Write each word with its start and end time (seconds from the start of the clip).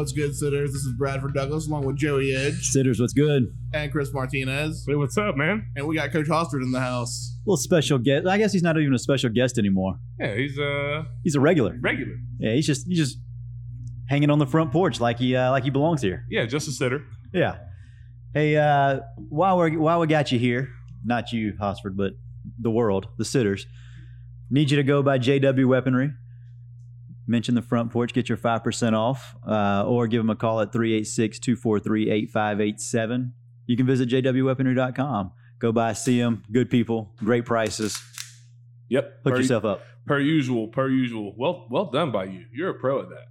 What's 0.00 0.12
good, 0.12 0.34
sitters? 0.34 0.72
This 0.72 0.80
is 0.84 0.94
Bradford 0.94 1.34
Douglas 1.34 1.66
along 1.68 1.84
with 1.84 1.96
Joey 1.96 2.34
Edge 2.34 2.68
Sitters, 2.70 2.98
what's 2.98 3.12
good? 3.12 3.54
and 3.74 3.92
Chris 3.92 4.10
Martinez. 4.14 4.86
Hey, 4.88 4.94
what's 4.94 5.18
up, 5.18 5.36
man? 5.36 5.70
And 5.76 5.86
we 5.86 5.94
got 5.94 6.10
Coach 6.10 6.26
Hosford 6.26 6.62
in 6.62 6.72
the 6.72 6.80
house. 6.80 7.36
little 7.44 7.58
special 7.58 7.98
guest. 7.98 8.26
I 8.26 8.38
guess 8.38 8.50
he's 8.50 8.62
not 8.62 8.78
even 8.78 8.94
a 8.94 8.98
special 8.98 9.28
guest 9.28 9.58
anymore. 9.58 9.98
Yeah, 10.18 10.34
he's 10.36 10.58
uh 10.58 11.02
He's 11.22 11.34
a 11.34 11.40
regular. 11.40 11.76
regular. 11.82 12.14
Yeah, 12.38 12.54
he's 12.54 12.66
just 12.66 12.86
he's 12.88 12.96
just 12.96 13.18
hanging 14.08 14.30
on 14.30 14.38
the 14.38 14.46
front 14.46 14.72
porch 14.72 15.00
like 15.00 15.18
he 15.18 15.36
uh, 15.36 15.50
like 15.50 15.64
he 15.64 15.70
belongs 15.70 16.00
here. 16.00 16.24
Yeah, 16.30 16.46
just 16.46 16.66
a 16.66 16.72
sitter. 16.72 17.04
Yeah. 17.34 17.58
Hey, 18.32 18.56
uh, 18.56 19.00
while 19.28 19.58
we're 19.58 19.78
while 19.78 20.00
we 20.00 20.06
got 20.06 20.32
you 20.32 20.38
here, 20.38 20.70
not 21.04 21.30
you, 21.30 21.52
Hosford, 21.60 21.94
but 21.98 22.14
the 22.58 22.70
world, 22.70 23.06
the 23.18 23.24
sitters, 23.26 23.66
need 24.48 24.70
you 24.70 24.78
to 24.78 24.82
go 24.82 25.02
by 25.02 25.18
JW 25.18 25.66
Weaponry. 25.66 26.12
Mention 27.30 27.54
the 27.54 27.62
front 27.62 27.92
porch, 27.92 28.12
get 28.12 28.28
your 28.28 28.36
5% 28.36 28.92
off, 28.92 29.36
uh, 29.46 29.84
or 29.86 30.08
give 30.08 30.18
them 30.18 30.30
a 30.30 30.34
call 30.34 30.60
at 30.62 30.72
386 30.72 31.38
243 31.38 32.10
8587. 32.10 33.32
You 33.66 33.76
can 33.76 33.86
visit 33.86 34.08
jwweaponry.com. 34.08 35.30
Go 35.60 35.70
by, 35.70 35.92
see 35.92 36.18
them, 36.18 36.42
good 36.50 36.68
people, 36.68 37.14
great 37.18 37.44
prices. 37.44 38.02
Yep. 38.88 39.20
Hook 39.22 39.34
per, 39.34 39.38
yourself 39.38 39.64
up. 39.64 39.82
per 40.06 40.18
usual, 40.18 40.66
per 40.66 40.88
usual. 40.88 41.32
Well, 41.38 41.68
well 41.70 41.84
done 41.84 42.10
by 42.10 42.24
you. 42.24 42.46
You're 42.52 42.70
a 42.70 42.74
pro 42.74 43.00
at 43.00 43.10
that. 43.10 43.28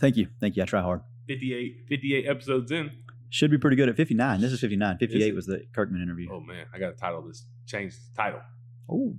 Thank 0.00 0.16
you. 0.16 0.28
Thank 0.40 0.56
you. 0.56 0.62
I 0.62 0.64
try 0.64 0.80
hard. 0.80 1.02
58, 1.28 1.84
58 1.90 2.26
episodes 2.26 2.72
in. 2.72 2.90
Should 3.28 3.50
be 3.50 3.58
pretty 3.58 3.76
good 3.76 3.90
at 3.90 3.96
59. 3.96 4.40
This 4.40 4.52
is 4.52 4.60
59. 4.60 4.96
58 4.96 5.28
it? 5.28 5.34
was 5.34 5.44
the 5.44 5.66
Kirkman 5.74 6.00
interview. 6.00 6.28
Oh 6.32 6.40
man, 6.40 6.64
I 6.74 6.78
got 6.78 6.92
to 6.92 6.96
title 6.96 7.20
this. 7.20 7.44
Change 7.66 7.92
the 7.96 8.16
title. 8.16 8.40
Oh. 8.90 9.14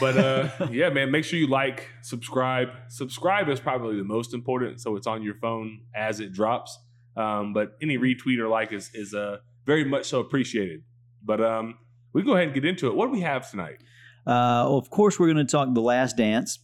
But 0.00 0.16
uh 0.16 0.48
yeah, 0.70 0.90
man, 0.90 1.10
make 1.10 1.24
sure 1.24 1.38
you 1.38 1.48
like, 1.48 1.88
subscribe. 2.02 2.68
Subscribe 2.88 3.48
is 3.48 3.60
probably 3.60 3.96
the 3.96 4.04
most 4.04 4.34
important, 4.34 4.80
so 4.80 4.96
it's 4.96 5.06
on 5.06 5.22
your 5.22 5.34
phone 5.34 5.82
as 5.94 6.20
it 6.20 6.32
drops. 6.32 6.78
Um, 7.16 7.52
but 7.52 7.76
any 7.82 7.98
retweet 7.98 8.38
or 8.38 8.48
like 8.48 8.72
is 8.72 8.90
is 8.94 9.14
uh 9.14 9.38
very 9.66 9.84
much 9.84 10.06
so 10.06 10.20
appreciated. 10.20 10.82
But 11.22 11.42
um 11.42 11.78
we 12.12 12.22
can 12.22 12.26
go 12.26 12.34
ahead 12.34 12.48
and 12.48 12.54
get 12.54 12.64
into 12.64 12.88
it. 12.88 12.94
What 12.94 13.06
do 13.06 13.12
we 13.12 13.20
have 13.20 13.50
tonight? 13.50 13.82
Uh, 14.26 14.64
of 14.68 14.90
course, 14.90 15.18
we're 15.18 15.32
going 15.32 15.44
to 15.44 15.50
talk 15.50 15.72
The 15.72 15.80
Last 15.80 16.16
Dance. 16.16 16.58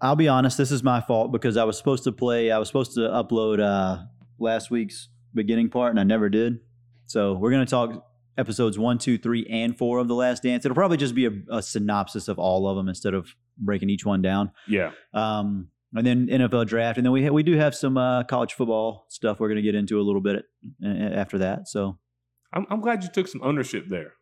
I'll 0.00 0.16
be 0.16 0.28
honest, 0.28 0.58
this 0.58 0.70
is 0.70 0.82
my 0.82 1.00
fault 1.00 1.32
because 1.32 1.56
I 1.56 1.64
was 1.64 1.78
supposed 1.78 2.04
to 2.04 2.12
play, 2.12 2.50
I 2.50 2.58
was 2.58 2.68
supposed 2.68 2.94
to 2.94 3.00
upload 3.00 3.60
uh, 3.60 4.04
last 4.38 4.70
week's 4.70 5.08
beginning 5.34 5.70
part 5.70 5.90
and 5.90 6.00
I 6.00 6.04
never 6.04 6.28
did. 6.28 6.60
So 7.06 7.34
we're 7.34 7.50
going 7.50 7.64
to 7.64 7.70
talk 7.70 8.06
episodes 8.38 8.78
one, 8.78 8.98
two, 8.98 9.18
three, 9.18 9.46
and 9.50 9.76
four 9.76 9.98
of 9.98 10.08
The 10.08 10.14
Last 10.14 10.42
Dance. 10.42 10.64
It'll 10.64 10.74
probably 10.74 10.96
just 10.96 11.14
be 11.14 11.26
a, 11.26 11.30
a 11.50 11.62
synopsis 11.62 12.28
of 12.28 12.38
all 12.38 12.68
of 12.68 12.76
them 12.76 12.88
instead 12.88 13.14
of 13.14 13.34
breaking 13.58 13.90
each 13.90 14.04
one 14.04 14.22
down. 14.22 14.52
Yeah. 14.68 14.90
Um, 15.14 15.68
and 15.94 16.06
then 16.06 16.26
NFL 16.26 16.66
draft. 16.66 16.98
And 16.98 17.04
then 17.06 17.12
we, 17.12 17.24
ha- 17.24 17.30
we 17.32 17.42
do 17.42 17.56
have 17.56 17.74
some 17.74 17.96
uh, 17.96 18.24
college 18.24 18.52
football 18.54 19.06
stuff 19.08 19.40
we're 19.40 19.48
going 19.48 19.56
to 19.56 19.62
get 19.62 19.74
into 19.74 20.00
a 20.00 20.02
little 20.02 20.20
bit 20.20 20.44
uh, 20.84 20.88
after 20.88 21.38
that. 21.38 21.68
So 21.68 21.98
I'm, 22.52 22.66
I'm 22.70 22.80
glad 22.80 23.02
you 23.02 23.08
took 23.10 23.28
some 23.28 23.40
ownership 23.42 23.86
there. 23.88 24.12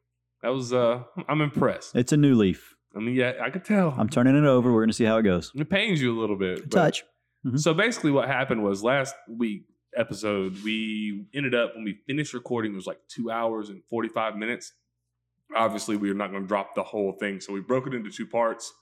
That 0.43 0.50
was 0.50 0.72
uh 0.75 1.03
I'm 1.27 1.41
impressed. 1.41 1.97
it's 1.97 2.12
a 2.12 2.19
new 2.19 2.34
leaf. 2.34 2.75
I 2.94 3.00
mean, 3.00 3.15
yeah, 3.15 3.33
I 3.43 3.49
could 3.50 3.65
tell. 3.65 3.94
I'm 3.99 4.09
turning 4.10 4.37
it 4.37 4.44
over. 4.44 4.72
We're 4.72 4.81
going 4.83 4.91
to 4.91 4.94
see 4.94 5.05
how 5.06 5.16
it 5.16 5.22
goes. 5.22 5.50
it 5.55 5.69
pains 5.71 6.00
you 6.03 6.16
a 6.16 6.21
little 6.21 6.37
bit. 6.37 6.69
but- 6.69 6.71
Touch. 6.71 7.03
Mhm. 7.47 7.59
So 7.59 7.75
basically, 7.75 8.10
what 8.10 8.28
happened 8.28 8.62
was 8.62 8.83
last 8.83 9.15
week 9.28 9.65
episode 9.97 10.62
we 10.65 11.27
ended 11.34 11.55
up 11.55 11.75
when 11.75 11.84
we 11.84 11.99
finished 12.06 12.34
recording 12.34 12.72
it 12.72 12.77
was 12.77 12.87
like 12.87 13.00
two 13.09 13.31
hours 13.31 13.69
and 13.69 13.82
45 13.91 14.37
minutes 14.37 14.72
obviously 15.55 15.97
we 15.97 16.09
were 16.09 16.15
not 16.15 16.31
going 16.31 16.43
to 16.43 16.49
drop 16.49 16.75
the 16.75 16.82
whole 16.82 17.12
thing 17.12 17.41
so 17.41 17.53
we 17.53 17.60
broke 17.60 17.87
it 17.87 17.94
into 17.94 18.10
two 18.10 18.27
parts 18.27 18.72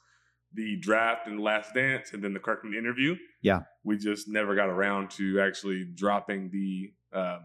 the 0.54 0.76
draft 0.80 1.26
and 1.26 1.38
the 1.38 1.42
last 1.42 1.74
dance 1.74 2.12
and 2.12 2.22
then 2.22 2.32
the 2.34 2.40
kirkman 2.40 2.74
interview 2.74 3.16
Yeah. 3.42 3.60
we 3.84 3.96
just 3.98 4.28
never 4.28 4.54
got 4.54 4.68
around 4.68 5.10
to 5.12 5.40
actually 5.40 5.84
dropping 5.84 6.50
the 6.50 6.92
um, 7.12 7.40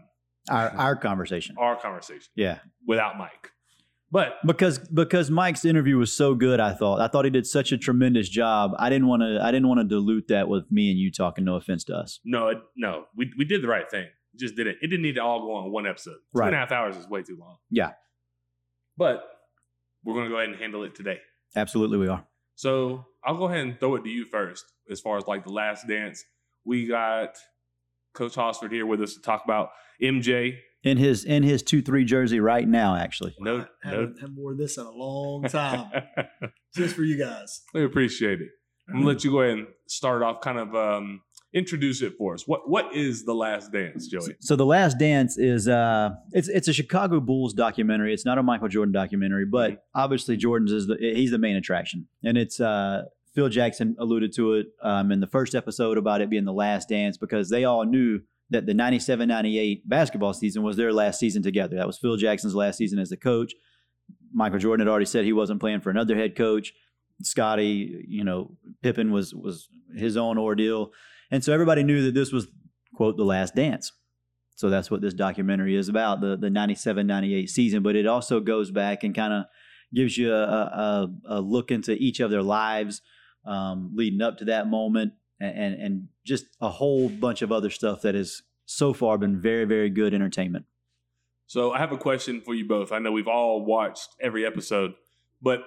Our, 0.50 0.68
our 0.70 0.96
conversation. 0.96 1.56
our 1.58 1.76
conversation 1.76 2.28
Yeah. 2.34 2.58
without 2.86 3.18
mike 3.18 3.52
but 4.10 4.34
because 4.46 4.78
because 4.78 5.30
Mike's 5.30 5.64
interview 5.64 5.96
was 5.98 6.12
so 6.12 6.34
good. 6.34 6.60
I 6.60 6.72
thought 6.72 7.00
I 7.00 7.08
thought 7.08 7.24
he 7.24 7.30
did 7.30 7.46
such 7.46 7.72
a 7.72 7.78
tremendous 7.78 8.28
job. 8.28 8.72
I 8.78 8.88
didn't 8.90 9.06
want 9.08 9.22
to 9.22 9.38
I 9.42 9.50
didn't 9.50 9.68
want 9.68 9.80
to 9.80 9.84
dilute 9.84 10.28
that 10.28 10.48
with 10.48 10.70
me 10.70 10.90
and 10.90 10.98
you 10.98 11.10
talking. 11.12 11.44
No 11.44 11.56
offense 11.56 11.84
to 11.84 11.94
us. 11.96 12.20
no 12.24 12.48
it, 12.48 12.58
no 12.76 13.04
we, 13.16 13.30
we 13.38 13.44
did 13.44 13.62
the 13.62 13.68
right 13.68 13.90
thing 13.90 14.06
just 14.36 14.54
did 14.56 14.66
it 14.66 14.76
it 14.82 14.86
didn't 14.88 15.02
need 15.02 15.16
to 15.16 15.22
all 15.22 15.40
go 15.40 15.52
on 15.54 15.70
one 15.72 15.86
episode 15.86 16.12
two 16.32 16.38
Right. 16.38 16.46
and 16.48 16.54
a 16.54 16.58
half 16.58 16.70
hours 16.72 16.96
is 16.96 17.08
way 17.08 17.22
too 17.22 17.36
long 17.40 17.56
Yeah. 17.70 17.90
but 18.96 19.24
we're 20.04 20.14
going 20.14 20.26
to 20.26 20.30
go 20.30 20.36
ahead 20.36 20.50
and 20.50 20.58
handle 20.58 20.84
it 20.84 20.94
today 20.94 21.18
Absolutely, 21.56 21.96
we 21.98 22.08
are. 22.08 22.24
So 22.56 23.06
I'll 23.24 23.36
go 23.38 23.46
ahead 23.46 23.60
and 23.60 23.80
throw 23.80 23.94
it 23.96 24.04
to 24.04 24.10
you 24.10 24.24
first, 24.26 24.64
as 24.90 25.00
far 25.00 25.16
as 25.16 25.26
like 25.26 25.44
the 25.44 25.50
last 25.52 25.88
dance. 25.88 26.22
We 26.64 26.86
got 26.86 27.36
Coach 28.12 28.34
Hosford 28.34 28.70
here 28.70 28.84
with 28.84 29.00
us 29.00 29.14
to 29.14 29.22
talk 29.22 29.44
about 29.44 29.70
MJ. 30.02 30.58
In 30.84 30.96
his 30.96 31.24
in 31.24 31.42
his 31.42 31.62
two 31.62 31.82
three 31.82 32.04
jersey 32.04 32.38
right 32.40 32.66
now. 32.66 32.94
Actually, 32.94 33.34
No, 33.40 33.66
I 33.84 33.88
haven't, 33.88 34.20
haven't 34.20 34.36
worn 34.36 34.56
this 34.58 34.76
in 34.78 34.84
a 34.86 34.90
long 34.92 35.42
time. 35.44 35.90
just 36.76 36.94
for 36.94 37.02
you 37.02 37.18
guys. 37.18 37.62
we 37.74 37.84
appreciate 37.84 38.40
it. 38.40 38.48
I'm 38.88 38.94
gonna 38.96 39.06
let 39.06 39.24
you 39.24 39.32
go 39.32 39.40
ahead 39.42 39.58
and 39.58 39.66
start 39.88 40.22
off, 40.22 40.40
kind 40.40 40.58
of 40.58 40.74
um, 40.74 41.20
introduce 41.52 42.00
it 42.00 42.14
for 42.16 42.32
us. 42.34 42.46
What 42.46 42.70
what 42.70 42.94
is 42.94 43.24
the 43.24 43.34
last 43.34 43.72
dance, 43.72 44.06
Joey? 44.06 44.36
so 44.40 44.54
the 44.56 44.64
Last 44.64 44.98
Dance 44.98 45.36
is 45.36 45.66
uh 45.68 46.10
it's 46.32 46.48
it's 46.48 46.68
a 46.68 46.72
Chicago 46.72 47.20
Bulls 47.20 47.52
documentary. 47.54 48.14
It's 48.14 48.24
not 48.24 48.38
a 48.38 48.42
Michael 48.42 48.68
Jordan 48.68 48.92
documentary, 48.92 49.46
but 49.46 49.72
Mm-hmm. 49.72 49.80
obviously 50.00 50.36
Jordan's 50.36 50.70
is 50.72 50.86
the 50.86 50.96
he's 51.00 51.32
the 51.32 51.38
main 51.38 51.56
attraction, 51.56 52.06
and 52.24 52.38
it's 52.38 52.60
uh. 52.60 53.02
Phil 53.34 53.50
Jackson 53.50 53.94
alluded 54.00 54.32
to 54.34 54.54
it 54.54 54.66
um, 54.82 55.12
in 55.12 55.20
the 55.20 55.26
first 55.28 55.54
episode 55.54 55.96
about 55.96 56.22
it 56.22 56.28
being 56.30 56.44
the 56.44 56.52
last 56.52 56.88
dance 56.88 57.16
because 57.16 57.48
they 57.50 57.64
all 57.64 57.84
knew 57.84 58.20
that 58.50 58.66
the 58.66 58.74
97 58.74 59.28
98 59.28 59.88
basketball 59.88 60.32
season 60.32 60.62
was 60.62 60.76
their 60.76 60.92
last 60.92 61.20
season 61.20 61.42
together. 61.42 61.76
That 61.76 61.86
was 61.86 61.98
Phil 61.98 62.16
Jackson's 62.16 62.54
last 62.54 62.78
season 62.78 62.98
as 62.98 63.10
the 63.10 63.16
coach. 63.16 63.52
Michael 64.32 64.58
Jordan 64.58 64.86
had 64.86 64.90
already 64.90 65.06
said 65.06 65.24
he 65.24 65.32
wasn't 65.32 65.60
playing 65.60 65.80
for 65.80 65.90
another 65.90 66.16
head 66.16 66.36
coach. 66.36 66.72
Scottie, 67.22 68.04
you 68.08 68.24
know, 68.24 68.56
Pippen 68.82 69.12
was 69.12 69.34
was 69.34 69.68
his 69.94 70.16
own 70.16 70.38
ordeal. 70.38 70.92
And 71.30 71.44
so 71.44 71.52
everybody 71.52 71.82
knew 71.82 72.02
that 72.04 72.14
this 72.14 72.32
was 72.32 72.46
quote 72.94 73.16
the 73.16 73.24
last 73.24 73.54
dance. 73.54 73.92
So 74.54 74.70
that's 74.70 74.90
what 74.90 75.00
this 75.00 75.14
documentary 75.14 75.76
is 75.76 75.88
about, 75.88 76.20
the 76.20 76.36
the 76.36 76.48
97-98 76.48 77.48
season, 77.48 77.82
but 77.82 77.96
it 77.96 78.06
also 78.06 78.40
goes 78.40 78.70
back 78.70 79.04
and 79.04 79.14
kind 79.14 79.32
of 79.32 79.44
gives 79.94 80.18
you 80.18 80.32
a, 80.32 80.42
a, 80.42 81.08
a 81.26 81.40
look 81.40 81.70
into 81.70 81.92
each 81.92 82.20
of 82.20 82.30
their 82.30 82.42
lives 82.42 83.00
um, 83.46 83.92
leading 83.94 84.20
up 84.20 84.38
to 84.38 84.44
that 84.46 84.68
moment 84.68 85.12
and, 85.40 85.74
and 85.74 86.08
just 86.24 86.46
a 86.60 86.68
whole 86.68 87.08
bunch 87.08 87.42
of 87.42 87.52
other 87.52 87.70
stuff 87.70 88.02
that 88.02 88.14
has 88.14 88.42
so 88.66 88.92
far 88.92 89.18
been 89.18 89.40
very 89.40 89.64
very 89.64 89.90
good 89.90 90.14
entertainment. 90.14 90.66
So 91.46 91.72
I 91.72 91.78
have 91.78 91.92
a 91.92 91.96
question 91.96 92.42
for 92.42 92.54
you 92.54 92.66
both. 92.66 92.92
I 92.92 92.98
know 92.98 93.10
we've 93.10 93.28
all 93.28 93.64
watched 93.64 94.10
every 94.20 94.44
episode, 94.44 94.94
but 95.40 95.60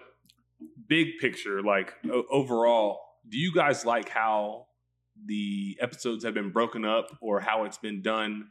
big 0.88 1.18
picture, 1.20 1.62
like 1.62 1.94
o- 2.12 2.26
overall, 2.29 3.00
do 3.28 3.38
you 3.38 3.52
guys 3.53 3.84
like 3.85 4.09
how 4.09 4.68
the 5.26 5.78
episodes 5.82 6.24
have 6.24 6.34
been 6.34 6.52
broken 6.52 6.85
up 6.85 7.17
or 7.20 7.40
how 7.40 7.64
it's 7.66 7.78
been 7.78 8.02
done 8.02 8.50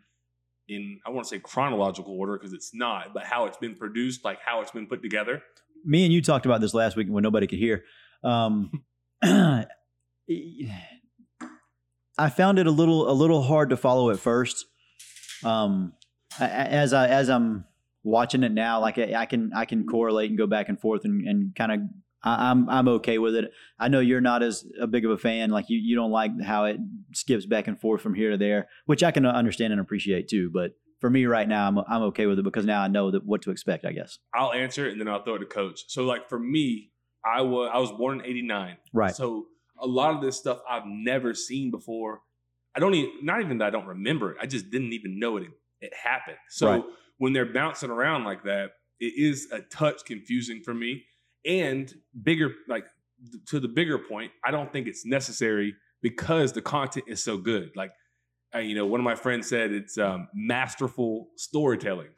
in 0.69 1.00
I 1.06 1.11
want 1.11 1.26
to 1.26 1.37
say 1.37 1.40
chronological 1.40 2.19
order 2.19 2.37
because 2.37 2.52
it's 2.52 2.75
not, 2.75 3.14
but 3.14 3.25
how 3.25 3.46
it's 3.46 3.58
been 3.58 3.76
produced, 3.76 4.25
like 4.25 4.38
how 4.44 4.61
it's 4.61 4.70
been 4.70 4.87
put 4.87 5.02
together? 5.02 5.43
me 5.84 6.05
and 6.05 6.12
you 6.12 6.23
talked 6.23 6.46
about 6.46 6.61
this 6.61 6.75
last 6.75 6.96
week 6.96 7.08
when 7.08 7.23
nobody 7.23 7.46
could 7.46 7.58
hear. 7.58 7.84
Um, 8.23 8.84
I 12.20 12.28
found 12.28 12.58
it 12.58 12.67
a 12.67 12.70
little 12.70 13.11
a 13.11 13.14
little 13.14 13.43
hard 13.43 13.70
to 13.70 13.76
follow 13.76 14.11
at 14.11 14.19
first. 14.19 14.67
Um, 15.43 15.94
as 16.38 16.93
I 16.93 17.08
as 17.08 17.31
I'm 17.31 17.64
watching 18.02 18.43
it 18.43 18.52
now, 18.52 18.81
like 18.81 18.99
I, 18.99 19.14
I 19.14 19.26
can 19.26 19.52
I 19.55 19.64
can 19.64 19.87
correlate 19.87 20.28
and 20.28 20.38
go 20.38 20.46
back 20.46 20.69
and 20.69 20.78
forth 20.78 21.05
and, 21.05 21.26
and 21.26 21.55
kind 21.55 21.72
of 21.72 21.81
I, 22.22 22.50
I'm 22.50 22.69
I'm 22.69 22.88
okay 22.88 23.17
with 23.17 23.34
it. 23.34 23.50
I 23.78 23.88
know 23.88 24.00
you're 24.00 24.20
not 24.20 24.43
as 24.43 24.67
a 24.78 24.87
big 24.87 25.06
of 25.06 25.11
a 25.12 25.17
fan. 25.17 25.50
Like 25.50 25.70
you 25.70 25.78
you 25.78 25.96
don't 25.96 26.11
like 26.11 26.32
how 26.43 26.67
it 26.67 26.78
skips 27.14 27.46
back 27.46 27.69
and 27.69 27.81
forth 27.81 28.02
from 28.02 28.12
here 28.14 28.31
to 28.31 28.37
there, 28.37 28.69
which 28.84 29.02
I 29.02 29.12
can 29.12 29.25
understand 29.25 29.73
and 29.73 29.81
appreciate 29.81 30.28
too. 30.28 30.50
But 30.52 30.73
for 31.00 31.08
me 31.08 31.25
right 31.25 31.49
now, 31.49 31.66
I'm 31.66 31.78
I'm 31.78 32.02
okay 32.08 32.26
with 32.26 32.38
it 32.38 32.43
because 32.43 32.66
now 32.66 32.82
I 32.82 32.88
know 32.88 33.11
that 33.12 33.25
what 33.25 33.40
to 33.43 33.50
expect. 33.50 33.87
I 33.87 33.93
guess. 33.93 34.19
I'll 34.34 34.52
answer 34.52 34.87
it 34.87 34.93
and 34.93 35.00
then 35.00 35.08
I'll 35.08 35.25
throw 35.25 35.37
it 35.37 35.38
to 35.38 35.46
coach. 35.46 35.84
So 35.88 36.05
like 36.05 36.28
for 36.28 36.38
me, 36.38 36.90
I 37.25 37.40
was 37.40 37.70
I 37.73 37.78
was 37.78 37.93
born 37.93 38.20
in 38.20 38.26
89. 38.26 38.76
Right. 38.93 39.16
So 39.16 39.46
a 39.80 39.86
lot 39.86 40.14
of 40.14 40.20
this 40.22 40.36
stuff 40.36 40.60
I've 40.68 40.86
never 40.86 41.34
seen 41.34 41.70
before. 41.70 42.20
I 42.74 42.80
don't 42.80 42.94
even 42.94 43.12
not 43.22 43.40
even 43.40 43.58
that 43.58 43.66
I 43.66 43.70
don't 43.70 43.86
remember 43.86 44.32
it. 44.32 44.38
I 44.40 44.46
just 44.46 44.70
didn't 44.70 44.92
even 44.92 45.18
know 45.18 45.36
it 45.38 45.48
it 45.80 45.92
happened. 45.94 46.36
So 46.48 46.66
Right. 46.70 46.84
when 47.18 47.32
they're 47.32 47.52
bouncing 47.52 47.90
around 47.90 48.24
like 48.24 48.44
that, 48.44 48.72
it 49.00 49.14
is 49.16 49.48
a 49.50 49.60
touch 49.62 50.04
confusing 50.04 50.62
for 50.62 50.74
me. 50.74 51.04
And 51.44 51.92
bigger 52.22 52.54
like 52.68 52.86
to 53.46 53.60
the 53.60 53.68
bigger 53.68 53.98
point, 53.98 54.32
I 54.44 54.50
don't 54.50 54.72
think 54.72 54.86
it's 54.86 55.04
necessary 55.06 55.74
because 56.02 56.52
the 56.52 56.62
content 56.62 57.06
is 57.08 57.22
so 57.22 57.36
good. 57.38 57.70
Like 57.74 57.92
uh, 58.54 58.58
you 58.58 58.74
know, 58.74 58.86
one 58.86 59.00
of 59.00 59.04
my 59.04 59.14
friends 59.14 59.48
said 59.48 59.72
it's 59.72 59.96
um, 59.98 60.28
masterful 60.34 61.28
storytelling. 61.36 62.10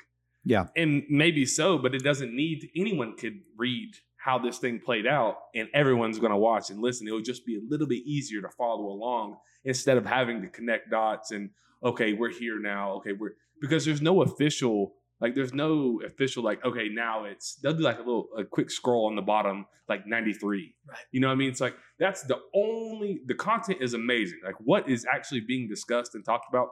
Yeah. 0.44 0.66
And 0.76 1.04
maybe 1.08 1.46
so, 1.46 1.78
but 1.78 1.94
it 1.94 2.02
doesn't 2.02 2.34
need 2.34 2.68
anyone 2.74 3.16
could 3.16 3.40
read 3.56 3.92
how 4.22 4.38
this 4.38 4.58
thing 4.58 4.78
played 4.78 5.06
out, 5.06 5.36
and 5.54 5.68
everyone's 5.74 6.18
going 6.18 6.30
to 6.32 6.38
watch 6.38 6.70
and 6.70 6.80
listen. 6.80 7.08
It 7.08 7.12
would 7.12 7.24
just 7.24 7.44
be 7.44 7.56
a 7.56 7.60
little 7.68 7.86
bit 7.88 8.02
easier 8.06 8.40
to 8.42 8.48
follow 8.50 8.86
along 8.86 9.36
instead 9.64 9.96
of 9.96 10.06
having 10.06 10.42
to 10.42 10.48
connect 10.48 10.90
dots 10.90 11.30
and 11.32 11.50
okay, 11.84 12.12
we're 12.12 12.30
here 12.30 12.60
now. 12.60 12.92
Okay, 12.94 13.12
we're 13.12 13.32
because 13.60 13.84
there's 13.84 14.02
no 14.02 14.22
official 14.22 14.94
like 15.20 15.34
there's 15.36 15.54
no 15.54 16.00
official 16.04 16.42
like 16.42 16.62
okay 16.64 16.88
now 16.88 17.24
it's 17.24 17.54
they'll 17.56 17.72
do 17.72 17.82
like 17.82 17.96
a 17.96 18.02
little 18.02 18.28
a 18.36 18.44
quick 18.44 18.70
scroll 18.70 19.06
on 19.06 19.14
the 19.14 19.22
bottom 19.22 19.64
like 19.88 20.04
93 20.06 20.74
Right. 20.88 20.98
you 21.12 21.20
know 21.20 21.28
what 21.28 21.34
i 21.34 21.36
mean 21.36 21.48
it's 21.48 21.60
like 21.60 21.76
that's 21.98 22.22
the 22.24 22.38
only 22.54 23.20
the 23.26 23.34
content 23.34 23.78
is 23.80 23.94
amazing 23.94 24.40
like 24.44 24.56
what 24.58 24.88
is 24.88 25.06
actually 25.12 25.40
being 25.40 25.68
discussed 25.68 26.16
and 26.16 26.24
talked 26.24 26.46
about 26.48 26.68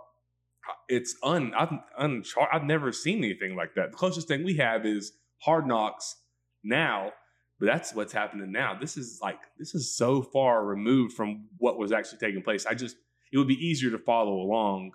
uh, 0.69 0.73
it's 0.89 1.15
un 1.23 1.53
I've, 1.57 1.71
unchar- 2.01 2.49
I've 2.53 2.65
never 2.65 2.91
seen 2.93 3.19
anything 3.19 3.55
like 3.55 3.75
that 3.77 3.93
the 3.93 3.97
closest 3.97 4.27
thing 4.27 4.43
we 4.45 4.57
have 4.57 4.85
is 4.85 5.13
hard 5.43 5.67
knocks 5.69 6.17
now 6.65 7.13
but 7.61 7.67
that's 7.67 7.95
what's 7.95 8.13
happening 8.13 8.51
now 8.51 8.77
this 8.81 8.97
is 8.97 9.21
like 9.23 9.39
this 9.59 9.75
is 9.75 9.95
so 9.97 10.23
far 10.23 10.65
removed 10.65 11.13
from 11.13 11.45
what 11.59 11.79
was 11.79 11.93
actually 11.93 12.19
taking 12.19 12.43
place 12.43 12.67
i 12.67 12.75
just 12.75 12.97
it 13.33 13.39
would 13.39 13.47
be 13.49 13.55
easier 13.55 13.91
to 13.91 13.99
follow 13.99 14.41
along 14.41 14.91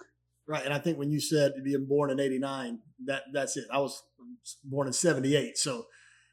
Right, 0.47 0.63
and 0.63 0.73
I 0.73 0.77
think 0.77 0.99
when 0.99 1.09
you 1.09 1.19
said 1.19 1.53
being 1.63 1.87
born 1.87 2.11
in 2.11 2.19
'89, 2.19 2.77
that 3.05 3.23
that's 3.33 3.57
it. 3.57 3.65
I 3.73 3.79
was 3.79 4.03
born 4.63 4.85
in 4.85 4.93
'78, 4.93 5.57
so 5.57 5.87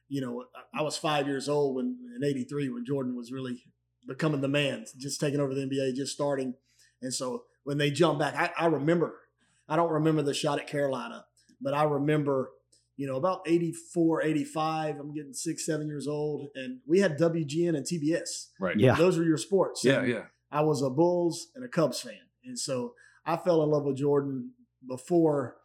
you 0.09 0.21
know 0.21 0.45
I- 0.75 0.83
was 0.83 0.99
five 0.99 1.27
years 1.27 1.49
old 1.49 1.77
when 1.77 1.97
in 2.17 2.23
'83 2.23 2.69
when 2.69 2.85
Jordan 2.85 3.17
was 3.17 3.33
really 3.33 3.65
becoming 4.07 4.43
the 4.43 4.49
man, 4.49 4.85
just 4.99 5.19
taking 5.19 5.41
over 5.41 5.55
the 5.55 5.63
NBA, 5.63 5.95
just 5.95 6.13
starting. 6.13 6.53
And 7.01 7.15
so 7.15 7.45
when 7.65 7.79
they 7.79 7.91
jump 7.91 8.19
back, 8.19 8.35
I, 8.37 8.65
I 8.65 8.67
remember. 8.67 9.19
I 9.67 9.77
don't 9.77 9.91
remember 9.91 10.21
the 10.21 10.35
shot 10.35 10.59
at 10.59 10.67
Carolina, 10.67 11.25
but 11.63 11.73
I 11.73 11.85
remember, 11.85 12.51
you 12.97 13.07
know, 13.07 13.17
about 13.17 13.41
84, 13.47 14.23
85. 14.23 14.99
I'm 15.01 15.15
getting 15.15 15.33
six, 15.33 15.65
seven 15.67 15.87
years 15.87 16.07
old, 16.07 16.49
and 16.55 16.81
we 16.87 17.01
had 17.01 17.19
WGN 17.19 17.77
and 17.77 17.87
TBS. 17.87 18.49
right 18.61 18.79
Yeah. 18.79 18.95
Those 18.95 19.19
were 19.19 19.25
your 19.25 19.39
sports. 19.39 19.85
yeah 19.85 20.01
And 20.01 20.09
yeah 20.09 20.23
I 20.51 20.61
was 20.61 20.83
a 20.83 20.91
Bulls 20.91 21.49
and 21.55 21.65
a 21.65 21.69
Cubs 21.69 22.01
fan. 22.01 22.15
And 22.45 22.59
so 22.59 22.95
I 23.25 23.37
fell 23.37 23.63
in 23.63 23.71
love 23.71 23.85
with 23.85 23.97
Jordan 23.97 24.51
before 24.87 25.57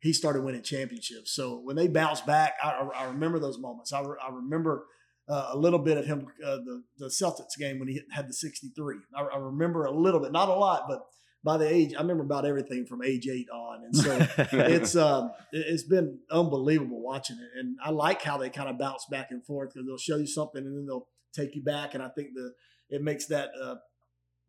he 0.00 0.12
started 0.12 0.42
winning 0.42 0.62
championships. 0.62 1.32
So 1.32 1.60
when 1.60 1.76
they 1.76 1.86
bounced 1.86 2.26
back, 2.26 2.54
I, 2.62 2.70
I 2.96 3.04
remember 3.04 3.38
those 3.38 3.58
moments. 3.58 3.92
I, 3.92 4.00
re- 4.00 4.16
I 4.20 4.32
remember 4.32 4.86
uh, 5.28 5.50
a 5.52 5.56
little 5.56 5.78
bit 5.78 5.96
of 5.96 6.06
him, 6.06 6.26
uh, 6.44 6.56
the, 6.56 6.82
the 6.98 7.06
Celtics 7.06 7.56
game 7.56 7.78
when 7.78 7.86
he 7.86 8.00
had 8.10 8.28
the 8.28 8.32
63. 8.32 8.96
I, 9.16 9.22
I 9.22 9.38
remember 9.38 9.84
a 9.84 9.92
little 9.92 10.18
bit, 10.18 10.32
not 10.32 10.48
a 10.48 10.54
lot, 10.54 10.86
but 10.88 11.06
by 11.44 11.56
the 11.58 11.66
age, 11.68 11.92
I 11.96 12.00
remember 12.00 12.22
about 12.22 12.44
everything 12.46 12.86
from 12.86 13.02
age 13.02 13.26
eight 13.28 13.48
on. 13.50 13.84
And 13.84 13.96
so 13.96 14.16
it's 14.52 14.94
um, 14.96 15.32
it- 15.52 15.66
it's 15.68 15.82
been 15.82 16.18
unbelievable 16.30 17.00
watching 17.02 17.36
it, 17.36 17.58
and 17.58 17.76
I 17.84 17.90
like 17.90 18.22
how 18.22 18.38
they 18.38 18.50
kind 18.50 18.68
of 18.68 18.78
bounce 18.78 19.06
back 19.10 19.28
and 19.30 19.44
forth 19.44 19.70
because 19.74 19.86
they'll 19.86 19.98
show 19.98 20.16
you 20.18 20.26
something 20.26 20.64
and 20.64 20.76
then 20.76 20.86
they'll 20.86 21.08
take 21.34 21.54
you 21.56 21.62
back, 21.62 21.94
and 21.94 22.02
I 22.02 22.08
think 22.08 22.28
the 22.34 22.52
it 22.90 23.02
makes 23.02 23.26
that 23.26 23.50
uh, 23.60 23.76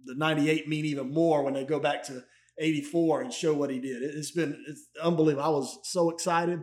the 0.06 0.16
'98 0.16 0.68
mean 0.68 0.86
even 0.86 1.12
more 1.13 1.44
when 1.44 1.54
they 1.54 1.63
go 1.66 1.80
back 1.80 2.04
to 2.04 2.24
'84 2.60 3.22
and 3.22 3.34
show 3.34 3.54
what 3.54 3.69
he 3.69 3.80
did. 3.80 4.01
It, 4.04 4.12
it's 4.16 4.31
been 4.31 4.63
it's 4.68 4.88
unbelievable. 5.01 5.44
I 5.46 5.50
was 5.50 5.80
so 5.84 6.10
excited, 6.12 6.60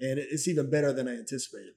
and 0.00 0.18
it- 0.18 0.28
it's 0.30 0.48
even 0.48 0.70
better 0.70 0.92
than 0.92 1.08
I 1.08 1.12
anticipated. 1.16 1.74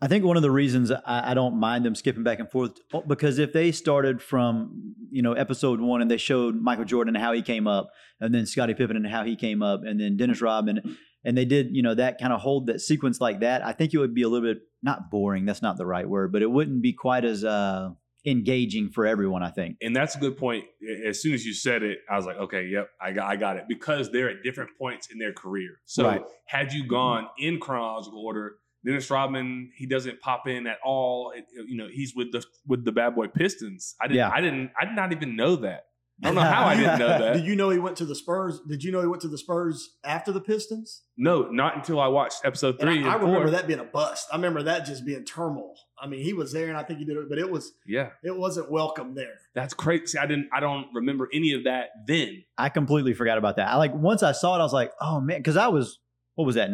I 0.00 0.06
think 0.06 0.24
one 0.24 0.36
of 0.36 0.42
the 0.42 0.50
reasons 0.50 0.90
I, 0.92 1.30
I 1.30 1.34
don't 1.34 1.58
mind 1.58 1.84
them 1.84 1.94
skipping 1.94 2.22
back 2.22 2.38
and 2.38 2.50
forth 2.50 2.78
oh, 2.92 3.02
because 3.02 3.38
if 3.38 3.52
they 3.52 3.72
started 3.72 4.22
from 4.22 4.94
you 5.10 5.22
know 5.22 5.32
episode 5.32 5.80
one 5.80 6.00
and 6.02 6.10
they 6.10 6.16
showed 6.16 6.54
Michael 6.54 6.84
Jordan 6.84 7.16
and 7.16 7.22
how 7.22 7.32
he 7.32 7.42
came 7.42 7.66
up, 7.66 7.90
and 8.20 8.34
then 8.34 8.46
Scottie 8.46 8.74
Pippen 8.74 8.96
and 8.96 9.06
how 9.06 9.24
he 9.24 9.36
came 9.36 9.62
up, 9.62 9.80
and 9.84 10.00
then 10.00 10.16
Dennis 10.16 10.40
Rodman, 10.40 10.96
and 11.24 11.36
they 11.36 11.44
did 11.44 11.74
you 11.74 11.82
know 11.82 11.94
that 11.94 12.18
kind 12.20 12.32
of 12.32 12.40
hold 12.40 12.68
that 12.68 12.80
sequence 12.80 13.20
like 13.20 13.40
that, 13.40 13.64
I 13.64 13.72
think 13.72 13.92
it 13.92 13.98
would 13.98 14.14
be 14.14 14.22
a 14.22 14.28
little 14.28 14.48
bit 14.48 14.62
not 14.82 15.10
boring. 15.10 15.44
That's 15.44 15.62
not 15.62 15.76
the 15.76 15.86
right 15.86 16.08
word, 16.08 16.32
but 16.32 16.42
it 16.42 16.50
wouldn't 16.50 16.80
be 16.80 16.92
quite 16.92 17.24
as 17.24 17.42
uh, 17.44 17.90
engaging 18.24 18.90
for 18.90 19.04
everyone. 19.06 19.42
I 19.42 19.50
think. 19.50 19.78
and 19.82 19.96
that's 19.96 20.14
a 20.14 20.18
good 20.18 20.36
point. 20.36 20.64
As 21.06 21.20
soon 21.20 21.34
as 21.34 21.44
you 21.44 21.54
said 21.54 21.82
it, 21.82 21.98
I 22.08 22.16
was 22.16 22.26
like, 22.26 22.36
okay, 22.36 22.66
yep, 22.66 22.88
I 23.00 23.12
got, 23.12 23.26
I 23.26 23.36
got 23.36 23.56
it 23.56 23.64
because 23.68 24.12
they're 24.12 24.30
at 24.30 24.42
different 24.44 24.70
points 24.78 25.08
in 25.10 25.18
their 25.18 25.32
career. 25.32 25.80
So 25.86 26.04
Right. 26.04 26.22
had 26.46 26.72
you 26.72 26.86
gone 26.86 27.26
in 27.38 27.58
chronological 27.58 28.24
order, 28.24 28.56
Dennis 28.84 29.10
Rodman, 29.10 29.70
he 29.76 29.86
doesn't 29.86 30.20
pop 30.20 30.46
in 30.46 30.66
at 30.66 30.78
all. 30.84 31.32
It- 31.36 31.44
you 31.68 31.76
know, 31.76 31.88
he's 31.92 32.14
with 32.14 32.32
the 32.32 32.44
with 32.66 32.84
the 32.84 32.92
bad 32.92 33.14
boy 33.14 33.26
Pistons. 33.28 33.94
I 34.00 34.06
didn't, 34.06 34.16
Yeah. 34.18 34.30
I 34.30 34.40
didn't, 34.40 34.70
I 34.80 34.84
did 34.84 34.94
not 34.94 35.12
even 35.12 35.36
know 35.36 35.56
that. 35.56 35.84
I 36.22 36.26
don't 36.28 36.34
know 36.34 36.40
how 36.56 36.64
I 36.64 36.74
didn't 36.76 36.98
know 36.98 37.06
that. 37.08 37.32
Did 37.34 37.44
you 37.46 37.54
know 37.54 37.70
he 37.70 37.78
went 37.78 37.96
to 37.98 38.04
the 38.04 38.14
Spurs? 38.16 38.60
Did 38.68 38.82
you 38.82 38.90
know 38.90 39.00
he 39.00 39.06
went 39.06 39.22
to 39.22 39.28
the 39.28 39.38
Spurs 39.38 39.96
after 40.04 40.32
the 40.32 40.40
Pistons? 40.40 41.02
No, 41.16 41.42
not 41.50 41.76
until 41.76 42.00
I 42.00 42.08
watched 42.08 42.40
episode 42.44 42.80
three. 42.80 43.04
I, 43.04 43.08
I 43.10 43.14
and 43.14 43.22
remember 43.22 43.42
four. 43.46 43.50
that 43.50 43.66
being 43.68 43.78
a 43.78 43.84
bust. 43.84 44.26
I 44.32 44.36
remember 44.36 44.64
that 44.64 44.84
just 44.84 45.04
being 45.06 45.24
turmoil. 45.24 45.74
I 46.00 46.06
mean, 46.08 46.22
he 46.24 46.32
was 46.32 46.52
there, 46.52 46.68
and 46.68 46.76
I 46.76 46.82
think 46.82 46.98
he 47.00 47.04
did 47.04 47.16
it, 47.16 47.28
but 47.28 47.38
it 47.38 47.48
was 47.50 47.72
Yeah, 47.86 48.10
it 48.24 48.36
wasn't 48.36 48.70
welcome 48.70 49.14
there. 49.14 49.34
that's 49.54 49.74
crazy. 49.74 50.18
I 50.18 50.26
didn't, 50.26 50.48
I 50.52 50.58
don't 50.60 50.86
remember 50.94 51.28
any 51.32 51.52
of 51.52 51.64
that 51.64 51.88
then. 52.06 52.42
I 52.56 52.68
completely 52.68 53.14
forgot 53.14 53.38
about 53.38 53.56
that. 53.56 53.68
I 53.68 53.76
like 53.76 53.94
once 53.94 54.22
I 54.24 54.32
saw 54.32 54.56
it, 54.56 54.60
I 54.60 54.62
was 54.64 54.72
like, 54.72 54.92
oh 55.00 55.20
man, 55.20 55.38
because 55.38 55.56
I 55.56 55.68
was 55.68 55.98
what 56.34 56.46
was 56.46 56.54
that 56.56 56.70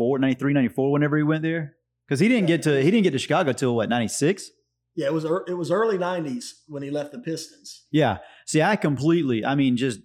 94, 0.00 0.18
93, 0.18 0.52
94 0.54 0.92
whenever 0.92 1.16
he 1.16 1.22
went 1.22 1.42
there. 1.42 1.76
Because 2.06 2.20
he 2.20 2.28
didn't 2.28 2.46
get 2.46 2.62
to 2.62 2.82
he 2.82 2.90
didn't 2.90 3.04
get 3.04 3.12
to 3.12 3.18
Chicago 3.18 3.52
till 3.52 3.76
what 3.76 3.88
ninety 3.88 4.08
six. 4.08 4.50
Yeah, 4.96 5.06
it 5.06 5.12
was 5.12 5.24
it 5.24 5.56
was 5.56 5.70
early 5.70 5.96
'90s 5.96 6.46
when 6.66 6.82
he 6.82 6.90
left 6.90 7.12
the 7.12 7.20
Pistons. 7.20 7.86
Yeah. 7.92 8.18
See, 8.46 8.60
I 8.62 8.74
completely, 8.74 9.44
I 9.44 9.54
mean, 9.54 9.76
just 9.76 10.00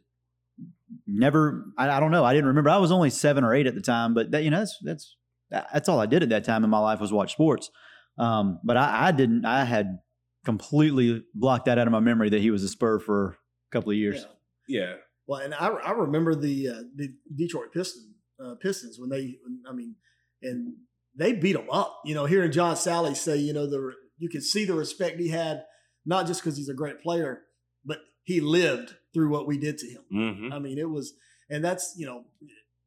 never, 1.07 1.65
I, 1.77 1.89
I 1.89 1.99
don't 1.99 2.11
know. 2.11 2.23
I 2.23 2.33
didn't 2.33 2.47
remember. 2.47 2.69
I 2.69 2.77
was 2.77 2.91
only 2.91 3.09
seven 3.09 3.43
or 3.43 3.55
eight 3.55 3.65
at 3.65 3.73
the 3.73 3.81
time, 3.81 4.13
but 4.13 4.31
that, 4.31 4.43
you 4.43 4.51
know, 4.51 4.59
that's, 4.59 4.77
that's, 4.83 5.15
that's 5.49 5.89
all 5.89 5.99
I 5.99 6.05
did 6.05 6.21
at 6.21 6.29
that 6.29 6.43
time 6.43 6.63
in 6.63 6.69
my 6.69 6.77
life 6.79 6.99
was 6.99 7.11
watch 7.11 7.31
sports. 7.31 7.71
Um, 8.19 8.59
but 8.63 8.77
I, 8.77 9.07
I 9.07 9.11
didn't, 9.11 9.45
I 9.45 9.65
had 9.65 9.97
completely 10.45 11.23
blocked 11.33 11.65
that 11.65 11.79
out 11.79 11.87
of 11.87 11.91
my 11.91 11.99
memory 11.99 12.29
that 12.29 12.41
he 12.41 12.51
was 12.51 12.63
a 12.63 12.69
Spur 12.69 12.99
for 12.99 13.29
a 13.29 13.71
couple 13.71 13.91
of 13.91 13.97
years. 13.97 14.21
Yeah. 14.21 14.27
Yeah, 14.67 14.93
Well, 15.27 15.41
and 15.41 15.53
I, 15.53 15.67
I 15.67 15.91
remember 15.91 16.33
the 16.33 16.69
uh, 16.69 16.81
the 16.95 17.13
Detroit 17.35 17.71
Piston, 17.71 18.14
uh, 18.43 18.55
Pistons 18.61 18.97
when 18.99 19.09
they, 19.09 19.35
I 19.69 19.73
mean, 19.73 19.95
and 20.41 20.75
they 21.17 21.33
beat 21.33 21.53
them 21.53 21.69
up. 21.71 22.01
You 22.05 22.15
know, 22.15 22.25
hearing 22.25 22.51
John 22.51 22.75
Salley 22.75 23.15
say, 23.15 23.37
you 23.37 23.53
know, 23.53 23.69
the 23.69 23.93
you 24.17 24.29
could 24.29 24.43
see 24.43 24.65
the 24.65 24.73
respect 24.73 25.19
he 25.19 25.29
had, 25.29 25.63
not 26.05 26.27
just 26.27 26.41
because 26.41 26.57
he's 26.57 26.69
a 26.69 26.73
great 26.73 27.01
player, 27.01 27.41
but 27.85 27.99
he 28.23 28.41
lived 28.41 28.95
through 29.13 29.29
what 29.29 29.47
we 29.47 29.57
did 29.57 29.77
to 29.79 29.87
him. 29.87 30.01
hmm 30.09 30.53
I 30.53 30.59
mean, 30.59 30.77
it 30.77 30.89
was, 30.89 31.13
and 31.49 31.63
that's 31.63 31.95
you 31.97 32.05
know, 32.05 32.25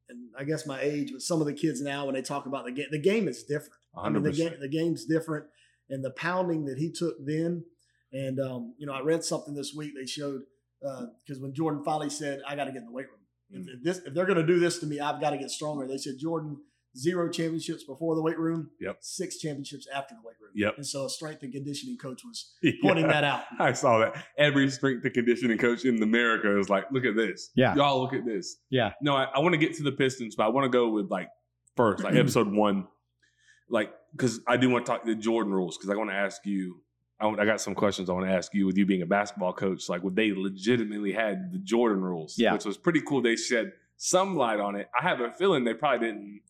and 0.08 0.28
I 0.38 0.44
guess 0.44 0.66
my 0.66 0.80
age, 0.80 1.10
but 1.12 1.22
some 1.22 1.40
of 1.40 1.46
the 1.46 1.52
kids 1.54 1.80
now 1.80 2.06
when 2.06 2.14
they 2.14 2.22
talk 2.22 2.46
about 2.46 2.64
the 2.64 2.72
game, 2.72 2.88
the 2.90 3.00
game 3.00 3.28
is 3.28 3.42
different. 3.42 3.72
I 3.96 4.08
mean, 4.10 4.22
the 4.22 4.30
game 4.50 4.60
the 4.60 4.68
game's 4.68 5.04
different, 5.04 5.46
and 5.90 6.04
the 6.04 6.10
pounding 6.10 6.66
that 6.66 6.78
he 6.78 6.92
took 6.92 7.14
then, 7.24 7.64
and 8.12 8.38
um, 8.40 8.74
you 8.78 8.86
know, 8.86 8.92
I 8.92 9.00
read 9.00 9.24
something 9.24 9.54
this 9.54 9.72
week. 9.76 9.92
They 9.98 10.06
showed 10.06 10.42
because 10.80 11.40
when 11.40 11.54
Jordan 11.54 11.82
finally 11.84 12.10
said, 12.10 12.40
"I 12.46 12.54
got 12.56 12.64
to 12.64 12.72
get 12.72 12.78
in 12.80 12.86
the 12.86 12.92
weight 12.92 13.06
room. 13.08 13.17
If, 13.50 13.66
if 13.68 13.82
this, 13.82 13.98
if 13.98 14.14
they're 14.14 14.26
going 14.26 14.38
to 14.38 14.46
do 14.46 14.58
this 14.58 14.78
to 14.80 14.86
me, 14.86 15.00
I've 15.00 15.20
got 15.20 15.30
to 15.30 15.38
get 15.38 15.50
stronger." 15.50 15.86
They 15.86 15.98
said 15.98 16.14
Jordan 16.18 16.58
zero 16.96 17.28
championships 17.30 17.84
before 17.84 18.14
the 18.16 18.22
weight 18.22 18.38
room, 18.38 18.70
Yep. 18.80 18.96
six 19.00 19.38
championships 19.38 19.86
after 19.94 20.14
the 20.14 20.26
weight 20.26 20.34
room. 20.40 20.50
Yep. 20.54 20.74
And 20.78 20.86
so 20.86 21.04
a 21.04 21.10
strength 21.10 21.42
and 21.42 21.52
conditioning 21.52 21.96
coach 21.96 22.22
was 22.24 22.54
Yeah. 22.62 22.72
pointing 22.82 23.06
that 23.06 23.22
out. 23.24 23.42
I 23.60 23.72
saw 23.74 23.98
that. 24.00 24.16
Every 24.36 24.68
strength 24.70 25.04
and 25.04 25.14
conditioning 25.14 25.58
coach 25.58 25.84
in 25.84 26.02
America 26.02 26.58
is 26.58 26.68
like, 26.68 26.90
look 26.90 27.04
at 27.04 27.14
this. 27.14 27.50
Yeah. 27.54 27.74
Y'all 27.76 28.00
look 28.02 28.14
at 28.14 28.24
this. 28.24 28.56
Yeah. 28.70 28.92
No, 29.02 29.14
I, 29.14 29.24
I 29.34 29.38
want 29.40 29.52
to 29.52 29.58
get 29.58 29.74
to 29.76 29.82
the 29.84 29.92
Pistons, 29.92 30.34
but 30.34 30.44
I 30.44 30.48
want 30.48 30.64
to 30.64 30.70
go 30.70 30.88
with 30.88 31.08
like 31.10 31.28
first, 31.76 32.02
like 32.02 32.14
episode 32.16 32.50
one, 32.52 32.88
like, 33.68 33.92
because 34.16 34.40
I 34.48 34.56
do 34.56 34.70
want 34.70 34.86
to 34.86 34.90
talk 34.92 35.04
the 35.04 35.14
Jordan 35.14 35.52
rules, 35.52 35.76
because 35.76 35.90
I 35.90 35.94
want 35.94 36.10
to 36.10 36.16
ask 36.16 36.44
you, 36.46 36.80
I, 37.20 37.28
I 37.28 37.44
got 37.44 37.60
some 37.60 37.74
questions 37.74 38.08
I 38.08 38.12
want 38.12 38.26
to 38.26 38.32
ask 38.32 38.54
you 38.54 38.66
with 38.66 38.76
you 38.78 38.86
being 38.86 39.02
a 39.02 39.06
basketball 39.06 39.52
coach. 39.52 39.88
Like, 39.88 40.02
would 40.02 40.16
they 40.16 40.32
legitimately 40.32 41.12
had 41.12 41.52
the 41.52 41.58
Jordan 41.58 42.02
rules, 42.02 42.38
Yeah. 42.38 42.52
which 42.52 42.64
was 42.64 42.76
pretty 42.76 43.00
cool. 43.00 43.22
They 43.22 43.36
shed 43.36 43.72
some 43.96 44.36
light 44.36 44.60
on 44.60 44.76
it. 44.76 44.88
I 44.98 45.02
have 45.02 45.20
a 45.20 45.32
feeling 45.32 45.64
they 45.64 45.74
probably 45.74 46.06
didn't 46.06 46.40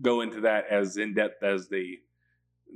go 0.00 0.22
into 0.22 0.40
that 0.42 0.64
as 0.70 0.96
in 0.96 1.14
depth 1.14 1.42
as 1.42 1.68
they, 1.68 1.98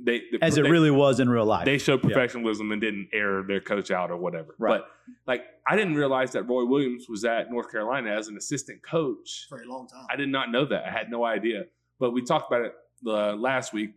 they, 0.01 0.21
the- 0.31 0.37
As 0.41 0.57
it 0.57 0.63
they- 0.63 0.69
really 0.71 0.91
was 0.91 1.19
in 1.19 1.27
real 1.29 1.45
life. 1.45 1.65
they 1.65 1.77
showed 1.79 2.01
professionalism 2.01 2.71
and 2.71 2.79
didn't 2.79 3.09
air 3.13 3.43
their 3.43 3.59
coach 3.61 3.89
out 3.91 4.11
or 4.11 4.17
whatever. 4.17 4.55
Right. 4.59 4.79
But 4.81 4.87
like, 5.27 5.45
I 5.67 5.75
didn't 5.75 5.95
realize 5.95 6.31
that 6.33 6.43
Roy 6.43 6.65
Williams 6.65 7.07
was 7.09 7.25
at 7.25 7.51
North 7.51 7.71
Carolina 7.71 8.11
as 8.11 8.27
an 8.27 8.37
assistant 8.37 8.81
coach. 8.83 9.47
for 9.49 9.61
a 9.61 9.65
long 9.67 9.87
time. 9.87 10.05
I 10.09 10.15
did 10.15 10.29
not 10.29 10.51
know 10.51 10.65
that. 10.65 10.85
I 10.85 10.91
had 10.91 11.09
no 11.09 11.25
idea. 11.25 11.63
But 11.99 12.11
we 12.11 12.21
talked 12.23 12.51
about 12.51 12.65
it 12.65 12.73
uh, 13.05 13.33
last 13.35 13.73
week. 13.73 13.91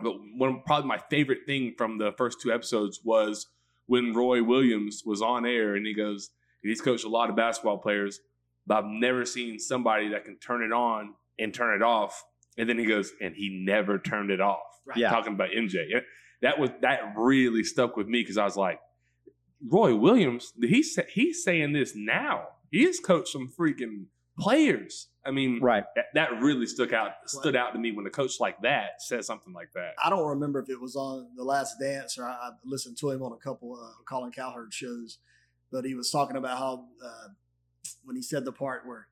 But 0.00 0.14
one 0.36 0.62
probably 0.66 0.88
my 0.88 1.00
favorite 1.10 1.40
thing 1.46 1.74
from 1.76 1.98
the 1.98 2.12
first 2.16 2.40
two 2.40 2.52
episodes 2.52 3.00
was 3.04 3.46
when 3.86 4.14
Roy 4.14 4.42
Williams 4.42 5.02
was 5.04 5.22
on 5.22 5.46
air 5.46 5.74
and 5.74 5.86
he 5.86 5.94
goes, 5.94 6.30
he's 6.62 6.80
coached 6.80 7.04
a 7.04 7.08
lot 7.08 7.30
of 7.30 7.36
basketball 7.36 7.78
players, 7.78 8.20
but 8.66 8.78
I've 8.78 8.90
never 8.90 9.24
seen 9.24 9.58
somebody 9.58 10.08
that 10.10 10.24
can 10.24 10.38
turn 10.38 10.62
it 10.62 10.72
on 10.72 11.14
and 11.38 11.52
turn 11.52 11.74
it 11.74 11.82
off. 11.82 12.24
And 12.56 12.68
then 12.68 12.78
he 12.78 12.84
goes, 12.84 13.12
and 13.20 13.34
he 13.34 13.62
never 13.64 13.98
turned 13.98 14.30
it 14.30 14.40
off 14.40 14.60
Right. 14.84 14.98
Yeah. 14.98 15.10
talking 15.10 15.34
about 15.34 15.50
MJ. 15.50 16.02
That 16.40 16.58
was 16.58 16.70
that 16.80 17.14
really 17.16 17.62
stuck 17.62 17.96
with 17.96 18.08
me 18.08 18.20
because 18.22 18.36
I 18.36 18.44
was 18.44 18.56
like, 18.56 18.80
Roy 19.64 19.94
Williams, 19.94 20.52
he's 20.60 20.98
he's 21.12 21.44
saying 21.44 21.72
this 21.72 21.92
now. 21.94 22.48
He 22.70 22.84
has 22.84 22.98
coached 22.98 23.28
some 23.28 23.48
freaking 23.48 24.06
players. 24.38 25.08
I 25.24 25.30
mean, 25.30 25.60
Right. 25.60 25.84
that, 25.94 26.06
that 26.14 26.40
really 26.40 26.66
stuck 26.66 26.92
out 26.92 27.12
stood 27.26 27.54
out 27.54 27.72
to 27.74 27.78
me 27.78 27.92
when 27.92 28.06
a 28.06 28.10
coach 28.10 28.40
like 28.40 28.60
that 28.62 29.00
said 29.00 29.24
something 29.24 29.52
like 29.52 29.72
that. 29.74 29.92
I 30.02 30.10
don't 30.10 30.26
remember 30.28 30.58
if 30.60 30.68
it 30.68 30.80
was 30.80 30.96
on 30.96 31.28
The 31.36 31.44
Last 31.44 31.78
Dance 31.78 32.18
or 32.18 32.24
I, 32.24 32.32
I 32.32 32.50
listened 32.64 32.96
to 32.98 33.10
him 33.10 33.22
on 33.22 33.32
a 33.32 33.36
couple 33.36 33.78
uh, 33.80 34.02
Colin 34.04 34.32
Cowherd 34.32 34.74
shows, 34.74 35.18
but 35.70 35.84
he 35.84 35.94
was 35.94 36.10
talking 36.10 36.36
about 36.36 36.58
how 36.58 36.86
uh, 37.04 37.28
when 38.04 38.16
he 38.16 38.22
said 38.22 38.44
the 38.44 38.52
part 38.52 38.86
where 38.86 39.06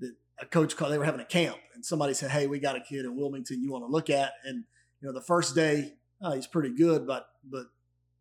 that 0.00 0.14
a 0.40 0.46
coach 0.46 0.76
called, 0.76 0.92
they 0.92 0.98
were 0.98 1.04
having 1.04 1.20
a 1.20 1.24
camp 1.24 1.56
and 1.74 1.84
somebody 1.84 2.14
said, 2.14 2.30
"Hey, 2.32 2.46
we 2.48 2.58
got 2.58 2.74
a 2.76 2.80
kid 2.80 3.04
in 3.04 3.16
Wilmington 3.16 3.62
you 3.62 3.70
want 3.70 3.84
to 3.84 3.88
look 3.90 4.10
at," 4.10 4.32
and 4.44 4.64
you 5.00 5.06
know 5.08 5.12
the 5.12 5.20
first 5.24 5.54
day 5.54 5.94
oh, 6.24 6.32
he's 6.32 6.46
pretty 6.46 6.70
good, 6.70 7.06
but 7.06 7.26
but 7.44 7.66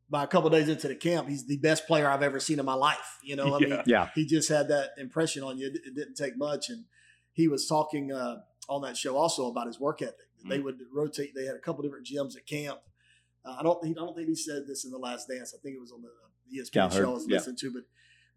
by 0.10 0.24
a 0.24 0.28
couple 0.28 0.50
days 0.50 0.68
into 0.70 0.88
the 0.90 0.96
camp, 0.96 1.28
he's 1.30 1.46
the 1.46 1.58
best 1.58 1.88
player 1.88 2.08
I've 2.10 2.22
ever 2.24 2.40
seen 2.40 2.60
in 2.60 2.66
my 2.66 2.74
life. 2.74 3.18
You 3.24 3.36
know, 3.36 3.56
I 3.56 3.60
Yeah. 3.62 3.68
mean, 3.68 3.84
Yeah. 3.86 4.10
he 4.14 4.26
just 4.26 4.50
had 4.50 4.68
that 4.68 4.90
impression 4.98 5.42
on 5.42 5.58
you. 5.58 5.68
It, 5.68 5.76
it 5.88 5.96
didn't 5.96 6.16
take 6.16 6.38
much, 6.38 6.70
and 6.70 6.84
he 7.34 7.48
was 7.48 7.68
talking 7.68 8.12
uh, 8.12 8.38
on 8.68 8.82
that 8.82 8.98
show 8.98 9.18
also 9.18 9.48
about 9.48 9.68
his 9.68 9.80
work 9.80 10.02
ethic. 10.02 10.16
They 10.48 10.60
would 10.60 10.80
rotate. 10.92 11.36
They 11.36 11.46
had 11.46 11.56
a 11.56 11.60
couple 11.60 11.84
different 11.84 12.08
gyms 12.08 12.36
at 12.36 12.46
camp. 12.48 12.80
Uh, 13.46 13.58
I 13.60 13.64
don't. 13.64 13.86
I 13.86 13.92
don't 13.94 14.16
think 14.16 14.28
he 14.28 14.36
said 14.36 14.64
this 14.68 14.86
in 14.86 14.92
the 14.92 14.98
Last 14.98 15.28
Dance. 15.28 15.54
I 15.58 15.62
think 15.62 15.76
it 15.76 15.80
was 15.80 15.92
on 15.92 16.02
the 16.02 16.10
E 16.52 16.62
ESPN 16.62 16.74
Cowherd, 16.74 16.94
show 16.94 17.12
I 17.12 17.14
was 17.14 17.26
yeah. 17.28 17.38
listening 17.38 17.58
to. 17.58 17.72
But 17.72 17.84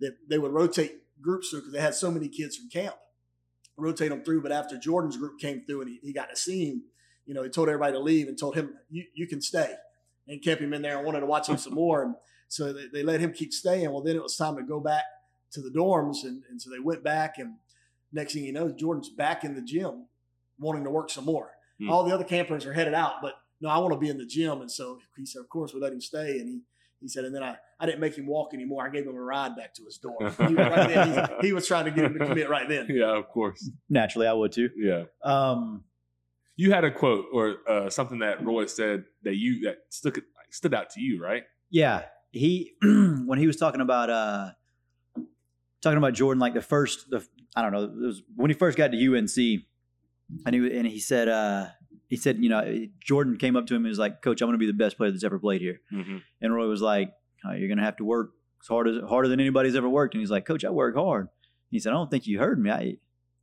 that 0.01 0.17
they 0.29 0.39
would 0.39 0.53
rotate 0.53 0.97
groups 1.21 1.51
through 1.51 1.61
because 1.61 1.73
they 1.73 1.81
had 1.81 1.95
so 1.95 2.11
many 2.11 2.29
kids 2.29 2.57
from 2.57 2.69
camp. 2.69 2.97
Rotate 3.77 4.11
them 4.11 4.23
through. 4.23 4.43
But 4.43 4.53
after 4.53 4.79
Jordan's 4.79 5.17
group 5.17 5.39
came 5.41 5.65
through 5.67 5.83
and 5.83 5.91
he, 5.91 5.99
he 6.03 6.13
got 6.13 6.31
to 6.31 6.37
see 6.37 6.67
him, 6.67 6.83
you 7.27 7.35
know, 7.35 7.43
he 7.43 7.49
told 7.49 7.69
everybody 7.69 7.93
to 7.93 7.99
leave 7.99 8.29
and 8.29 8.39
told 8.39 8.55
him, 8.55 8.75
"You 8.91 9.05
you 9.15 9.27
can 9.27 9.41
stay," 9.41 9.75
and 10.29 10.43
kept 10.43 10.61
him 10.61 10.73
in 10.73 10.83
there 10.83 10.97
and 10.97 11.07
wanted 11.07 11.21
to 11.21 11.27
watch 11.27 11.49
him 11.49 11.57
some 11.57 11.75
more. 11.83 12.03
And 12.03 12.15
so 12.49 12.73
they, 12.73 12.87
they 12.93 13.03
let 13.03 13.21
him 13.21 13.33
keep 13.33 13.53
staying. 13.53 13.91
Well, 13.91 14.03
then 14.03 14.17
it 14.17 14.23
was 14.23 14.37
time 14.37 14.57
to 14.57 14.63
go 14.63 14.81
back 14.81 15.05
to 15.53 15.61
the 15.61 15.71
dorms, 15.71 16.25
and, 16.25 16.43
and 16.51 16.61
so 16.61 16.71
they 16.71 16.81
went 16.81 17.03
back. 17.03 17.39
And 17.39 17.55
next 18.15 18.33
thing 18.35 18.45
you 18.45 18.53
know, 18.53 18.71
Jordan's 18.71 19.11
back 19.11 19.45
in 19.45 19.55
the 19.55 19.61
gym, 19.63 20.07
wanting 20.59 20.85
to 20.85 20.91
work 20.91 21.11
some 21.11 21.25
more. 21.25 21.51
Hmm. 21.79 21.91
All 21.91 22.05
the 22.05 22.15
other 22.15 22.25
campers 22.25 22.65
are 22.65 22.73
headed 22.73 22.95
out, 22.95 23.15
but 23.21 23.35
no, 23.61 23.69
I 23.69 23.79
want 23.79 23.93
to 23.93 23.99
be 23.99 24.09
in 24.09 24.19
the 24.19 24.27
gym. 24.27 24.61
And 24.61 24.71
so 24.71 24.99
he 25.17 25.27
said, 25.27 25.41
of 25.41 25.49
course, 25.49 25.75
we 25.75 25.81
let 25.81 25.93
him 25.93 26.01
stay. 26.01 26.39
And 26.39 26.49
he 26.49 26.61
he 27.01 27.09
said, 27.09 27.27
and 27.27 27.35
then 27.35 27.43
I, 27.43 27.57
I 27.79 27.85
didn't 27.85 28.01
make 28.01 28.17
him 28.17 28.27
walk 28.27 28.55
anymore. 28.55 28.87
I 28.87 28.89
gave 28.89 29.05
him 29.07 29.15
a 29.15 29.21
ride 29.21 29.57
back 29.57 29.75
to 29.75 29.85
his 29.85 29.99
dorm. 29.99 30.17
He 30.21 30.55
was, 30.55 30.55
right 30.55 30.89
then, 30.89 31.29
he, 31.43 31.49
he 31.49 31.53
was 31.53 31.67
trying 31.69 31.85
to 31.85 31.91
get 31.91 32.07
him 32.07 32.19
to 32.19 32.27
commit 32.27 32.49
right 32.49 32.67
then. 32.67 32.87
Yeah, 32.91 33.15
of 33.19 33.29
course. 33.29 33.69
Naturally, 33.91 34.27
I 34.27 34.33
would 34.33 34.53
too. 34.53 34.71
Yeah. 34.75 35.05
Um, 35.23 35.85
You 36.57 36.73
had 36.73 36.85
a 36.85 36.91
quote 36.91 37.27
or 37.31 37.57
uh, 37.69 37.91
something 37.91 38.21
that 38.21 38.43
Roy 38.43 38.65
said 38.67 39.05
that 39.25 39.37
you 39.37 39.67
that 39.67 39.81
stuck 39.91 40.17
stood 40.51 40.73
out 40.73 40.91
to 40.91 41.01
you, 41.03 41.23
right? 41.23 41.43
Yeah, 41.69 42.05
he 42.31 42.73
when 42.83 43.39
he 43.39 43.47
was 43.47 43.57
talking 43.57 43.83
about 43.83 44.09
uh 44.09 44.51
talking 45.85 45.99
about 45.99 46.15
Jordan, 46.15 46.41
like 46.41 46.55
the 46.55 46.61
first 46.63 47.09
the 47.11 47.25
I 47.55 47.63
don't 47.63 47.71
know, 47.73 47.85
it 47.85 47.95
was 48.07 48.23
when 48.35 48.51
he 48.51 48.55
first 48.55 48.77
got 48.77 48.91
to 48.91 48.97
UNC, 49.17 49.37
and 50.47 50.55
he 50.55 50.77
and 50.79 50.87
he 50.89 50.99
said 50.99 51.29
uh 51.29 51.67
he 52.09 52.17
said 52.17 52.39
you 52.43 52.49
know 52.49 52.87
Jordan 53.01 53.37
came 53.37 53.55
up 53.57 53.67
to 53.69 53.75
him 53.75 53.83
and 53.85 53.89
was 53.91 53.99
like, 53.99 54.21
Coach, 54.23 54.43
I'm 54.43 54.49
going 54.49 54.55
to 54.59 54.59
be 54.59 54.67
the 54.67 54.73
best 54.73 54.97
player 54.97 55.11
that's 55.13 55.25
ever 55.25 55.39
played 55.39 55.61
here, 55.61 55.81
Mm-hmm. 55.93 56.17
and 56.41 56.55
Roy 56.55 56.67
was 56.67 56.83
like, 56.83 57.13
oh, 57.45 57.53
You're 57.53 57.69
going 57.69 57.79
to 57.79 57.85
have 57.85 57.97
to 57.99 58.05
work 58.05 58.31
as 58.63 58.67
hard 58.69 58.89
as 58.89 58.97
harder 59.09 59.29
than 59.29 59.39
anybody's 59.41 59.77
ever 59.77 59.89
worked, 59.89 60.15
and 60.15 60.21
he's 60.21 60.31
like, 60.31 60.45
Coach, 60.47 60.65
I 60.65 60.71
work 60.71 60.97
hard. 60.97 61.23
And 61.27 61.29
He 61.71 61.79
said, 61.79 61.91
I 61.91 61.95
don't 61.95 62.11
think 62.11 62.27
you 62.27 62.39
heard 62.41 62.59
me. 62.61 62.71
I 62.71 62.97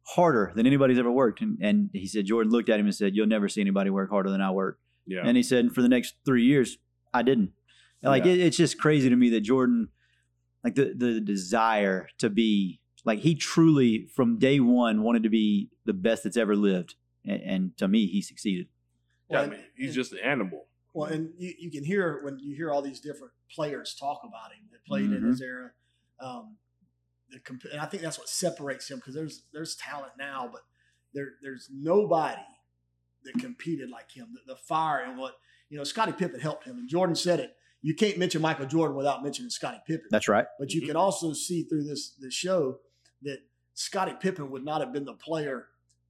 harder 0.03 0.51
than 0.55 0.65
anybody's 0.65 0.99
ever 0.99 1.11
worked, 1.11 1.41
and 1.41 1.57
and 1.61 1.89
he 1.93 2.07
said 2.07 2.25
Jordan 2.25 2.51
looked 2.51 2.69
at 2.69 2.79
him 2.79 2.85
and 2.87 2.95
said, 2.95 3.15
You'll 3.15 3.27
never 3.27 3.47
see 3.47 3.61
anybody 3.61 3.89
work 3.89 4.09
harder 4.09 4.29
than 4.29 4.41
I 4.41 4.51
work. 4.51 4.79
Yeah. 5.07 5.21
And 5.25 5.35
he 5.37 5.43
said, 5.43 5.71
for 5.71 5.81
the 5.81 5.89
next 5.89 6.15
three 6.25 6.43
years, 6.43 6.77
I 7.13 7.21
didn't. 7.23 7.51
Like 8.03 8.25
Yeah. 8.25 8.33
it, 8.33 8.39
it's 8.39 8.57
just 8.57 8.79
crazy 8.79 9.09
to 9.09 9.15
me 9.15 9.29
that 9.31 9.41
Jordan, 9.41 9.89
like 10.63 10.75
the 10.75 10.93
the 10.95 11.19
desire 11.19 12.07
to 12.19 12.29
be 12.29 12.79
like 13.03 13.19
he 13.19 13.35
truly 13.35 14.07
from 14.15 14.37
day 14.37 14.59
one 14.59 15.01
wanted 15.03 15.23
to 15.23 15.29
be 15.29 15.69
the 15.85 15.93
best 15.93 16.23
that's 16.23 16.37
ever 16.37 16.55
lived, 16.55 16.95
and, 17.25 17.41
and 17.41 17.77
to 17.77 17.87
me, 17.87 18.05
he 18.07 18.21
succeeded. 18.21 18.67
yeah, 19.29 19.41
I 19.41 19.47
mean, 19.47 19.59
he's 19.75 19.87
and- 19.87 19.95
just 19.95 20.13
an 20.13 20.19
animal. 20.19 20.67
Well, 20.93 21.09
and 21.09 21.31
you, 21.37 21.53
you 21.57 21.71
can 21.71 21.85
hear 21.85 22.19
when 22.21 22.37
you 22.39 22.53
hear 22.55 22.69
all 22.71 22.81
these 22.81 22.99
different 22.99 23.31
players 23.49 23.95
talk 23.97 24.21
about 24.25 24.51
him 24.51 24.67
that 24.71 24.83
played 24.85 25.05
in 25.05 25.21
Mhm. 25.21 25.27
his 25.29 25.41
era. 25.41 25.71
Um, 26.19 26.57
the 27.29 27.39
comp- 27.39 27.63
and 27.71 27.79
I 27.79 27.85
think 27.85 28.03
that's 28.03 28.19
what 28.19 28.27
separates 28.27 28.91
him 28.91 28.97
because 28.97 29.15
there's 29.15 29.43
there's 29.53 29.75
talent 29.75 30.11
now, 30.19 30.49
but 30.51 30.61
there 31.13 31.29
there's 31.41 31.69
nobody 31.73 32.41
that 33.23 33.33
competed 33.39 33.89
like 33.89 34.11
him. 34.11 34.33
The, 34.33 34.53
the 34.53 34.59
fire 34.59 34.99
and 35.05 35.17
what 35.17 35.35
you 35.69 35.77
know, 35.77 35.85
Scottie 35.85 36.11
Pippen 36.11 36.41
helped 36.41 36.65
him, 36.65 36.75
and 36.77 36.89
Jordan 36.89 37.15
said 37.15 37.39
it. 37.39 37.55
You 37.81 37.95
can't 37.95 38.17
mention 38.17 38.41
Michael 38.41 38.65
Jordan 38.67 38.95
without 38.95 39.23
mentioning 39.23 39.49
Scottie 39.49 39.81
Pippen. 39.87 40.07
That's 40.11 40.27
right. 40.27 40.45
But 40.59 40.71
you 40.73 40.81
Mhm. 40.83 40.87
can 40.87 40.95
also 40.95 41.33
see 41.33 41.63
through 41.63 41.83
this 41.83 42.15
this 42.15 42.33
show 42.33 42.79
that 43.23 43.39
Scottie 43.73 44.15
Pippen 44.19 44.51
would 44.51 44.63
not 44.63 44.81
have 44.81 44.93
been 44.93 45.05
the 45.05 45.13
player 45.15 45.67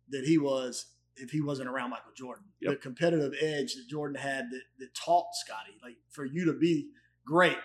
that 0.10 0.26
he 0.26 0.38
was 0.38 0.88
if 1.16 1.30
he 1.32 1.42
wasn't 1.42 1.70
around 1.70 1.90
Michael 1.92 2.12
Jordan. 2.16 2.46
The 2.62 2.76
competitive 2.76 3.34
edge 3.40 3.76
that 3.76 3.86
Jordan 3.90 4.16
had 4.16 4.50
that, 4.52 4.62
that 4.80 4.94
taught 4.96 5.28
Scottie, 5.46 5.78
like 5.84 5.98
for 6.10 6.26
you 6.26 6.46
to 6.46 6.54
be 6.54 6.90
great, 7.26 7.58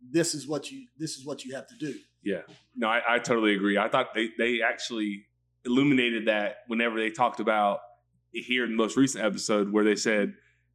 this 0.00 0.34
is 0.34 0.46
what 0.48 0.70
you 0.70 0.86
this 0.98 1.16
is 1.16 1.24
what 1.24 1.44
you 1.44 1.54
have 1.54 1.66
to 1.68 1.76
do. 1.76 1.98
Yeah. 2.22 2.42
No, 2.74 2.88
I, 2.88 3.16
I 3.16 3.18
totally 3.18 3.54
agree. 3.54 3.76
I 3.78 3.88
thought 3.88 4.14
they, 4.14 4.30
they 4.38 4.62
actually 4.62 5.26
illuminated 5.64 6.26
that 6.26 6.58
whenever 6.68 6.98
they 6.98 7.10
talked 7.10 7.38
about 7.40 7.80
here 8.32 8.64
in 8.64 8.70
the 8.70 8.76
most 8.76 8.96
recent 8.96 9.24
episode 9.24 9.70
where 9.72 9.84
they 9.84 9.94
said 9.96 10.34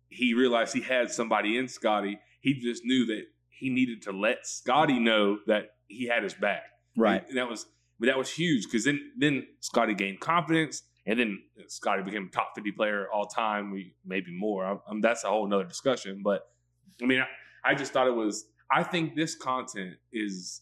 he 0.09 0.33
realized 0.33 0.73
he 0.73 0.81
had 0.81 1.11
somebody 1.11 1.57
in 1.57 1.67
Scottie. 1.67 2.19
He 2.39 2.53
just 2.59 2.83
knew 2.85 3.05
that 3.07 3.23
he 3.49 3.69
needed 3.69 4.03
to 4.03 4.11
let 4.11 4.45
Scottie 4.45 4.99
know 4.99 5.39
that 5.47 5.71
he 5.87 6.07
had 6.07 6.23
his 6.23 6.33
back. 6.33 6.63
Right. 6.95 7.23
And 7.27 7.37
that 7.37 7.49
was 7.49 7.65
but 7.99 8.05
that 8.07 8.17
was 8.17 8.31
huge 8.31 8.65
because 8.65 8.85
then 8.85 8.99
then 9.17 9.45
Scottie 9.59 9.93
gained 9.93 10.19
confidence 10.19 10.83
and 11.05 11.19
then 11.19 11.39
Scottie 11.67 12.03
became 12.03 12.27
a 12.27 12.29
top 12.29 12.51
50 12.55 12.71
player 12.71 13.07
all 13.11 13.25
time, 13.25 13.71
we 13.71 13.95
maybe 14.05 14.31
more. 14.31 14.65
I, 14.65 14.73
I 14.73 14.99
that's 15.01 15.23
a 15.23 15.27
whole 15.27 15.47
nother 15.47 15.65
discussion. 15.65 16.21
But 16.23 16.43
I 17.01 17.05
mean, 17.05 17.21
I, 17.21 17.71
I 17.71 17.75
just 17.75 17.91
thought 17.91 18.07
it 18.07 18.15
was 18.15 18.45
I 18.71 18.83
think 18.83 19.15
this 19.15 19.35
content 19.35 19.95
is 20.13 20.61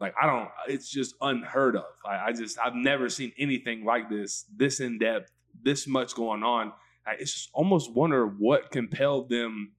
like 0.00 0.14
I 0.20 0.26
don't 0.26 0.48
it's 0.68 0.90
just 0.90 1.14
unheard 1.20 1.76
of. 1.76 1.84
I, 2.04 2.26
I 2.26 2.32
just 2.32 2.58
I've 2.58 2.74
never 2.74 3.08
seen 3.08 3.32
anything 3.38 3.84
like 3.84 4.10
this, 4.10 4.44
this 4.54 4.80
in 4.80 4.98
depth, 4.98 5.30
this 5.62 5.86
much 5.86 6.14
going 6.14 6.42
on. 6.42 6.72
I 7.06 7.12
it's 7.18 7.32
just 7.32 7.50
almost 7.54 7.92
wonder 7.92 8.26
what 8.26 8.70
compelled 8.70 9.30
them 9.30 9.72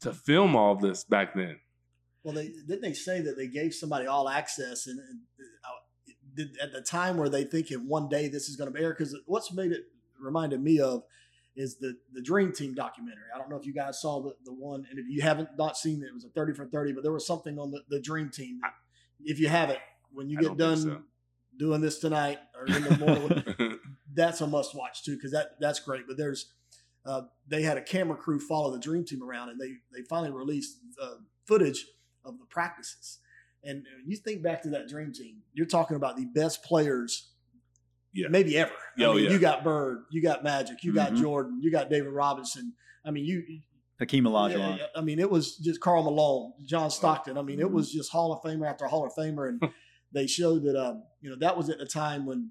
to 0.00 0.12
film 0.12 0.56
all 0.56 0.76
this 0.76 1.04
back 1.04 1.34
then. 1.34 1.58
Well, 2.22 2.34
they 2.34 2.48
didn't 2.48 2.82
they 2.82 2.92
say 2.92 3.20
that 3.22 3.36
they 3.36 3.46
gave 3.46 3.72
somebody 3.72 4.06
all 4.06 4.28
access, 4.28 4.86
and, 4.86 4.98
and 4.98 5.20
uh, 5.64 6.14
did, 6.34 6.58
at 6.62 6.72
the 6.72 6.82
time 6.82 7.16
where 7.16 7.28
they 7.28 7.44
thinking 7.44 7.88
one 7.88 8.08
day 8.08 8.28
this 8.28 8.48
is 8.48 8.56
going 8.56 8.72
to 8.72 8.80
air 8.80 8.90
because 8.90 9.16
what's 9.26 9.52
made 9.52 9.72
it 9.72 9.84
reminded 10.20 10.62
me 10.62 10.80
of 10.80 11.02
is 11.56 11.78
the 11.78 11.96
the 12.12 12.22
Dream 12.22 12.52
Team 12.52 12.74
documentary. 12.74 13.24
I 13.34 13.38
don't 13.38 13.50
know 13.50 13.56
if 13.56 13.66
you 13.66 13.72
guys 13.72 14.00
saw 14.00 14.22
the, 14.22 14.34
the 14.44 14.52
one, 14.52 14.86
and 14.90 14.98
if 14.98 15.06
you 15.08 15.22
haven't 15.22 15.50
not 15.58 15.76
seen 15.76 16.02
it, 16.02 16.06
it 16.06 16.14
was 16.14 16.24
a 16.24 16.28
thirty 16.28 16.52
for 16.52 16.66
thirty, 16.66 16.92
but 16.92 17.02
there 17.02 17.12
was 17.12 17.26
something 17.26 17.58
on 17.58 17.70
the, 17.70 17.80
the 17.88 18.00
Dream 18.00 18.30
Team. 18.30 18.60
That, 18.62 18.74
If 19.24 19.40
you 19.40 19.48
haven't, 19.48 19.78
when 20.12 20.28
you 20.28 20.38
get 20.38 20.56
done 20.56 20.76
so. 20.76 21.02
doing 21.58 21.80
this 21.80 21.98
tonight 21.98 22.38
or 22.54 22.66
in 22.66 22.84
the 22.84 22.98
morning, 22.98 23.78
that's 24.14 24.40
a 24.40 24.46
must 24.46 24.74
watch 24.74 25.04
too 25.04 25.16
because 25.16 25.32
that 25.32 25.58
that's 25.58 25.80
great. 25.80 26.06
But 26.06 26.16
there's 26.16 26.52
uh, 27.06 27.22
they 27.48 27.62
had 27.62 27.76
a 27.78 27.82
camera 27.82 28.16
crew 28.16 28.38
follow 28.40 28.70
the 28.72 28.78
Dream 28.78 29.04
Team 29.04 29.22
around, 29.22 29.48
and 29.50 29.60
they 29.60 29.72
they 29.92 30.02
finally 30.08 30.30
released 30.32 30.78
uh, 31.02 31.14
footage 31.46 31.86
of 32.24 32.38
the 32.38 32.44
practices. 32.46 33.18
And 33.64 33.84
when 33.98 34.10
you 34.10 34.16
think 34.16 34.42
back 34.42 34.62
to 34.62 34.70
that 34.70 34.88
Dream 34.88 35.12
Team, 35.12 35.42
you're 35.52 35.66
talking 35.66 35.96
about 35.96 36.16
the 36.16 36.24
best 36.26 36.62
players, 36.64 37.30
Yeah. 38.14 38.28
maybe 38.28 38.56
ever. 38.56 38.72
I 38.98 39.04
Oh, 39.04 39.14
mean, 39.14 39.24
yeah. 39.24 39.30
you 39.30 39.38
got 39.38 39.64
Bird, 39.64 40.04
you 40.10 40.22
got 40.22 40.42
Magic, 40.42 40.82
you 40.82 40.92
got 40.94 41.12
Mhm. 41.12 41.20
Jordan, 41.20 41.60
you 41.62 41.70
got 41.70 41.90
David 41.90 42.10
Robinson. 42.10 42.74
I 43.04 43.10
mean, 43.10 43.24
you. 43.24 43.42
Hakeem 43.98 44.24
Olajuwon. 44.24 44.58
Yeah, 44.58 44.76
yeah. 44.76 44.86
I 44.96 45.02
mean, 45.02 45.18
it 45.18 45.30
was 45.30 45.56
just 45.58 45.80
Karl 45.80 46.02
Malone, 46.02 46.54
John 46.64 46.90
Stockton. 46.90 47.36
I 47.36 47.42
mean, 47.42 47.60
it 47.60 47.70
was 47.70 47.92
just 47.92 48.10
Hall 48.10 48.32
of 48.32 48.40
Famer 48.42 48.66
after 48.66 48.86
Hall 48.86 49.04
of 49.06 49.12
Famer, 49.12 49.48
and 49.48 49.60
they 50.12 50.26
showed 50.26 50.62
that 50.64 50.76
um, 50.76 51.02
you 51.20 51.28
know 51.30 51.36
that 51.40 51.56
was 51.56 51.68
at 51.68 51.78
the 51.78 51.86
time 51.86 52.24
when 52.24 52.50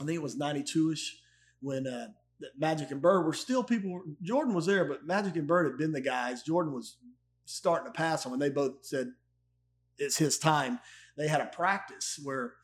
I 0.00 0.04
think 0.04 0.16
it 0.16 0.22
was 0.22 0.36
'92 0.36 0.92
ish 0.92 1.20
when 1.60 1.86
uh, 1.88 2.08
that 2.40 2.50
Magic 2.58 2.90
and 2.90 3.00
Bird 3.00 3.24
were 3.24 3.32
still 3.32 3.62
people. 3.62 4.02
Jordan 4.22 4.54
was 4.54 4.66
there, 4.66 4.84
but 4.84 5.06
Magic 5.06 5.36
and 5.36 5.46
Bird 5.46 5.66
had 5.66 5.78
been 5.78 5.92
the 5.92 6.00
guys. 6.00 6.42
Jordan 6.42 6.72
was 6.72 6.96
starting 7.44 7.90
to 7.90 7.96
pass 7.96 8.24
them, 8.24 8.32
and 8.32 8.42
they 8.42 8.50
both 8.50 8.84
said 8.84 9.12
it's 9.98 10.16
his 10.16 10.38
time. 10.38 10.80
They 11.16 11.28
had 11.28 11.40
a 11.40 11.46
practice 11.46 12.18
where 12.22 12.54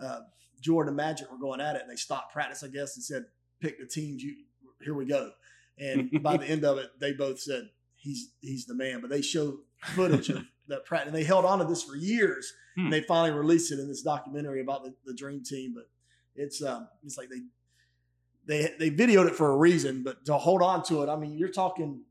uh, 0.00 0.20
Jordan 0.60 0.90
and 0.90 0.96
Magic 0.96 1.30
were 1.30 1.38
going 1.38 1.60
at 1.60 1.76
it, 1.76 1.82
and 1.82 1.90
they 1.90 1.96
stopped 1.96 2.32
practice, 2.32 2.62
I 2.62 2.68
guess, 2.68 2.96
and 2.96 3.04
said, 3.04 3.26
"Pick 3.60 3.78
the 3.78 3.86
teams. 3.86 4.22
You 4.22 4.36
here 4.82 4.94
we 4.94 5.06
go." 5.06 5.32
And 5.78 6.22
by 6.22 6.36
the 6.36 6.46
end 6.46 6.64
of 6.64 6.78
it, 6.78 6.90
they 7.00 7.12
both 7.12 7.40
said, 7.40 7.68
"He's 7.96 8.30
he's 8.40 8.66
the 8.66 8.74
man." 8.74 9.00
But 9.00 9.10
they 9.10 9.22
showed 9.22 9.58
footage 9.94 10.30
of 10.30 10.44
that 10.68 10.84
practice, 10.84 11.08
and 11.08 11.16
they 11.16 11.24
held 11.24 11.44
on 11.44 11.58
to 11.58 11.64
this 11.64 11.82
for 11.82 11.96
years. 11.96 12.52
Hmm. 12.76 12.84
And 12.84 12.92
they 12.92 13.02
finally 13.02 13.36
released 13.38 13.72
it 13.72 13.78
in 13.78 13.88
this 13.88 14.02
documentary 14.02 14.60
about 14.60 14.84
the, 14.84 14.94
the 15.04 15.14
Dream 15.14 15.42
Team. 15.44 15.74
But 15.74 15.88
it's 16.34 16.62
um, 16.62 16.88
it's 17.02 17.18
like 17.18 17.28
they 17.28 17.42
they 18.48 18.72
they 18.78 18.90
videoed 18.90 19.28
it 19.28 19.34
for 19.36 19.52
a 19.52 19.56
reason, 19.56 20.02
but 20.02 20.24
to 20.24 20.34
hold 20.34 20.62
on 20.62 20.82
to 20.84 21.02
it, 21.04 21.08
I 21.08 21.14
mean, 21.16 21.36
you're 21.38 21.50
talking 21.52 22.02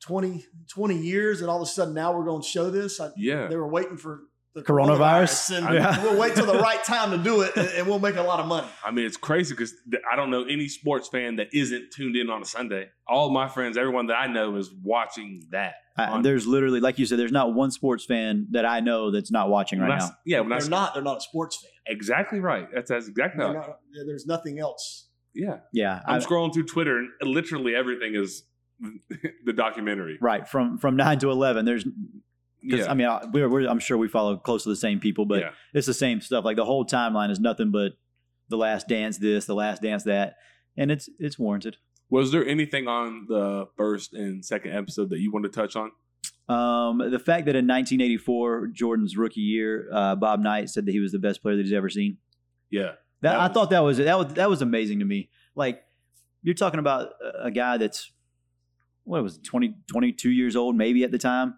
20, 0.00 0.44
20 0.68 0.96
years, 0.96 1.40
and 1.40 1.50
all 1.50 1.56
of 1.56 1.62
a 1.62 1.66
sudden 1.66 1.92
now 1.94 2.16
we're 2.16 2.24
going 2.24 2.40
to 2.42 2.48
show 2.48 2.70
this. 2.70 3.00
I, 3.00 3.10
yeah. 3.16 3.48
they 3.48 3.56
were 3.56 3.66
waiting 3.68 3.96
for 3.96 4.20
the 4.54 4.62
Coronavirus? 4.62 5.58
and 5.58 5.74
Yeah. 5.74 6.02
we'll 6.02 6.18
wait 6.18 6.34
till 6.36 6.46
the 6.46 6.58
right 6.58 6.82
time 6.84 7.10
to 7.10 7.18
do 7.18 7.40
it, 7.42 7.56
and, 7.56 7.68
and 7.68 7.86
we'll 7.86 7.98
make 7.98 8.14
a 8.16 8.22
lot 8.22 8.38
of 8.40 8.46
money. 8.46 8.68
I 8.84 8.92
mean, 8.92 9.04
it's 9.06 9.16
crazy 9.16 9.54
because 9.54 9.74
I 10.10 10.14
don't 10.16 10.30
know 10.30 10.44
any 10.44 10.68
sports 10.68 11.08
fan 11.08 11.36
that 11.36 11.48
isn't 11.52 11.90
tuned 11.92 12.14
in 12.16 12.30
on 12.30 12.42
a 12.42 12.44
Sunday. 12.44 12.88
All 13.08 13.30
my 13.30 13.48
friends, 13.48 13.76
everyone 13.76 14.06
that 14.06 14.14
I 14.16 14.28
know, 14.28 14.56
is 14.56 14.70
watching 14.82 15.46
that. 15.50 15.74
I, 15.96 16.22
there's 16.22 16.46
literally, 16.46 16.78
like 16.78 17.00
you 17.00 17.06
said, 17.06 17.18
there's 17.18 17.32
not 17.32 17.54
one 17.54 17.72
sports 17.72 18.04
fan 18.04 18.46
that 18.52 18.64
I 18.64 18.78
know 18.78 19.10
that's 19.10 19.32
not 19.32 19.48
watching 19.48 19.80
When 19.80 19.88
right 19.88 20.00
I 20.00 20.04
s- 20.04 20.10
now. 20.10 20.16
yeah, 20.24 20.40
when 20.40 20.50
They're 20.50 20.58
s- 20.58 20.68
not. 20.68 20.94
They're 20.94 21.02
not 21.02 21.16
a 21.16 21.20
sports 21.20 21.56
fan. 21.56 21.72
exactly 21.88 22.38
right. 22.38 22.68
That's, 22.72 22.88
that's 22.88 23.08
exactly 23.08 23.42
They're 23.44 23.52
not- 23.54 23.80
there's 24.06 24.24
nothing 24.24 24.60
else. 24.60 25.07
Yeah, 25.34 25.58
Yeah, 25.72 26.00
I'm 26.06 26.16
I- 26.16 26.24
scrolling 26.24 26.52
through 26.52 26.64
Twitter 26.66 26.98
and 26.98 27.30
literally 27.30 27.74
everything 27.74 28.14
is 28.14 28.44
the 29.44 29.52
documentary. 29.52 30.18
right 30.20 30.48
from 30.48 30.78
from 30.78 30.96
nine 30.96 31.18
to 31.20 31.30
eleven. 31.30 31.64
There's 31.64 31.84
Yeah, 32.62 32.90
I 32.90 32.94
mean, 32.94 33.06
I, 33.08 33.24
we're, 33.32 33.48
we're, 33.48 33.68
I'm 33.68 33.78
sure 33.80 33.96
we 33.96 34.08
follow 34.08 34.36
close 34.36 34.62
to 34.64 34.68
the 34.68 34.76
same 34.76 35.00
people, 35.00 35.26
but 35.26 35.40
yeah. 35.40 35.50
it's 35.74 35.86
the 35.86 35.94
same 35.94 36.20
stuff. 36.20 36.44
Like 36.44 36.56
the 36.56 36.64
whole 36.64 36.84
timeline 36.84 37.30
is 37.30 37.40
nothing 37.40 37.70
but 37.70 37.92
the 38.48 38.56
last 38.56 38.88
dance, 38.88 39.18
this, 39.18 39.46
the 39.46 39.54
last 39.54 39.82
dance, 39.82 40.04
that, 40.04 40.36
and 40.76 40.90
it's 40.90 41.08
it's 41.18 41.38
warranted. 41.38 41.76
Was 42.10 42.32
there 42.32 42.46
anything 42.46 42.88
on 42.88 43.26
the 43.28 43.66
first 43.76 44.14
and 44.14 44.44
second 44.44 44.74
episode 44.74 45.10
that 45.10 45.18
you 45.20 45.30
want 45.30 45.44
to 45.44 45.50
touch 45.50 45.76
on? 45.76 45.90
Um, 46.48 46.98
the 47.10 47.18
fact 47.18 47.44
that 47.46 47.54
in 47.56 47.66
1984, 47.66 48.68
Jordan's 48.68 49.16
rookie 49.18 49.40
year, 49.42 49.88
uh, 49.92 50.14
Bob 50.16 50.40
Knight 50.40 50.70
said 50.70 50.86
that 50.86 50.92
he 50.92 51.00
was 51.00 51.12
the 51.12 51.18
best 51.18 51.42
player 51.42 51.56
that 51.56 51.62
he's 51.66 51.74
ever 51.74 51.90
seen. 51.90 52.16
Yeah, 52.70 52.92
That, 53.20 53.32
That 53.32 53.40
I 53.40 53.48
thought 53.52 53.70
that 53.70 53.80
was 53.80 53.98
that 53.98 54.18
was 54.18 54.34
that 54.34 54.48
was 54.48 54.62
amazing 54.62 55.00
to 55.00 55.04
me. 55.04 55.28
Like 55.54 55.82
you're 56.42 56.54
talking 56.54 56.80
about 56.80 57.10
a- 57.42 57.50
guy 57.50 57.76
that's 57.76 58.12
what 59.04 59.22
was 59.22 59.36
it, 59.36 59.44
20 59.44 59.74
22 59.90 60.30
years 60.30 60.54
old 60.54 60.76
maybe 60.76 61.02
at 61.02 61.10
the 61.10 61.18
time, 61.18 61.54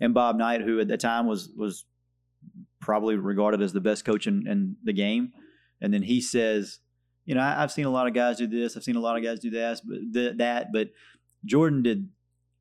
and 0.00 0.14
Bob 0.14 0.36
Knight, 0.36 0.62
who 0.62 0.80
at 0.80 0.88
the 0.88 0.96
time 0.96 1.26
was 1.26 1.50
was 1.56 1.84
probably 2.80 3.16
regarded 3.16 3.60
as 3.62 3.72
the 3.72 3.80
best 3.80 4.04
coach 4.04 4.26
in, 4.26 4.46
in 4.46 4.76
the 4.84 4.92
game, 4.92 5.32
and 5.80 5.92
then 5.92 6.02
he 6.02 6.20
says, 6.20 6.80
you 7.24 7.34
know, 7.34 7.40
I, 7.40 7.62
I've 7.62 7.72
seen 7.72 7.86
a 7.86 7.90
lot 7.90 8.06
of 8.06 8.14
guys 8.14 8.36
do 8.38 8.46
this, 8.46 8.76
I've 8.76 8.84
seen 8.84 8.96
a 8.96 9.00
lot 9.00 9.16
of 9.16 9.22
guys 9.22 9.40
do 9.40 9.50
that, 9.50 9.80
but 9.84 9.98
th- 10.12 10.36
that, 10.38 10.68
but 10.72 10.90
Jordan 11.44 11.82
did 11.82 12.08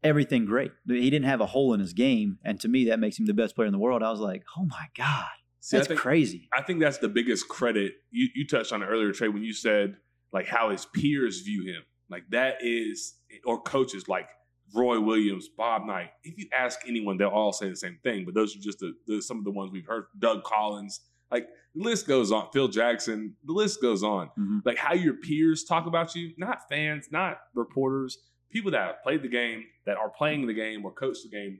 everything 0.03 0.45
great. 0.45 0.71
He 0.87 1.09
didn't 1.09 1.25
have 1.27 1.41
a 1.41 1.45
hole 1.45 1.73
in 1.73 1.79
his 1.79 1.93
game, 1.93 2.39
and 2.43 2.59
to 2.61 2.67
me, 2.67 2.85
that 2.85 2.99
makes 2.99 3.17
him 3.19 3.25
the 3.25 3.33
best 3.33 3.55
player 3.55 3.67
in 3.67 3.71
the 3.73 3.79
world. 3.79 4.03
I 4.03 4.11
was 4.11 4.19
like, 4.19 4.43
oh 4.57 4.65
my 4.65 4.87
god, 4.97 5.27
See, 5.65 5.77
I 5.77 5.79
that's 5.79 5.87
think- 5.87 5.99
crazy. 6.01 6.49
I 6.53 6.61
think 6.61 6.81
that's 6.81 6.97
the 6.97 7.07
biggest 7.07 7.47
credit. 7.47 7.93
You 8.11 8.27
you 8.35 8.45
touched 8.45 8.73
on 8.73 8.83
earlier, 8.83 9.13
Trey, 9.13 9.29
when 9.29 9.43
you 9.43 9.53
said 9.53 9.95
like 10.33 10.45
how 10.45 10.69
his 10.71 10.85
peers 10.85 11.39
view 11.41 11.63
him. 11.63 11.83
Like 12.09 12.23
that 12.31 12.57
is, 12.61 13.15
or 13.45 13.61
coaches 13.61 14.07
like 14.09 14.27
Roy 14.75 14.99
Williams, 14.99 15.47
Bob 15.47 15.85
Knight. 15.85 16.09
If 16.23 16.37
you 16.37 16.47
ask 16.53 16.79
anyone, 16.87 17.17
they'll 17.17 17.29
all 17.29 17.53
say 17.53 17.69
the 17.69 17.75
same 17.77 17.97
thing. 18.03 18.25
But 18.25 18.33
those 18.33 18.55
are 18.55 18.59
just 18.59 18.79
the, 18.79 18.93
the 19.07 19.21
some 19.21 19.37
of 19.37 19.45
the 19.45 19.51
ones 19.51 19.71
we've 19.71 19.85
heard. 19.87 20.05
Doug 20.19 20.43
Collins, 20.43 20.99
like 21.31 21.47
the 21.75 21.81
list 21.83 22.07
goes 22.07 22.31
on. 22.33 22.49
Phil 22.51 22.67
Jackson, 22.67 23.35
the 23.45 23.53
list 23.53 23.81
goes 23.81 24.03
on. 24.03 24.31
Mhm. 24.37 24.65
Like 24.65 24.77
how 24.77 24.93
your 24.93 25.13
peers 25.13 25.63
talk 25.63 25.85
about 25.87 26.13
you, 26.13 26.33
not 26.37 26.67
fans, 26.67 27.07
not 27.09 27.37
reporters, 27.55 28.17
people 28.51 28.71
that 28.71 28.81
have 28.85 29.01
played 29.03 29.21
the 29.21 29.29
game, 29.29 29.63
that 29.85 29.95
are 29.95 30.09
playing 30.09 30.45
the 30.45 30.53
game 30.53 30.83
or 30.83 30.91
coach 30.91 31.17
the 31.23 31.29
game, 31.29 31.59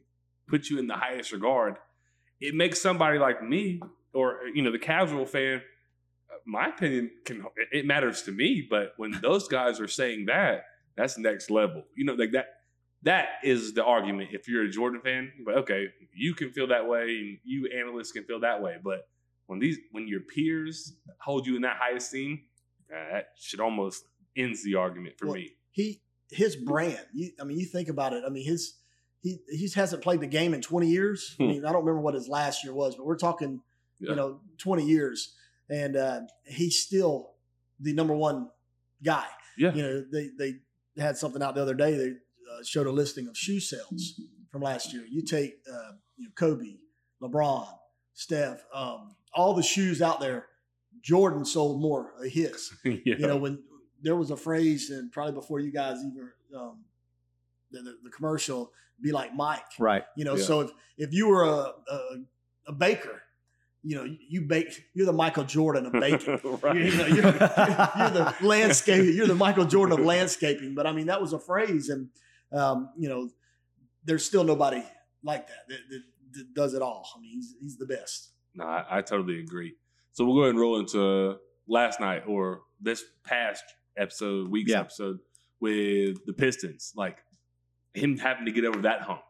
put 0.50 0.70
you 0.70 0.78
in 0.78 0.88
the 0.88 0.96
highest 0.96 1.32
regard. 1.32 1.78
It 2.48 2.54
makes 2.56 2.82
somebody 2.82 3.18
like 3.28 3.40
me 3.54 3.82
or 4.14 4.40
you 4.54 4.62
know 4.64 4.72
the 4.72 4.80
casual 4.94 5.26
fan 5.26 5.62
my 6.46 6.68
opinion 6.68 7.10
can 7.26 7.38
it- 7.56 7.70
it 7.80 7.86
matters 7.86 8.22
to 8.24 8.32
me 8.32 8.66
but 8.70 8.94
when 8.98 9.12
those 9.22 9.48
guys 9.48 9.80
are 9.80 9.88
saying 9.88 10.26
that 10.26 10.66
that's 10.98 11.18
next 11.18 11.50
level 11.50 11.84
you 11.96 12.04
know 12.06 12.14
like 12.14 12.32
that 12.32 12.48
that 13.04 13.26
is 13.44 13.74
the 13.74 13.84
argument 13.84 14.30
if 14.34 14.48
you're 14.48 14.64
a 14.66 14.70
jordan 14.70 15.00
fan 15.02 15.32
but 15.46 15.56
okay 15.62 15.88
you 16.14 16.34
can 16.34 16.50
feel 16.52 16.68
that 16.68 16.86
way 16.88 17.06
and 17.18 17.38
you 17.44 17.60
analysts 17.82 18.12
can 18.12 18.24
feel 18.26 18.40
that 18.42 18.62
way 18.62 18.76
but 18.84 19.08
when 19.48 19.60
these 19.60 19.78
when 19.92 20.08
your 20.08 20.20
peers 20.22 20.94
hold 21.20 21.48
you 21.48 21.56
in 21.56 21.62
that 21.62 21.78
high 21.78 21.96
esteem 21.96 22.42
uh, 22.94 23.14
that 23.14 23.26
should 23.40 23.60
almost 23.62 24.04
ends 24.36 24.64
the 24.64 24.76
argument 24.76 25.18
for 25.18 25.28
Well, 25.28 25.36
me 25.36 25.50
He 25.72 26.02
his 26.32 26.56
brand. 26.56 27.06
You, 27.14 27.32
I 27.40 27.44
mean, 27.44 27.60
you 27.60 27.66
think 27.66 27.90
about 27.90 28.12
it. 28.14 28.24
I 28.26 28.30
mean, 28.30 28.44
his 28.46 28.74
he 29.24 29.40
he 29.50 29.68
hasn't 29.74 30.04
played 30.04 30.20
the 30.20 30.28
game 30.28 30.54
in 30.54 30.62
20 30.62 30.88
years. 30.88 31.36
I 31.40 31.44
Hmm. 31.44 31.50
mean, 31.50 31.66
I 31.66 31.72
don't 31.72 31.84
remember 31.84 32.02
what 32.02 32.14
his 32.14 32.28
last 32.28 32.64
year 32.64 32.74
was, 32.74 32.96
but 32.96 33.06
we're 33.06 33.18
talking, 33.18 33.62
Yeah. 34.00 34.12
you 34.12 34.16
know, 34.16 34.40
20 34.60 34.86
years, 34.86 35.34
and 35.70 35.96
uh, 35.96 36.22
he's 36.46 36.78
still 36.80 37.32
the 37.80 37.94
number 37.94 38.14
one 38.16 38.50
guy. 39.02 39.26
yeah 39.58 39.74
You 39.74 39.82
know, 39.84 40.06
they 40.12 40.30
they 40.38 40.52
had 41.02 41.18
something 41.18 41.42
out 41.42 41.56
the 41.56 41.62
other 41.62 41.74
day. 41.74 41.96
They 41.98 42.10
uh, 42.52 42.64
showed 42.64 42.86
a 42.86 42.92
listing 42.92 43.28
of 43.28 43.36
shoe 43.38 43.60
sales 43.60 44.20
from 44.52 44.62
last 44.62 44.94
year. 44.94 45.06
You 45.10 45.24
take 45.24 45.56
uh, 45.72 45.94
you 46.18 46.26
know, 46.26 46.32
Kobe, 46.36 46.76
LeBron, 47.22 47.68
Steph, 48.14 48.64
um, 48.74 49.16
all 49.34 49.54
the 49.56 49.64
shoes 49.64 50.02
out 50.02 50.20
there. 50.20 50.48
Jordan 51.02 51.44
sold 51.44 51.82
more 51.82 52.14
of 52.20 52.32
his 52.32 52.72
yeah 52.86 52.92
you 53.06 53.28
know 53.28 53.36
when 53.38 53.62
there 54.02 54.16
was 54.16 54.32
a 54.32 54.38
phrase 54.38 54.90
and 54.90 55.12
probably 55.12 55.34
before 55.34 55.60
you 55.60 55.72
guys 55.72 55.98
even 56.00 56.30
um, 56.56 56.78
the, 57.82 57.98
the, 58.04 58.10
commercial 58.10 58.72
be 59.02 59.12
like 59.12 59.34
mike 59.34 59.64
Right. 59.80 60.04
you 60.16 60.26
know 60.26 60.36
Yeah. 60.36 60.44
so 60.44 60.62
if, 60.62 60.72
if 60.98 61.14
you 61.14 61.28
were 61.28 61.44
a, 61.44 61.74
a, 61.92 62.00
a 62.68 62.72
baker 62.74 63.22
you 63.84 63.96
know 63.98 64.06
you 64.30 64.42
bake 64.42 64.86
you're 64.94 65.06
the 65.06 65.12
michael 65.14 65.44
jordan 65.44 65.86
of 65.86 65.94
baking 65.94 66.40
right. 66.62 66.76
you 66.76 66.96
know, 66.98 67.06
you're, 67.08 67.24
you're 67.98 68.12
the 68.12 68.36
landscape 68.42 69.14
you're 69.16 69.28
the 69.28 69.36
michael 69.36 69.66
jordan 69.66 70.00
of 70.00 70.06
landscaping 70.06 70.74
but 70.76 70.88
i 70.88 70.92
mean 70.94 71.08
that 71.08 71.20
was 71.22 71.34
a 71.34 71.40
phrase 71.40 71.90
and 71.90 72.10
um, 72.52 72.90
you 72.98 73.10
know 73.10 73.30
there's 74.06 74.24
still 74.26 74.44
nobody 74.44 74.84
like 75.24 75.48
that 75.48 75.68
that, 75.68 75.80
that, 75.90 76.02
that 76.34 76.54
does 76.54 76.74
it 76.74 76.82
all 76.82 77.08
i 77.16 77.20
mean 77.20 77.32
he's, 77.34 77.56
he's 77.60 77.78
the 77.78 77.86
best 77.86 78.30
No, 78.56 78.66
I, 78.66 79.00
I 79.00 79.02
totally 79.02 79.40
agree. 79.40 79.74
So 80.12 80.24
we'll 80.26 80.36
go 80.36 80.42
ahead 80.42 80.52
and 80.52 80.60
roll 80.60 80.78
into 80.80 81.38
last 81.68 82.00
night 82.00 82.24
or 82.28 82.62
this 82.80 83.04
past 83.24 83.64
episode, 83.98 84.52
week's 84.52 84.70
Yeah. 84.70 84.82
episode 84.82 85.18
with 85.60 86.24
the 86.28 86.34
Pistons. 86.34 86.94
Like 86.96 87.18
him 87.94 88.18
having 88.18 88.46
to 88.46 88.52
get 88.52 88.66
over 88.66 88.82
that 88.82 89.02
hump. 89.02 89.22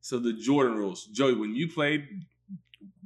So 0.00 0.18
the 0.18 0.32
Jordan 0.32 0.76
rules. 0.76 1.06
Joey, 1.06 1.34
when 1.34 1.54
you 1.54 1.68
played, 1.68 2.06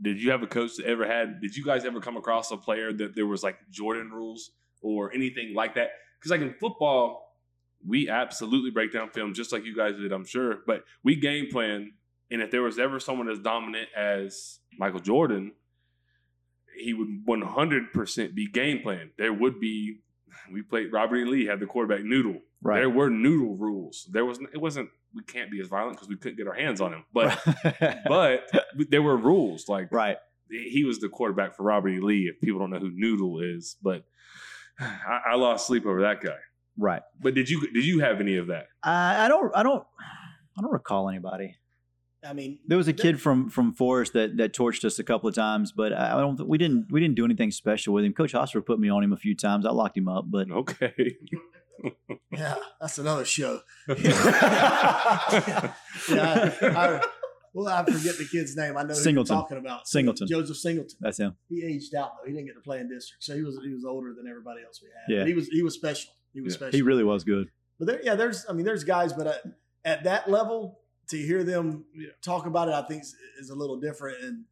did 0.00 0.20
you 0.20 0.30
have 0.30 0.42
a 0.42 0.46
coach 0.46 0.76
that 0.76 0.86
ever 0.86 1.06
had, 1.06 1.40
did 1.40 1.56
you 1.56 1.64
guys 1.64 1.84
ever 1.84 2.00
come 2.00 2.16
across 2.16 2.50
a 2.50 2.56
player 2.56 2.92
that 2.92 3.14
there 3.14 3.26
was 3.26 3.42
like 3.42 3.56
Jordan 3.70 4.10
rules 4.10 4.50
or 4.82 5.12
anything 5.12 5.54
like 5.54 5.74
that? 5.74 5.90
Because 6.18 6.30
like 6.30 6.40
in 6.40 6.54
football, 6.54 7.36
we 7.86 8.08
absolutely 8.08 8.70
break 8.70 8.92
down 8.92 9.10
film 9.10 9.34
just 9.34 9.52
like 9.52 9.64
you 9.64 9.76
guys 9.76 9.96
did, 9.96 10.12
I'm 10.12 10.24
sure. 10.24 10.58
But 10.66 10.84
we 11.04 11.16
game 11.16 11.48
plan. 11.50 11.92
And 12.30 12.42
if 12.42 12.50
there 12.50 12.62
was 12.62 12.78
ever 12.78 13.00
someone 13.00 13.30
as 13.30 13.38
dominant 13.38 13.88
as 13.96 14.58
Michael 14.76 15.00
Jordan, 15.00 15.52
he 16.76 16.92
would 16.94 17.24
100% 17.26 18.34
be 18.34 18.46
game 18.48 18.82
plan. 18.82 19.10
There 19.16 19.32
would 19.32 19.60
be, 19.60 20.00
we 20.52 20.62
played 20.62 20.92
Robert 20.92 21.16
E. 21.16 21.24
Lee 21.24 21.46
had 21.46 21.60
the 21.60 21.66
quarterback 21.66 22.04
noodle. 22.04 22.40
Right. 22.62 22.80
There 22.80 22.90
were 22.90 23.08
noodle 23.08 23.56
rules. 23.56 24.08
There 24.10 24.24
was 24.24 24.38
it 24.52 24.60
wasn't 24.60 24.90
we 25.14 25.22
can't 25.22 25.50
be 25.50 25.60
as 25.60 25.68
violent 25.68 25.96
because 25.96 26.08
we 26.08 26.16
couldn't 26.16 26.38
get 26.38 26.48
our 26.48 26.54
hands 26.54 26.80
on 26.80 26.92
him. 26.92 27.04
But 27.12 27.40
but 28.08 28.42
there 28.90 29.02
were 29.02 29.16
rules 29.16 29.68
like 29.68 29.88
right. 29.92 30.16
he 30.50 30.84
was 30.84 30.98
the 30.98 31.08
quarterback 31.08 31.56
for 31.56 31.62
Robert 31.62 31.90
E. 31.90 32.00
Lee. 32.00 32.30
If 32.32 32.40
people 32.40 32.58
don't 32.58 32.70
know 32.70 32.78
who 32.78 32.90
Noodle 32.92 33.40
is, 33.40 33.76
but 33.82 34.04
I, 34.80 35.32
I 35.32 35.34
lost 35.36 35.66
sleep 35.66 35.86
over 35.86 36.02
that 36.02 36.20
guy. 36.20 36.36
Right. 36.76 37.02
But 37.20 37.34
did 37.34 37.48
you 37.48 37.60
did 37.72 37.84
you 37.84 38.00
have 38.00 38.20
any 38.20 38.36
of 38.36 38.48
that? 38.48 38.66
I, 38.82 39.24
I 39.24 39.28
don't. 39.28 39.54
I 39.54 39.62
don't. 39.62 39.84
I 40.56 40.62
don't 40.62 40.72
recall 40.72 41.08
anybody. 41.08 41.56
i 42.24 42.32
mean 42.32 42.58
There 42.66 42.78
was 42.78 42.88
a 42.88 42.92
kid 42.92 43.20
from 43.20 43.50
from 43.50 43.72
Forest 43.72 44.12
that 44.14 44.36
that 44.38 44.52
torched 44.52 44.84
us 44.84 44.98
a 44.98 45.04
couple 45.04 45.28
of 45.28 45.34
times, 45.34 45.72
but 45.72 45.92
I 45.92 46.16
I 46.16 46.20
don't. 46.20 46.46
We 46.46 46.58
didn't. 46.58 46.86
We 46.90 47.00
didn't 47.00 47.16
do 47.16 47.24
anything 47.24 47.50
special 47.50 47.94
with 47.94 48.04
him. 48.04 48.12
Coach 48.12 48.32
Hosford 48.32 48.66
put 48.66 48.78
me 48.78 48.88
on 48.88 49.02
him 49.02 49.12
a 49.12 49.16
few 49.16 49.36
times. 49.36 49.66
I 49.66 49.70
locked 49.70 49.96
him 49.96 50.08
up, 50.08 50.24
but 50.28 50.50
Okay. 50.50 51.16
yeah 52.32 52.56
that's 52.80 52.98
another 52.98 53.24
show 53.24 53.60
yeah, 53.88 55.72
I, 56.10 56.52
I, 56.62 57.00
well, 57.54 57.66
I 57.68 57.84
forget 57.84 58.18
the 58.18 58.28
kid's 58.30 58.56
name. 58.56 58.76
I 58.76 58.82
know 58.82 58.94
who 58.94 59.10
you're 59.10 59.24
talking 59.24 59.56
about. 59.58 59.88
Singleton. 59.88 60.28
Joseph 60.28 60.56
Singleton. 60.58 60.98
that's 61.00 61.18
him. 61.18 61.34
He 61.48 61.64
aged 61.64 61.94
out 61.94 62.12
though. 62.16 62.26
He 62.28 62.32
didn't 62.32 62.46
get 62.46 62.54
to 62.54 62.60
play 62.60 62.78
in 62.80 62.88
district, 62.88 63.24
so 63.24 63.34
he 63.34 63.42
was 63.42 63.58
he 63.64 63.72
was 63.72 63.84
older 63.84 64.12
than 64.14 64.28
everybody 64.28 64.60
else 64.64 64.80
we 64.82 64.88
had. 64.88 65.12
Yeah. 65.12 65.20
But 65.22 65.28
he 65.28 65.34
was 65.34 65.48
he 65.48 65.62
was 65.62 65.74
special. 65.74 66.10
He 66.34 66.40
was 66.40 66.52
Yeah. 66.54 66.58
special. 66.58 66.76
He 66.76 66.82
really 66.82 67.04
was 67.04 67.24
good. 67.24 67.48
but 67.78 67.86
there, 67.86 68.00
yeah, 68.02 68.14
there's 68.14 68.44
I 68.48 68.52
mean, 68.52 68.64
there's 68.66 68.84
guys, 68.84 69.12
but 69.12 69.26
at, 69.26 69.42
at 69.84 70.04
that 70.04 70.30
level, 70.30 70.80
to 71.10 71.16
hear 71.16 71.42
them 71.42 71.84
Yeah. 71.94 72.08
talk 72.22 72.46
about 72.46 72.68
it, 72.68 72.74
I 72.74 72.82
think 72.82 73.02
is, 73.02 73.14
is 73.40 73.50
a 73.50 73.54
little 73.54 73.80
different. 73.80 74.18
And 74.22 74.44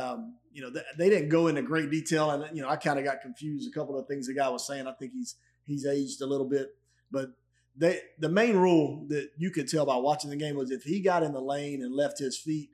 um, 0.00 0.36
you 0.52 0.62
know, 0.62 0.70
th- 0.72 0.84
they 0.98 1.08
didn't 1.10 1.28
go 1.28 1.48
into 1.48 1.62
great 1.62 1.90
detail, 1.90 2.30
and 2.30 2.56
you 2.56 2.62
know, 2.62 2.68
I 2.68 2.76
kind 2.76 2.98
of 2.98 3.04
got 3.04 3.20
confused. 3.20 3.68
A 3.70 3.78
couple 3.78 3.98
of 3.98 4.06
things 4.08 4.26
the 4.26 4.34
guy 4.34 4.48
was 4.48 4.66
saying, 4.66 4.86
I 4.86 4.92
think 4.92 5.12
he's 5.12 5.36
he's 5.70 5.86
aged 5.86 6.20
a 6.20 6.26
little 6.26 6.48
bit, 6.48 6.68
but 7.10 7.30
they 7.76 8.00
the 8.18 8.28
main 8.28 8.56
rule 8.56 9.06
that 9.08 9.30
you 9.38 9.50
could 9.50 9.68
tell 9.68 9.86
by 9.86 9.96
watching 9.96 10.28
the 10.30 10.36
game 10.36 10.56
was 10.56 10.70
if 10.70 10.82
he 10.82 11.00
got 11.00 11.22
in 11.22 11.32
the 11.32 11.40
lane 11.40 11.82
and 11.82 11.94
left 11.94 12.18
his 12.18 12.36
feet, 12.36 12.70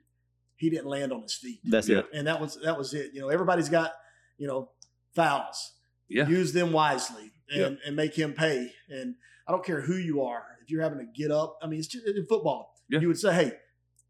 he 0.55 0.69
didn't 0.69 0.87
land 0.87 1.13
on 1.13 1.21
his 1.21 1.33
feet, 1.35 1.59
That's 1.63 1.87
Yeah. 1.87 1.99
it. 1.99 2.07
and 2.13 2.27
that 2.27 2.41
was 2.41 2.57
that 2.63 2.77
was 2.77 2.93
it. 2.93 3.11
You 3.13 3.21
know, 3.21 3.29
everybody's 3.29 3.69
got 3.69 3.91
you 4.37 4.47
know 4.47 4.71
fouls. 5.15 5.73
Yeah. 6.09 6.27
Use 6.27 6.53
them 6.53 6.71
wisely 6.71 7.31
and, 7.53 7.77
and 7.85 7.95
make 7.95 8.15
him 8.15 8.33
pay. 8.33 8.71
And 8.89 9.15
I 9.47 9.51
don't 9.51 9.65
care 9.65 9.81
who 9.81 9.95
you 9.97 10.21
are. 10.23 10.43
If 10.63 10.69
you're 10.71 10.81
having 10.81 10.99
to 10.99 11.05
get 11.05 11.31
up, 11.31 11.57
I 11.61 11.67
mean, 11.67 11.79
it's 11.79 11.87
just 11.87 12.05
in 12.07 12.25
football. 12.27 12.73
Yeah. 12.89 12.99
You 13.01 13.07
would 13.09 13.19
say, 13.19 13.33
hey, 13.33 13.51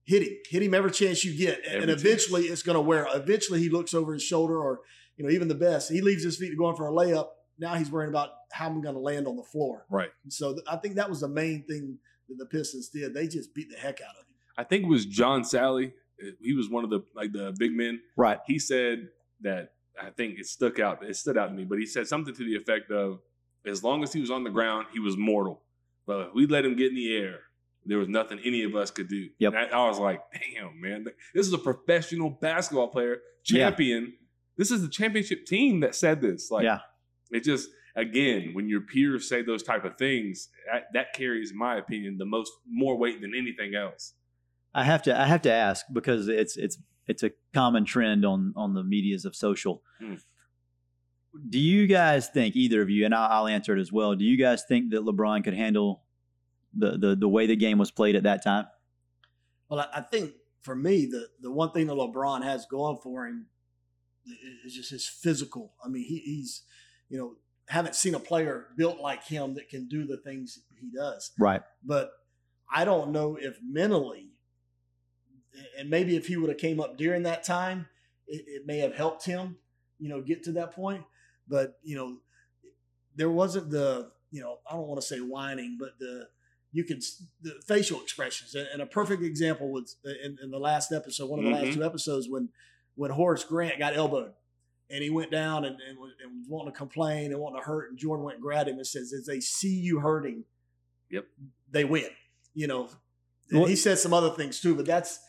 hit 0.06 0.22
him, 0.22 0.30
hit 0.50 0.62
him 0.64 0.74
every 0.76 0.92
chance 0.92 1.26
you 1.26 1.36
get, 1.36 1.58
and, 1.66 1.68
Every 1.68 1.82
and 1.82 1.92
eventually 1.92 2.44
it's 2.44 2.62
going 2.62 2.76
to 2.76 2.82
wear. 2.82 3.08
Eventually 3.14 3.60
he 3.60 3.70
looks 3.70 3.94
over 3.96 4.14
his 4.14 4.22
shoulder, 4.24 4.60
or 4.60 4.82
you 5.18 5.24
know 5.26 5.32
even 5.32 5.48
the 5.48 5.56
best, 5.56 5.92
he 5.92 6.02
leaves 6.02 6.24
his 6.24 6.38
feet 6.38 6.50
to 6.52 6.56
go 6.56 6.70
in 6.70 6.76
for 6.76 6.88
a 6.88 6.92
layup. 6.92 7.28
Now 7.60 7.76
he's 7.76 7.90
worrying 7.92 8.10
about 8.10 8.30
how 8.52 8.68
I'm 8.68 8.82
going 8.82 8.96
to 8.96 9.02
land 9.02 9.28
on 9.28 9.36
the 9.36 9.44
floor. 9.44 9.86
Right. 9.90 10.10
And 10.24 10.32
so 10.32 10.54
th- 10.54 10.66
I 10.70 10.78
think 10.78 10.96
that 10.96 11.10
was 11.10 11.22
the 11.22 11.28
main 11.28 11.64
thing 11.68 11.98
that 12.30 12.36
the 12.38 12.46
Pistons 12.46 12.90
did. 12.90 13.14
They 13.14 13.28
just 13.28 13.54
beat 13.56 13.70
the 13.70 13.78
heck 13.78 14.00
out 14.02 14.12
of 14.12 14.22
him. 14.28 14.36
I 14.58 14.64
think 14.64 14.84
it 14.84 14.90
was 14.90 15.06
John 15.06 15.42
Salley. 15.44 15.94
Eh, 16.22 16.32
he 16.42 16.54
was 16.54 16.70
one 16.70 16.84
of 16.84 16.90
the 16.90 17.02
like 17.16 17.32
the 17.34 17.54
big 17.58 17.72
men. 17.74 18.02
Right. 18.16 18.40
He 18.48 18.60
said 18.60 19.10
that 19.42 19.74
I 20.02 20.10
think 20.12 20.40
it 20.40 20.46
stuck 20.46 20.80
out. 20.80 21.04
It 21.04 21.16
stood 21.16 21.38
out 21.38 21.48
to 21.48 21.54
me, 21.54 21.64
but 21.66 21.80
he 21.80 21.86
said 21.86 22.08
something 22.08 22.34
to 22.36 22.44
the 22.44 22.56
effect 22.56 22.92
of, 22.92 23.20
"As 23.66 23.84
long 23.84 24.04
as 24.04 24.14
he 24.14 24.22
was 24.22 24.30
on 24.32 24.44
the 24.44 24.50
ground, 24.52 24.88
he 24.94 25.00
was 25.00 25.18
mortal. 25.18 25.64
But 26.06 26.28
if 26.30 26.34
we 26.36 26.46
let 26.48 26.64
him 26.66 26.76
get 26.76 26.90
in 26.90 26.96
the 26.96 27.16
air, 27.18 27.40
there 27.86 27.98
was 27.98 28.08
nothing 28.08 28.40
any 28.46 28.64
of 28.64 28.76
us 28.76 28.92
could 28.92 29.08
do." 29.10 29.30
Yep. 29.40 29.54
And 29.54 29.74
I, 29.74 29.78
I 29.86 29.88
was 29.88 30.00
like, 30.00 30.22
"Damn, 30.54 30.80
man! 30.80 31.06
This 31.34 31.48
is 31.48 31.54
a 31.54 31.58
professional 31.58 32.30
basketball 32.30 32.88
player, 32.90 33.18
Yeah. 33.50 33.70
champion. 33.70 34.14
This 34.58 34.72
is 34.72 34.82
the 34.82 34.88
championship 34.90 35.46
team 35.46 35.82
that 35.82 35.94
said 35.96 36.20
this. 36.22 36.50
Like, 36.52 36.64
Yeah. 36.64 36.80
It 37.32 37.44
just." 37.44 37.70
Again, 37.96 38.52
when 38.54 38.70
your 38.70 38.82
peers 38.82 39.28
say 39.28 39.42
those 39.42 39.64
type 39.64 39.84
of 39.84 39.98
things, 39.98 40.50
that, 40.72 40.84
that 40.94 41.14
carries, 41.14 41.50
in 41.50 41.58
my 41.58 41.78
opinion, 41.78 42.20
the 42.20 42.28
most 42.28 42.52
more 42.70 42.96
weight 42.96 43.22
than 43.22 43.34
anything 43.36 43.74
else. 43.74 44.14
I 44.72 44.84
have 44.84 45.02
to 45.04 45.20
I 45.20 45.26
have 45.26 45.42
to 45.42 45.52
ask 45.52 45.84
because 45.92 46.28
it's 46.28 46.58
it's 46.58 46.78
it's 47.08 47.24
a 47.24 47.32
common 47.56 47.86
trend 47.86 48.24
on 48.24 48.54
on 48.56 48.76
the 48.76 48.84
medias 48.84 49.26
of 49.26 49.36
social. 49.36 49.82
Hmm. 50.00 50.16
Do 51.50 51.58
you 51.58 51.88
guys 51.88 52.30
think 52.30 52.56
either 52.56 52.84
of 52.84 52.90
you, 52.92 53.04
and 53.04 53.16
I'll, 53.16 53.32
I'll 53.32 53.48
answer 53.48 53.76
it 53.76 53.82
as 53.82 53.92
well? 53.92 54.14
Do 54.16 54.26
you 54.26 54.38
guys 54.38 54.64
think 54.68 54.92
that 54.92 55.02
LeBron 55.02 55.44
could 55.44 55.56
handle 55.56 56.04
the 56.76 56.98
the 56.98 57.16
the 57.16 57.28
way 57.28 57.48
the 57.48 57.56
game 57.56 57.80
was 57.80 57.90
played 57.90 58.16
at 58.16 58.24
that 58.24 58.44
time? 58.44 58.68
Well, 59.70 59.80
I, 59.80 60.00
I 60.00 60.02
think 60.02 60.34
for 60.62 60.76
me, 60.76 61.08
the 61.08 61.30
the 61.42 61.52
one 61.52 61.72
thing 61.72 61.88
that 61.88 61.96
LeBron 61.96 62.44
has 62.44 62.68
going 62.68 62.98
for 63.02 63.26
him 63.26 63.48
is 64.64 64.76
just 64.76 64.92
his 64.92 65.08
physical. 65.08 65.74
I 65.84 65.88
mean, 65.88 66.04
he, 66.04 66.20
he's 66.20 66.64
you 67.10 67.18
know 67.18 67.36
haven't 67.68 67.96
seen 67.96 68.16
a 68.16 68.20
player 68.20 68.68
built 68.78 69.00
like 69.00 69.24
him 69.26 69.56
that 69.56 69.68
can 69.70 69.88
do 69.90 70.06
the 70.08 70.18
things 70.18 70.60
he 70.80 70.90
does. 70.96 71.32
Right. 71.38 71.62
But 71.84 72.12
I 72.74 72.86
don't 72.86 73.12
know 73.12 73.38
if 73.40 73.58
mentally, 73.62 74.30
and 75.78 75.90
maybe 75.90 76.16
if 76.16 76.28
he 76.28 76.38
would 76.38 76.50
have 76.50 76.58
came 76.60 76.80
up 76.80 76.98
during 76.98 77.24
that 77.24 77.44
time, 77.44 77.88
it, 78.28 78.44
it 78.48 78.62
may 78.66 78.80
have 78.80 78.96
helped 78.96 79.26
him, 79.26 79.58
you 80.00 80.10
know, 80.10 80.22
get 80.22 80.44
to 80.44 80.52
that 80.54 80.72
point. 80.74 81.04
But 81.48 81.78
you 81.84 81.96
know, 81.96 82.18
there 83.16 83.30
wasn't 83.30 83.70
the 83.70 84.12
you 84.32 84.42
know 84.42 84.58
I 84.70 84.76
don't 84.76 84.88
want 84.88 85.02
to 85.02 85.08
say 85.08 85.20
whining, 85.20 85.78
but 85.80 85.98
the 86.00 86.28
you 86.72 86.84
can 86.84 87.00
the 87.42 87.54
facial 87.68 88.02
expressions 88.02 88.54
and 88.56 88.68
and 88.72 88.82
a 88.82 88.86
perfect 88.86 89.24
example 89.24 89.72
was 89.72 89.98
in, 90.24 90.38
in 90.44 90.52
the 90.52 90.60
last 90.60 90.92
episode, 90.92 91.30
one 91.30 91.40
of 91.40 91.46
the 91.46 91.52
Mhm. 91.52 91.64
last 91.64 91.74
two 91.74 91.84
episodes 91.84 92.28
when 92.30 92.50
when 92.96 93.12
Horace 93.12 93.44
Grant 93.44 93.80
got 93.80 93.96
elbowed 93.96 94.34
and 94.90 95.04
he 95.04 95.10
went 95.10 95.32
down 95.32 95.66
and, 95.66 95.78
and, 95.88 95.98
was, 95.98 96.12
and 96.24 96.32
was 96.40 96.48
wanting 96.50 96.72
to 96.74 96.78
complain 96.78 97.32
and 97.32 97.40
wanting 97.40 97.62
to 97.62 97.66
hurt, 97.66 97.90
and 97.90 97.98
Jordan 97.98 98.24
went 98.26 98.36
and 98.38 98.44
grabbed 98.44 98.70
him 98.70 98.78
and 98.78 98.88
says, 98.88 99.14
"As 99.14 99.26
they 99.26 99.40
see 99.40 99.74
you 99.76 100.00
hurting, 100.00 100.44
Yep. 101.10 101.26
they 101.72 101.86
win." 101.86 102.10
You 102.54 102.68
know, 102.68 102.90
and 103.50 103.60
Well- 103.60 103.68
he 103.70 103.76
said 103.76 103.98
some 104.00 104.14
other 104.14 104.30
things 104.32 104.60
too, 104.60 104.76
but 104.76 104.86
that's 104.86 105.20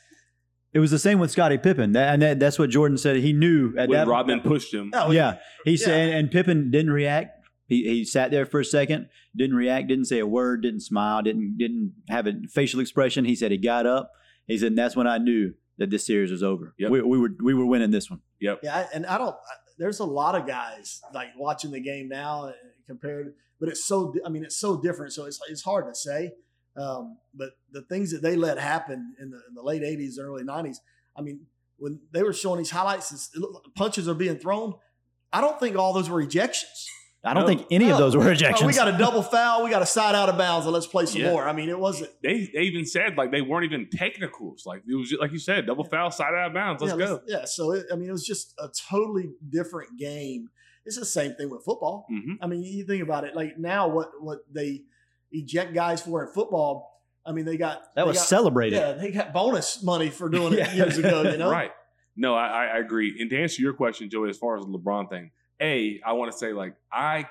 It 0.73 0.81
was 0.81 0.91
the 0.91 0.99
same 0.99 1.19
with 1.19 1.31
Scottie 1.31 1.57
Pippen, 1.59 1.93
that, 1.93 2.13
and 2.13 2.21
that, 2.23 2.39
that's 2.41 2.59
what 2.59 2.69
Jordan 2.69 2.99
said. 2.99 3.17
He 3.17 3.33
knew 3.33 3.69
at 3.79 3.89
When 3.89 3.99
that 3.99 4.07
Rodman 4.07 4.41
pushed 4.41 4.73
him, 4.75 4.91
oh, 4.93 5.11
yeah, 5.11 5.39
he 5.65 5.73
Yeah. 5.73 5.77
said, 5.87 6.09
and 6.15 6.31
Pippen 6.31 6.71
didn't 6.71 6.93
react. 6.93 7.47
He, 7.67 7.85
he 7.85 8.05
sat 8.05 8.31
there 8.31 8.45
for 8.47 8.61
a 8.61 8.65
second, 8.65 9.09
didn't 9.37 9.57
react, 9.57 9.89
didn't 9.89 10.05
say 10.07 10.19
a 10.19 10.27
word, 10.27 10.63
didn't 10.63 10.81
smile, 10.81 11.23
didn't 11.23 11.57
didn't 11.59 11.95
have 12.09 12.27
a 12.27 12.35
facial 12.51 12.81
expression. 12.81 13.25
He 13.25 13.35
said 13.35 13.51
he 13.51 13.57
got 13.59 13.87
up. 13.87 14.11
He 14.47 14.57
said, 14.59 14.69
and 14.69 14.79
that's 14.79 14.95
when 14.97 15.07
I 15.07 15.19
knew 15.19 15.53
that 15.79 15.91
this 15.91 16.05
series 16.07 16.31
was 16.31 16.43
over. 16.43 16.75
Yep. 16.79 16.91
We, 16.91 17.01
we 17.03 17.19
were 17.19 17.31
we 17.43 17.55
were 17.55 17.67
winning 17.67 17.91
this 17.91 18.11
one. 18.11 18.21
yep, 18.41 18.61
Yeah, 18.63 18.87
and 18.95 19.07
I 19.07 19.17
don't. 19.19 19.35
I- 19.35 19.63
There's 19.79 20.01
a 20.01 20.05
lot 20.05 20.35
of 20.35 20.47
guys 20.47 21.01
like 21.15 21.29
watching 21.37 21.71
the 21.71 21.81
game 21.81 22.09
now 22.09 22.47
uh, 22.49 22.53
compared, 22.87 23.35
but 23.61 23.69
it's 23.69 23.85
so. 23.85 24.13
I 24.27 24.29
mean, 24.29 24.45
it's 24.45 24.57
so 24.59 24.77
different. 24.81 25.13
So 25.13 25.25
it's 25.27 25.39
it's 25.49 25.63
hard 25.63 25.87
to 25.87 25.95
say. 25.95 26.33
Um, 26.77 27.19
but 27.35 27.51
the 27.73 27.83
things 27.83 28.13
that 28.13 28.23
they 28.23 28.37
let 28.37 28.59
happen 28.59 29.15
in 29.21 29.31
the 29.31 29.41
in 29.49 29.55
the 29.55 29.63
late 29.63 29.83
'80s, 29.83 30.19
early 30.21 30.43
'90s. 30.45 30.77
I 31.17 31.23
mean, 31.23 31.47
when 31.79 32.01
they 32.13 32.23
were 32.23 32.33
showing 32.33 32.59
these 32.59 32.71
highlights, 32.71 33.11
it 33.35 33.39
looked 33.41 33.55
like 33.55 33.75
punches 33.75 34.09
are 34.09 34.15
being 34.15 34.39
thrown. 34.39 34.75
I 35.33 35.41
don't 35.41 35.59
think 35.61 35.77
all 35.77 35.93
those 35.93 36.09
were 36.11 36.23
ejections. 36.25 36.87
I 37.25 37.35
don't 37.35 37.43
No. 37.43 37.49
think 37.49 37.67
any 37.73 37.91
of 37.91 37.99
those 37.99 38.17
were 38.17 38.23
ejections. 38.25 38.67
we 38.67 38.75
got 38.75 38.87
a 38.95 38.97
double 38.97 39.23
foul. 39.23 39.65
We 39.65 39.71
got 39.71 39.83
a 39.83 39.87
side 39.87 40.15
out 40.15 40.29
of 40.29 40.39
bounds, 40.39 40.67
and 40.67 40.73
let's 40.73 40.87
play 40.87 41.05
some 41.05 41.21
Yeah. 41.21 41.31
more. 41.33 41.49
I 41.49 41.53
mean, 41.53 41.69
it 41.69 41.79
wasn't. 41.79 42.11
they 42.23 42.49
they 42.55 42.63
even 42.63 42.85
said 42.85 43.17
like 43.17 43.33
they 43.33 43.41
weren't 43.43 43.65
even 43.65 43.89
technicals. 43.91 44.65
Like 44.65 44.83
it 44.89 44.95
was 44.95 45.09
just, 45.11 45.21
like 45.21 45.33
you 45.33 45.39
said, 45.41 45.67
double 45.67 45.85
foul, 45.85 46.11
side 46.13 46.33
out 46.35 46.47
of 46.49 46.55
bounds. 46.55 46.81
Let's 46.81 46.97
yeah, 46.99 47.07
go. 47.07 47.21
Yeah. 47.27 47.45
So 47.45 47.73
it, 47.73 47.87
I 47.93 47.97
mean, 47.97 48.09
it 48.09 48.13
was 48.13 48.25
just 48.25 48.55
a 48.59 48.69
totally 48.89 49.31
different 49.51 49.99
game. 49.99 50.49
It's 50.85 50.97
the 50.99 51.05
same 51.05 51.35
thing 51.35 51.51
with 51.51 51.65
football. 51.65 52.07
hmm 52.09 52.35
I 52.41 52.47
mean, 52.47 52.63
you 52.63 52.85
think 52.87 53.03
about 53.03 53.25
it. 53.25 53.35
Like 53.35 53.59
now, 53.59 53.89
what 53.89 54.11
what 54.21 54.39
they 54.53 54.83
eject 55.33 55.75
guys 55.75 56.01
for 56.01 56.25
in 56.25 56.33
football? 56.33 57.03
I 57.27 57.33
mean, 57.33 57.45
they 57.45 57.57
got 57.59 57.83
that 57.97 58.03
they 58.05 58.09
was 58.09 58.17
got, 58.17 58.27
celebrated. 58.27 58.77
Yeah, 58.77 58.93
they 58.93 59.11
got 59.11 59.33
bonus 59.35 59.83
money 59.83 60.09
for 60.09 60.29
doing 60.31 60.53
it 60.55 60.61
Yeah. 60.61 60.73
years 60.75 60.97
ago. 60.99 61.23
You 61.23 61.37
know, 61.37 61.51
Right. 61.51 61.73
No, 62.17 62.35
I, 62.35 62.47
I 62.47 62.65
I 62.67 62.79
agree. 62.79 63.17
And 63.21 63.29
to 63.31 63.41
answer 63.43 63.61
your 63.61 63.75
question, 63.75 64.09
Joey, 64.09 64.31
as 64.31 64.39
far 64.39 64.57
as 64.57 64.65
the 64.65 64.71
LeBron 64.71 65.11
thing, 65.11 65.31
a 65.61 66.01
I 66.07 66.13
want 66.13 66.31
to 66.33 66.37
say 66.39 66.53
like 66.53 66.75
I, 66.93 67.27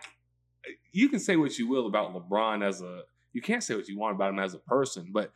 you 0.92 1.10
can 1.10 1.20
say 1.20 1.36
what 1.36 1.58
you 1.58 1.68
will 1.68 1.88
about 1.88 2.14
LeBron 2.14 2.64
as 2.68 2.82
a, 2.82 3.02
you 3.34 3.42
can't 3.42 3.64
say 3.64 3.76
what 3.76 3.88
you 3.88 3.98
want 3.98 4.16
about 4.16 4.32
him 4.34 4.40
as 4.40 4.54
a 4.54 4.60
person, 4.60 5.10
but 5.14 5.32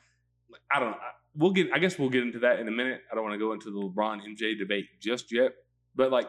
like, 0.52 0.62
I 0.72 0.80
don't. 0.80 0.96
We'll 1.34 1.52
get. 1.52 1.68
I 1.74 1.80
guess 1.80 1.98
we'll 1.98 2.10
get 2.10 2.24
into 2.24 2.40
that 2.40 2.60
in 2.60 2.68
a 2.68 2.72
minute. 2.72 3.02
I 3.10 3.16
don't 3.16 3.24
want 3.24 3.36
to 3.36 3.40
go 3.40 3.54
into 3.54 3.72
the 3.72 3.80
LeBron 3.80 4.20
MJ 4.28 4.58
debate 4.58 4.88
just 5.00 5.32
yet, 5.32 5.54
but 5.96 6.12
like 6.12 6.28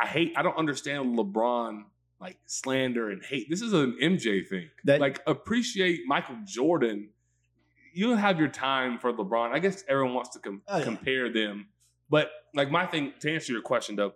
I 0.00 0.06
hate. 0.08 0.32
I 0.36 0.42
don't 0.42 0.56
understand 0.56 1.16
LeBron 1.16 1.82
like 2.20 2.38
slander 2.46 3.10
and 3.10 3.22
hate. 3.24 3.48
This 3.48 3.62
is 3.62 3.72
an 3.72 3.96
MJ 4.02 4.46
thing. 4.48 4.68
That- 4.84 5.00
like 5.00 5.20
appreciate 5.28 6.00
Michael 6.06 6.38
Jordan. 6.44 7.10
You'll 7.94 8.16
have 8.16 8.38
your 8.40 8.48
time 8.48 8.98
for 8.98 9.12
LeBron. 9.12 9.52
I 9.52 9.58
guess 9.60 9.84
everyone 9.88 10.14
wants 10.14 10.30
to 10.30 10.38
com- 10.40 10.62
Oh, 10.66 10.78
yeah. 10.78 10.84
compare 10.84 11.30
them, 11.32 11.66
but 12.10 12.30
like 12.54 12.70
my 12.70 12.86
thing 12.86 13.12
to 13.20 13.32
answer 13.32 13.52
your 13.52 13.60
question 13.62 13.94
though, 13.96 14.14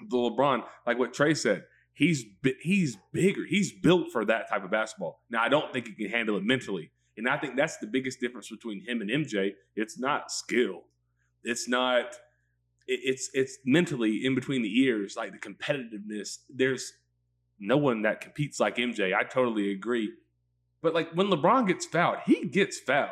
the 0.00 0.16
LeBron, 0.16 0.62
like 0.86 0.98
what 0.98 1.14
Trey 1.14 1.34
said, 1.34 1.64
he's 1.94 2.24
he's 2.62 2.96
bigger. 3.12 3.44
He's 3.48 3.72
built 3.72 4.12
for 4.12 4.24
that 4.24 4.48
type 4.48 4.64
of 4.64 4.70
basketball. 4.70 5.22
Now 5.30 5.42
I 5.42 5.48
don't 5.48 5.72
think 5.72 5.86
he 5.88 5.94
can 5.94 6.10
handle 6.10 6.36
it 6.36 6.44
mentally, 6.44 6.90
and 7.16 7.28
I 7.28 7.38
think 7.38 7.56
that's 7.56 7.78
the 7.78 7.86
biggest 7.86 8.20
difference 8.20 8.48
between 8.50 8.84
him 8.86 9.00
and 9.00 9.10
MJ. 9.10 9.52
It's 9.74 9.98
not 9.98 10.30
skill. 10.30 10.82
It's 11.42 11.68
not. 11.68 12.16
it- 12.86 13.00
It's 13.04 13.30
it's 13.34 13.58
mentally 13.64 14.24
in 14.24 14.34
between 14.34 14.62
the 14.62 14.80
ears, 14.82 15.16
like 15.16 15.32
the 15.32 15.38
competitiveness. 15.38 16.38
There's 16.48 16.92
no 17.58 17.76
one 17.78 18.02
that 18.02 18.20
competes 18.20 18.60
like 18.60 18.76
MJ. 18.76 19.14
I 19.14 19.22
totally 19.24 19.70
agree. 19.72 20.12
But 20.82 20.94
like 20.94 21.10
when 21.14 21.28
LeBron 21.28 21.66
gets 21.66 21.86
fouled, 21.86 22.18
he 22.26 22.46
gets 22.46 22.78
fouled. 22.78 23.10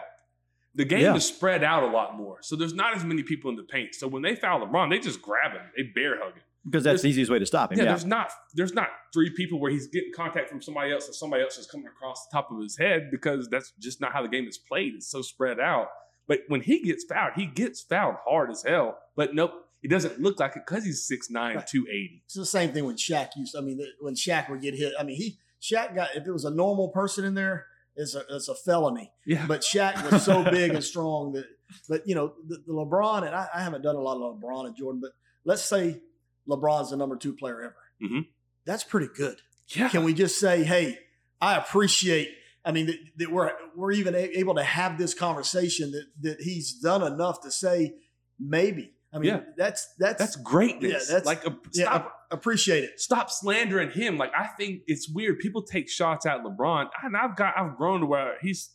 The 0.76 0.84
game 0.84 1.00
Yeah. 1.02 1.14
is 1.14 1.24
spread 1.26 1.64
out 1.64 1.82
a 1.82 1.86
lot 1.86 2.16
more. 2.16 2.38
So 2.42 2.54
there's 2.56 2.74
not 2.74 2.94
as 2.94 3.04
many 3.04 3.22
people 3.22 3.48
in 3.50 3.56
the 3.56 3.62
paint. 3.62 3.94
So 3.94 4.06
when 4.08 4.22
they 4.22 4.34
foul 4.36 4.60
LeBron, 4.66 4.90
they 4.90 4.98
just 4.98 5.22
grab 5.22 5.52
him. 5.52 5.62
They 5.76 5.84
bear 5.84 6.18
hug 6.22 6.34
him. 6.34 6.42
Because 6.64 6.84
that's 6.84 7.02
the 7.02 7.08
easiest 7.08 7.30
way 7.30 7.38
to 7.38 7.46
stop 7.46 7.72
him. 7.72 7.78
Yeah, 7.78 7.84
Yeah, 7.84 7.90
there's 7.90 8.04
not 8.04 8.30
there's 8.54 8.72
not 8.74 8.88
three 9.12 9.30
people 9.30 9.60
where 9.60 9.70
he's 9.70 9.86
getting 9.88 10.12
contact 10.14 10.48
from 10.48 10.62
somebody 10.62 10.92
else 10.92 11.06
and 11.06 11.14
somebody 11.14 11.42
else 11.42 11.58
is 11.58 11.66
coming 11.66 11.86
across 11.86 12.26
the 12.26 12.36
top 12.36 12.50
of 12.50 12.60
his 12.62 12.76
head 12.78 13.08
because 13.10 13.48
that's 13.50 13.72
just 13.78 14.00
not 14.00 14.12
how 14.12 14.22
the 14.22 14.28
game 14.28 14.46
is 14.46 14.58
played. 14.58 14.94
It's 14.94 15.10
so 15.10 15.22
spread 15.22 15.60
out. 15.60 15.88
But 16.26 16.40
when 16.48 16.62
he 16.62 16.82
gets 16.82 17.04
fouled, 17.04 17.34
he 17.36 17.46
gets 17.46 17.82
fouled 17.82 18.16
hard 18.26 18.50
as 18.50 18.62
hell. 18.66 18.98
But 19.14 19.34
nope, 19.34 19.52
it 19.82 19.88
doesn't 19.90 20.20
look 20.20 20.40
like 20.40 20.56
it 20.56 20.62
because 20.66 20.84
he's 20.84 21.06
6'9", 21.10 21.34
Right. 21.34 21.66
280. 21.66 22.22
it's 22.24 22.34
the 22.34 22.46
same 22.46 22.72
thing 22.72 22.86
when 22.86 22.96
Shaq 22.96 23.28
used. 23.36 23.54
I 23.56 23.60
mean, 23.60 23.78
when 24.00 24.14
Shaq 24.14 24.48
would 24.48 24.62
get 24.62 24.74
hit. 24.74 24.94
I 24.98 25.02
mean, 25.02 25.16
he 25.16 25.38
Shaq 25.62 25.94
got 25.94 26.16
if 26.16 26.26
it 26.26 26.32
was 26.32 26.44
a 26.46 26.50
normal 26.50 26.88
person 26.88 27.24
in 27.26 27.34
there, 27.34 27.66
it's 27.94 28.14
a 28.14 28.22
it's 28.30 28.48
a 28.48 28.54
felony. 28.54 29.12
Yeah. 29.26 29.44
But 29.46 29.60
Shaq 29.60 30.10
was 30.10 30.22
so 30.24 30.42
big 30.50 30.72
and 30.74 30.82
strong 30.82 31.32
that. 31.32 31.44
But 31.88 32.06
you 32.06 32.14
know, 32.14 32.32
the, 32.46 32.56
the 32.66 32.72
LeBron 32.72 33.26
and 33.26 33.34
I, 33.34 33.48
I 33.54 33.62
haven't 33.62 33.82
done 33.82 33.96
a 33.96 34.00
lot 34.00 34.16
of 34.16 34.36
LeBron 34.38 34.66
and 34.66 34.76
Jordan, 34.76 35.00
but 35.02 35.12
let's 35.44 35.62
say 35.62 36.00
LeBron's 36.48 36.90
the 36.90 36.96
number 36.96 37.16
two 37.16 37.34
player 37.34 37.62
ever. 37.62 37.76
Mhm. 38.02 38.26
That's 38.64 38.84
pretty 38.84 39.08
good. 39.14 39.40
yeah. 39.68 39.88
Can 39.88 40.04
we 40.04 40.12
just 40.14 40.38
say, 40.38 40.62
hey, 40.64 40.98
I 41.40 41.56
appreciate. 41.56 42.28
I 42.64 42.72
mean, 42.72 42.86
that, 42.86 42.96
that 43.18 43.30
we're 43.30 43.52
we're 43.76 43.92
even 43.92 44.14
able 44.14 44.54
to 44.56 44.62
have 44.64 44.96
this 44.98 45.12
conversation 45.14 45.90
that 45.92 46.04
that 46.22 46.40
he's 46.40 46.74
done 46.80 47.02
enough 47.02 47.40
to 47.42 47.50
say 47.50 47.94
maybe. 48.38 48.92
I 49.12 49.18
mean, 49.18 49.30
Yeah. 49.30 49.40
that's 49.56 49.86
that's 49.98 50.18
That's 50.18 50.36
greatness. 50.36 50.92
Yeah, 51.08 51.18
that's- 51.18 51.24
like 51.26 51.46
a, 51.46 51.56
yeah, 51.72 51.84
stop 51.84 52.04
ap- 52.06 52.12
appreciate 52.30 52.84
it. 52.84 52.98
stop 53.00 53.30
slandering 53.30 53.90
him. 53.90 54.16
Like 54.18 54.32
I 54.36 54.46
think 54.58 54.82
it's 54.86 55.08
weird. 55.08 55.38
People 55.38 55.62
take 55.62 55.88
shots 55.88 56.26
at 56.26 56.42
LeBron, 56.42 56.88
and 57.02 57.16
I've 57.16 57.36
got 57.36 57.54
I've 57.56 57.76
grown 57.76 58.00
to 58.00 58.06
where 58.06 58.36
he's 58.40 58.70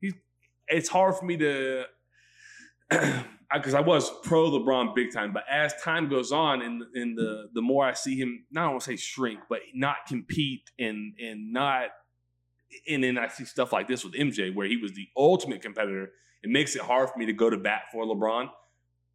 he's. 0.00 0.14
It's 0.68 0.88
hard 0.88 1.16
for 1.16 1.24
me 1.26 1.36
to 1.38 1.84
because 3.54 3.74
I 3.74 3.80
was 3.80 4.10
pro 4.22 4.50
LeBron 4.50 4.94
big 4.94 5.12
time, 5.12 5.32
but 5.32 5.44
as 5.50 5.74
time 5.82 6.08
goes 6.08 6.32
on, 6.32 6.62
and 6.62 6.82
and 6.94 7.16
the 7.16 7.48
the 7.54 7.62
more 7.62 7.84
I 7.84 7.92
see 7.94 8.16
him, 8.16 8.44
not 8.50 8.70
want 8.70 8.80
to 8.82 8.86
say 8.86 8.96
shrink, 8.96 9.40
but 9.48 9.60
not 9.74 9.96
compete 10.06 10.70
and 10.78 11.14
and 11.22 11.52
not. 11.52 11.86
And 12.88 13.04
then 13.04 13.18
I 13.18 13.28
see 13.28 13.44
stuff 13.44 13.72
like 13.72 13.86
this 13.86 14.02
with 14.02 14.14
MJ, 14.14 14.54
where 14.54 14.66
he 14.66 14.78
was 14.78 14.92
the 14.94 15.06
ultimate 15.16 15.60
competitor, 15.60 16.10
It 16.42 16.48
makes 16.48 16.74
it 16.74 16.80
hard 16.82 17.10
for 17.10 17.18
me 17.18 17.26
to 17.26 17.32
go 17.34 17.50
to 17.50 17.58
bat 17.58 17.82
for 17.92 18.04
LeBron. 18.06 18.48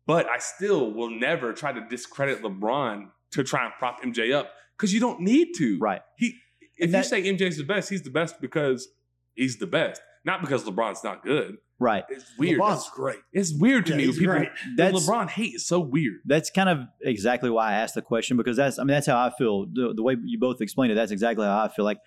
But 0.05 0.27
I 0.29 0.37
still 0.37 0.91
will 0.93 1.09
never 1.09 1.53
try 1.53 1.73
to 1.73 1.81
discredit 1.89 2.41
LeBron 2.43 3.07
to 3.31 3.43
try 3.43 3.65
and 3.65 3.73
prop 3.79 4.01
MJ 4.03 4.31
up 4.31 4.51
because 4.77 4.93
you 4.93 4.99
don't 4.99 5.21
need 5.21 5.53
to. 5.57 5.77
Right. 5.79 6.01
He 6.17 6.35
if 6.61 6.83
And 6.83 6.89
you 6.89 6.91
that- 6.93 7.05
say 7.07 7.23
MJ's 7.23 7.57
the 7.57 7.63
best, 7.63 7.89
he's 7.89 8.03
the 8.03 8.11
best 8.11 8.39
because 8.39 8.87
he's 9.33 9.57
the 9.57 9.65
best, 9.67 10.01
not 10.23 10.39
because 10.41 10.63
LeBron's 10.63 11.03
not 11.03 11.23
good. 11.23 11.57
Right. 11.79 12.03
It's 12.09 12.25
weird. 12.39 12.59
LeBron's 12.59 12.89
great. 12.89 13.19
It's 13.31 13.53
weird 13.53 13.85
to 13.85 13.91
Yeah, 13.91 13.97
me 13.97 14.07
when 14.07 14.17
people 14.17 14.33
great. 14.35 14.49
That's 14.75 15.07
LeBron 15.07 15.29
hate 15.29 15.55
is 15.55 15.67
so 15.67 15.79
weird. 15.79 16.21
that's 16.25 16.49
kind 16.49 16.69
of 16.69 16.79
exactly 17.01 17.49
why 17.49 17.69
I 17.69 17.73
asked 17.73 17.93
the 17.95 18.01
question 18.01 18.35
because 18.35 18.57
that's 18.57 18.79
I 18.79 18.83
mean 18.83 18.87
that's 18.95 19.07
how 19.07 19.17
I 19.17 19.31
feel. 19.37 19.65
The, 19.71 19.93
the 19.95 20.01
way 20.03 20.15
you 20.23 20.39
both 20.39 20.59
explained 20.61 20.91
it, 20.91 20.95
that's 20.95 21.11
exactly 21.11 21.45
how 21.45 21.63
I 21.63 21.67
feel. 21.67 21.85
Like 21.85 21.99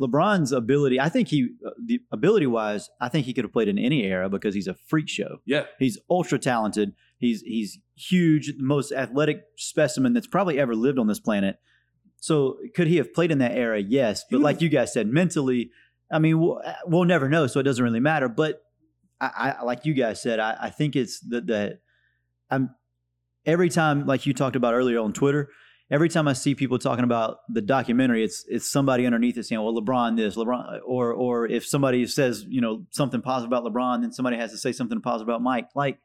LeBron's 0.00 0.52
ability, 0.52 0.98
I 1.00 1.08
think 1.10 1.28
he 1.28 1.48
uh, 1.66 1.70
the 1.84 2.00
ability 2.12 2.46
wise, 2.46 2.88
I 3.00 3.08
think 3.10 3.26
he 3.26 3.34
could 3.34 3.44
have 3.44 3.52
played 3.52 3.68
in 3.68 3.78
any 3.78 4.04
era 4.04 4.30
because 4.30 4.54
he's 4.54 4.68
a 4.68 4.74
freak 4.74 5.08
show. 5.08 5.38
Yeah. 5.44 5.64
He's 5.78 5.98
ultra 6.08 6.38
talented. 6.38 6.94
He's 7.18 7.42
he's 7.42 7.78
huge, 7.96 8.46
the 8.56 8.62
most 8.62 8.92
athletic 8.92 9.42
specimen 9.56 10.14
that's 10.14 10.26
probably 10.28 10.58
ever 10.58 10.74
lived 10.74 10.98
on 10.98 11.06
this 11.06 11.20
planet. 11.20 11.56
So 12.20 12.58
could 12.74 12.86
he 12.86 12.96
have 12.96 13.12
played 13.12 13.30
in 13.30 13.38
that 13.38 13.52
era? 13.52 13.78
Yes, 13.80 14.24
but 14.30 14.40
like 14.40 14.60
you 14.62 14.68
guys 14.68 14.92
said, 14.92 15.06
mentally, 15.08 15.70
I 16.10 16.18
mean, 16.18 16.40
we'll, 16.40 16.62
we'll 16.86 17.04
never 17.04 17.28
know, 17.28 17.46
so 17.46 17.60
it 17.60 17.64
doesn't 17.64 17.84
really 17.84 18.00
matter. 18.00 18.28
But 18.28 18.62
I, 19.20 19.54
I 19.58 19.62
like 19.64 19.84
you 19.84 19.94
guys 19.94 20.22
said, 20.22 20.38
I, 20.38 20.56
I 20.62 20.70
think 20.70 20.96
it's 20.96 21.20
that 21.28 21.46
that 21.48 21.80
I'm 22.50 22.70
every 23.44 23.68
time, 23.68 24.06
like 24.06 24.26
you 24.26 24.34
talked 24.34 24.56
about 24.56 24.74
earlier 24.74 25.00
on 25.00 25.12
Twitter, 25.12 25.50
every 25.90 26.08
time 26.08 26.28
I 26.28 26.34
see 26.34 26.54
people 26.54 26.78
talking 26.78 27.04
about 27.04 27.38
the 27.48 27.62
documentary, 27.62 28.22
it's 28.22 28.44
it's 28.48 28.70
somebody 28.70 29.06
underneath 29.06 29.36
it 29.36 29.44
saying, 29.44 29.62
"Well, 29.62 29.74
LeBron 29.74 30.16
this, 30.16 30.36
LeBron," 30.36 30.80
or 30.84 31.12
or 31.12 31.46
if 31.46 31.66
somebody 31.66 32.06
says 32.06 32.44
you 32.48 32.60
know 32.60 32.84
something 32.90 33.20
positive 33.20 33.50
about 33.52 33.64
LeBron, 33.64 34.02
then 34.02 34.12
somebody 34.12 34.36
has 34.36 34.50
to 34.52 34.58
say 34.58 34.72
something 34.72 35.00
positive 35.00 35.28
about 35.28 35.42
Mike. 35.42 35.68
Like, 35.74 35.98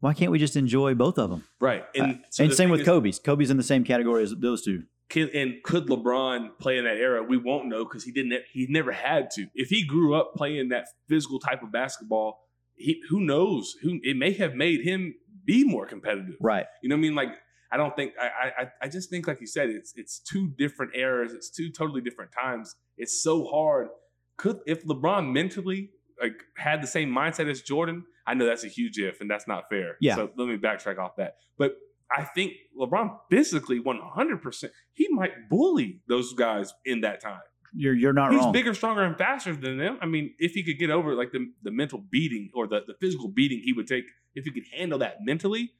why 0.00 0.14
can't 0.14 0.30
we 0.30 0.38
just 0.38 0.56
enjoy 0.56 0.94
both 0.94 1.18
of 1.18 1.30
them? 1.30 1.44
Right. 1.60 1.84
And, 1.94 2.20
so 2.30 2.42
Uh, 2.42 2.44
and 2.44 2.52
the 2.52 2.56
same 2.56 2.70
with 2.70 2.80
is, 2.80 2.86
Kobe's. 2.86 3.18
Kobe's 3.18 3.50
in 3.50 3.56
the 3.56 3.62
same 3.62 3.84
category 3.84 4.22
as 4.22 4.34
those 4.36 4.62
two. 4.64 4.84
Can, 5.10 5.30
and 5.32 5.62
could 5.62 5.86
LeBron 5.86 6.58
play 6.58 6.76
in 6.76 6.84
that 6.84 6.98
era? 6.98 7.22
We 7.22 7.38
won't 7.38 7.66
know 7.66 7.84
because 7.84 8.04
he 8.04 8.12
didn't. 8.12 8.42
He 8.52 8.66
never 8.68 8.92
had 8.92 9.30
to. 9.32 9.46
If 9.54 9.68
he 9.70 9.86
grew 9.86 10.14
up 10.14 10.34
playing 10.34 10.68
that 10.68 10.88
physical 11.08 11.38
type 11.38 11.62
of 11.62 11.72
basketball, 11.72 12.40
he 12.76 13.00
who 13.08 13.20
knows? 13.20 13.74
Who 13.82 14.00
it 14.02 14.16
may 14.16 14.32
have 14.32 14.54
made 14.54 14.82
him 14.82 15.14
be 15.44 15.64
more 15.64 15.86
competitive. 15.86 16.36
Right. 16.40 16.66
You 16.82 16.90
know 16.90 16.96
what 16.96 17.00
I 17.00 17.02
mean? 17.02 17.14
Like 17.14 17.30
I 17.72 17.76
don't 17.76 17.96
think 17.96 18.12
I 18.20 18.62
I 18.62 18.66
I 18.82 18.88
just 18.88 19.10
think 19.10 19.26
like 19.26 19.40
you 19.40 19.46
said, 19.46 19.70
it's 19.70 19.92
it's 19.96 20.18
two 20.20 20.48
different 20.58 20.92
eras. 20.94 21.32
It's 21.32 21.50
two 21.50 21.70
totally 21.70 22.00
different 22.00 22.30
times. 22.32 22.74
It's 22.96 23.22
so 23.22 23.46
hard. 23.46 23.88
Could 24.36 24.58
if 24.66 24.84
LeBron 24.84 25.32
mentally 25.32 25.90
like 26.20 26.34
had 26.56 26.82
the 26.82 26.86
same 26.86 27.10
mindset 27.10 27.50
as 27.50 27.62
Jordan? 27.62 28.04
I 28.26 28.34
know 28.34 28.44
that's 28.44 28.64
a 28.64 28.68
huge 28.68 28.98
if, 28.98 29.22
and 29.22 29.30
that's 29.30 29.48
not 29.48 29.64
fair. 29.70 29.96
Yeah. 30.00 30.16
So 30.16 30.30
let 30.36 30.48
me 30.48 30.58
backtrack 30.58 30.98
off 30.98 31.16
that. 31.16 31.36
But 31.56 31.76
I 32.10 32.24
think 32.24 32.52
LeBron 32.78 33.18
physically, 33.30 33.80
one 33.80 34.00
hundred 34.02 34.42
percent, 34.42 34.72
he 34.94 35.06
might 35.10 35.48
bully 35.50 36.00
those 36.08 36.32
guys 36.32 36.72
in 36.84 37.02
that 37.02 37.20
time. 37.20 37.40
You're 37.74 37.94
you're 37.94 38.14
not 38.14 38.32
He's 38.32 38.40
wrong. 38.40 38.52
bigger, 38.52 38.72
stronger, 38.72 39.02
and 39.04 39.16
faster 39.16 39.54
than 39.54 39.76
them. 39.78 39.98
I 40.00 40.06
mean, 40.06 40.34
if 40.38 40.52
he 40.52 40.62
could 40.62 40.78
get 40.78 40.90
over 40.90 41.14
like 41.14 41.32
the, 41.32 41.50
the 41.62 41.70
mental 41.70 41.98
beating 41.98 42.50
or 42.54 42.66
the, 42.66 42.80
the 42.86 42.94
physical 42.98 43.28
beating 43.28 43.60
he 43.62 43.72
would 43.74 43.86
take, 43.86 44.04
if 44.34 44.44
he 44.44 44.50
could 44.50 44.62
handle 44.74 44.98
that 45.00 45.16
mentally, 45.22 45.72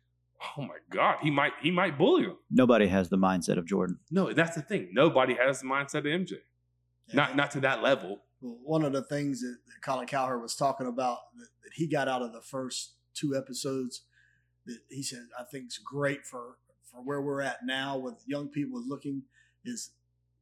oh 0.58 0.62
my 0.62 0.76
God, 0.90 1.16
he 1.22 1.30
might 1.30 1.52
he 1.62 1.70
might 1.70 1.96
bully 1.96 2.24
him. 2.24 2.36
Nobody 2.50 2.88
has 2.88 3.08
the 3.08 3.16
mindset 3.16 3.56
of 3.56 3.64
Jordan. 3.64 3.98
No, 4.10 4.32
that's 4.34 4.54
the 4.54 4.60
thing. 4.62 4.90
Nobody 4.92 5.34
has 5.34 5.60
the 5.60 5.66
mindset 5.66 5.98
of 6.00 6.04
MJ. 6.04 6.34
Not 7.14 7.36
not 7.36 7.50
to 7.52 7.60
that 7.60 7.82
level. 7.82 8.18
Well, 8.42 8.58
one 8.62 8.84
of 8.84 8.92
the 8.92 9.02
things 9.02 9.40
that, 9.40 9.56
that 9.66 9.82
Colin 9.82 10.06
Cowherd 10.06 10.42
was 10.42 10.54
talking 10.54 10.86
about 10.86 11.18
that, 11.38 11.48
that 11.64 11.70
he 11.74 11.88
got 11.88 12.06
out 12.06 12.20
of 12.22 12.32
the 12.32 12.42
first 12.42 12.96
two 13.14 13.34
episodes 13.34 14.02
that 14.68 14.78
he 14.90 15.02
said 15.02 15.26
I 15.38 15.42
think 15.44 15.66
is 15.66 15.78
great 15.84 16.24
for 16.24 16.56
for 16.90 17.02
where 17.02 17.20
we're 17.20 17.42
at 17.42 17.58
now 17.66 17.98
with 17.98 18.14
young 18.26 18.48
people 18.48 18.80
looking 18.86 19.24
is 19.64 19.90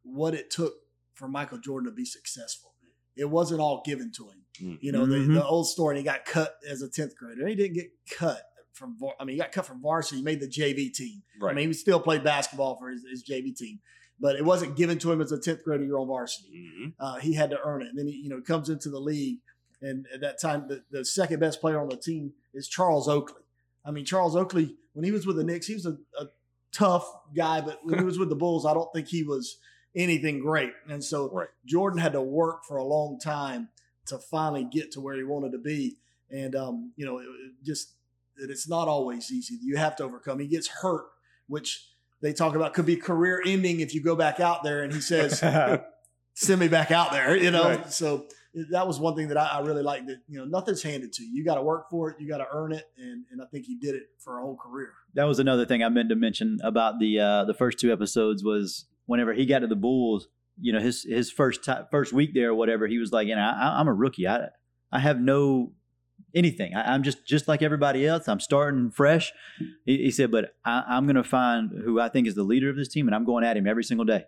what 0.05 0.35
it 0.35 0.51
took 0.51 0.75
for 1.15 1.27
Michael 1.29 1.59
Jordan 1.59 1.91
to 1.91 1.95
be 1.95 2.05
successful. 2.05 2.73
It 3.17 3.31
wasn't 3.31 3.61
all 3.61 3.83
given 3.85 4.13
to 4.17 4.25
him. 4.29 4.45
Mm. 4.61 4.79
You 4.83 4.93
know, 4.93 5.07
Mhm. 5.07 5.27
the, 5.29 5.35
the 5.35 5.45
old 5.45 5.67
story, 5.69 5.97
he 5.97 6.03
got 6.05 6.25
cut 6.27 6.55
as 6.69 6.83
a 6.83 6.89
10th 6.89 7.17
grader. 7.17 7.47
He 7.49 7.55
didn't 7.55 7.75
get 7.75 7.91
cut 8.11 8.43
from, 8.73 8.97
I 9.19 9.25
mean, 9.25 9.35
he 9.35 9.41
got 9.41 9.53
cut 9.53 9.65
from 9.67 9.81
varsity. 9.81 10.19
He 10.19 10.23
made 10.23 10.39
the 10.41 10.47
JV 10.49 10.91
team. 10.95 11.23
Right. 11.41 11.51
I 11.51 11.55
mean, 11.55 11.69
he 11.69 11.73
still 11.75 11.99
played 11.99 12.23
basketball 12.23 12.77
for 12.79 12.91
his, 12.91 13.05
his 13.11 13.25
JV 13.25 13.57
team, 13.57 13.81
but 14.21 14.37
it 14.37 14.45
wasn't 14.45 14.77
given 14.77 14.99
to 14.99 15.11
him 15.11 15.21
as 15.23 15.33
a 15.33 15.39
10th 15.39 15.63
grader. 15.65 15.85
You're 15.85 15.99
on 15.99 16.07
varsity 16.07 16.71
Mhm. 16.79 16.95
uh, 17.01 17.17
he 17.17 17.33
had 17.33 17.51
to 17.51 17.59
earn 17.65 17.81
it. 17.83 17.89
And 17.89 17.99
then 17.99 18.07
he, 18.07 18.17
you 18.23 18.29
know, 18.29 18.41
comes 18.43 18.69
into 18.69 18.91
the 18.91 19.01
league, 19.01 19.39
and 19.81 20.07
at 20.15 20.21
that 20.21 20.39
time, 20.41 20.69
the, 20.69 20.85
the 20.91 21.05
second 21.05 21.41
best 21.41 21.61
player 21.61 21.81
on 21.81 21.89
the 21.89 21.97
team 21.97 22.35
is 22.55 22.69
Charles 22.69 23.09
Oakley. 23.09 23.43
I 23.87 23.91
mean, 23.91 24.05
Charles 24.05 24.35
Oakley, 24.35 24.75
when 24.95 25.05
he 25.05 25.13
was 25.13 25.27
with 25.27 25.37
the 25.37 25.45
Knicks, 25.45 25.67
he 25.67 25.75
was 25.75 25.87
a, 25.87 25.97
a 26.19 26.27
tough 26.73 27.09
guy, 27.35 27.61
but 27.61 27.81
when 27.85 27.99
he 27.99 28.05
was 28.13 28.19
with 28.19 28.29
the 28.29 28.37
Bulls, 28.37 28.67
I 28.67 28.75
don't 28.75 28.93
think 28.93 29.09
he 29.09 29.23
was 29.23 29.59
anything 29.95 30.41
great. 30.41 30.73
And 30.89 31.03
so 31.03 31.31
Right. 31.33 31.49
Jordan 31.65 31.99
had 31.99 32.13
to 32.13 32.21
work 32.21 32.65
for 32.65 32.77
a 32.77 32.85
long 32.85 33.19
time 33.19 33.69
to 34.07 34.19
finally 34.19 34.65
get 34.65 34.93
to 34.93 35.01
where 35.01 35.17
he 35.17 35.25
wanted 35.25 35.53
to 35.53 35.59
be. 35.59 35.97
And 36.31 36.55
um, 36.55 36.93
you 36.97 37.07
know, 37.07 37.19
it, 37.19 37.25
it 37.25 37.53
just 37.65 37.95
that 38.37 38.51
it's 38.51 38.69
not 38.69 38.89
always 38.89 39.33
easy. 39.33 39.59
You 39.63 39.77
have 39.77 39.97
to 39.97 40.05
overcome. 40.05 40.39
He 40.39 40.47
gets 40.47 40.69
hurt, 40.69 41.07
which 41.47 41.89
they 42.21 42.33
talk 42.33 42.55
about 42.55 42.75
could 42.75 42.87
be 42.87 42.97
career 42.97 43.43
ending 43.47 43.81
if 43.81 43.95
you 43.95 44.03
go 44.03 44.17
back 44.17 44.41
out 44.41 44.63
there. 44.63 44.83
And 44.83 44.93
he 44.93 45.01
says, 45.01 45.41
send 46.35 46.61
me 46.61 46.69
back 46.69 46.91
out 46.91 47.13
there, 47.13 47.37
you 47.37 47.51
know. 47.51 47.69
Right. 47.71 47.93
So 47.93 48.27
that 48.71 48.87
was 48.87 48.99
one 48.99 49.15
thing 49.15 49.29
that 49.29 49.37
I, 49.37 49.47
I 49.47 49.61
really 49.61 49.83
liked. 49.83 50.07
That 50.07 50.21
you 50.29 50.39
know, 50.39 50.45
nothing's 50.45 50.83
handed 50.83 51.13
to 51.15 51.23
you. 51.23 51.31
You 51.35 51.45
got 51.45 51.57
to 51.57 51.63
work 51.63 51.91
for 51.91 52.11
it. 52.11 52.17
You 52.21 52.29
got 52.29 52.39
to 52.39 52.47
earn 52.51 52.73
it, 52.73 52.85
and 52.97 53.25
and 53.31 53.43
I 53.43 53.47
think 53.47 53.67
he 53.67 53.77
did 53.77 53.95
it 53.95 54.05
for 54.19 54.39
a 54.39 54.43
whole 54.43 54.57
career. 54.57 54.93
That 55.15 55.25
was 55.25 55.39
another 55.39 55.67
thing 55.67 55.83
I 55.83 55.89
meant 55.89 56.09
to 56.09 56.17
mention 56.17 56.59
about 56.63 56.99
the 56.99 57.21
uh, 57.21 57.45
the 57.45 57.55
first 57.55 57.79
two 57.79 57.93
episodes 57.93 58.43
was 58.43 58.87
whenever 59.07 59.33
he 59.33 59.47
got 59.47 59.61
to 59.61 59.67
the 59.67 59.77
Bulls, 59.77 60.29
you 60.61 60.73
know, 60.73 60.81
his 60.81 61.05
his 61.05 61.31
first 61.31 61.65
ti 61.65 61.73
first 61.91 62.13
week 62.13 62.33
there 62.35 62.51
or 62.51 62.55
whatever, 62.55 62.87
he 62.87 62.99
was 62.99 63.13
like, 63.13 63.29
you 63.29 63.35
know, 63.35 63.43
I, 63.43 63.79
I'm 63.79 63.89
a 63.89 63.95
rookie. 63.95 64.27
I 64.27 64.49
I 64.91 65.01
have 65.01 65.21
no 65.21 65.73
anything. 66.35 66.75
I, 66.75 66.95
I'm 66.95 67.03
just 67.03 67.27
just 67.27 67.49
like 67.49 67.63
everybody 67.63 68.07
else. 68.07 68.29
I'm 68.29 68.41
starting 68.41 68.91
fresh. 68.91 69.33
He, 69.85 69.99
he 69.99 70.11
said, 70.11 70.31
but 70.31 70.55
I, 70.65 70.85
I'm 70.89 71.05
going 71.05 71.17
to 71.17 71.25
find 71.25 71.71
who 71.85 72.01
I 72.01 72.09
think 72.09 72.27
is 72.27 72.35
the 72.35 72.43
leader 72.43 72.71
of 72.71 72.77
this 72.77 72.89
team, 72.89 73.07
and 73.07 73.15
I'm 73.15 73.25
going 73.25 73.45
at 73.45 73.57
him 73.57 73.67
every 73.67 73.85
single 73.85 74.05
day. 74.05 74.25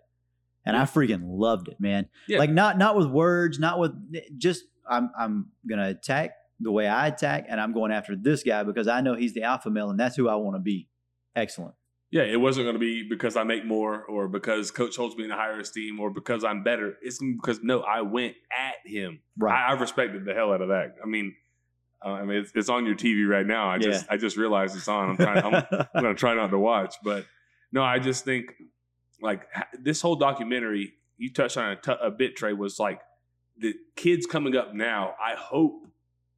And 0.69 0.77
I 0.77 0.85
freaking 0.85 1.21
loved 1.23 1.67
it, 1.67 1.79
man. 1.79 2.07
Yeah. 2.27 2.39
Like 2.39 2.49
not 2.49 2.77
not 2.77 2.95
with 2.95 3.07
words, 3.07 3.59
not 3.59 3.79
with 3.79 3.93
just 4.37 4.63
I'm 4.89 5.11
I'm 5.17 5.51
gonna 5.67 5.89
attack 5.89 6.31
the 6.59 6.71
way 6.71 6.87
I 6.87 7.07
attack, 7.07 7.45
and 7.47 7.59
I'm 7.59 7.73
going 7.73 7.91
after 7.91 8.15
this 8.15 8.43
guy 8.43 8.63
because 8.63 8.87
I 8.87 9.01
know 9.01 9.15
he's 9.15 9.33
the 9.33 9.43
alpha 9.43 9.69
male, 9.69 9.89
and 9.89 9.99
that's 9.99 10.15
who 10.15 10.27
I 10.27 10.35
want 10.35 10.55
to 10.55 10.61
be. 10.61 10.89
Excellent. 11.35 11.75
Yeah, 12.11 12.23
it 12.23 12.37
wasn't 12.37 12.65
going 12.65 12.73
to 12.73 12.79
be 12.79 13.07
because 13.07 13.35
I 13.35 13.43
make 13.43 13.65
more 13.65 14.03
or 14.05 14.27
because 14.27 14.71
coach 14.71 14.95
holds 14.95 15.15
me 15.15 15.25
in 15.25 15.31
a 15.31 15.35
higher 15.35 15.59
esteem 15.59 15.99
or 15.99 16.09
because 16.09 16.43
I'm 16.43 16.63
better. 16.63 16.97
It's 17.03 17.19
because 17.19 17.59
no, 17.61 17.81
I 17.81 18.01
went 18.01 18.35
at 18.51 18.75
him. 18.83 19.19
Right. 19.37 19.53
I, 19.53 19.73
I 19.73 19.79
respected 19.79 20.25
the 20.25 20.33
hell 20.33 20.51
out 20.51 20.61
of 20.61 20.69
that. 20.69 20.95
I 21.03 21.07
mean, 21.07 21.35
uh, 22.03 22.09
I 22.09 22.25
mean, 22.25 22.37
it's, 22.37 22.51
it's 22.55 22.69
on 22.69 22.87
your 22.87 22.95
TV 22.95 23.29
right 23.29 23.45
now. 23.45 23.69
I 23.69 23.77
just, 23.77 24.07
I 24.09 24.17
just 24.17 24.37
realized 24.37 24.75
it's 24.75 24.87
on. 24.87 25.11
I'm 25.11 25.17
trying. 25.17 25.43
I'm, 25.43 25.53
I'm 25.71 26.01
going 26.01 26.15
to 26.15 26.19
try 26.19 26.33
not 26.33 26.49
to 26.49 26.57
watch, 26.57 26.95
but 27.03 27.25
no, 27.71 27.83
I 27.83 27.99
just 27.99 28.25
think 28.25 28.53
like 29.21 29.47
this 29.79 30.01
whole 30.01 30.15
documentary. 30.15 30.93
You 31.17 31.31
touched 31.31 31.57
on 31.57 31.71
a, 31.71 31.75
t- 31.75 31.93
a 32.01 32.09
bit, 32.11 32.35
Trey. 32.35 32.53
Was 32.53 32.79
like 32.79 33.01
the 33.57 33.73
kids 33.95 34.25
coming 34.25 34.55
up 34.55 34.73
now. 34.73 35.15
I 35.23 35.35
hope 35.35 35.87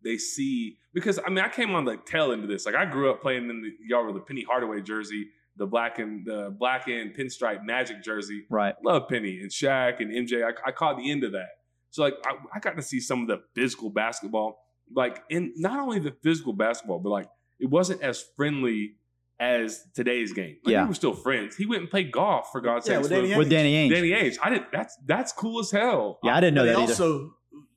they 0.04 0.18
see 0.18 0.78
because 0.94 1.20
I 1.26 1.30
mean 1.30 1.44
I 1.44 1.50
came 1.50 1.76
on 1.76 1.86
the 1.86 1.98
tail 1.98 2.32
end 2.32 2.44
of 2.44 2.50
this. 2.50 2.66
Like 2.66 2.76
I 2.76 2.86
grew 2.86 3.12
up 3.12 3.22
playing 3.22 3.50
in 3.50 3.62
the 3.62 3.72
yard 3.86 4.08
with 4.08 4.16
the 4.16 4.22
Penny 4.22 4.44
Hardaway 4.44 4.82
jersey, 4.82 5.28
the 5.58 5.68
black 5.68 6.00
and 6.00 6.26
the 6.26 6.54
black 6.58 6.88
and 6.88 7.14
pinstripe 7.16 7.64
Magic 7.64 8.04
jersey. 8.04 8.46
right. 8.50 8.76
Love 8.84 9.08
Penny 9.08 9.40
and 9.40 9.52
Shaq 9.52 10.00
and 10.00 10.12
MJ. 10.12 10.44
I, 10.44 10.70
I 10.70 10.72
caught 10.72 10.98
the 10.98 11.12
end 11.12 11.24
of 11.24 11.34
that. 11.34 11.50
So 11.92 12.04
like 12.04 12.16
I, 12.26 12.34
I 12.56 12.60
got 12.60 12.76
to 12.78 12.82
see 12.82 13.00
some 13.00 13.22
of 13.22 13.28
the 13.28 13.44
physical 13.54 13.90
basketball. 13.90 14.66
Like 14.94 15.24
in 15.30 15.54
not 15.56 15.80
only 15.80 16.00
the 16.00 16.16
physical 16.24 16.54
basketball, 16.54 17.00
but 17.00 17.10
like 17.10 17.30
it 17.60 17.70
wasn't 17.70 18.02
as 18.02 18.26
friendly 18.36 18.96
as 19.42 19.84
today's 19.96 20.32
game. 20.34 20.58
Like, 20.64 20.72
Yeah. 20.72 20.84
we 20.84 20.90
were 20.90 20.94
still 20.94 21.14
friends. 21.14 21.58
He 21.58 21.66
went 21.66 21.82
and 21.82 21.90
played 21.90 22.12
golf 22.12 22.52
for 22.52 22.62
God's 22.62 22.88
Yeah, 22.88 23.02
sake. 23.02 23.02
with 23.02 23.12
Danny 23.12 23.36
With 23.38 23.50
Danny 23.50 23.74
Ainge. 23.90 23.94
Danny 23.94 24.10
Ainge. 24.12 24.38
I 24.42 24.50
did. 24.52 24.64
That's 24.72 24.96
that's 25.06 25.34
cool 25.34 25.60
as 25.60 25.72
hell. 25.72 26.20
yeah, 26.24 26.38
I 26.38 26.40
didn't 26.40 26.54
know 26.54 26.62
But 26.62 26.66
that 26.68 26.78
he 26.78 26.84
either. 26.84 26.92
also, 26.94 27.34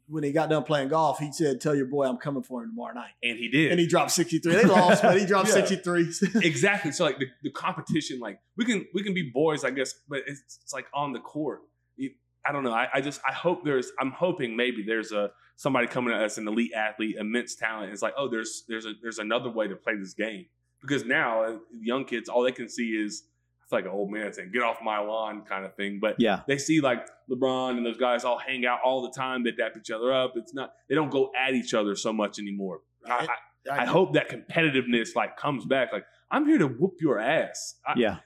when 0.06 0.22
he 0.22 0.32
got 0.32 0.50
done 0.50 0.62
playing 0.64 0.88
golf, 0.90 1.18
he 1.18 1.32
said, 1.32 1.62
"Tell 1.62 1.74
your 1.74 1.86
boy 1.86 2.04
I'm 2.04 2.18
coming 2.18 2.42
for 2.42 2.62
him 2.62 2.68
tomorrow 2.70 2.92
night." 2.94 3.12
and 3.22 3.38
he 3.38 3.48
did. 3.48 3.70
And 3.70 3.80
he 3.80 3.86
dropped 3.86 4.10
63. 4.10 4.52
They 4.54 4.64
lost, 4.64 5.02
but 5.02 5.18
he 5.18 5.24
dropped 5.24 5.48
Yeah. 5.54 5.54
63. 5.54 6.12
exactly. 6.42 6.92
So 6.92 7.04
like 7.04 7.18
the, 7.18 7.26
the 7.42 7.50
competition, 7.50 8.20
like 8.20 8.38
we 8.58 8.66
can 8.66 8.84
we 8.92 9.02
can 9.02 9.14
be 9.14 9.30
boys, 9.32 9.64
I 9.64 9.70
guess, 9.70 9.94
but 10.08 10.20
it's, 10.26 10.42
it's 10.62 10.72
like 10.74 10.86
on 10.94 11.12
the 11.14 11.20
court. 11.20 11.60
You- 11.96 12.10
I 12.46 12.52
don't 12.52 12.62
know. 12.62 12.72
I, 12.74 12.88
I 12.92 13.00
just 13.00 13.22
I 13.26 13.32
hope 13.32 13.64
there's 13.64 13.90
I'm 13.98 14.10
hoping 14.10 14.54
maybe 14.54 14.82
there's 14.86 15.12
a 15.12 15.30
somebody 15.56 15.86
coming 15.86 16.12
at 16.12 16.20
us, 16.20 16.36
an 16.36 16.46
elite 16.46 16.72
athlete, 16.76 17.16
immense 17.18 17.54
talent. 17.54 17.90
It's 17.90 18.02
like 18.02 18.12
oh 18.18 18.28
there's 18.28 18.64
there's 18.68 18.84
a 18.84 18.92
there's 19.00 19.18
another 19.18 19.48
way 19.48 19.66
to 19.66 19.76
play 19.76 19.96
this 19.96 20.12
game 20.12 20.44
because 20.86 21.04
now 21.04 21.44
uh, 21.44 21.56
young 21.80 22.04
kids 22.04 22.28
all 22.28 22.42
they 22.42 22.52
can 22.52 22.68
see 22.68 22.90
is 22.90 23.24
it's 23.62 23.72
like 23.72 23.84
an 23.84 23.90
old 23.90 24.10
man 24.10 24.32
saying 24.32 24.50
get 24.52 24.62
off 24.62 24.76
my 24.84 24.98
lawn 24.98 25.42
kind 25.48 25.64
of 25.64 25.74
thing. 25.74 25.98
But 26.00 26.16
yeah, 26.18 26.40
they 26.46 26.58
see 26.58 26.80
like 26.80 27.06
LeBron 27.30 27.76
and 27.78 27.86
those 27.86 27.96
guys 27.96 28.24
all 28.24 28.38
hang 28.38 28.66
out 28.66 28.80
all 28.84 29.02
the 29.02 29.10
time. 29.10 29.42
They 29.42 29.52
dap 29.52 29.72
each 29.78 29.90
other 29.90 30.12
up. 30.12 30.34
It's 30.36 30.52
not 30.54 30.72
they 30.88 30.94
don't 30.94 31.10
go 31.10 31.30
at 31.34 31.54
each 31.54 31.72
other 31.74 31.96
so 31.96 32.12
much 32.12 32.38
anymore. 32.38 32.80
I, 33.06 33.26
I, 33.70 33.82
I 33.82 33.84
hope 33.86 34.12
that 34.14 34.28
competitiveness 34.30 35.14
like 35.16 35.36
comes 35.36 35.64
back. 35.64 35.92
Like 35.92 36.04
I'm 36.30 36.46
here 36.46 36.58
to 36.58 36.66
whoop 36.66 36.96
your 37.00 37.18
ass. 37.18 37.76
I, 37.86 37.94
Yeah. 37.96 38.16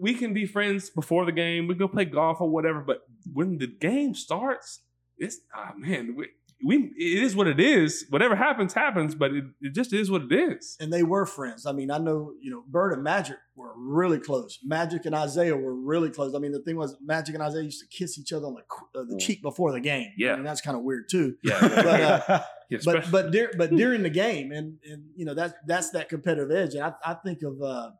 we 0.00 0.14
can 0.14 0.32
be 0.32 0.46
friends 0.46 0.88
before 0.90 1.26
the 1.26 1.32
game. 1.32 1.66
We 1.68 1.74
can 1.74 1.80
go 1.80 1.88
play 1.88 2.06
golf 2.06 2.40
or 2.40 2.48
whatever. 2.48 2.80
But 2.80 3.02
when 3.32 3.58
the 3.58 3.66
game 3.66 4.14
starts, 4.14 4.80
it's 5.18 5.38
ah 5.54 5.72
man, 5.76 6.14
we, 6.16 6.28
we 6.64 6.90
it 6.96 7.22
is 7.22 7.36
what 7.36 7.46
it 7.46 7.60
is. 7.60 8.06
Whatever 8.10 8.34
happens, 8.34 8.74
happens. 8.74 9.14
But 9.14 9.32
it, 9.32 9.44
it 9.60 9.74
just 9.74 9.92
is 9.92 10.10
what 10.10 10.22
it 10.22 10.32
is. 10.32 10.76
and 10.80 10.92
they 10.92 11.02
were 11.02 11.24
friends. 11.26 11.66
I 11.66 11.72
mean, 11.72 11.90
I 11.90 11.98
know 11.98 12.32
you 12.40 12.50
know 12.50 12.64
Bird 12.66 12.92
and 12.92 13.02
Magic 13.02 13.36
were 13.54 13.72
really 13.76 14.18
close. 14.18 14.58
Magic 14.64 15.04
and 15.06 15.14
Isiah 15.14 15.56
were 15.56 15.74
really 15.74 16.10
close. 16.10 16.34
I 16.34 16.38
mean, 16.38 16.52
the 16.52 16.60
thing 16.60 16.76
was, 16.76 16.96
Magic 17.00 17.34
and 17.34 17.44
Isiah 17.46 17.62
used 17.62 17.80
to 17.80 17.86
kiss 17.86 18.18
each 18.18 18.32
other 18.32 18.46
on 18.46 18.54
the 18.54 18.98
uh, 19.00 19.04
the 19.08 19.18
cheek 19.18 19.40
before 19.42 19.72
the 19.72 19.80
game. 19.80 20.10
Yeah. 20.16 20.32
I 20.32 20.36
mean, 20.36 20.44
that's 20.44 20.60
kind 20.60 20.76
of 20.76 20.82
weird 20.82 21.08
too. 21.08 21.36
Yeah, 21.42 21.58
But, 21.60 21.86
uh, 22.00 22.42
Yeah, 22.70 22.78
but 22.84 23.10
but 23.10 23.30
dur- 23.30 23.52
but 23.56 23.70
during 23.70 24.02
the 24.02 24.10
game, 24.10 24.52
and 24.52 24.76
and 24.84 25.04
you 25.16 25.24
know 25.24 25.32
that's 25.32 25.54
that's 25.66 25.88
that 25.92 26.10
competitive 26.10 26.50
edge. 26.50 26.74
And 26.74 26.82
I, 26.84 26.92
I 27.02 27.14
think 27.14 27.42
of 27.42 27.62
uh, 27.62 27.92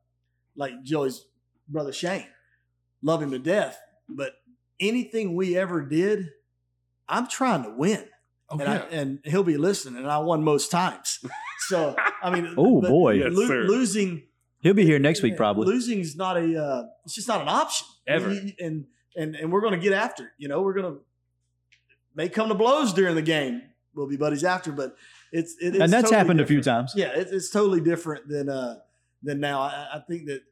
like 0.56 0.82
Joey's 0.82 1.24
brother 1.68 1.90
Shane, 1.92 2.26
love 3.00 3.22
him 3.22 3.30
to 3.30 3.38
death. 3.38 3.80
But 4.10 4.32
anything 4.78 5.34
we 5.34 5.56
ever 5.56 5.80
did, 5.80 6.28
I'm 7.08 7.28
trying 7.28 7.62
to 7.62 7.70
win, 7.70 8.08
oh, 8.50 8.58
and 8.58 8.60
yeah. 8.62 8.72
I, 8.72 8.94
and 8.94 9.18
he'll 9.24 9.42
be 9.44 9.56
listening, 9.56 9.96
and 10.02 10.10
I 10.10 10.18
won 10.18 10.42
most 10.42 10.70
times. 10.70 11.18
So 11.68 11.94
I 12.22 12.30
mean, 12.30 12.54
Oh 12.58 12.80
boy. 12.80 13.14
Yes, 13.14 13.32
lo- 13.32 13.46
sir. 13.46 13.62
losing 13.64 14.22
He'll 14.60 14.74
be 14.74 14.84
here 14.84 14.98
next 14.98 15.22
week 15.22 15.36
probably. 15.36 15.66
Losing 15.66 16.00
is 16.00 16.16
not 16.16 16.36
a. 16.36 16.60
Uh, 16.62 16.82
it's 17.04 17.14
just 17.14 17.28
not 17.28 17.40
an 17.42 17.48
option 17.48 17.86
Ever. 18.06 18.32
You- 18.32 18.52
And 18.60 18.86
and 19.16 19.34
and 19.36 19.52
we're 19.52 19.60
going 19.60 19.74
to 19.74 19.78
get 19.78 19.92
after 19.92 20.24
it. 20.24 20.30
You 20.38 20.48
know, 20.48 20.62
we're 20.62 20.74
going 20.74 20.94
to 20.94 21.00
may 22.14 22.28
come 22.28 22.48
to 22.48 22.54
blows 22.54 22.92
during 22.92 23.14
the 23.14 23.22
game. 23.22 23.62
We'll 23.94 24.06
be 24.08 24.16
buddies 24.16 24.44
after, 24.44 24.70
but 24.72 24.96
it's 25.32 25.56
it 25.60 25.74
is 25.74 25.80
and 25.80 25.92
that's 25.92 26.04
totally 26.04 26.16
happened 26.18 26.40
a 26.40 26.46
few 26.46 26.62
times. 26.62 26.92
Yeah, 26.96 27.12
it's, 27.14 27.30
it's 27.32 27.50
totally 27.50 27.80
different 27.80 28.28
than 28.28 28.48
uh 28.48 28.76
than 29.22 29.40
now. 29.40 29.60
I, 29.62 29.88
I 29.94 30.00
think 30.08 30.26
that 30.26 30.42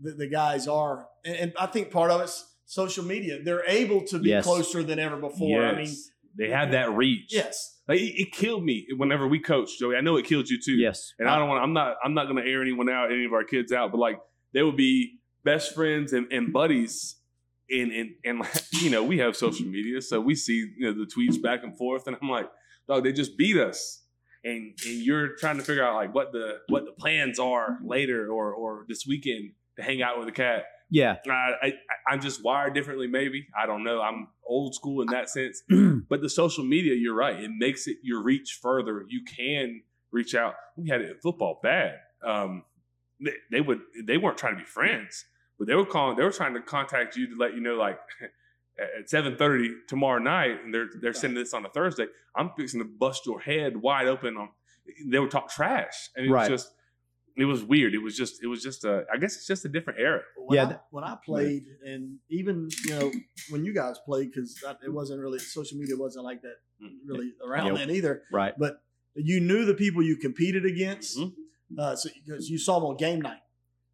the, 0.00 0.12
the 0.12 0.26
guys 0.28 0.66
are, 0.68 1.06
and, 1.24 1.36
and 1.36 1.52
I 1.58 1.66
think 1.66 1.90
part 1.90 2.10
of 2.10 2.20
it's 2.20 2.44
social 2.66 3.04
media. 3.04 3.40
They're 3.42 3.64
able 3.66 4.02
to 4.06 4.18
be 4.18 4.30
Yes. 4.30 4.44
closer 4.44 4.82
than 4.82 4.98
ever 4.98 5.16
before. 5.16 5.64
I 5.64 5.72
mean, 5.72 5.86
Yes. 5.86 6.10
They 6.38 6.48
had 6.48 6.72
that 6.72 6.92
reach. 6.92 7.34
yes, 7.34 7.78
Like, 7.88 7.98
it, 7.98 8.20
it 8.20 8.32
killed 8.32 8.64
me 8.64 8.86
whenever 8.96 9.26
we 9.26 9.40
coached 9.40 9.78
Joey. 9.78 9.96
I 9.96 10.00
know 10.00 10.16
it 10.16 10.24
killed 10.24 10.48
you 10.48 10.58
too. 10.64 10.72
Yes. 10.72 11.12
And 11.18 11.28
I 11.28 11.38
don't 11.38 11.48
want. 11.48 11.62
I'm 11.62 11.72
not. 11.72 11.96
I'm 12.02 12.14
not 12.14 12.24
going 12.24 12.42
to 12.42 12.48
air 12.48 12.62
anyone 12.62 12.88
out, 12.88 13.10
any 13.12 13.24
of 13.24 13.32
our 13.32 13.44
kids 13.44 13.72
out. 13.72 13.90
But 13.90 13.98
like, 13.98 14.20
they 14.54 14.62
would 14.62 14.76
be 14.76 15.18
best 15.44 15.74
friends 15.74 16.12
and, 16.12 16.32
and 16.32 16.52
buddies. 16.52 17.16
And 17.70 17.92
and 17.92 18.10
and 18.24 18.38
like, 18.38 18.62
you 18.80 18.88
know, 18.88 19.02
we 19.02 19.18
have 19.18 19.36
social 19.36 19.66
media, 19.66 20.00
so 20.00 20.20
we 20.20 20.34
see 20.34 20.70
you 20.78 20.86
know 20.86 20.92
the 20.92 21.10
tweets 21.10 21.42
back 21.42 21.64
and 21.64 21.76
forth, 21.76 22.06
and 22.06 22.16
I'm 22.22 22.30
like, 22.30 22.48
dog, 22.86 23.04
they 23.04 23.12
just 23.12 23.36
beat 23.36 23.58
us. 23.58 24.04
And 24.44 24.78
and 24.86 24.94
you're 25.02 25.36
trying 25.36 25.58
to 25.58 25.62
figure 25.64 25.84
out 25.84 25.96
like 25.96 26.14
what 26.14 26.32
the 26.32 26.60
what 26.68 26.86
the 26.86 26.92
plans 26.92 27.38
are 27.38 27.78
later 27.84 28.30
or 28.30 28.54
or 28.54 28.86
this 28.88 29.04
weekend 29.06 29.52
to 29.76 29.82
hang 29.82 30.00
out 30.00 30.16
with 30.16 30.26
the 30.26 30.32
cat. 30.32 30.64
Yeah. 30.90 31.16
I, 31.28 31.52
I 31.62 31.72
I'm 32.08 32.20
just 32.20 32.42
wired 32.42 32.74
differently. 32.74 33.06
Maybe 33.06 33.48
I 33.60 33.66
don't 33.66 33.84
know. 33.84 34.00
I'm 34.00 34.28
old 34.48 34.74
school 34.74 35.02
in 35.02 35.08
that 35.08 35.28
sense. 35.28 35.62
But 36.08 36.22
the 36.22 36.28
social 36.30 36.64
media, 36.64 36.94
you're 36.94 37.14
right. 37.14 37.38
It 37.38 37.50
makes 37.56 37.86
it 37.86 37.98
your 38.02 38.22
reach 38.22 38.58
further. 38.62 39.04
You 39.08 39.22
can 39.24 39.82
reach 40.10 40.34
out. 40.34 40.54
We 40.76 40.88
had 40.88 41.00
it 41.02 41.10
in 41.10 41.16
football 41.18 41.60
bad. 41.62 41.96
Um, 42.24 42.64
they, 43.20 43.32
they 43.50 43.60
would 43.60 43.80
they 44.06 44.16
weren't 44.16 44.38
trying 44.38 44.54
to 44.54 44.58
be 44.60 44.64
friends, 44.64 45.24
but 45.58 45.66
they 45.68 45.74
were 45.74 45.84
calling. 45.84 46.16
They 46.16 46.24
were 46.24 46.32
trying 46.32 46.54
to 46.54 46.62
contact 46.62 47.14
you 47.16 47.26
to 47.28 47.36
let 47.36 47.54
you 47.54 47.60
know 47.60 47.74
like 47.74 47.98
at 48.98 49.10
seven 49.10 49.36
thirty 49.36 49.74
tomorrow 49.88 50.18
night, 50.20 50.64
and 50.64 50.72
they're 50.72 50.88
they're 51.00 51.12
sending 51.12 51.38
this 51.38 51.52
on 51.52 51.66
a 51.66 51.68
Thursday. 51.68 52.06
I'm 52.34 52.50
fixing 52.56 52.80
to 52.80 52.86
bust 52.86 53.26
your 53.26 53.40
head 53.40 53.76
wide 53.76 54.06
open 54.06 54.36
on. 54.36 54.48
They 55.06 55.18
would 55.18 55.30
talk 55.30 55.50
trash, 55.50 56.08
and 56.16 56.24
it's 56.26 56.32
Right. 56.32 56.48
just. 56.48 56.72
It 57.38 57.44
was 57.44 57.62
weird. 57.62 57.94
It 57.94 58.02
was 58.02 58.16
just. 58.16 58.42
It 58.42 58.48
was 58.48 58.62
just 58.62 58.84
a. 58.84 59.04
I 59.12 59.16
guess 59.16 59.36
it's 59.36 59.46
just 59.46 59.64
a 59.64 59.68
different 59.68 60.00
era. 60.00 60.22
when 60.36 60.56
Yeah, 60.56 60.64
I, 60.64 60.76
when 60.90 61.04
I 61.04 61.16
played, 61.24 61.64
and 61.84 62.18
even 62.28 62.68
you 62.84 62.90
know 62.98 63.12
when 63.50 63.64
you 63.64 63.72
guys 63.72 63.96
played, 64.04 64.32
because 64.32 64.60
it 64.84 64.92
wasn't 64.92 65.20
really 65.20 65.38
social 65.38 65.78
media 65.78 65.96
wasn't 65.96 66.24
like 66.24 66.42
that 66.42 66.56
really 67.06 67.32
around 67.46 67.66
Yep. 67.68 67.76
then 67.76 67.90
either. 67.90 68.22
Right. 68.32 68.54
But 68.58 68.82
you 69.14 69.40
knew 69.40 69.64
the 69.64 69.74
people 69.74 70.02
you 70.02 70.16
competed 70.16 70.64
against, 70.64 71.16
Mhm. 71.18 71.32
uh, 71.78 71.94
so 71.96 72.08
because 72.26 72.50
you 72.50 72.58
saw 72.58 72.80
them 72.80 72.88
on 72.90 72.96
game 72.96 73.20
night, 73.20 73.40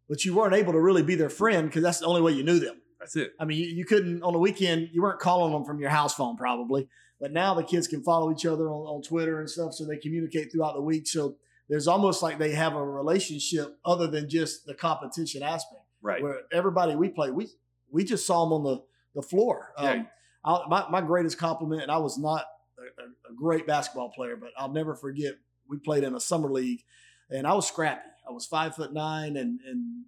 but 0.09 0.25
you 0.25 0.35
weren't 0.35 0.53
able 0.55 0.73
to 0.73 0.81
really 0.81 1.03
be 1.03 1.15
their 1.15 1.29
friend 1.29 1.67
because 1.67 1.83
that's 1.83 1.99
the 1.99 2.05
only 2.07 2.21
way 2.21 2.31
you 2.31 2.43
knew 2.43 2.59
them. 2.59 2.81
That's 2.99 3.15
it. 3.15 3.33
I 3.39 3.45
mean, 3.45 3.59
you, 3.59 3.67
you 3.67 3.85
couldn't 3.85 4.23
on 4.23 4.33
the 4.33 4.39
weekend. 4.39 4.89
You 4.91 5.01
weren't 5.03 5.19
calling 5.19 5.51
them 5.53 5.63
from 5.65 5.79
your 5.79 5.89
house 5.91 6.15
phone 6.15 6.35
probably, 6.37 6.87
but 7.19 7.31
now 7.31 7.53
the 7.53 7.63
kids 7.63 7.87
can 7.87 8.01
follow 8.03 8.31
each 8.31 8.45
other 8.45 8.69
on, 8.69 8.87
on 8.87 9.01
Twitter 9.03 9.39
and 9.39 9.47
stuff, 9.49 9.73
so 9.73 9.85
they 9.85 9.97
communicate 9.97 10.51
throughout 10.51 10.73
the 10.73 10.81
week. 10.81 11.07
So 11.07 11.37
there's 11.69 11.87
almost 11.87 12.21
like 12.21 12.37
they 12.37 12.51
have 12.51 12.75
a 12.75 12.83
relationship 12.83 13.77
other 13.85 14.07
than 14.07 14.29
just 14.29 14.65
the 14.65 14.73
competition 14.73 15.41
aspect 15.43 15.81
Right. 16.01 16.21
where 16.21 16.41
everybody 16.51 16.95
we 16.95 17.09
played, 17.09 17.33
we 17.33 17.47
we 17.91 18.03
just 18.03 18.27
saw 18.27 18.43
them 18.43 18.53
on 18.53 18.63
the 18.63 18.83
the 19.15 19.21
floor. 19.21 19.71
Yeah. 19.81 19.91
Um, 19.91 20.07
I, 20.43 20.59
my 20.69 20.89
my 20.89 21.01
greatest 21.01 21.37
compliment, 21.39 21.81
and 21.81 21.91
I 21.91 21.97
was 21.97 22.17
not 22.19 22.45
a, 22.77 23.31
a- 23.31 23.35
great 23.35 23.65
basketball 23.65 24.09
player, 24.11 24.35
but 24.35 24.49
I'll 24.57 24.71
never 24.71 24.93
forget. 24.95 25.33
We 25.67 25.77
played 25.77 26.03
in 26.03 26.13
a 26.13 26.19
summer 26.19 26.51
league, 26.51 26.83
and 27.31 27.47
I 27.47 27.53
was 27.55 27.67
scrappy. 27.67 28.07
I 28.29 28.31
was 28.31 28.45
five 28.45 28.75
foot 28.75 28.93
nine, 28.93 29.35
and 29.37 29.59
and 29.67 30.03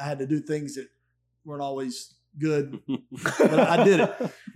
I 0.00 0.04
had 0.04 0.18
to 0.20 0.26
do 0.26 0.40
things 0.40 0.76
that 0.76 0.88
weren't 1.44 1.60
always 1.62 2.14
good, 2.38 2.80
but 3.38 3.60
I 3.60 3.84
did 3.84 4.00
it. 4.00 4.14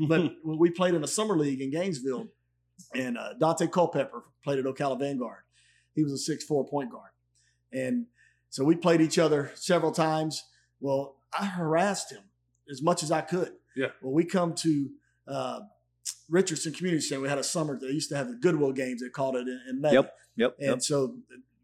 But 0.08 0.36
we 0.42 0.70
played 0.70 0.94
in 0.94 1.04
a 1.04 1.08
summer 1.08 1.36
league 1.36 1.60
in 1.60 1.70
Gainesville, 1.70 2.28
and 2.94 3.18
uh, 3.18 3.34
Dante 3.38 3.66
Culpepper 3.66 4.22
played 4.42 4.58
at 4.58 4.64
Ocala 4.64 4.98
Vanguard. 4.98 5.42
He 5.98 6.04
was 6.04 6.12
a 6.12 6.18
six 6.18 6.44
four 6.44 6.64
point 6.64 6.92
guard, 6.92 7.10
and 7.72 8.06
so 8.50 8.62
we 8.62 8.76
played 8.76 9.00
each 9.00 9.18
other 9.18 9.50
several 9.54 9.90
times. 9.90 10.44
Well, 10.78 11.16
I 11.36 11.46
harassed 11.46 12.12
him 12.12 12.22
as 12.70 12.80
much 12.80 13.02
as 13.02 13.10
I 13.10 13.20
could. 13.20 13.52
Yeah. 13.74 13.88
Well, 14.00 14.12
we 14.12 14.24
come 14.24 14.54
to 14.54 14.90
uh, 15.26 15.60
Richardson 16.30 16.72
Community 16.72 17.00
Center. 17.00 17.20
We 17.20 17.28
had 17.28 17.38
a 17.38 17.42
summer. 17.42 17.76
They 17.76 17.88
used 17.88 18.10
to 18.10 18.16
have 18.16 18.28
the 18.28 18.36
Goodwill 18.36 18.72
games. 18.72 19.02
They 19.02 19.08
called 19.08 19.34
it 19.34 19.48
in, 19.48 19.60
in 19.68 19.80
May. 19.80 19.92
Yep. 19.92 20.14
Yep. 20.36 20.56
And 20.60 20.68
yep. 20.68 20.82
so 20.82 21.16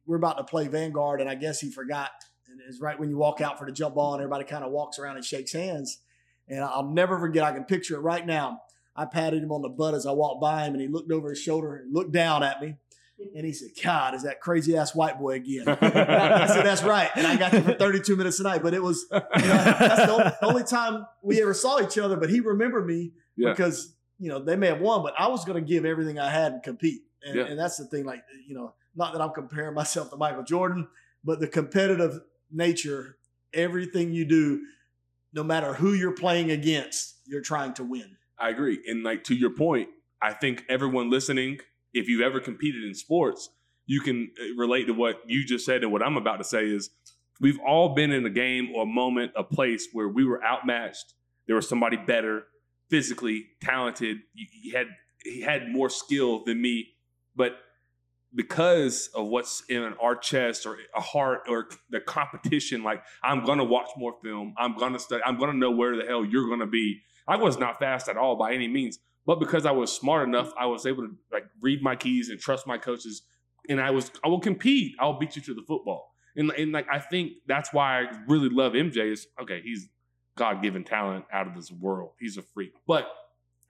we're 0.05 0.17
about 0.17 0.37
to 0.39 0.45
play 0.45 0.67
Vanguard, 0.67 1.21
and 1.21 1.31
I 1.31 1.37
guess 1.37 1.61
he 1.61 1.71
forgot. 1.71 2.11
And 2.49 2.61
it's 2.69 2.81
right 2.81 2.99
when 2.99 3.09
you 3.09 3.17
walk 3.17 3.41
out 3.41 3.57
for 3.57 3.67
the 3.67 3.73
jump 3.73 3.95
ball, 3.95 4.15
and 4.15 4.21
everybody 4.21 4.45
kind 4.45 4.65
of 4.65 4.73
walks 4.73 4.99
around 4.99 5.15
and 5.15 5.25
shakes 5.25 5.53
hands. 5.53 6.01
And 6.49 6.65
I'll 6.65 6.91
never 6.91 7.21
forget. 7.21 7.45
I 7.45 7.53
can 7.53 7.65
picture 7.65 7.95
it 7.95 8.01
right 8.01 8.27
now. 8.27 8.63
I 8.97 9.07
patted 9.07 9.43
him 9.43 9.51
on 9.51 9.63
the 9.63 9.69
butt 9.69 9.95
as 9.95 10.07
I 10.07 10.13
walked 10.13 10.41
by 10.41 10.65
him, 10.65 10.75
and 10.75 10.81
he 10.81 10.89
looked 10.89 11.11
over 11.11 11.31
his 11.31 11.41
shoulder 11.41 11.77
and 11.77 11.95
looked 11.95 12.13
down 12.13 12.43
at 12.43 12.61
me. 12.61 12.77
And 13.37 13.47
he 13.47 13.53
said, 13.53 13.71
God, 13.83 14.15
is 14.15 14.25
that 14.25 14.41
crazy 14.41 14.77
ass 14.77 14.95
white 14.95 15.19
boy 15.19 15.35
again? 15.35 15.69
I 15.69 16.47
said, 16.47 16.65
That's 16.65 16.83
right. 16.83 17.11
And 17.15 17.27
I 17.27 17.37
got 17.37 17.53
you 17.53 17.63
for 17.63 17.75
32 17.75 18.17
minutes 18.17 18.37
tonight. 18.39 18.63
But 18.63 18.75
it 18.75 18.83
was, 18.83 19.07
you 19.13 19.19
know, 19.19 19.25
that's 19.33 20.07
the 20.07 20.37
only, 20.43 20.65
time 20.65 21.07
we 21.23 21.41
ever 21.41 21.55
saw 21.55 21.81
each 21.81 21.97
other. 21.99 22.17
But 22.17 22.31
he 22.31 22.41
remembered 22.41 22.87
me 22.87 23.13
Yeah. 23.37 23.51
because, 23.51 23.95
you 24.19 24.29
know, 24.29 24.43
they 24.43 24.57
may 24.57 24.67
have 24.69 24.81
won, 24.81 25.03
but 25.03 25.15
I 25.19 25.29
was 25.29 25.45
going 25.45 25.63
to 25.63 25.69
give 25.69 25.85
everything 25.85 26.19
I 26.19 26.29
had 26.31 26.53
and 26.53 26.63
compete. 26.63 27.03
And, 27.25 27.37
Yeah. 27.37 27.45
and 27.47 27.59
that's 27.59 27.77
the 27.77 27.85
thing, 27.87 28.05
like, 28.05 28.23
you 28.49 28.55
know, 28.55 28.75
not 28.97 29.13
that 29.13 29.21
I'm 29.23 29.31
comparing 29.33 29.75
myself 29.75 30.11
to 30.11 30.17
Michael 30.17 30.43
Jordan, 30.45 30.89
but 31.23 31.41
the 31.41 31.49
competitive 31.49 32.21
nature, 32.51 33.17
everything 33.53 34.13
you 34.13 34.25
do, 34.25 34.61
no 35.33 35.43
matter 35.43 35.75
who 35.75 35.93
you're 35.95 36.13
playing 36.15 36.51
against, 36.51 37.17
you're 37.27 37.41
trying 37.43 37.75
to 37.75 37.85
win. 37.85 38.17
I 38.39 38.51
agree. 38.51 38.81
And 38.87 39.03
like 39.03 39.25
to 39.25 39.35
your 39.35 39.51
point, 39.51 39.89
I 40.23 40.33
think 40.33 40.65
everyone 40.69 41.11
listening, 41.11 41.59
if 41.95 42.09
you've 42.09 42.21
ever 42.21 42.41
competed 42.41 42.85
in 42.85 42.95
sports, 42.95 43.49
you 43.87 44.01
can 44.01 44.31
uh, 44.41 44.55
relate 44.57 44.87
to 44.87 44.93
what 44.93 45.21
you 45.27 45.45
just 45.45 45.65
said 45.65 45.83
and 45.83 45.93
what 45.93 46.03
I'm 46.03 46.17
about 46.17 46.37
to 46.39 46.45
say 46.45 46.67
is 46.67 46.91
we've 47.41 47.59
all 47.67 47.95
been 47.95 48.11
in 48.11 48.27
a 48.27 48.31
game 48.31 48.71
or 48.75 48.83
a 48.83 48.87
moment, 48.87 49.33
a 49.37 49.45
place 49.45 49.89
where 49.93 50.09
we 50.09 50.25
were 50.25 50.43
outmatched. 50.45 51.15
There 51.47 51.57
was 51.57 51.69
somebody 51.69 51.97
better, 51.97 52.45
physically 52.91 53.47
talented. 53.61 54.19
He 54.35 54.71
had 54.71 54.89
he 55.23 55.41
had 55.41 55.71
more 55.71 55.89
skill 55.89 56.45
than 56.45 56.61
me, 56.61 56.89
but 57.35 57.57
because 58.35 59.09
of 59.15 59.27
what's 59.27 59.63
in 59.69 59.95
our 60.01 60.17
chest 60.17 60.67
or 60.67 60.77
a 60.95 61.01
heart 61.01 61.43
or 61.49 61.69
the 61.91 62.01
competition, 62.01 62.83
like 62.83 63.03
I'm 63.23 63.45
gonna 63.45 63.65
watch 63.65 63.89
more 63.97 64.15
film. 64.23 64.55
I'm 64.59 64.77
gonna 64.77 64.99
study. 64.99 65.23
I'm 65.25 65.39
gonna 65.39 65.55
know 65.55 65.71
where 65.71 65.97
the 65.97 66.05
hell 66.05 66.25
you're 66.25 66.49
gonna 66.49 66.67
be. 66.67 67.01
I 67.27 67.37
was 67.37 67.59
not 67.59 67.79
fast 67.79 68.09
at 68.09 68.17
all 68.17 68.37
by 68.37 68.53
any 68.53 68.69
means, 68.69 68.99
but 69.27 69.41
because 69.41 69.67
I 69.67 69.71
was 69.73 69.93
smart 69.93 70.29
enough, 70.29 70.53
I 70.59 70.67
was 70.67 70.87
able 70.87 71.03
to 71.03 71.15
like 71.33 71.45
read 71.61 71.83
my 71.83 71.97
keys 71.97 72.29
and 72.29 72.39
trust 72.39 72.67
my 72.67 72.79
coaches, 72.79 73.23
and 73.69 73.81
I 73.81 73.91
was 73.91 74.11
I 74.25 74.29
will 74.29 74.41
compete. 74.41 74.95
I'll 75.01 75.19
beat 75.19 75.37
you 75.37 75.43
to 75.43 75.55
the 75.55 75.63
football, 75.67 76.13
and 76.37 76.51
and 76.53 76.73
like 76.73 76.87
I 76.93 76.99
think 76.99 77.33
that's 77.47 77.73
why 77.73 78.01
I 78.01 78.07
really 78.29 78.49
love 78.49 78.73
MJ. 78.73 79.13
Is 79.13 79.27
okay, 79.41 79.61
he's 79.63 79.89
God 80.37 80.63
given 80.63 80.85
talent 80.85 81.25
out 81.33 81.47
of 81.47 81.55
this 81.55 81.71
world. 81.71 82.13
He's 82.19 82.37
a 82.37 82.43
freak, 82.43 82.73
but 82.87 83.09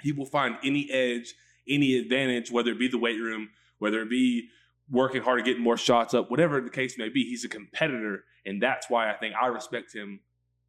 he 0.02 0.12
will 0.12 0.26
find 0.26 0.56
any 0.64 0.90
edge, 0.90 1.34
any 1.68 1.96
advantage, 1.98 2.50
whether 2.50 2.72
it 2.72 2.78
be 2.78 2.88
the 2.88 2.98
weight 2.98 3.20
room, 3.20 3.50
whether 3.78 4.00
it 4.02 4.10
be 4.10 4.48
working 4.90 5.22
hard 5.22 5.44
to 5.44 5.50
get 5.50 5.60
more 5.60 5.76
shots 5.76 6.14
up, 6.14 6.30
whatever 6.30 6.60
the 6.60 6.70
case 6.70 6.98
may 6.98 7.08
be. 7.08 7.24
He's 7.24 7.44
a 7.44 7.48
competitor, 7.48 8.24
and 8.44 8.62
that's 8.62 8.90
why 8.90 9.10
I 9.10 9.14
think 9.14 9.34
I 9.40 9.46
respect 9.46 9.94
him 9.94 10.20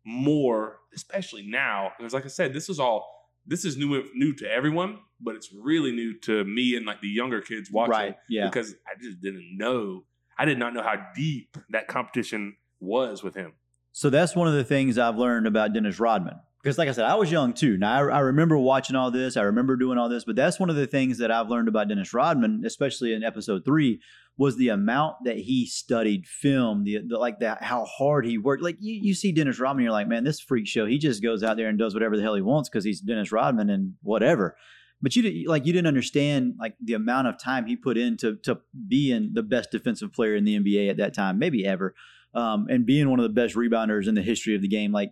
more, 0.06 0.78
especially 0.94 1.46
now. 1.48 1.92
Because, 1.98 2.14
like 2.14 2.26
I 2.26 2.30
said, 2.30 2.54
this 2.54 2.70
is 2.70 2.80
all 2.80 3.15
this 3.46 3.66
is 3.66 3.78
new 3.78 4.04
new 4.14 4.34
to 4.36 4.52
everyone, 4.52 5.00
but 5.20 5.36
it's 5.36 5.52
really 5.54 5.92
new 5.92 6.18
to 6.22 6.44
me 6.44 6.76
and 6.76 6.86
like 6.86 7.02
the 7.02 7.08
younger 7.08 7.42
kids 7.42 7.72
watching 7.72 7.92
right. 7.92 8.18
Yeah. 8.30 8.48
because 8.48 8.76
I 8.88 9.02
just 9.02 9.22
didn't 9.22 9.58
know. 9.58 10.06
I 10.38 10.46
did 10.46 10.60
not 10.60 10.74
know 10.74 10.84
how 10.84 10.96
deep 11.16 11.58
that 11.70 11.88
competition 11.88 12.58
was 12.80 13.24
with 13.24 13.36
him. 13.36 13.54
So 13.92 14.10
that's 14.10 14.36
one 14.36 14.48
of 14.48 14.54
the 14.54 14.64
things 14.64 14.98
I've 14.98 15.18
learned 15.18 15.48
about 15.48 15.74
Dennis 15.74 16.00
Rodman. 16.00 16.36
Because, 16.62 16.78
like 16.80 16.90
I 16.90 16.94
said, 16.94 17.06
I 17.06 17.14
was 17.14 17.32
young 17.32 17.54
too. 17.54 17.78
Now, 17.78 17.94
I, 17.94 18.18
I, 18.18 18.20
remember 18.22 18.58
watching 18.58 18.96
all 18.96 19.12
this. 19.12 19.38
I 19.38 19.44
remember 19.44 19.78
doing 19.78 20.00
all 20.00 20.10
this. 20.10 20.26
But 20.26 20.36
that's 20.36 20.60
one 20.60 20.72
of 20.72 20.76
the 20.76 20.88
things 20.88 21.20
that 21.20 21.30
I've 21.30 21.48
learned 21.48 21.68
about 21.68 21.88
Dennis 21.88 22.12
Rodman, 22.12 22.64
especially 22.66 23.14
in 23.14 23.24
episode 23.24 23.64
three, 23.64 24.02
was 24.38 24.58
the 24.58 24.70
amount 24.70 25.16
that 25.24 25.38
he 25.38 25.66
studied 25.66 26.28
film, 26.28 26.84
the, 26.84 27.00
the 27.08 27.18
like 27.18 27.40
that, 27.40 27.64
how 27.64 27.86
hard 27.86 28.26
he 28.26 28.38
worked. 28.38 28.62
Like 28.62 28.78
you, 28.80 28.94
you 28.94 29.14
see 29.14 29.32
Dennis 29.32 29.60
Rodman, 29.60 29.84
you're 29.84 29.94
like, 29.94 30.08
man, 30.08 30.26
this 30.26 30.42
freak 30.42 30.68
show. 30.68 30.86
He 30.86 30.98
just 30.98 31.24
goes 31.24 31.42
out 31.42 31.56
there 31.56 31.70
and 31.70 31.80
does 31.80 31.94
whatever 31.94 32.18
the 32.18 32.24
hell 32.24 32.36
he 32.36 32.42
wants 32.42 32.68
because 32.68 32.84
he's 32.84 33.00
Dennis 33.00 33.32
Rodman 33.32 33.70
and 33.70 33.94
whatever. 34.02 34.58
But 35.02 35.16
you 35.16 35.22
did, 35.22 35.48
like 35.48 35.66
you 35.66 35.74
didn't 35.74 35.88
understand 35.88 36.56
like 36.60 36.76
the 36.84 36.94
amount 36.94 37.28
of 37.28 37.40
time 37.40 37.66
he 37.66 37.76
put 37.76 37.98
into 37.98 38.38
to 38.44 38.60
being 38.88 39.32
the 39.34 39.44
best 39.44 39.72
defensive 39.72 40.12
player 40.12 40.36
in 40.36 40.44
the 40.44 40.60
NBA 40.60 40.90
at 40.90 40.98
that 40.98 41.14
time, 41.14 41.40
maybe 41.40 41.66
ever, 41.66 41.94
um, 42.34 42.68
and 42.70 42.86
being 42.86 43.10
one 43.10 43.20
of 43.20 43.24
the 43.24 43.30
best 43.30 43.56
rebounders 43.56 44.08
in 44.08 44.16
the 44.16 44.22
history 44.22 44.56
of 44.56 44.62
the 44.62 44.68
game. 44.68 44.92
Like 44.92 45.12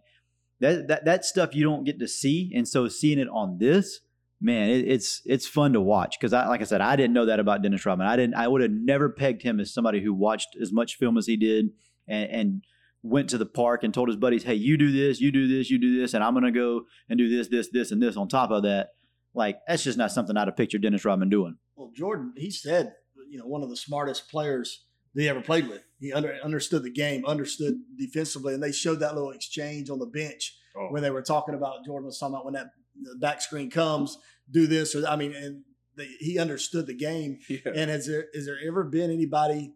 that 0.60 0.88
that 0.88 1.06
that 1.06 1.26
stuff 1.26 1.56
you 1.56 1.64
don't 1.64 1.84
get 1.84 2.00
to 2.00 2.08
see, 2.08 2.52
and 2.56 2.68
so 2.68 2.88
seeing 2.88 3.20
it 3.20 3.28
on 3.30 3.58
this, 3.60 4.02
man, 4.44 4.70
it, 4.70 4.88
it's 4.88 5.22
it's 5.26 5.48
fun 5.48 5.74
to 5.74 5.82
watch 5.82 6.18
because 6.20 6.34
I 6.34 6.48
like 6.48 6.62
I 6.62 6.66
said, 6.66 6.82
I 6.82 6.96
didn't 6.96 7.14
know 7.14 7.26
that 7.26 7.40
about 7.40 7.62
Dennis 7.64 7.86
Rodman. 7.86 8.08
I 8.08 8.16
didn't. 8.16 8.36
I 8.36 8.48
would 8.48 8.62
have 8.62 8.72
never 8.72 9.10
pegged 9.10 9.42
him 9.42 9.60
as 9.60 9.74
somebody 9.74 10.02
who 10.04 10.14
watched 10.14 10.50
as 10.62 10.72
much 10.72 10.96
film 10.98 11.18
as 11.18 11.26
he 11.26 11.38
did, 11.38 11.70
and, 12.08 12.30
and 12.30 12.64
went 13.02 13.30
to 13.30 13.38
the 13.38 13.46
park 13.46 13.84
and 13.84 13.94
told 13.94 14.10
his 14.10 14.18
buddies, 14.18 14.44
"Hey, 14.44 14.56
you 14.56 14.78
do 14.78 14.92
this, 14.92 15.20
you 15.20 15.32
do 15.32 15.48
this, 15.48 15.70
you 15.70 15.80
do 15.80 16.00
this, 16.00 16.14
and 16.14 16.24
I'm 16.24 16.34
gonna 16.34 16.52
go 16.52 16.82
and 17.10 17.18
do 17.18 17.30
this, 17.30 17.48
this, 17.48 17.70
this, 17.72 17.92
and 17.92 18.02
this 18.02 18.18
on 18.18 18.28
top 18.28 18.52
of 18.52 18.64
that." 18.64 18.90
Like 19.34 19.58
that's 19.68 19.84
just 19.84 19.98
not 19.98 20.12
something 20.12 20.38
I'd 20.38 20.48
have 20.48 20.58
pictured 20.58 20.84
Dennis 20.84 21.06
Rodman 21.06 21.30
doing. 21.30 21.58
Well, 21.76 21.92
Jordan, 21.96 22.34
he 22.38 22.52
said, 22.52 22.94
you 23.32 23.40
know, 23.40 23.48
one 23.48 23.64
of 23.64 23.70
the 23.70 23.76
smartest 23.78 24.30
players 24.30 24.86
he 25.16 25.28
ever 25.28 25.42
played 25.42 25.68
with. 25.68 25.82
He 26.00 26.14
under, 26.14 26.36
understood 26.44 26.84
the 26.84 26.92
game, 26.92 27.26
understood 27.26 27.76
defensively, 27.98 28.54
and 28.54 28.62
they 28.62 28.72
showed 28.72 29.00
that 29.00 29.16
little 29.16 29.32
exchange 29.32 29.90
on 29.90 30.00
the 30.00 30.06
bench 30.06 30.54
Oh. 30.76 30.88
where 30.90 31.02
they 31.02 31.12
were 31.12 31.22
talking 31.22 31.54
about 31.54 31.86
Jordan 31.86 32.08
was 32.08 32.18
talking 32.18 32.34
about 32.34 32.46
when 32.46 32.56
that 32.56 32.72
the 33.00 33.16
back 33.20 33.42
screen 33.42 33.70
comes, 33.70 34.18
do 34.50 34.68
this 34.68 34.96
or 34.96 35.06
I 35.08 35.16
mean, 35.16 35.34
and 35.34 35.64
the, 35.96 36.06
he 36.20 36.40
understood 36.40 36.88
the 36.88 36.94
game. 36.94 37.40
Yeah. 37.50 37.60
And 37.76 37.90
has 37.90 38.08
there 38.08 38.28
has 38.34 38.46
there 38.46 38.58
ever 38.68 38.84
been 38.84 39.12
anybody 39.12 39.74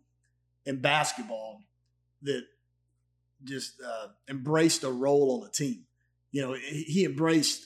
in 0.66 0.82
basketball 0.82 1.62
that 2.24 2.44
just 3.44 3.74
uh, 3.86 4.08
embraced 4.30 4.84
a 4.84 4.92
role 4.92 5.42
on 5.42 5.48
a 5.48 5.52
team? 5.52 5.86
You 6.32 6.42
know, 6.42 6.54
he, 6.54 6.84
he 6.84 7.06
embraced 7.06 7.66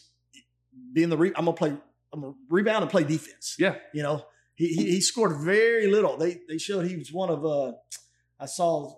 being 0.93 1.09
the 1.09 1.17
re- 1.17 1.33
I'm 1.35 1.45
gonna 1.45 1.57
play 1.57 1.75
I'm 2.13 2.21
gonna 2.21 2.33
rebound 2.49 2.83
and 2.83 2.91
play 2.91 3.03
defense. 3.03 3.55
Yeah. 3.57 3.75
You 3.93 4.03
know, 4.03 4.25
he, 4.55 4.67
he 4.67 4.83
he 4.91 5.01
scored 5.01 5.37
very 5.41 5.87
little. 5.87 6.17
They 6.17 6.39
they 6.47 6.57
showed 6.57 6.85
he 6.87 6.97
was 6.97 7.11
one 7.11 7.29
of 7.29 7.45
uh 7.45 7.73
I 8.39 8.45
saw 8.45 8.93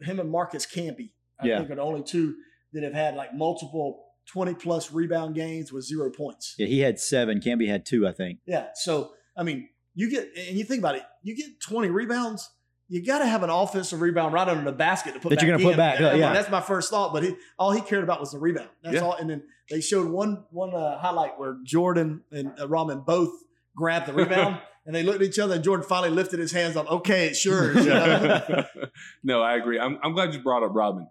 him 0.00 0.20
and 0.20 0.30
Marcus 0.30 0.66
Camby. 0.66 1.10
I 1.40 1.46
Yeah. 1.46 1.58
think 1.58 1.70
are 1.70 1.76
the 1.76 1.82
only 1.82 2.02
two 2.02 2.34
that 2.72 2.82
have 2.82 2.94
had 2.94 3.14
like 3.14 3.34
multiple 3.34 4.05
20 4.32 4.54
plus 4.54 4.92
rebound 4.92 5.34
games 5.34 5.72
with 5.72 5.84
zero 5.84 6.10
points. 6.10 6.54
Yeah, 6.58 6.66
he 6.66 6.80
had 6.80 6.98
seven. 6.98 7.40
Camby 7.40 7.68
had 7.68 7.86
two, 7.86 8.06
I 8.06 8.12
think. 8.12 8.40
Yeah. 8.46 8.66
So, 8.74 9.12
I 9.36 9.42
mean, 9.42 9.68
you 9.94 10.10
get, 10.10 10.28
and 10.36 10.58
you 10.58 10.64
think 10.64 10.80
about 10.80 10.96
it, 10.96 11.02
you 11.22 11.36
get 11.36 11.60
20 11.60 11.88
rebounds, 11.90 12.50
you 12.88 13.04
got 13.04 13.18
to 13.20 13.26
have 13.26 13.42
an 13.42 13.50
offensive 13.50 14.00
rebound 14.00 14.32
right 14.34 14.46
under 14.48 14.64
the 14.64 14.76
basket 14.76 15.14
to 15.14 15.20
put 15.20 15.30
That 15.30 15.36
back 15.36 15.46
you're 15.46 15.56
gonna 15.58 15.68
put 15.68 15.76
back, 15.76 16.00
I 16.00 16.14
yeah. 16.14 16.32
That's 16.32 16.50
my 16.50 16.60
first 16.60 16.90
thought, 16.90 17.12
but 17.12 17.22
he, 17.24 17.34
all 17.58 17.70
he 17.72 17.80
cared 17.80 18.04
about 18.04 18.20
was 18.20 18.30
the 18.32 18.38
rebound. 18.38 18.68
That's 18.82 18.96
Yeah. 18.96 19.00
all. 19.02 19.14
And 19.14 19.28
then 19.30 19.42
they 19.70 19.80
showed 19.80 20.08
one, 20.08 20.44
one 20.50 20.74
uh, 20.74 20.98
highlight 20.98 21.38
where 21.38 21.56
Jordan 21.64 22.22
and 22.30 22.52
uh, 22.60 22.68
Rodman 22.68 23.00
both 23.00 23.30
grabbed 23.76 24.06
the 24.06 24.12
rebound 24.12 24.60
and 24.86 24.94
they 24.94 25.02
looked 25.02 25.20
at 25.20 25.26
each 25.26 25.38
other 25.38 25.54
and 25.56 25.64
Jordan 25.64 25.84
finally 25.86 26.10
lifted 26.10 26.38
his 26.38 26.52
hands 26.52 26.76
up. 26.76 26.88
Okay, 26.90 27.26
it's 27.28 27.44
yours. 27.44 27.76
you 27.76 27.90
know? 27.90 28.64
no, 29.24 29.42
I 29.42 29.56
agree. 29.56 29.80
I'm, 29.80 29.98
I'm 30.02 30.12
glad 30.12 30.32
you 30.34 30.40
brought 30.40 30.62
up 30.62 30.72
Rodman. 30.74 31.08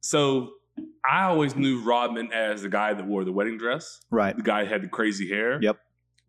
So 0.00 0.52
I 1.08 1.24
always 1.24 1.54
knew 1.54 1.80
Rodman 1.82 2.32
as 2.32 2.62
the 2.62 2.68
guy 2.68 2.94
that 2.94 3.06
wore 3.06 3.24
the 3.24 3.32
wedding 3.32 3.58
dress, 3.58 4.00
Right. 4.10 4.36
the 4.36 4.42
guy 4.42 4.64
who 4.64 4.72
had 4.72 4.82
the 4.82 4.88
crazy 4.88 5.28
hair. 5.28 5.60
Yep. 5.62 5.78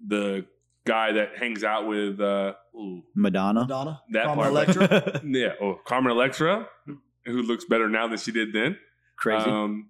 The 0.06 0.46
guy 0.86 1.14
that 1.14 1.38
hangs 1.38 1.64
out 1.64 1.88
with 1.88 2.20
uh, 2.20 2.54
ooh, 2.76 3.04
Madonna. 3.16 3.62
Madonna. 3.62 4.02
That 4.12 4.26
Carmen 4.26 4.43
part. 4.43 4.52
Electra. 4.52 5.22
yeah, 5.26 5.54
oh 5.62 5.80
Carmen 5.86 6.12
Electra, 6.12 6.68
who 7.26 7.41
looks 7.41 7.66
better 7.66 7.89
now 7.89 8.08
than 8.08 8.18
she 8.18 8.32
did 8.32 8.54
then. 8.54 8.78
Crazy. 9.18 9.50
Um, 9.50 9.89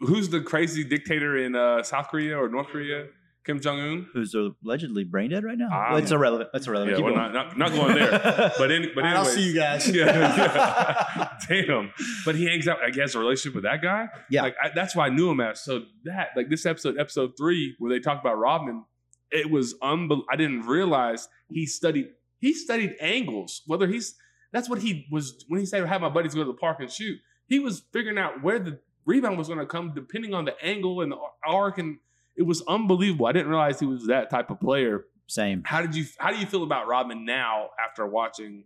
who's 0.00 0.28
the 0.28 0.40
crazy 0.42 0.84
dictator 0.84 1.36
in 1.38 1.56
uh, 1.56 1.82
South 1.82 2.08
Korea 2.08 2.38
or 2.38 2.48
North 2.48 2.68
Korea? 2.68 3.06
Kim 3.46 3.60
Jong 3.60 3.78
Un. 3.80 4.06
Who's 4.12 4.34
allegedly 4.34 5.04
brain 5.04 5.30
dead 5.30 5.44
right 5.44 5.56
now? 5.56 5.68
Ah, 5.72 5.86
Well, 5.90 5.98
it's 5.98 6.10
irrelevant. 6.10 6.50
That's 6.52 6.66
irrelevant. 6.66 6.98
Yeah, 6.98 7.04
Keep 7.04 7.04
we're 7.14 7.20
going. 7.20 7.32
not, 7.32 7.56
not 7.56 7.58
not 7.58 7.72
going 7.72 7.94
there. 7.94 8.52
But 8.58 8.72
any, 8.72 8.88
but 8.94 9.04
All 9.04 9.10
right, 9.10 9.16
I'll 9.16 9.24
see 9.24 9.46
you 9.48 9.54
guys. 9.54 9.88
Yeah, 9.94 10.06
yeah. 10.06 11.28
damn. 11.48 11.92
But 12.24 12.34
he 12.34 12.46
hangs 12.46 12.66
out. 12.68 12.78
I 12.82 12.90
guess 12.90 13.14
a 13.14 13.18
relationship 13.18 13.54
with 13.54 13.64
that 13.64 13.80
guy. 13.82 14.08
Yeah. 14.30 14.42
like 14.42 14.56
I, 14.62 14.70
that's 14.74 14.96
why 14.96 15.06
I 15.06 15.10
knew 15.10 15.30
him 15.30 15.40
as. 15.40 15.62
So 15.62 15.82
that 16.04 16.30
like 16.36 16.48
this 16.50 16.66
episode, 16.66 16.98
episode 16.98 17.32
three, 17.38 17.76
where 17.78 17.90
they 17.90 18.00
talk 18.00 18.20
about 18.20 18.36
Rodman, 18.38 18.84
it 19.30 19.50
was 19.50 19.74
unbelievable. 19.80 20.26
I 20.30 20.36
didn't 20.36 20.62
realize 20.66 21.28
he 21.48 21.66
studied. 21.66 22.06
He 22.38 22.52
studied 22.52 22.96
angles. 23.00 23.62
Whether 23.66 23.86
he's 23.86 24.16
that's 24.52 24.68
what 24.68 24.80
he 24.80 25.06
was 25.10 25.44
when 25.48 25.60
he 25.60 25.66
said, 25.66 25.86
"Have 25.86 26.00
my 26.00 26.08
buddies 26.08 26.34
go 26.34 26.40
to 26.42 26.46
the 26.50 26.58
park 26.58 26.78
and 26.80 26.90
shoot." 26.90 27.18
He 27.46 27.58
was 27.60 27.82
figuring 27.92 28.18
out 28.18 28.42
where 28.42 28.58
the 28.58 28.80
rebound 29.04 29.38
was 29.38 29.46
going 29.46 29.60
to 29.60 29.66
come, 29.66 29.92
depending 29.94 30.34
on 30.34 30.44
the 30.46 30.54
angle 30.62 31.00
and 31.00 31.12
the 31.12 31.16
arc, 31.46 31.78
and 31.78 31.98
it 32.36 32.42
was 32.42 32.62
unbelievable. 32.68 33.26
I 33.26 33.32
didn't 33.32 33.48
realize 33.48 33.80
he 33.80 33.86
was 33.86 34.06
that 34.06 34.30
type 34.30 34.50
of 34.50 34.60
player. 34.60 35.04
Same. 35.26 35.62
How 35.64 35.82
did 35.82 35.94
you 35.94 36.04
How 36.18 36.30
do 36.30 36.38
you 36.38 36.46
feel 36.46 36.62
about 36.62 36.86
Rodman 36.86 37.24
now 37.24 37.70
after 37.84 38.06
watching 38.06 38.64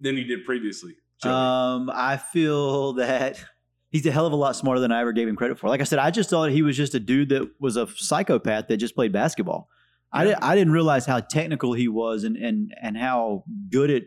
than 0.00 0.16
you 0.16 0.24
did 0.24 0.44
previously? 0.44 0.96
Joey? 1.22 1.32
Um, 1.32 1.90
I 1.92 2.16
feel 2.16 2.92
that 2.94 3.42
he's 3.90 4.04
a 4.06 4.10
hell 4.10 4.26
of 4.26 4.32
a 4.32 4.36
lot 4.36 4.56
smarter 4.56 4.80
than 4.80 4.92
I 4.92 5.00
ever 5.00 5.12
gave 5.12 5.28
him 5.28 5.36
credit 5.36 5.58
for. 5.58 5.68
Like 5.68 5.80
I 5.80 5.84
said, 5.84 5.98
I 5.98 6.10
just 6.10 6.28
thought 6.28 6.50
he 6.50 6.62
was 6.62 6.76
just 6.76 6.94
a 6.94 7.00
dude 7.00 7.30
that 7.30 7.48
was 7.60 7.76
a 7.76 7.86
psychopath 7.96 8.68
that 8.68 8.76
just 8.78 8.94
played 8.94 9.12
basketball. 9.12 9.68
I, 10.14 10.24
didn't, 10.24 10.42
I 10.42 10.54
didn't 10.54 10.74
realize 10.74 11.06
how 11.06 11.20
technical 11.20 11.72
he 11.72 11.88
was 11.88 12.24
and 12.24 12.36
and 12.36 12.74
and 12.82 12.98
how 12.98 13.44
good 13.70 13.90
at, 13.90 14.02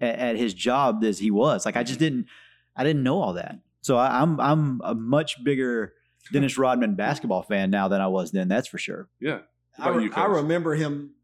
at 0.00 0.18
at 0.18 0.36
his 0.36 0.52
job 0.52 1.04
as 1.04 1.20
he 1.20 1.30
was. 1.30 1.64
Like 1.64 1.76
I 1.76 1.84
just 1.84 2.00
didn't 2.00 2.26
I 2.74 2.82
didn't 2.82 3.04
know 3.04 3.20
all 3.20 3.34
that. 3.34 3.60
So 3.82 3.96
I, 3.96 4.20
I'm 4.20 4.40
I'm 4.40 4.80
a 4.82 4.94
much 4.94 5.44
bigger 5.44 5.92
Dennis 6.32 6.56
Rodman 6.58 6.94
basketball 6.94 7.42
fan 7.42 7.70
now 7.70 7.88
than 7.88 8.00
I 8.00 8.06
was 8.06 8.32
then. 8.32 8.48
That's 8.48 8.68
for 8.68 8.78
sure. 8.78 9.08
yeah. 9.20 9.40
I, 9.78 9.88
re- 9.88 10.04
you, 10.04 10.12
I 10.14 10.26
remember 10.26 10.76
him 10.76 11.14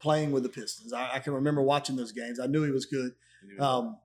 playing 0.00 0.30
with 0.30 0.44
the 0.44 0.48
Pistons. 0.48 0.92
I, 0.92 1.14
I 1.14 1.18
can 1.18 1.32
remember 1.32 1.62
watching 1.62 1.96
those 1.96 2.12
games. 2.12 2.38
I 2.38 2.46
knew 2.46 2.62
he 2.62 2.70
was 2.70 2.86
good. 2.86 3.12
Um, 3.58 3.96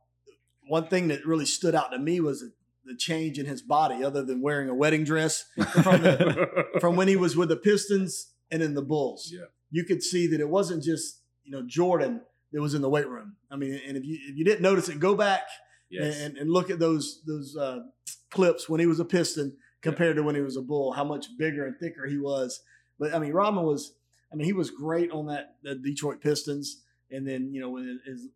one 0.67 0.87
thing 0.87 1.09
that 1.09 1.25
really 1.25 1.45
stood 1.45 1.75
out 1.75 1.91
to 1.91 1.99
me 1.99 2.19
was 2.19 2.41
the, 2.41 2.51
the 2.85 2.95
change 2.97 3.37
in 3.37 3.45
his 3.45 3.61
body, 3.61 4.03
other 4.03 4.23
than 4.23 4.41
wearing 4.41 4.69
a 4.69 4.75
wedding 4.75 5.03
dress 5.03 5.45
from, 5.83 6.01
the, 6.01 6.65
from 6.79 6.95
when 6.95 7.07
he 7.07 7.15
was 7.15 7.35
with 7.35 7.49
the 7.49 7.55
Pistons 7.55 8.31
and 8.49 8.61
in 8.61 8.73
the 8.73 8.81
Bulls. 8.81 9.31
Yeah. 9.33 9.45
You 9.69 9.83
could 9.83 10.03
see 10.03 10.27
that 10.27 10.39
it 10.39 10.49
wasn't 10.49 10.83
just 10.83 11.21
you 11.43 11.51
know 11.51 11.63
Jordan 11.65 12.21
that 12.51 12.61
was 12.61 12.73
in 12.73 12.81
the 12.81 12.89
weight 12.89 13.07
room. 13.07 13.35
I 13.49 13.55
mean, 13.55 13.79
and 13.87 13.97
if 13.97 14.03
you 14.03 14.17
if 14.27 14.37
you 14.37 14.43
didn't 14.43 14.61
notice 14.61 14.89
it, 14.89 14.99
go 14.99 15.15
back 15.15 15.43
yes. 15.89 16.19
and, 16.19 16.37
and 16.37 16.51
look 16.51 16.69
at 16.69 16.79
those 16.79 17.21
those 17.25 17.55
uh, 17.55 17.79
clips 18.29 18.67
when 18.67 18.79
he 18.79 18.85
was 18.85 18.99
a 18.99 19.05
Piston 19.05 19.55
compared 19.81 20.15
to 20.15 20.23
when 20.23 20.35
he 20.35 20.41
was 20.41 20.57
a 20.57 20.61
Bull. 20.61 20.93
How 20.93 21.03
much 21.03 21.37
bigger 21.37 21.65
and 21.65 21.77
thicker 21.77 22.05
he 22.05 22.17
was. 22.17 22.61
But 22.99 23.13
I 23.13 23.19
mean, 23.19 23.33
Rodman 23.33 23.65
was. 23.65 23.93
I 24.31 24.37
mean, 24.37 24.45
he 24.45 24.53
was 24.53 24.71
great 24.71 25.11
on 25.11 25.25
that 25.27 25.55
the 25.61 25.75
Detroit 25.75 26.21
Pistons, 26.21 26.83
and 27.09 27.27
then 27.27 27.53
you 27.53 27.59
know 27.59 27.69
when 27.69 27.99
it 28.05 28.09
is 28.09 28.27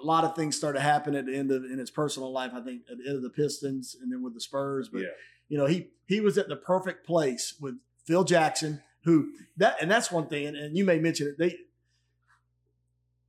a 0.00 0.04
lot 0.04 0.24
of 0.24 0.34
things 0.34 0.56
started 0.56 0.80
happening 0.80 1.18
at 1.18 1.26
the 1.26 1.36
end 1.36 1.50
of 1.50 1.64
in 1.64 1.78
his 1.78 1.90
personal 1.90 2.32
life. 2.32 2.52
I 2.54 2.60
think 2.60 2.82
at 2.90 2.98
the 2.98 3.06
end 3.06 3.16
of 3.16 3.22
the 3.22 3.30
Pistons, 3.30 3.96
and 4.00 4.10
then 4.10 4.22
with 4.22 4.34
the 4.34 4.40
Spurs. 4.40 4.88
But 4.88 5.02
yeah. 5.02 5.08
you 5.48 5.58
know, 5.58 5.66
he 5.66 5.90
he 6.06 6.20
was 6.20 6.38
at 6.38 6.48
the 6.48 6.56
perfect 6.56 7.06
place 7.06 7.54
with 7.60 7.74
Phil 8.06 8.24
Jackson, 8.24 8.82
who 9.04 9.32
that 9.56 9.76
and 9.80 9.90
that's 9.90 10.10
one 10.10 10.28
thing, 10.28 10.46
and, 10.46 10.56
and 10.56 10.76
you 10.76 10.84
may 10.84 10.98
mention 10.98 11.28
it. 11.28 11.38
They 11.38 11.56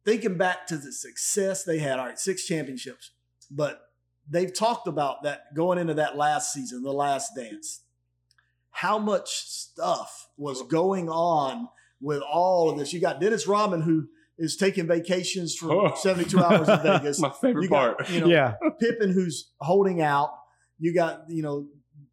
thinking 0.05 0.37
back 0.37 0.67
to 0.67 0.77
the 0.77 0.91
success 0.91 1.63
they 1.63 1.79
had, 1.79 1.99
all 1.99 2.05
right, 2.05 2.19
six 2.19 2.45
championships, 2.45 3.11
but 3.49 3.84
they've 4.29 4.53
talked 4.53 4.87
about 4.87 5.23
that 5.23 5.53
going 5.55 5.77
into 5.77 5.93
that 5.95 6.17
last 6.17 6.53
season, 6.53 6.81
the 6.83 6.91
last 6.91 7.31
dance. 7.35 7.81
How 8.71 8.97
much 8.99 9.29
stuff 9.45 10.27
was 10.37 10.61
going 10.63 11.09
on 11.09 11.69
with 12.01 12.21
all 12.21 12.69
of 12.69 12.77
this? 12.77 12.91
You 12.93 12.99
got 12.99 13.21
Dennis 13.21 13.47
Rodman, 13.47 13.81
who 13.81 14.07
is 14.37 14.57
taking 14.57 14.85
vacations 14.87 15.55
for 15.55 15.71
Oh. 15.71 15.95
72 15.95 16.37
hours 16.43 16.67
in 16.67 16.79
Vegas. 16.81 17.19
My 17.21 17.29
favorite 17.29 17.63
You 17.63 17.69
part. 17.69 18.09
you 18.09 18.19
know, 18.21 18.27
yeah. 18.27 18.55
Pippen 18.81 19.11
who's 19.13 19.51
holding 19.61 20.01
out. 20.01 20.31
You 20.77 20.93
got, 20.93 21.21
you 21.29 21.41
know, 21.41 21.67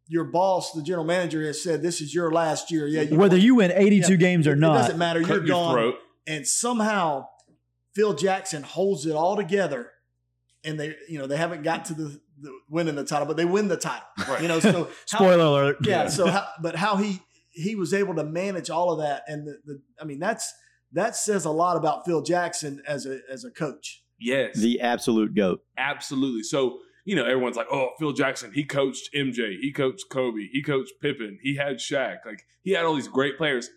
your 0.07 0.23
boss, 0.25 0.71
the 0.71 0.81
general 0.81 1.03
manager, 1.03 1.45
has 1.45 1.61
said 1.61 1.81
this 1.81 1.99
is 1.99 2.13
your 2.15 2.31
last 2.31 2.71
year. 2.71 2.87
Yeah, 2.87 3.01
you, 3.01 3.17
Whether 3.17 3.37
you 3.37 3.55
win 3.55 3.71
82 3.73 4.11
Yeah. 4.13 4.17
games 4.17 4.47
or 4.47 4.53
it 4.53 4.57
not. 4.59 4.75
It 4.75 4.79
doesn't 4.83 4.97
matter. 4.97 5.19
Cut 5.21 5.27
You're 5.29 5.37
your 5.39 5.47
gone. 5.47 5.73
throat. 5.75 5.95
And 6.25 6.47
somehow 6.47 7.27
Phil 7.93 8.13
Jackson 8.13 8.63
holds 8.63 9.05
it 9.05 9.11
all 9.15 9.35
together, 9.35 9.91
and 10.63 10.79
they, 10.79 10.95
you 11.09 11.19
know, 11.19 11.27
they 11.27 11.37
haven't 11.37 11.63
got 11.63 11.85
to 11.85 11.93
the, 11.93 12.19
the 12.41 12.51
winning 12.69 12.95
the 12.95 13.03
title, 13.03 13.25
but 13.27 13.37
they 13.37 13.45
win 13.45 13.67
the 13.67 13.77
title. 13.77 14.07
Right. 14.27 14.41
You 14.41 14.47
know, 14.47 14.59
so 14.59 14.71
how- 15.11 15.17
Spoiler 15.17 15.45
alert. 15.45 15.77
yeah. 15.81 16.07
So, 16.07 16.27
how, 16.27 16.47
but 16.61 16.75
how 16.75 16.95
he 16.97 17.21
he 17.51 17.75
was 17.75 17.93
able 17.93 18.15
to 18.15 18.23
manage 18.23 18.69
all 18.71 18.91
of 18.91 18.99
that, 18.99 19.23
and 19.27 19.45
the, 19.47 19.57
the 19.65 19.81
I 20.01 20.05
mean 20.05 20.19
that's 20.19 20.51
that 20.93 21.15
says 21.15 21.45
a 21.45 21.51
lot 21.51 21.77
about 21.77 22.05
Phil 22.05 22.21
Jackson 22.21 22.81
as 22.87 23.05
a 23.05 23.19
as 23.31 23.43
a 23.43 23.51
coach. 23.51 24.03
Yes. 24.19 24.57
The 24.57 24.79
absolute 24.81 25.35
goat. 25.35 25.63
Absolutely. 25.77 26.43
So, 26.43 26.79
you 27.03 27.15
know, 27.15 27.25
everyone's 27.25 27.57
like, 27.57 27.67
oh, 27.71 27.89
Phil 27.99 28.13
Jackson, 28.13 28.53
he 28.53 28.63
coached 28.63 29.09
MJ, 29.13 29.57
he 29.59 29.73
coached 29.73 30.05
Kobe, 30.09 30.47
he 30.51 30.63
coached 30.63 30.93
Pippen, 31.01 31.39
he 31.41 31.57
had 31.57 31.77
Shaq. 31.77 32.17
Like, 32.25 32.43
he 32.61 32.71
had 32.71 32.85
all 32.85 32.95
these 32.95 33.09
great 33.09 33.37
players. 33.37 33.69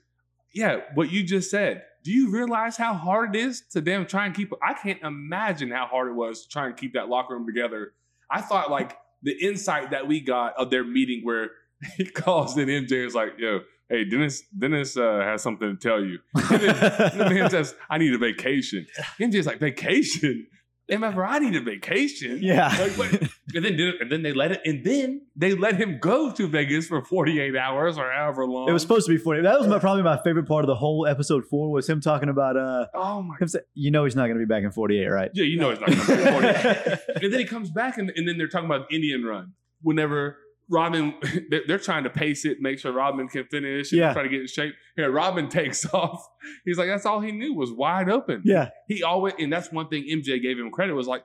Yeah, 0.55 0.80
what 0.95 1.11
you 1.11 1.24
just 1.24 1.51
said. 1.51 1.82
Do 2.07 2.12
you 2.12 2.30
realize 2.30 2.76
how 2.76 2.94
hard 2.94 3.34
it 3.34 3.40
is 3.40 3.64
to 3.72 3.80
them 3.80 4.07
try 4.07 4.26
and 4.26 4.34
keep? 4.34 4.52
I 4.62 4.74
can't 4.74 5.02
imagine 5.02 5.72
how 5.72 5.86
hard 5.86 6.07
it 6.07 6.14
was 6.14 6.44
to 6.44 6.48
try 6.48 6.66
and 6.66 6.76
keep 6.76 6.92
that 6.92 7.09
locker 7.09 7.34
room 7.34 7.46
together. 7.46 7.94
I 8.30 8.42
thought 8.42 8.70
like 8.70 8.96
the 9.24 9.32
insight 9.32 9.90
that 9.90 10.07
we 10.07 10.20
got 10.20 10.54
of 10.57 10.70
their 10.70 10.84
meeting 10.84 11.22
where 11.24 11.50
he 11.96 12.04
calls 12.04 12.57
in 12.57 12.68
MJ 12.68 13.04
is 13.04 13.16
like, 13.16 13.32
yo, 13.38 13.62
hey, 13.88 14.04
Dennis, 14.04 14.44
Dennis 14.57 14.96
uh, 14.96 15.18
has 15.24 15.42
something 15.42 15.76
to 15.76 15.88
tell 15.88 16.00
you. 16.00 16.20
And 16.48 16.61
then, 16.61 16.76
and 16.76 17.20
then 17.22 17.34
man 17.34 17.50
says, 17.50 17.74
I 17.90 17.98
need 17.98 18.14
a 18.14 18.18
vacation. 18.18 18.86
MJ's 19.18 19.46
like, 19.46 19.59
vacation? 19.59 20.46
Remember, 20.89 21.24
I 21.24 21.41
need 21.41 21.57
a 21.57 21.61
vacation. 21.61 22.39
Yeah. 22.41 22.68
Like, 22.68 22.93
what? 22.93 23.30
And 23.55 23.64
then, 23.64 23.78
and 24.01 24.12
then 24.12 24.22
they 24.22 24.34
let 24.34 24.53
it, 24.53 24.61
and 24.66 24.84
then 24.84 25.22
they 25.34 25.55
let 25.55 25.76
him 25.76 25.99
go 25.99 26.30
to 26.30 26.47
Vegas 26.47 26.89
for 26.89 27.03
48 27.03 27.57
hours 27.57 27.97
or 27.97 28.11
however 28.11 28.45
long. 28.45 28.68
It 28.68 28.72
was 28.72 28.82
supposed 28.82 29.07
to 29.07 29.12
be 29.12 29.18
40. 29.18 29.43
That 29.43 29.59
was 29.59 29.68
my, 29.68 29.78
probably 29.78 30.03
my 30.03 30.20
favorite 30.22 30.47
part 30.47 30.64
of 30.64 30.66
the 30.66 30.74
whole 30.74 31.07
episode 31.07 31.47
four 31.47 31.70
was 31.70 31.89
him 31.89 32.01
talking 32.03 32.28
about 32.28 32.59
uh 32.59 32.87
oh 32.93 33.22
my. 33.22 33.37
him 33.41 33.49
say, 33.49 33.61
you 33.72 33.91
know 33.91 34.05
he's 34.05 34.16
not 34.16 34.26
gonna 34.26 34.41
be 34.41 34.45
back 34.45 34.64
in 34.64 34.72
48, 34.72 35.07
right? 35.07 35.30
Yeah, 35.32 35.45
you 35.45 35.59
know 35.59 35.70
he's 35.70 35.80
not 35.80 35.89
going 35.89 36.01
to 36.01 36.16
be 36.16 36.30
48. 36.30 36.99
and 37.22 37.32
then 37.32 37.41
he 37.41 37.47
comes 37.47 37.70
back, 37.70 37.97
and, 37.97 38.11
and 38.14 38.28
then 38.28 38.37
they're 38.37 38.49
talking 38.49 38.66
about 38.66 38.91
the 38.91 38.95
Indian 38.95 39.24
run. 39.24 39.53
Whenever 39.80 40.37
Rodman, 40.69 41.14
they're, 41.51 41.62
they're 41.67 41.79
trying 41.79 42.05
to 42.05 42.11
pace 42.11 42.45
it, 42.45 42.61
make 42.61 42.79
sure 42.79 42.93
Rodman 42.93 43.29
can 43.29 43.45
finish, 43.45 43.93
and 43.93 44.01
Yeah. 44.01 44.12
try 44.12 44.23
to 44.25 44.29
get 44.29 44.41
in 44.41 44.47
shape. 44.47 44.75
Yeah, 44.97 45.05
Rodman 45.07 45.49
takes 45.61 45.87
off. 45.95 46.27
He's 46.64 46.77
like, 46.79 46.89
that's 46.89 47.07
all 47.07 47.21
he 47.21 47.31
knew 47.33 47.55
was 47.55 47.71
wide 47.73 48.09
open. 48.09 48.43
yeah. 48.45 48.71
He 48.89 49.03
always, 49.03 49.35
and 49.39 49.53
that's 49.53 49.71
one 49.71 49.89
thing 49.89 50.05
MJ 50.05 50.41
gave 50.43 50.59
him 50.59 50.71
credit 50.71 50.95
was 50.95 51.07
like, 51.07 51.25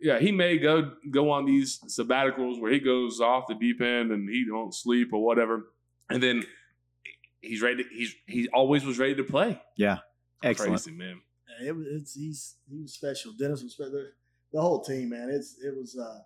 yeah, 0.00 0.18
he 0.18 0.32
may 0.32 0.58
go 0.58 0.90
go 1.10 1.30
on 1.30 1.44
these 1.46 1.78
sabbaticals 1.86 2.60
where 2.60 2.72
he 2.72 2.80
goes 2.80 3.20
off 3.20 3.44
the 3.48 3.54
deep 3.54 3.80
end 3.80 4.10
and 4.10 4.28
he 4.28 4.44
don't 4.44 4.74
sleep 4.74 5.12
or 5.12 5.24
whatever, 5.24 5.70
and 6.10 6.20
then 6.20 6.42
he's 7.40 7.62
ready. 7.62 7.84
To, 7.84 7.88
he's 7.88 8.12
he 8.26 8.48
always 8.48 8.84
was 8.84 8.98
ready 8.98 9.14
to 9.14 9.22
play. 9.22 9.62
Yeah, 9.76 9.98
excellent. 10.42 10.72
Crazy 10.82 10.90
man. 10.90 11.20
It 11.60 11.76
it's 11.92 12.14
he's 12.16 12.56
he 12.68 12.80
was 12.82 12.92
special. 12.94 13.32
Dennis 13.38 13.62
was 13.62 13.74
special. 13.74 13.92
The, 13.92 14.10
the 14.52 14.60
whole 14.60 14.82
team, 14.82 15.10
man. 15.10 15.30
It's 15.30 15.56
it 15.64 15.72
was. 15.76 15.96
uh 15.96 16.18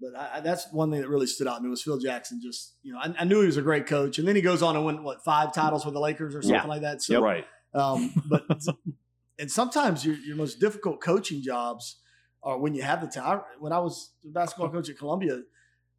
But 0.00 0.18
I, 0.18 0.38
I, 0.38 0.40
that's 0.40 0.66
one 0.72 0.90
thing 0.90 1.00
that 1.00 1.08
really 1.08 1.26
stood 1.26 1.46
out 1.46 1.56
to 1.58 1.62
me 1.62 1.68
was 1.68 1.82
Phil 1.82 1.98
Jackson. 1.98 2.40
Just 2.42 2.76
you 2.82 2.92
know, 2.92 2.98
I, 2.98 3.14
I 3.18 3.24
knew 3.24 3.40
he 3.40 3.46
was 3.46 3.56
a 3.56 3.62
great 3.62 3.86
coach, 3.86 4.18
and 4.18 4.26
then 4.26 4.36
he 4.36 4.42
goes 4.42 4.62
on 4.62 4.76
and 4.76 4.84
win 4.84 5.02
what 5.02 5.22
five 5.24 5.52
titles 5.52 5.84
with 5.84 5.94
the 5.94 6.00
Lakers 6.00 6.34
or 6.34 6.42
something 6.42 6.62
Yeah. 6.62 6.66
like 6.66 6.82
that. 6.82 7.02
So, 7.02 7.20
right. 7.20 7.44
um, 7.74 8.12
but 8.26 8.44
and 9.38 9.50
sometimes 9.50 10.04
your 10.04 10.14
your 10.16 10.36
most 10.36 10.60
difficult 10.60 11.00
coaching 11.00 11.42
jobs 11.42 11.96
are 12.42 12.58
when 12.58 12.74
you 12.74 12.82
have 12.82 13.00
the 13.00 13.06
talent. 13.08 13.42
When 13.58 13.72
I 13.72 13.78
was 13.78 14.12
the 14.22 14.30
basketball 14.30 14.70
coach 14.70 14.88
at 14.88 14.98
Columbia, 14.98 15.40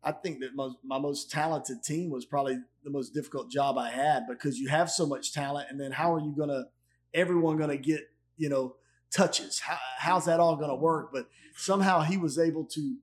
I 0.04 0.12
think 0.12 0.40
that 0.40 0.56
most, 0.56 0.78
my 0.84 0.98
most 0.98 1.30
talented 1.30 1.84
team 1.84 2.10
was 2.10 2.26
probably 2.26 2.58
the 2.84 2.90
most 2.90 3.14
difficult 3.14 3.52
job 3.52 3.78
I 3.78 3.92
had 3.92 4.24
because 4.28 4.58
you 4.58 4.70
have 4.70 4.90
so 4.90 5.06
much 5.06 5.34
talent, 5.34 5.68
and 5.70 5.80
then 5.80 5.92
how 5.92 6.14
are 6.16 6.20
you 6.20 6.34
gonna 6.38 6.64
everyone 7.14 7.58
gonna 7.58 7.78
get 7.78 8.02
you 8.38 8.50
know 8.50 8.76
touches? 9.16 9.60
How, 9.60 9.78
how's 10.00 10.26
that 10.26 10.40
all 10.40 10.56
gonna 10.56 10.76
work? 10.76 11.12
But 11.14 11.28
somehow 11.56 12.02
he 12.02 12.18
was 12.18 12.40
able 12.40 12.66
to 12.66 12.96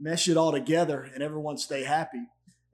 mesh 0.00 0.28
it 0.28 0.36
all 0.36 0.52
together, 0.52 1.08
and 1.14 1.22
everyone 1.22 1.56
stay 1.58 1.84
happy. 1.84 2.22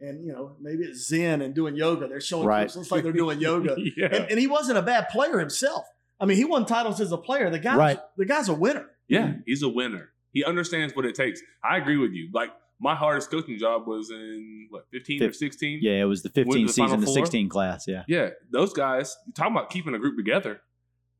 And 0.00 0.24
you 0.26 0.32
know 0.32 0.56
maybe 0.60 0.84
it's 0.84 1.06
Zen 1.08 1.40
and 1.40 1.54
doing 1.54 1.76
yoga. 1.76 2.08
They're 2.08 2.20
showing 2.20 2.46
Right. 2.46 2.60
clips. 2.62 2.76
Looks 2.76 2.90
like 2.90 3.02
they're 3.04 3.12
doing 3.12 3.40
yoga 3.40 3.76
yeah. 3.96 4.06
and, 4.12 4.30
and 4.30 4.38
he 4.38 4.46
wasn't 4.46 4.78
a 4.78 4.82
bad 4.82 5.08
player 5.08 5.38
himself. 5.38 5.84
I 6.20 6.26
mean, 6.26 6.36
he 6.36 6.44
won 6.44 6.66
titles 6.66 7.00
as 7.00 7.12
a 7.12 7.16
player. 7.18 7.48
The 7.50 7.58
guy, 7.58 7.76
Right. 7.76 7.98
the 8.16 8.24
guy's 8.24 8.48
a 8.48 8.54
winner. 8.54 8.86
Yeah, 9.08 9.34
he's 9.46 9.62
a 9.62 9.68
winner. 9.68 10.10
He 10.32 10.44
understands 10.44 10.94
what 10.96 11.04
it 11.04 11.14
takes. 11.14 11.40
I 11.62 11.76
agree 11.76 11.96
with 11.96 12.12
you. 12.12 12.28
Like 12.32 12.50
my 12.80 12.94
hardest 12.96 13.30
coaching 13.30 13.56
job 13.58 13.86
was 13.86 14.10
in 14.10 14.66
what 14.70 14.86
15 14.90 15.22
or 15.22 15.32
16. 15.32 15.78
Yeah, 15.80 15.92
it 16.02 16.04
was 16.04 16.22
the 16.22 16.30
Went 16.34 16.48
15 16.48 16.66
the 16.66 16.72
season, 16.72 17.00
the 17.00 17.06
Four? 17.06 17.14
16 17.14 17.48
class. 17.48 17.84
Yeah. 17.86 18.02
Yeah, 18.08 18.30
those 18.50 18.72
guys. 18.72 19.16
You 19.26 19.32
talking 19.32 19.52
about 19.56 19.70
keeping 19.70 19.94
a 19.94 19.98
group 19.98 20.16
together? 20.16 20.60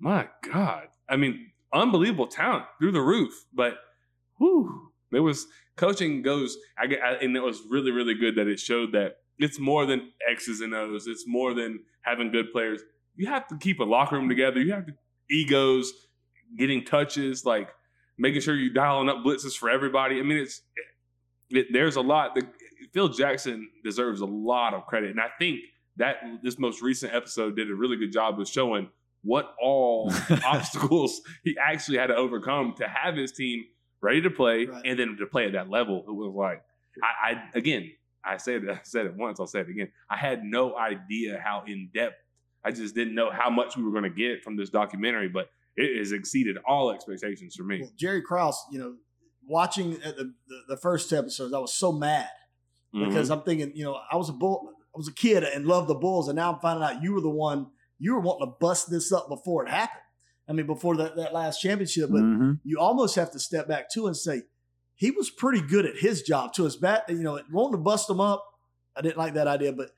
My 0.00 0.28
God, 0.52 0.88
I 1.08 1.16
mean, 1.16 1.52
unbelievable 1.72 2.26
talent 2.26 2.64
through 2.80 2.92
the 2.92 3.00
roof. 3.00 3.44
But 3.54 3.74
whew, 4.38 4.90
there 5.14 5.22
was 5.22 5.46
coaching 5.76 6.22
goes. 6.22 6.56
I 6.78 6.84
I, 6.84 7.12
and 7.22 7.36
it 7.36 7.42
was 7.42 7.62
really, 7.68 7.90
really 7.90 8.14
good 8.14 8.36
that 8.36 8.46
it 8.46 8.60
showed 8.60 8.92
that 8.92 9.16
it's 9.38 9.58
more 9.58 9.86
than 9.86 10.12
X's 10.30 10.60
and 10.60 10.74
O's. 10.74 11.06
It's 11.06 11.24
more 11.26 11.54
than 11.54 11.80
having 12.02 12.30
good 12.30 12.52
players. 12.52 12.82
You 13.16 13.26
have 13.28 13.46
to 13.48 13.56
keep 13.56 13.80
a 13.80 13.84
locker 13.84 14.16
room 14.16 14.28
together. 14.28 14.60
You 14.60 14.72
have 14.72 14.86
to 14.86 14.94
egos, 15.30 15.92
getting 16.58 16.84
touches, 16.84 17.44
like 17.44 17.70
making 18.18 18.40
sure 18.40 18.54
you're 18.54 18.72
dialing 18.72 19.08
up 19.08 19.18
blitzes 19.24 19.56
for 19.56 19.70
everybody. 19.70 20.18
I 20.18 20.22
mean, 20.22 20.38
it's 20.38 20.62
it, 21.50 21.66
there's 21.72 21.96
a 21.96 22.00
lot. 22.00 22.34
The, 22.34 22.46
Phil 22.92 23.08
Jackson 23.08 23.68
deserves 23.82 24.20
a 24.20 24.26
lot 24.26 24.74
of 24.74 24.86
credit, 24.86 25.10
and 25.10 25.20
I 25.20 25.28
think 25.38 25.60
that 25.96 26.16
this 26.42 26.58
most 26.58 26.82
recent 26.82 27.14
episode 27.14 27.56
did 27.56 27.70
a 27.70 27.74
really 27.74 27.96
good 27.96 28.12
job 28.12 28.40
of 28.40 28.48
showing 28.48 28.88
what 29.22 29.54
all 29.60 30.12
obstacles 30.44 31.20
he 31.42 31.56
actually 31.58 31.98
had 31.98 32.08
to 32.08 32.16
overcome 32.16 32.74
to 32.76 32.86
have 32.86 33.16
his 33.16 33.32
team 33.32 33.64
ready 34.04 34.20
to 34.22 34.30
play 34.30 34.66
Right. 34.66 34.82
and 34.84 34.98
then 34.98 35.16
to 35.18 35.26
play 35.26 35.46
at 35.46 35.52
that 35.52 35.70
level. 35.70 36.04
It 36.06 36.12
was 36.12 36.32
like 36.34 36.62
I, 37.02 37.30
I 37.32 37.58
again, 37.58 37.90
I 38.24 38.36
said 38.36 38.62
I 38.68 38.80
said 38.84 39.06
it 39.06 39.14
once, 39.16 39.40
I'll 39.40 39.46
say 39.46 39.60
it 39.60 39.68
again. 39.68 39.88
I 40.10 40.16
had 40.16 40.44
no 40.44 40.76
idea 40.76 41.40
how 41.42 41.64
in 41.66 41.90
depth. 41.94 42.16
I 42.64 42.70
just 42.70 42.94
didn't 42.94 43.14
know 43.14 43.30
how 43.30 43.50
much 43.50 43.76
we 43.76 43.82
were 43.82 43.90
going 43.90 44.04
to 44.04 44.10
get 44.10 44.42
from 44.42 44.56
this 44.56 44.70
documentary, 44.70 45.28
but 45.28 45.50
it 45.76 45.98
has 45.98 46.12
exceeded 46.12 46.56
all 46.66 46.90
expectations 46.90 47.56
for 47.56 47.64
me. 47.64 47.80
Well, 47.80 47.90
Jerry 47.98 48.22
Krause, 48.22 48.58
you 48.72 48.78
know, 48.78 48.94
watching 49.46 49.94
at 50.02 50.16
the, 50.16 50.32
the, 50.48 50.60
the 50.68 50.76
first 50.78 51.12
episodes, 51.12 51.52
I 51.52 51.58
was 51.58 51.74
so 51.74 51.92
mad 51.92 52.28
because 52.92 53.28
mm-hmm. 53.28 53.32
I'm 53.32 53.42
thinking, 53.42 53.72
you 53.74 53.84
know, 53.84 53.98
I 54.10 54.16
was 54.16 54.28
a 54.28 54.32
bull, 54.32 54.70
I 54.94 54.98
was 54.98 55.08
a 55.08 55.12
kid 55.12 55.42
and 55.42 55.66
loved 55.66 55.88
the 55.88 55.94
Bulls, 55.94 56.28
and 56.28 56.36
now 56.36 56.52
I'm 56.52 56.60
finding 56.60 56.84
out 56.84 57.02
you 57.02 57.12
were 57.12 57.20
the 57.20 57.28
one 57.28 57.66
you 57.98 58.14
were 58.14 58.20
wanting 58.20 58.48
to 58.48 58.54
bust 58.60 58.90
this 58.90 59.12
up 59.12 59.28
before 59.28 59.66
it 59.66 59.70
happened. 59.70 60.00
I 60.48 60.52
mean, 60.52 60.66
before 60.66 60.96
that, 60.96 61.16
that 61.16 61.32
last 61.32 61.60
championship, 61.60 62.10
but 62.10 62.20
Mhm. 62.22 62.60
you 62.64 62.78
almost 62.78 63.14
have 63.16 63.30
to 63.32 63.38
step 63.38 63.66
back 63.66 63.90
too 63.90 64.06
and 64.06 64.16
say 64.16 64.42
he 64.94 65.10
was 65.10 65.30
pretty 65.30 65.60
good 65.62 65.86
at 65.86 65.96
his 65.98 66.22
job 66.22 66.52
to 66.54 66.64
his 66.64 66.76
bat. 66.76 67.04
You 67.08 67.16
know, 67.22 67.40
wanting 67.50 67.72
to 67.78 67.82
bust 67.82 68.08
them 68.08 68.20
up, 68.20 68.44
I 68.96 69.00
didn't 69.02 69.16
like 69.18 69.34
that 69.34 69.46
idea, 69.48 69.72
but 69.72 69.90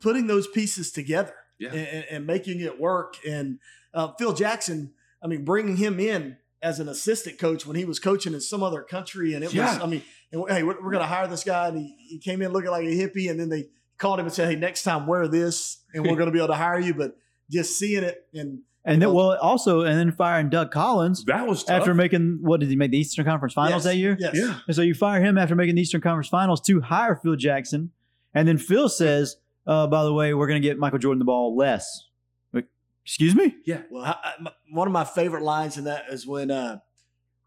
putting 0.00 0.26
those 0.26 0.46
pieces 0.46 0.92
together 0.92 1.34
Yeah. 1.58 1.70
and, 1.70 1.78
and- 1.88 2.04
and 2.10 2.26
making 2.26 2.60
it 2.60 2.78
work. 2.80 3.14
And 3.26 3.58
uh, 3.94 4.12
Phil 4.18 4.32
Jackson, 4.34 4.92
I 5.22 5.26
mean, 5.26 5.44
bringing 5.44 5.76
him 5.76 5.98
in 6.00 6.36
as 6.62 6.78
an 6.78 6.88
assistant 6.88 7.38
coach 7.38 7.66
when 7.66 7.76
he 7.76 7.84
was 7.84 7.98
coaching 7.98 8.34
in 8.34 8.40
some 8.40 8.62
other 8.62 8.82
country, 8.82 9.34
and 9.34 9.42
it 9.44 9.52
Yeah. 9.52 9.72
was, 9.74 9.82
I 9.82 9.86
mean, 9.86 10.02
and, 10.30 10.44
hey, 10.48 10.62
we're, 10.62 10.74
we're 10.82 10.92
going 10.92 11.02
to 11.02 11.06
hire 11.06 11.26
this 11.26 11.44
guy, 11.44 11.68
and 11.68 11.78
he, 11.78 11.96
he 12.08 12.18
came 12.18 12.40
in 12.42 12.52
looking 12.52 12.70
like 12.70 12.84
a 12.84 12.90
hippie, 12.94 13.30
and 13.30 13.38
then 13.40 13.48
they 13.48 13.68
called 13.98 14.18
him 14.20 14.26
and 14.26 14.34
said, 14.34 14.48
hey, 14.48 14.56
next 14.56 14.82
time 14.84 15.06
wear 15.06 15.26
this, 15.28 15.78
and 15.92 16.04
we're 16.06 16.14
going 16.16 16.26
to 16.26 16.32
be 16.32 16.38
able 16.38 16.48
to 16.48 16.54
hire 16.54 16.78
you. 16.78 16.94
But 16.94 17.16
just 17.50 17.78
seeing 17.78 18.02
it 18.04 18.26
and 18.32 18.60
And 18.84 19.00
then, 19.00 19.12
well, 19.12 19.38
also, 19.40 19.82
and 19.82 19.96
then 19.96 20.10
firing 20.10 20.48
Doug 20.48 20.72
Collins 20.72 21.24
that 21.26 21.46
was 21.46 21.62
tough. 21.62 21.80
after 21.80 21.94
making, 21.94 22.38
what 22.42 22.58
did 22.58 22.68
he 22.68 22.74
make 22.74 22.90
the 22.90 22.98
Eastern 22.98 23.24
Conference 23.24 23.54
Finals 23.54 23.84
Yes, 23.84 23.92
that 23.92 23.96
year? 23.96 24.16
Yes. 24.18 24.32
yeah. 24.34 24.58
And 24.66 24.74
so 24.74 24.82
you 24.82 24.92
fire 24.94 25.22
him 25.22 25.38
after 25.38 25.54
making 25.54 25.76
the 25.76 25.82
Eastern 25.82 26.00
Conference 26.00 26.28
Finals 26.28 26.60
to 26.62 26.80
hire 26.80 27.14
Phil 27.14 27.36
Jackson. 27.36 27.92
And 28.34 28.48
then 28.48 28.58
Phil 28.58 28.88
says, 28.88 29.36
uh, 29.68 29.86
by 29.86 30.02
the 30.02 30.12
way, 30.12 30.34
we're 30.34 30.48
going 30.48 30.60
to 30.60 30.66
get 30.68 30.78
Michael 30.78 30.98
Jordan 30.98 31.20
the 31.20 31.24
ball 31.24 31.56
less. 31.56 32.08
Like, 32.52 32.66
excuse 33.04 33.36
me? 33.36 33.54
Yeah. 33.64 33.82
Well, 33.88 34.04
I, 34.04 34.16
I, 34.24 34.50
one 34.72 34.88
of 34.88 34.92
my 34.92 35.04
favorite 35.04 35.44
lines 35.44 35.78
in 35.78 35.84
that 35.84 36.06
is 36.10 36.26
when 36.26 36.50
uh, 36.50 36.78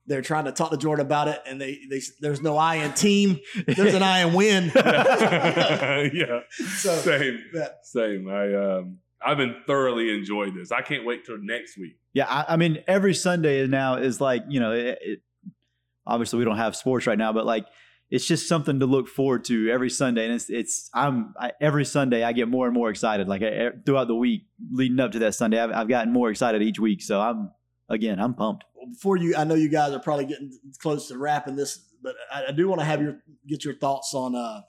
they're 0.07 0.21
trying 0.21 0.45
to 0.45 0.53
talk 0.53 0.71
to 0.71 0.77
Jordan 0.77 1.05
about 1.05 1.27
it, 1.27 1.41
and 1.45 1.59
they, 1.59 1.79
they 1.89 2.01
there's 2.21 2.41
no 2.41 2.55
I 2.57 2.75
in 2.75 2.93
team, 2.93 3.39
there's 3.67 3.93
an 3.93 4.03
I 4.03 4.19
in 4.19 4.33
win. 4.33 4.65
yeah. 4.75 6.39
so 6.77 6.95
Same. 6.97 7.43
that, 7.53 7.79
Same. 7.83 8.29
I 8.29 8.53
um 8.53 8.99
I've 9.25 9.37
been 9.37 9.55
thoroughly 9.65 10.13
enjoyed 10.13 10.53
this. 10.55 10.71
I 10.71 10.81
can't 10.81 11.05
wait 11.05 11.25
till 11.25 11.37
next 11.41 11.77
week. 11.77 11.97
Yeah, 12.13 12.27
I, 12.27 12.53
I 12.53 12.57
mean, 12.57 12.83
every 12.87 13.13
Sunday 13.13 13.65
now 13.67 13.95
is 13.95 14.21
like, 14.21 14.43
you 14.47 14.59
know, 14.59 14.71
it, 14.71 14.99
it, 15.01 15.19
obviously 16.05 16.39
we 16.39 16.45
don't 16.45 16.57
have 16.57 16.75
sports 16.75 17.07
right 17.07 17.17
now, 17.17 17.33
but 17.33 17.45
like, 17.45 17.65
it's 18.11 18.25
just 18.25 18.47
something 18.47 18.79
to 18.81 18.85
look 18.85 19.07
forward 19.07 19.45
to 19.45 19.69
every 19.71 19.89
Sunday. 19.89 20.25
And 20.25 20.35
it's, 20.35 20.49
it's, 20.49 20.91
I'm, 20.93 21.33
I, 21.39 21.53
every 21.59 21.85
Sunday 21.85 22.23
I 22.23 22.33
get 22.33 22.47
more 22.47 22.67
and 22.67 22.73
more 22.73 22.91
excited. 22.91 23.27
Like 23.27 23.41
eh, 23.41 23.71
throughout 23.83 24.07
the 24.07 24.15
week 24.15 24.43
leading 24.71 24.99
up 24.99 25.11
to 25.13 25.19
that 25.19 25.33
Sunday, 25.33 25.59
I've, 25.59 25.71
I've 25.71 25.89
gotten 25.89 26.13
more 26.13 26.29
excited 26.29 26.61
each 26.61 26.79
week. 26.79 27.01
So 27.01 27.19
I'm, 27.19 27.51
again, 27.89 28.19
I'm 28.19 28.35
pumped. 28.35 28.63
before 28.91 29.17
you, 29.17 29.35
I 29.35 29.43
know 29.43 29.55
you 29.55 29.69
guys 29.69 29.91
are 29.91 29.99
probably 29.99 30.25
getting 30.25 30.51
close 30.79 31.07
to 31.07 31.17
wrapping 31.17 31.55
this, 31.55 31.79
but 32.03 32.15
I, 32.31 32.45
I 32.49 32.51
do 32.51 32.67
want 32.67 32.79
to 32.81 32.85
have 32.85 33.01
your 33.01 33.17
get 33.47 33.65
your 33.65 33.75
thoughts 33.75 34.13
on. 34.13 34.35
uh 34.35 34.61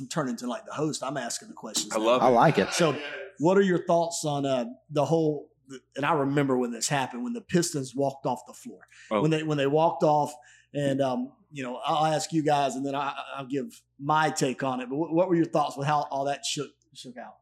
I'm 0.00 0.08
turning 0.08 0.36
to 0.38 0.46
like 0.48 0.66
the 0.66 0.72
host. 0.72 1.04
I'm 1.04 1.16
asking 1.16 1.48
the 1.48 1.54
questions. 1.54 1.92
I 1.94 1.98
now. 1.98 2.04
love 2.04 2.22
I 2.22 2.28
like 2.28 2.58
it. 2.58 2.72
So, 2.72 2.96
what 3.38 3.56
are 3.58 3.62
your 3.62 3.84
thoughts 3.84 4.24
on 4.24 4.46
uh, 4.46 4.66
the 4.90 5.04
whole? 5.04 5.48
And 5.96 6.04
I 6.04 6.12
remember 6.12 6.58
when 6.58 6.72
this 6.72 6.88
happened 6.88 7.24
when 7.24 7.32
the 7.32 7.40
Pistons 7.40 7.94
walked 7.94 8.26
off 8.26 8.40
the 8.46 8.52
floor. 8.52 8.80
Oh. 9.10 9.22
When 9.22 9.30
they 9.30 9.42
when 9.42 9.58
they 9.58 9.66
walked 9.66 10.02
off, 10.02 10.32
and 10.74 11.00
um, 11.00 11.32
you 11.50 11.62
know, 11.62 11.80
I'll 11.84 12.12
ask 12.12 12.32
you 12.32 12.42
guys, 12.42 12.74
and 12.74 12.84
then 12.84 12.94
I, 12.94 13.14
I'll 13.36 13.46
give 13.46 13.80
my 13.98 14.30
take 14.30 14.62
on 14.62 14.80
it. 14.80 14.90
But 14.90 14.96
what, 14.96 15.12
what 15.12 15.28
were 15.28 15.36
your 15.36 15.46
thoughts 15.46 15.76
with 15.76 15.86
how 15.86 16.06
all 16.10 16.24
that 16.24 16.44
shook 16.44 16.70
shook 16.92 17.16
out? 17.16 17.36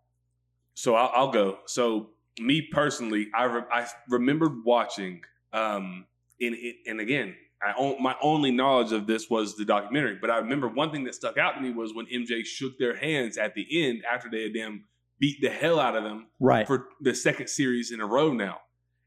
So 0.74 0.94
I'll, 0.94 1.10
I'll 1.14 1.30
go. 1.32 1.58
So 1.66 2.10
me 2.38 2.68
personally, 2.70 3.28
I 3.34 3.44
re- 3.44 3.62
I 3.72 3.86
remembered 4.08 4.64
watching, 4.64 5.22
um, 5.52 6.06
in 6.40 6.54
it, 6.54 6.76
and 6.86 7.00
again, 7.00 7.34
I 7.62 7.72
on, 7.72 8.02
my 8.02 8.16
only 8.22 8.50
knowledge 8.50 8.92
of 8.92 9.06
this 9.06 9.30
was 9.30 9.56
the 9.56 9.64
documentary. 9.64 10.18
But 10.20 10.30
I 10.30 10.38
remember 10.38 10.68
one 10.68 10.90
thing 10.90 11.04
that 11.04 11.14
stuck 11.14 11.38
out 11.38 11.52
to 11.52 11.60
me 11.60 11.70
was 11.70 11.94
when 11.94 12.06
MJ 12.06 12.44
shook 12.44 12.78
their 12.78 12.96
hands 12.96 13.38
at 13.38 13.54
the 13.54 13.66
end 13.70 14.02
after 14.10 14.28
they 14.30 14.42
had 14.44 14.54
damn 14.54 14.84
beat 15.22 15.40
the 15.40 15.48
hell 15.50 15.78
out 15.78 15.94
of 15.96 16.02
them 16.02 16.26
Right. 16.40 16.66
for 16.66 16.88
the 17.00 17.14
second 17.14 17.48
series 17.48 17.92
in 17.92 18.00
a 18.00 18.06
row 18.06 18.32
now. 18.32 18.58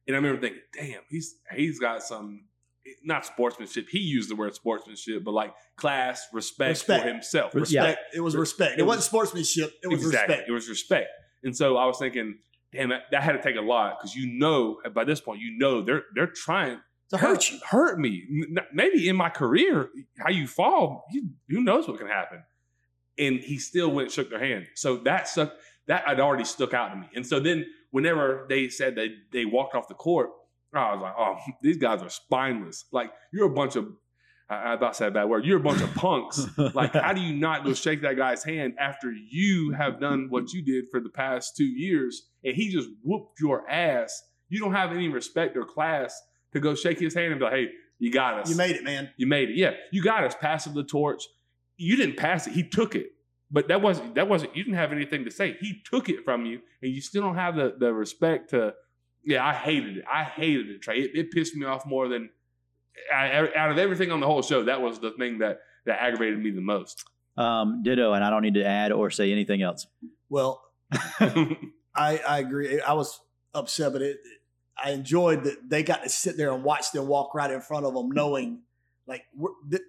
And 0.07 0.16
I 0.16 0.18
remember 0.20 0.39
thinking, 0.41 0.61
damn, 0.74 1.01
he's 1.09 1.36
he's 1.53 1.78
got 1.80 2.01
some 2.03 2.45
not 3.03 3.26
sportsmanship. 3.26 3.88
He 3.89 3.99
used 3.99 4.30
the 4.30 4.36
word 4.36 4.53
sportsmanship, 4.55 5.24
but 5.24 5.32
like 5.32 5.53
class, 5.76 6.26
respect, 6.32 6.70
Respect. 6.70 7.03
for 7.03 7.09
himself. 7.09 7.51
Yeah. 7.53 7.59
Respect. 7.61 7.99
It 8.16 8.22
was 8.22 8.36
respect. 8.36 8.74
It, 8.74 8.80
It 8.80 8.84
was- 8.84 8.88
wasn't 8.97 9.03
sportsmanship. 9.11 9.72
It 9.84 9.88
was 9.88 10.05
exactly. 10.05 10.34
respect. 10.36 10.49
It 10.49 10.53
was 10.53 10.70
respect. 10.70 11.09
And 11.43 11.57
so 11.57 11.76
I 11.78 11.86
was 11.86 11.97
thinking, 11.99 12.38
damn, 12.72 12.89
that, 12.89 13.01
that 13.11 13.22
had 13.24 13.34
to 13.34 13.41
take 13.41 13.55
a 13.57 13.61
lot 13.61 13.97
because 13.99 14.16
you 14.16 14.28
know 14.39 14.80
by 14.93 15.03
this 15.03 15.20
point 15.20 15.41
you 15.41 15.57
know 15.57 15.82
they're 15.82 16.03
they're 16.16 16.28
trying 16.47 16.80
To 17.09 17.18
hurt 17.18 17.49
you. 17.51 17.59
hurt 17.70 17.99
me. 17.99 18.24
N- 18.55 18.66
Maybe 18.72 19.09
in 19.09 19.16
my 19.16 19.30
career, 19.30 19.89
how 20.20 20.30
you 20.30 20.47
fall, 20.47 21.05
you, 21.11 21.30
who 21.49 21.61
knows 21.61 21.88
what 21.88 21.97
can 21.97 22.07
happen. 22.07 22.43
And 23.18 23.39
he 23.39 23.57
still 23.59 23.89
went 23.91 24.07
and 24.07 24.13
shook 24.13 24.30
their 24.30 24.39
hand. 24.49 24.68
So 24.76 24.97
that 25.09 25.28
stuck, 25.28 25.53
that 25.88 26.08
had 26.08 26.20
already 26.20 26.46
stuck 26.46 26.74
out 26.74 26.90
to 26.90 26.96
me. 26.96 27.08
And 27.16 27.26
so 27.26 27.40
then 27.40 27.66
whenever 27.92 28.46
they 28.50 28.70
said 28.70 28.96
that 28.96 29.10
they 29.32 29.46
walked 29.46 29.76
off 29.76 29.88
the 29.88 29.94
court, 29.94 30.30
I 30.74 30.94
was 30.94 31.02
like, 31.02 31.14
oh, 31.18 31.38
these 31.62 31.78
guys 31.78 32.02
are 32.02 32.10
spineless. 32.10 32.86
Like 32.92 33.12
you're 33.32 33.48
a 33.48 33.54
bunch 33.54 33.76
of, 33.76 33.88
I, 34.50 34.56
I 34.56 34.74
about 34.74 34.94
to 34.94 34.98
say 34.98 35.08
a 35.08 35.12
bad 35.12 35.30
word. 35.30 35.46
You're 35.46 35.60
a 35.60 35.64
bunch 35.64 35.82
of 35.82 35.94
punks. 35.96 36.46
Like, 36.74 36.94
how 36.94 37.14
do 37.14 37.22
you 37.22 37.34
not 37.34 37.64
go 37.64 37.74
shake 37.74 38.02
that 38.02 38.18
guy's 38.18 38.44
hand 38.44 38.74
after 38.80 39.12
you 39.12 39.72
have 39.72 40.00
done 40.00 40.28
what 40.30 40.52
you 40.52 40.62
did 40.62 40.86
for 40.92 41.00
the 41.00 41.10
past 41.10 41.56
two 41.56 41.66
years 41.66 42.30
and 42.44 42.56
he 42.56 42.70
just 42.70 42.90
whooped 43.04 43.40
your 43.40 43.70
ass? 43.70 44.24
You 44.50 44.60
don't 44.60 44.74
have 44.74 44.92
any 44.92 45.08
respect 45.08 45.56
or 45.58 45.66
class 45.66 46.20
to 46.54 46.60
go 46.60 46.76
shake 46.76 47.00
his 47.00 47.14
hand 47.14 47.32
and 47.32 47.40
be 47.40 47.46
like, 47.46 47.54
hey, 47.54 47.70
you 48.00 48.12
got 48.12 48.40
us. 48.40 48.50
You 48.50 48.56
made 48.56 48.76
it, 48.76 48.84
man. 48.84 49.10
You 49.18 49.28
made 49.28 49.50
it. 49.50 49.56
Yeah, 49.56 49.72
you 49.92 50.04
got 50.04 50.24
us. 50.24 50.36
Pass 50.40 50.68
him 50.68 50.74
the 50.74 50.84
torch. 50.84 51.24
You 51.78 51.96
didn't 51.96 52.18
pass 52.18 52.48
it. 52.48 52.54
He 52.54 52.64
took 52.68 52.96
it. 52.96 53.08
But 53.56 53.70
that 53.70 53.82
wasn't 53.82 54.16
that 54.16 54.28
wasn't 54.28 54.56
you 54.56 54.64
didn't 54.66 54.78
have 54.84 54.91
anything 54.91 55.24
to 55.26 55.32
say. 55.32 55.56
He 55.62 55.82
took 55.89 56.10
it 56.10 56.26
from 56.26 56.45
you, 56.45 56.60
and 56.82 56.91
you 56.95 57.01
still 57.01 57.22
don't 57.24 57.36
have 57.45 57.56
the 57.56 57.76
the 57.80 57.93
respect 57.93 58.49
to. 58.51 58.74
Yeah, 59.24 59.45
I 59.45 59.53
hated 59.53 59.97
it. 59.99 60.06
I 60.12 60.24
hated 60.26 60.70
it, 60.70 60.82
Trey. 60.82 60.99
It, 60.99 61.12
it 61.16 61.32
pissed 61.32 61.56
me 61.56 61.66
off 61.66 61.86
more 61.86 62.08
than 62.08 62.30
I, 63.14 63.47
out 63.56 63.72
of 63.72 63.78
everything 63.78 64.12
on 64.12 64.20
the 64.20 64.28
whole 64.28 64.41
show. 64.41 64.64
That 64.66 64.82
was 64.82 64.99
the 64.99 65.12
thing 65.12 65.39
that 65.39 65.60
that 65.86 66.01
aggravated 66.01 66.38
me 66.39 66.51
the 66.51 66.62
most. 66.76 67.03
um, 67.38 67.82
ditto, 67.84 68.14
and 68.14 68.24
I 68.26 68.30
don't 68.30 68.41
need 68.41 68.56
to 68.56 68.66
add 68.66 68.91
or 68.91 69.10
say 69.10 69.32
anything 69.32 69.62
else. 69.62 69.88
Well, 70.30 70.62
I, 70.91 72.20
I 72.28 72.39
agree. 72.39 72.82
I 72.82 72.93
was 72.93 73.20
upset, 73.53 73.93
but 73.93 74.01
it, 74.01 74.18
I 74.78 74.91
enjoyed 74.91 75.43
that 75.45 75.70
they 75.70 75.84
got 75.84 76.03
to 76.03 76.10
sit 76.10 76.36
there 76.38 76.51
and 76.51 76.64
watch 76.64 76.91
them 76.91 77.08
walk 77.08 77.34
right 77.34 77.51
in 77.51 77.62
front 77.62 77.86
of 77.86 77.93
them, 77.93 78.10
knowing 78.12 78.62
like 79.08 79.24
we're, 79.36 79.51
th- 79.70 79.84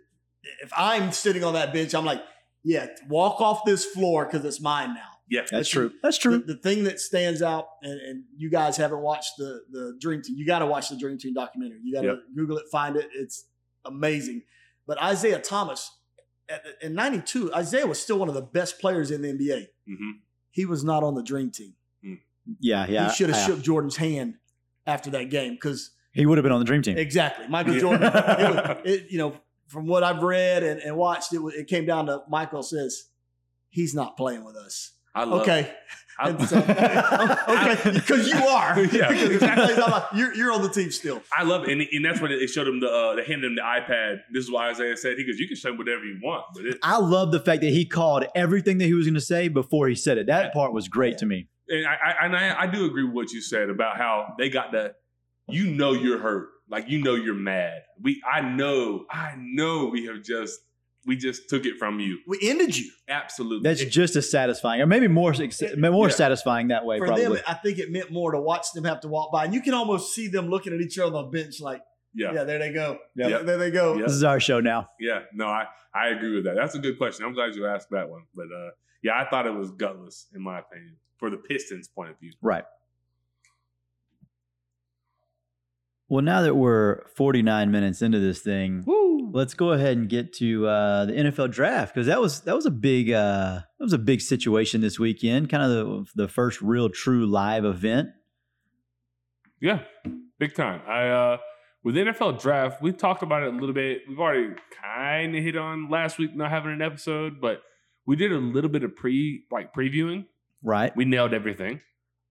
if 0.62 0.72
I'm 0.76 1.10
sitting 1.12 1.42
on 1.44 1.54
that 1.54 1.72
bench, 1.72 1.94
I'm 1.94 2.04
like, 2.04 2.22
yeah, 2.68 2.86
walk 3.08 3.40
off 3.40 3.60
this 3.64 3.84
floor 3.84 4.24
because 4.26 4.44
it's 4.44 4.60
mine 4.60 4.94
now. 4.94 5.10
yeah, 5.30 5.42
That's 5.50 5.68
true. 5.68 5.92
That's 6.02 6.18
true. 6.18 6.38
the 6.44 6.56
thing 6.56 6.82
that 6.84 6.98
stands 7.00 7.40
out, 7.42 7.66
and, 7.82 8.00
and 8.00 8.24
you 8.36 8.50
guys 8.50 8.76
haven't 8.76 9.00
watched 9.00 9.32
the 9.38 9.60
the 9.70 9.96
Dream 10.00 10.20
Team, 10.22 10.34
you 10.36 10.44
got 10.46 10.58
to 10.60 10.66
watch 10.66 10.88
the 10.88 10.96
Dream 10.98 11.16
Team 11.18 11.34
documentary. 11.34 11.78
You 11.84 11.94
got 11.94 12.02
to 12.02 12.06
Yep. 12.08 12.18
Google 12.34 12.56
it, 12.58 12.64
find 12.72 12.96
it. 12.96 13.08
It's 13.14 13.44
amazing. 13.84 14.42
But 14.86 14.98
Isiah 15.02 15.40
Thomas, 15.40 15.90
at, 16.48 16.62
in 16.82 16.94
'92, 16.94 17.52
Isiah 17.56 17.86
was 17.86 18.00
still 18.00 18.18
one 18.18 18.28
of 18.28 18.34
the 18.34 18.42
best 18.42 18.78
players 18.80 19.10
in 19.10 19.22
the 19.22 19.28
NBA. 19.32 19.66
hmm 19.86 20.10
He 20.50 20.64
was 20.64 20.82
not 20.84 21.02
on 21.04 21.14
the 21.14 21.22
Dream 21.22 21.50
Team. 21.50 21.74
Yeah, 22.60 22.86
yeah. 22.88 23.08
he 23.08 23.14
should 23.16 23.30
have 23.30 23.44
shook 23.46 23.60
Jordan's 23.60 23.96
hand 23.96 24.34
after 24.86 25.10
that 25.10 25.30
game 25.30 25.54
because 25.54 25.90
He 26.12 26.24
would 26.26 26.38
have 26.38 26.44
been 26.44 26.52
on 26.52 26.60
the 26.60 26.64
dream 26.64 26.80
team. 26.82 26.96
exactly 26.96 27.48
Michael 27.48 27.74
Jordan. 27.78 28.04
It, 28.04 28.12
was- 28.12 28.76
it- 28.84 29.10
you 29.10 29.18
know, 29.18 29.34
from 29.68 29.86
what 29.86 30.02
I've 30.04 30.22
read 30.22 30.62
and, 30.62 30.80
and 30.80 30.96
watched, 30.96 31.32
it, 31.32 31.40
it 31.56 31.66
came 31.66 31.86
down 31.86 32.06
to 32.06 32.22
Michael 32.28 32.62
says 32.62 33.04
he's 33.68 33.94
not 33.94 34.16
playing 34.16 34.44
with 34.44 34.56
us. 34.56 34.92
I 35.14 35.24
love. 35.24 35.42
Okay, 35.42 35.72
I, 36.18 36.28
And 36.28 36.46
so- 36.46 36.58
okay, 36.60 37.90
because 37.94 38.28
you 38.28 38.36
are. 38.36 38.78
Yeah, 38.92 39.12
exactly. 39.12 40.18
You're 40.18 40.34
you're 40.34 40.52
on 40.52 40.62
the 40.62 40.68
team 40.68 40.90
still. 40.90 41.22
I 41.36 41.42
love 41.42 41.64
it, 41.64 41.70
and, 41.70 41.80
and 41.90 42.04
that's 42.04 42.20
when 42.20 42.30
they 42.30 42.46
showed 42.46 42.68
him 42.68 42.80
the 42.80 42.88
uh, 42.88 43.14
they 43.16 43.24
handed 43.24 43.46
him 43.46 43.54
the 43.56 43.62
iPad. 43.62 44.18
This 44.32 44.44
is 44.44 44.50
why 44.52 44.70
Isiah 44.70 44.96
said 44.96 45.16
he 45.16 45.24
goes, 45.26 45.38
"You 45.38 45.48
can 45.48 45.56
show 45.56 45.70
him 45.70 45.78
whatever 45.78 46.04
you 46.04 46.18
want, 46.22 46.44
but 46.54 46.66
it, 46.66 46.78
I 46.82 46.98
love 46.98 47.32
the 47.32 47.40
fact 47.40 47.62
that 47.62 47.70
he 47.70 47.86
called 47.86 48.26
everything 48.34 48.76
that 48.78 48.84
he 48.86 48.94
was 48.94 49.06
going 49.06 49.14
to 49.14 49.20
say 49.20 49.48
before 49.48 49.88
he 49.88 49.94
said 49.94 50.18
it. 50.18 50.26
That 50.26 50.52
part 50.52 50.72
was 50.74 50.86
great 50.88 51.16
to 51.18 51.26
me. 51.26 51.48
and 51.68 51.86
I, 51.86 51.94
I 51.94 52.26
and 52.26 52.36
I, 52.36 52.60
I 52.62 52.66
do 52.66 52.84
agree 52.84 53.04
with 53.04 53.14
what 53.14 53.32
you 53.32 53.40
said 53.40 53.70
about 53.70 53.96
how 53.96 54.34
they 54.38 54.50
got 54.50 54.72
the 54.72 54.94
you 55.48 55.66
know 55.66 55.92
you're 55.92 56.18
hurt 56.18 56.48
like 56.68 56.88
you 56.88 57.02
know 57.02 57.14
you're 57.14 57.34
mad 57.34 57.82
we 58.00 58.22
i 58.30 58.40
know 58.40 59.04
i 59.10 59.34
know 59.38 59.86
we 59.86 60.06
have 60.06 60.22
just 60.22 60.60
we 61.06 61.16
just 61.16 61.48
took 61.48 61.64
it 61.66 61.78
from 61.78 62.00
you 62.00 62.18
We 62.26 62.38
ended 62.42 62.76
you. 62.76 62.90
absolutely 63.08 63.62
That's 63.68 63.80
It- 63.82 63.90
just 63.90 64.16
as 64.16 64.28
satisfying, 64.28 64.80
or 64.80 64.86
maybe 64.86 65.06
more 65.06 65.32
more 65.78 66.08
Yeah. 66.08 66.14
satisfying 66.14 66.68
that 66.68 66.84
way. 66.84 66.98
For 66.98 67.06
probably. 67.06 67.24
them, 67.24 67.36
I 67.46 67.54
think 67.54 67.78
it 67.78 67.92
meant 67.92 68.10
more 68.10 68.32
to 68.32 68.40
watch 68.40 68.72
them 68.74 68.82
have 68.84 69.00
to 69.02 69.08
walk 69.08 69.30
by, 69.30 69.44
and 69.44 69.54
you 69.54 69.60
can 69.60 69.72
almost 69.72 70.14
see 70.16 70.26
them 70.26 70.48
looking 70.48 70.72
at 70.74 70.80
each 70.80 70.98
other 70.98 71.14
on 71.16 71.30
the 71.30 71.30
bench, 71.30 71.60
like, 71.60 71.80
yeah, 72.12 72.32
yeah, 72.32 72.42
there 72.42 72.58
they 72.58 72.72
go. 72.72 72.98
Yeah. 73.14 73.28
Yeah. 73.28 73.38
there 73.38 73.56
they 73.56 73.70
go. 73.70 73.94
Yeah. 73.94 74.02
this 74.06 74.14
is 74.14 74.24
our 74.24 74.40
show 74.40 74.58
now. 74.58 74.90
yeah 74.98 75.20
no 75.32 75.46
i 75.46 75.66
i 75.94 76.08
agree 76.08 76.34
with 76.34 76.44
that 76.46 76.56
that's 76.56 76.74
a 76.74 76.80
good 76.80 76.98
question 76.98 77.24
i'm 77.24 77.34
glad 77.34 77.54
you 77.54 77.66
asked 77.68 77.90
that 77.90 78.08
one 78.10 78.24
but 78.34 78.46
uh 78.46 78.70
yeah 79.04 79.12
i 79.16 79.24
thought 79.30 79.46
it 79.46 79.54
was 79.54 79.70
gutless 79.70 80.26
in 80.34 80.42
my 80.42 80.58
opinion 80.58 80.96
for 81.18 81.30
the 81.30 81.36
pistons 81.36 81.86
point 81.86 82.10
of 82.10 82.18
view 82.18 82.32
Right. 82.42 82.64
Well, 86.08 86.22
now 86.22 86.42
that 86.42 86.54
we're 86.54 87.04
49 87.16 87.70
minutes 87.70 88.00
into 88.00 88.20
this 88.20 88.40
thing, 88.40 88.84
let's 89.32 89.54
go 89.54 89.72
ahead 89.72 89.96
and 89.96 90.08
get 90.08 90.32
to 90.34 90.66
uh, 90.66 91.04
the 91.06 91.12
NFL 91.12 91.50
draft 91.50 91.94
because 91.94 92.06
that 92.06 92.20
was 92.20 92.42
that 92.42 92.54
was 92.54 92.64
a 92.64 92.70
big 92.70 93.10
uh, 93.10 93.60
that 93.78 93.84
was 93.84 93.92
a 93.92 93.98
big 93.98 94.20
situation 94.20 94.80
this 94.80 94.98
weekend. 94.98 95.50
Kind 95.50 95.64
of 95.64 95.70
the 95.70 96.06
the 96.22 96.28
first 96.28 96.62
real 96.62 96.88
true 96.88 97.26
live 97.26 97.64
event. 97.64 98.10
Yeah, 99.60 99.80
big 100.38 100.54
time. 100.54 100.80
I 100.86 101.08
uh 101.08 101.38
with 101.82 101.94
the 101.94 102.02
NFL 102.02 102.40
draft, 102.40 102.82
we 102.82 102.92
talked 102.92 103.22
about 103.22 103.44
it 103.44 103.54
a 103.54 103.56
little 103.56 103.72
bit. 103.72 104.02
We've 104.08 104.18
already 104.18 104.54
kind 104.82 105.36
of 105.36 105.42
hit 105.42 105.56
on 105.56 105.88
last 105.88 106.18
week 106.18 106.34
not 106.34 106.50
having 106.50 106.72
an 106.72 106.82
episode, 106.82 107.40
but 107.40 107.62
we 108.06 108.16
did 108.16 108.32
a 108.32 108.38
little 108.38 108.70
bit 108.70 108.82
of 108.82 108.96
pre 108.96 109.44
like 109.50 109.72
previewing. 109.74 110.26
Right. 110.62 110.96
We 110.96 111.04
nailed 111.04 111.32
everything. 111.32 111.80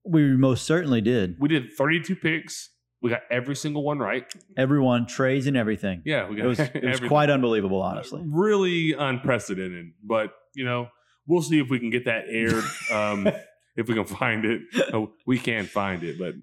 We 0.05 0.36
most 0.36 0.65
certainly 0.65 1.01
did. 1.01 1.38
We 1.39 1.47
did 1.47 1.73
32 1.73 2.15
picks. 2.15 2.69
We 3.05 3.11
got 3.11 3.21
every 3.29 3.55
single 3.55 3.83
one 3.83 3.99
right. 3.99 4.25
Everyone 4.57 5.05
trades 5.05 5.45
and 5.45 5.55
everything. 5.55 6.01
Yeah, 6.05 6.27
we 6.27 6.37
It 6.37 6.41
got 6.41 6.47
was 6.47 6.59
it 6.59 6.83
was 6.83 6.99
quite 7.07 7.29
unbelievable, 7.29 7.79
honestly. 7.83 8.23
really 8.25 8.93
unprecedented. 8.97 9.91
But 10.03 10.31
you 10.55 10.65
know, 10.65 10.87
we'll 11.27 11.43
see 11.43 11.59
if 11.59 11.69
we 11.69 11.77
can 11.77 11.91
get 11.91 12.05
that 12.05 12.23
aired. 12.27 12.63
Um, 12.91 13.27
if 13.75 13.87
we 13.87 13.93
can 13.93 14.05
find 14.05 14.43
it, 14.43 14.61
Uh, 14.91 15.05
we 15.27 15.37
can 15.37 15.65
find 15.65 16.01
it, 16.03 16.17
but 16.17 16.33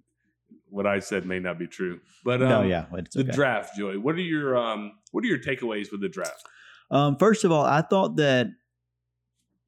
what 0.69 0.87
I 0.87 1.01
said 1.01 1.27
may 1.27 1.41
not 1.41 1.59
be 1.59 1.67
true. 1.67 1.99
But 2.25 2.41
um, 2.43 2.49
no, 2.49 2.63
yeah, 2.63 2.87
it's 2.93 3.17
the 3.17 3.23
okay. 3.23 3.33
draft, 3.33 3.77
Joey. 3.77 3.97
What 3.97 4.15
are 4.15 4.21
your 4.21 4.57
um, 4.57 4.93
what 5.11 5.25
are 5.25 5.27
your 5.27 5.41
takeaways 5.41 5.91
with 5.91 6.01
the 6.01 6.09
draft? 6.09 6.45
Um, 6.93 7.17
first 7.17 7.43
of 7.43 7.51
all, 7.51 7.65
I 7.65 7.83
thought 7.83 8.15
that 8.19 8.47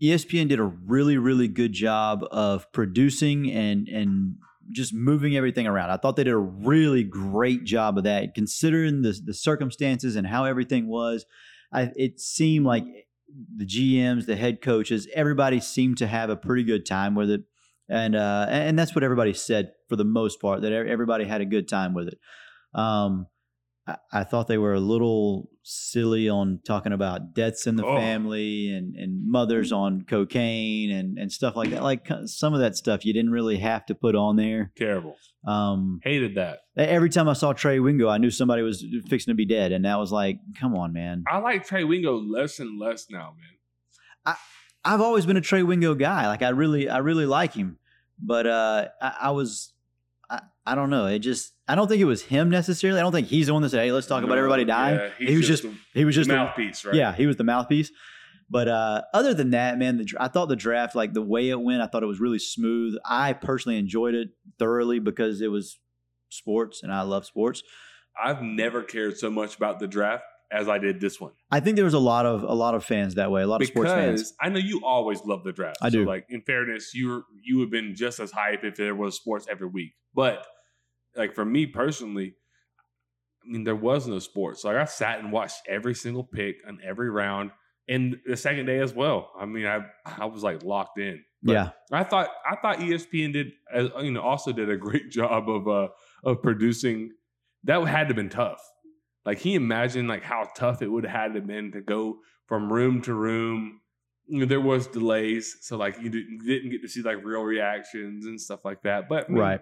ESPN 0.00 0.48
did 0.48 0.60
a 0.60 0.64
really, 0.64 1.16
really 1.18 1.48
good 1.48 1.72
job 1.72 2.24
of 2.30 2.70
producing 2.72 3.50
and 3.50 3.88
and 3.88 4.36
just 4.70 4.94
moving 4.94 5.36
everything 5.36 5.66
around. 5.66 5.90
I 5.90 5.96
thought 5.96 6.16
they 6.16 6.24
did 6.24 6.32
a 6.32 6.38
really 6.38 7.02
great 7.02 7.64
job 7.64 7.98
of 7.98 8.04
that, 8.04 8.34
considering 8.34 9.02
the 9.02 9.18
the 9.24 9.34
circumstances 9.34 10.16
and 10.16 10.26
how 10.26 10.44
everything 10.44 10.88
was. 10.88 11.26
I, 11.72 11.90
it 11.96 12.20
seemed 12.20 12.66
like 12.66 12.84
the 13.56 13.66
GMs, 13.66 14.26
the 14.26 14.36
head 14.36 14.60
coaches, 14.62 15.08
everybody 15.14 15.60
seemed 15.60 15.98
to 15.98 16.06
have 16.06 16.30
a 16.30 16.36
pretty 16.36 16.62
good 16.62 16.86
time 16.86 17.14
with 17.14 17.30
it, 17.30 17.42
and 17.88 18.14
uh, 18.14 18.46
and 18.48 18.78
that's 18.78 18.94
what 18.94 19.04
everybody 19.04 19.32
said 19.32 19.72
for 19.88 19.96
the 19.96 20.04
most 20.04 20.40
part. 20.40 20.62
That 20.62 20.72
everybody 20.72 21.24
had 21.24 21.40
a 21.40 21.46
good 21.46 21.68
time 21.68 21.94
with 21.94 22.08
it. 22.08 22.18
Um, 22.74 23.26
I, 23.86 23.96
I 24.12 24.24
thought 24.24 24.48
they 24.48 24.58
were 24.58 24.74
a 24.74 24.80
little 24.80 25.50
silly 25.62 26.28
on 26.28 26.60
talking 26.66 26.92
about 26.92 27.34
deaths 27.34 27.66
in 27.66 27.76
the 27.76 27.84
Oh. 27.84 27.96
family 27.96 28.70
and, 28.70 28.94
and 28.96 29.30
mothers 29.30 29.72
on 29.72 30.02
cocaine 30.08 30.90
and, 30.90 31.18
and 31.18 31.30
stuff 31.32 31.56
like 31.56 31.70
that. 31.70 31.82
Like 31.82 32.06
some 32.26 32.54
of 32.54 32.60
that 32.60 32.76
stuff 32.76 33.04
you 33.04 33.12
didn't 33.12 33.30
really 33.32 33.58
have 33.58 33.84
to 33.86 33.94
put 33.94 34.14
on 34.14 34.36
there. 34.36 34.72
Terrible. 34.76 35.16
Um, 35.46 36.00
Hated 36.02 36.36
that. 36.36 36.60
every 36.76 37.10
time 37.10 37.28
I 37.28 37.34
saw 37.34 37.52
Trey 37.52 37.78
Wingo, 37.78 38.08
I 38.08 38.16
knew 38.18 38.30
somebody 38.30 38.62
was 38.62 38.84
fixing 39.08 39.30
to 39.32 39.36
be 39.36 39.44
dead, 39.44 39.72
and 39.72 39.84
that 39.84 39.98
was 39.98 40.10
like, 40.10 40.38
come 40.58 40.74
on, 40.74 40.92
man. 40.94 41.24
I 41.30 41.36
like 41.38 41.66
Trey 41.66 41.84
Wingo 41.84 42.16
less 42.18 42.58
and 42.60 42.78
less 42.80 43.06
now, 43.10 43.34
man. 43.36 44.36
I've 44.86 45.00
always 45.00 45.24
been 45.24 45.38
a 45.38 45.40
Trey 45.40 45.62
Wingo 45.62 45.94
guy. 45.94 46.26
Like 46.28 46.42
I 46.42 46.50
really, 46.50 46.90
I 46.90 46.98
really 46.98 47.24
like 47.24 47.54
him, 47.54 47.78
but 48.18 48.46
uh, 48.46 48.88
I, 49.00 49.14
I 49.22 49.30
was, 49.30 49.72
I, 50.28 50.40
I 50.66 50.74
don't 50.74 50.90
know. 50.90 51.06
It 51.06 51.20
just, 51.20 51.53
I 51.66 51.74
don't 51.74 51.88
think 51.88 52.00
it 52.00 52.04
was 52.04 52.22
him 52.22 52.50
necessarily. 52.50 53.00
I 53.00 53.02
don't 53.02 53.12
think 53.12 53.28
he's 53.28 53.46
the 53.46 53.54
one 53.54 53.62
that 53.62 53.70
said, 53.70 53.84
"Hey, 53.84 53.92
let's 53.92 54.06
talk 54.06 54.22
about 54.22 54.36
everybody 54.38 54.64
dying." 54.64 54.96
Yeah, 55.18 55.26
he 55.28 55.36
was 55.36 55.46
just, 55.46 55.62
the 55.62 55.74
he 55.94 56.04
was 56.04 56.14
just 56.14 56.28
a- 56.30 56.34
mouthpiece, 56.34 56.84
right? 56.84 56.94
Yeah, 56.94 57.14
he 57.14 57.26
was 57.26 57.36
the 57.36 57.44
mouthpiece. 57.44 57.90
But 58.50 58.68
uh, 58.68 59.02
other 59.14 59.32
than 59.32 59.50
that, 59.52 59.78
man, 59.78 59.96
the, 59.96 60.06
I 60.20 60.28
thought 60.28 60.50
the 60.50 60.56
draft, 60.56 60.94
like 60.94 61.14
the 61.14 61.22
way 61.22 61.48
it 61.48 61.58
went, 61.58 61.80
I 61.80 61.86
thought 61.86 62.02
it 62.02 62.06
was 62.06 62.20
really 62.20 62.38
smooth. 62.38 62.94
I 63.04 63.32
personally 63.32 63.78
enjoyed 63.78 64.14
it 64.14 64.28
thoroughly 64.58 64.98
because 64.98 65.40
it 65.40 65.48
was 65.48 65.78
sports, 66.28 66.82
and 66.82 66.92
I 66.92 67.02
love 67.02 67.24
sports. 67.24 67.62
I've 68.22 68.42
never 68.42 68.82
cared 68.82 69.16
so 69.18 69.30
much 69.30 69.56
about 69.56 69.78
the 69.80 69.86
draft 69.88 70.24
as 70.52 70.68
I 70.68 70.78
did 70.78 71.00
this 71.00 71.18
one. 71.20 71.32
I 71.50 71.60
think 71.60 71.76
there 71.76 71.84
was 71.86 71.94
a 71.94 71.98
lot 71.98 72.26
of 72.26 72.42
a 72.42 72.52
lot 72.52 72.74
of 72.74 72.84
fans 72.84 73.14
that 73.14 73.30
way, 73.30 73.40
a 73.42 73.46
lot 73.46 73.62
of 73.62 73.66
sports 73.68 73.90
fans. 73.90 74.34
I 74.40 74.50
know 74.50 74.58
you 74.60 74.82
always 74.84 75.24
love 75.24 75.42
the 75.42 75.52
draft. 75.52 75.78
I 75.80 75.88
So, 75.88 76.00
do. 76.00 76.04
like 76.04 76.26
in 76.28 76.42
fairness, 76.42 76.92
you 76.94 77.24
you 77.42 77.56
would 77.56 77.64
have 77.64 77.70
been 77.70 77.94
just 77.94 78.20
as 78.20 78.30
hype 78.30 78.62
if 78.62 78.76
there 78.76 78.94
was 78.94 79.16
sports 79.16 79.46
every 79.50 79.66
week. 79.68 79.92
But 80.14 80.46
like 81.16 81.34
for 81.34 81.44
me 81.44 81.66
personally, 81.66 82.34
I 83.44 83.52
mean 83.52 83.64
there 83.64 83.76
was 83.76 84.06
no 84.06 84.18
sports. 84.18 84.64
Like 84.64 84.76
I 84.76 84.84
sat 84.84 85.18
and 85.18 85.32
watched 85.32 85.62
every 85.68 85.94
single 85.94 86.24
pick 86.24 86.56
on 86.66 86.78
every 86.84 87.10
round, 87.10 87.50
and 87.88 88.16
the 88.26 88.36
second 88.36 88.66
day 88.66 88.78
as 88.78 88.94
well. 88.94 89.30
I 89.38 89.46
mean 89.46 89.66
I 89.66 89.80
I 90.04 90.26
was 90.26 90.42
like 90.42 90.62
locked 90.62 90.98
in. 90.98 91.22
But 91.42 91.52
yeah, 91.52 91.70
I 91.92 92.04
thought 92.04 92.30
I 92.50 92.56
thought 92.56 92.78
ESPN 92.78 93.32
did 93.32 93.52
uh, 93.74 94.00
you 94.00 94.12
know 94.12 94.22
also 94.22 94.52
did 94.52 94.70
a 94.70 94.76
great 94.76 95.10
job 95.10 95.48
of 95.48 95.68
uh 95.68 95.88
of 96.24 96.42
producing. 96.42 97.12
That 97.64 97.80
had 97.86 98.02
to 98.02 98.06
have 98.08 98.16
been 98.16 98.28
tough. 98.28 98.60
Like 99.24 99.38
he 99.38 99.54
imagined 99.54 100.08
like 100.08 100.22
how 100.22 100.48
tough 100.56 100.82
it 100.82 100.88
would 100.88 101.04
have 101.04 101.12
had 101.12 101.34
to 101.34 101.40
been 101.40 101.72
to 101.72 101.80
go 101.80 102.18
from 102.46 102.72
room 102.72 103.00
to 103.02 103.14
room. 103.14 103.80
You 104.26 104.40
know, 104.40 104.46
there 104.46 104.60
was 104.60 104.86
delays, 104.86 105.58
so 105.60 105.76
like 105.76 105.98
you 106.00 106.08
didn't, 106.08 106.40
didn't 106.46 106.70
get 106.70 106.82
to 106.82 106.88
see 106.88 107.02
like 107.02 107.24
real 107.24 107.42
reactions 107.42 108.26
and 108.26 108.40
stuff 108.40 108.64
like 108.64 108.82
that. 108.82 109.08
But 109.08 109.26
I 109.26 109.28
mean, 109.28 109.38
right. 109.38 109.60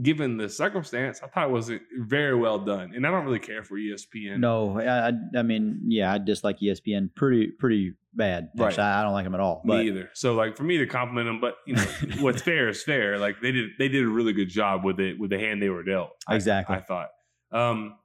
Given 0.00 0.36
the 0.36 0.48
circumstance, 0.48 1.20
I 1.22 1.28
thought 1.28 1.48
it 1.48 1.52
was 1.52 1.70
very 1.98 2.34
well 2.34 2.58
done. 2.58 2.92
And 2.94 3.06
I 3.06 3.10
don't 3.10 3.24
really 3.24 3.38
care 3.38 3.62
for 3.62 3.76
ESPN. 3.78 4.38
No, 4.38 4.78
I, 4.78 5.08
I, 5.08 5.12
I 5.38 5.42
mean, 5.42 5.82
yeah, 5.86 6.12
I 6.12 6.18
dislike 6.18 6.58
ESPN 6.60 7.14
pretty 7.14 7.48
pretty 7.58 7.94
bad. 8.12 8.50
Right. 8.56 8.78
I 8.78 9.00
I 9.00 9.02
don't 9.02 9.12
like 9.12 9.24
them 9.24 9.34
at 9.34 9.40
all. 9.40 9.62
me 9.64 9.88
either. 9.88 10.10
So 10.14 10.34
like 10.34 10.56
for 10.56 10.64
me 10.64 10.78
to 10.78 10.86
compliment 10.86 11.26
them, 11.26 11.40
but 11.40 11.54
you 11.66 11.74
know 11.76 11.82
what's 12.20 12.42
fair 12.42 12.68
is 12.68 12.82
fair. 12.82 13.18
Like 13.18 13.40
they 13.40 13.52
did 13.52 13.70
they 13.78 13.88
did 13.88 14.04
a 14.04 14.08
really 14.08 14.32
good 14.32 14.48
job 14.50 14.84
with 14.84 15.00
it 15.00 15.18
with 15.18 15.30
the 15.30 15.38
hand 15.38 15.62
they 15.62 15.70
were 15.70 15.82
dealt. 15.82 16.10
I- 16.28 16.34
Exactly. 16.36 16.76
I, 16.76 16.80
thought. 16.80 17.08
Um, 17.52 17.96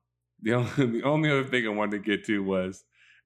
the 0.41 0.53
only 0.53 0.70
the 0.99 1.03
only 1.03 1.30
other 1.30 1.43
thing 1.43 1.66
I 1.66 1.70
wanted 1.70 2.03
to 2.03 2.18
get 2.18 2.26
to 2.28 2.41
was 2.43 2.84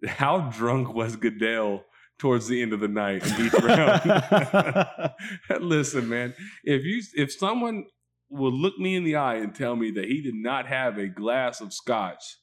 how 0.08 0.50
drunk 0.50 0.94
was 0.94 1.16
Goodell 1.16 1.86
towards 2.20 2.48
the 2.48 2.62
end 2.62 2.74
of 2.74 2.80
the 2.80 2.88
night 2.88 3.26
in 3.26 3.46
each 3.46 3.54
round. 3.54 5.12
Listen, 5.62 6.10
man, 6.10 6.34
if 6.64 6.84
you 6.84 7.02
if 7.16 7.32
someone 7.34 7.86
will 8.34 8.52
look 8.52 8.78
me 8.80 8.96
in 8.96 9.04
the 9.04 9.16
eye 9.16 9.36
and 9.36 9.54
tell 9.54 9.76
me 9.76 9.92
that 9.92 10.06
he 10.06 10.22
did 10.22 10.36
not 10.36 10.68
have 10.68 10.98
a 10.98 11.08
glass 11.08 11.62
of 11.62 11.72
scotch 11.74 12.38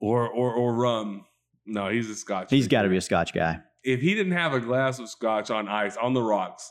or 0.00 0.28
or 0.28 0.52
or 0.54 0.74
rum, 0.74 1.26
no, 1.66 1.88
he's 1.88 2.08
a 2.08 2.14
scotch. 2.14 2.50
he's 2.50 2.68
got 2.68 2.82
to 2.82 2.88
be 2.88 2.96
a 2.96 3.00
Scotch 3.00 3.34
guy. 3.34 3.60
if 3.82 4.00
he 4.00 4.14
didn't 4.14 4.32
have 4.32 4.54
a 4.54 4.60
glass 4.60 4.98
of 4.98 5.08
scotch 5.08 5.50
on 5.50 5.68
ice 5.68 5.96
on 5.96 6.14
the 6.14 6.22
rocks 6.22 6.70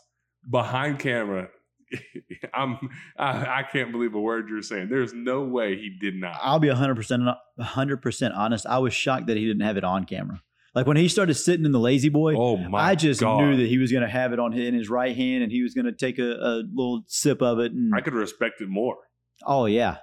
behind 0.49 0.97
camera, 0.99 1.49
I'm 2.53 2.77
I, 3.17 3.59
I 3.59 3.63
can't 3.71 3.91
believe 3.91 4.13
a 4.15 4.19
word 4.19 4.47
you're 4.49 4.61
saying. 4.61 4.89
There's 4.89 5.13
no 5.13 5.43
way 5.43 5.75
he 5.75 5.89
did 5.99 6.15
not. 6.15 6.39
I'll 6.41 6.59
be 6.59 6.69
100% 6.69 7.35
100% 7.59 8.37
honest. 8.37 8.65
I 8.65 8.77
was 8.79 8.93
shocked 8.93 9.27
that 9.27 9.37
he 9.37 9.45
didn't 9.45 9.63
have 9.63 9.77
it 9.77 9.83
on 9.83 10.05
camera. 10.05 10.41
Like 10.78 10.86
when 10.86 10.95
he 10.95 11.07
started 11.07 11.34
sitting 11.34 11.65
in 11.65 11.71
the 11.71 11.80
lazy 11.80 12.09
boy, 12.09 12.36
oh 12.38 12.55
my! 12.55 12.78
I 12.78 12.93
just 12.93 13.19
God. 13.19 13.41
knew 13.41 13.57
that 13.57 13.65
he 13.65 13.80
was 13.80 13.91
going 13.91 14.03
to 14.03 14.07
have 14.07 14.32
it 14.32 14.38
on 14.38 14.51
his, 14.51 14.67
in 14.67 14.75
his 14.75 14.91
right 14.91 15.17
hand 15.17 15.41
and 15.41 15.51
he 15.51 15.63
was 15.63 15.73
going 15.73 15.86
to 15.86 15.91
take 15.91 16.19
a, 16.19 16.34
a 16.34 16.61
little 16.71 17.01
sip 17.07 17.41
of 17.41 17.57
it. 17.57 17.71
And 17.71 17.95
I 17.95 18.01
could 18.01 18.13
respect 18.13 18.61
it 18.61 18.69
more. 18.69 18.95
oh 19.43 19.65
yeah, 19.65 19.97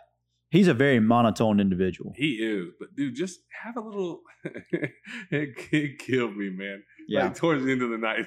he's 0.50 0.66
a 0.66 0.74
very 0.74 0.98
monotone 0.98 1.60
individual. 1.60 2.12
He 2.16 2.38
is, 2.42 2.72
but 2.80 2.88
dude, 2.96 3.14
just 3.14 3.38
have 3.62 3.76
a 3.76 3.80
little. 3.80 4.22
it, 4.42 4.90
it 5.70 6.00
killed 6.00 6.36
me, 6.36 6.50
man. 6.50 6.82
Yeah, 7.06 7.26
Like 7.26 7.36
towards 7.36 7.62
the 7.62 7.70
end 7.70 7.82
of 7.82 7.90
the 7.90 7.98
night, 7.98 8.26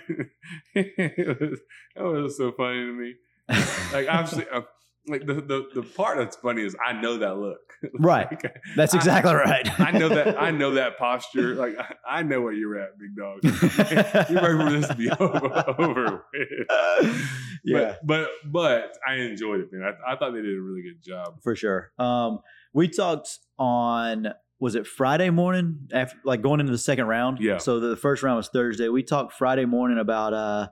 it 0.73 1.41
was, 1.41 1.59
that 1.97 2.03
was 2.05 2.37
so 2.37 2.53
funny 2.53 2.79
to 2.79 2.93
me. 2.93 3.15
Like 3.91 4.07
obviously, 4.09 4.45
uh, 4.53 4.61
like 5.07 5.25
the, 5.25 5.35
the 5.35 5.67
the 5.75 5.81
part 5.83 6.17
that's 6.17 6.35
funny 6.35 6.63
is 6.63 6.75
I 6.85 6.93
know 6.93 7.17
that 7.17 7.37
look. 7.37 7.59
Right. 7.99 8.27
Like, 8.31 8.55
that's 8.75 8.93
I- 8.95 8.97
exactly 8.97 9.33
right. 9.35 9.79
I 9.79 9.91
know 9.91 10.09
that 10.09 10.41
I 10.41 10.49
know 10.51 10.71
that 10.71 10.97
posture. 10.97 11.53
Like 11.55 11.77
I, 11.79 12.19
I 12.19 12.23
know 12.23 12.41
where 12.41 12.51
you're 12.53 12.77
at, 12.79 12.97
big 12.97 13.15
dog. 13.15 13.39
you're 14.29 14.41
ready 14.41 14.57
for 14.57 14.71
this 14.79 14.87
to 14.87 14.95
be 14.95 15.09
over, 15.11 15.75
over 15.79 16.23
with. 16.33 17.21
yeah, 17.63 17.95
But, 18.01 18.05
but 18.05 18.29
but 18.51 18.91
I 19.07 19.15
enjoyed 19.15 19.61
it, 19.61 19.67
man. 19.71 19.83
I, 20.07 20.13
I 20.13 20.17
thought 20.17 20.31
they 20.31 20.41
did 20.41 20.57
a 20.57 20.61
really 20.61 20.81
good 20.81 21.03
job. 21.03 21.35
for 21.43 21.55
sure. 21.55 21.91
Um, 21.99 22.39
we 22.73 22.87
talked 22.87 23.29
on 23.59 24.27
was 24.59 24.73
it 24.75 24.87
Friday 24.87 25.29
morning 25.29 25.87
after 25.93 26.17
like 26.25 26.41
going 26.41 26.59
into 26.59 26.71
the 26.71 26.77
second 26.79 27.05
round. 27.05 27.39
Yeah. 27.39 27.59
So 27.59 27.79
the, 27.79 27.95
first 27.95 28.23
round 28.23 28.37
was 28.37 28.49
Thursday. 28.49 28.89
We 28.89 29.03
talked 29.03 29.33
Friday 29.33 29.65
morning 29.65 29.99
about 29.99 30.33
uh 30.33 30.67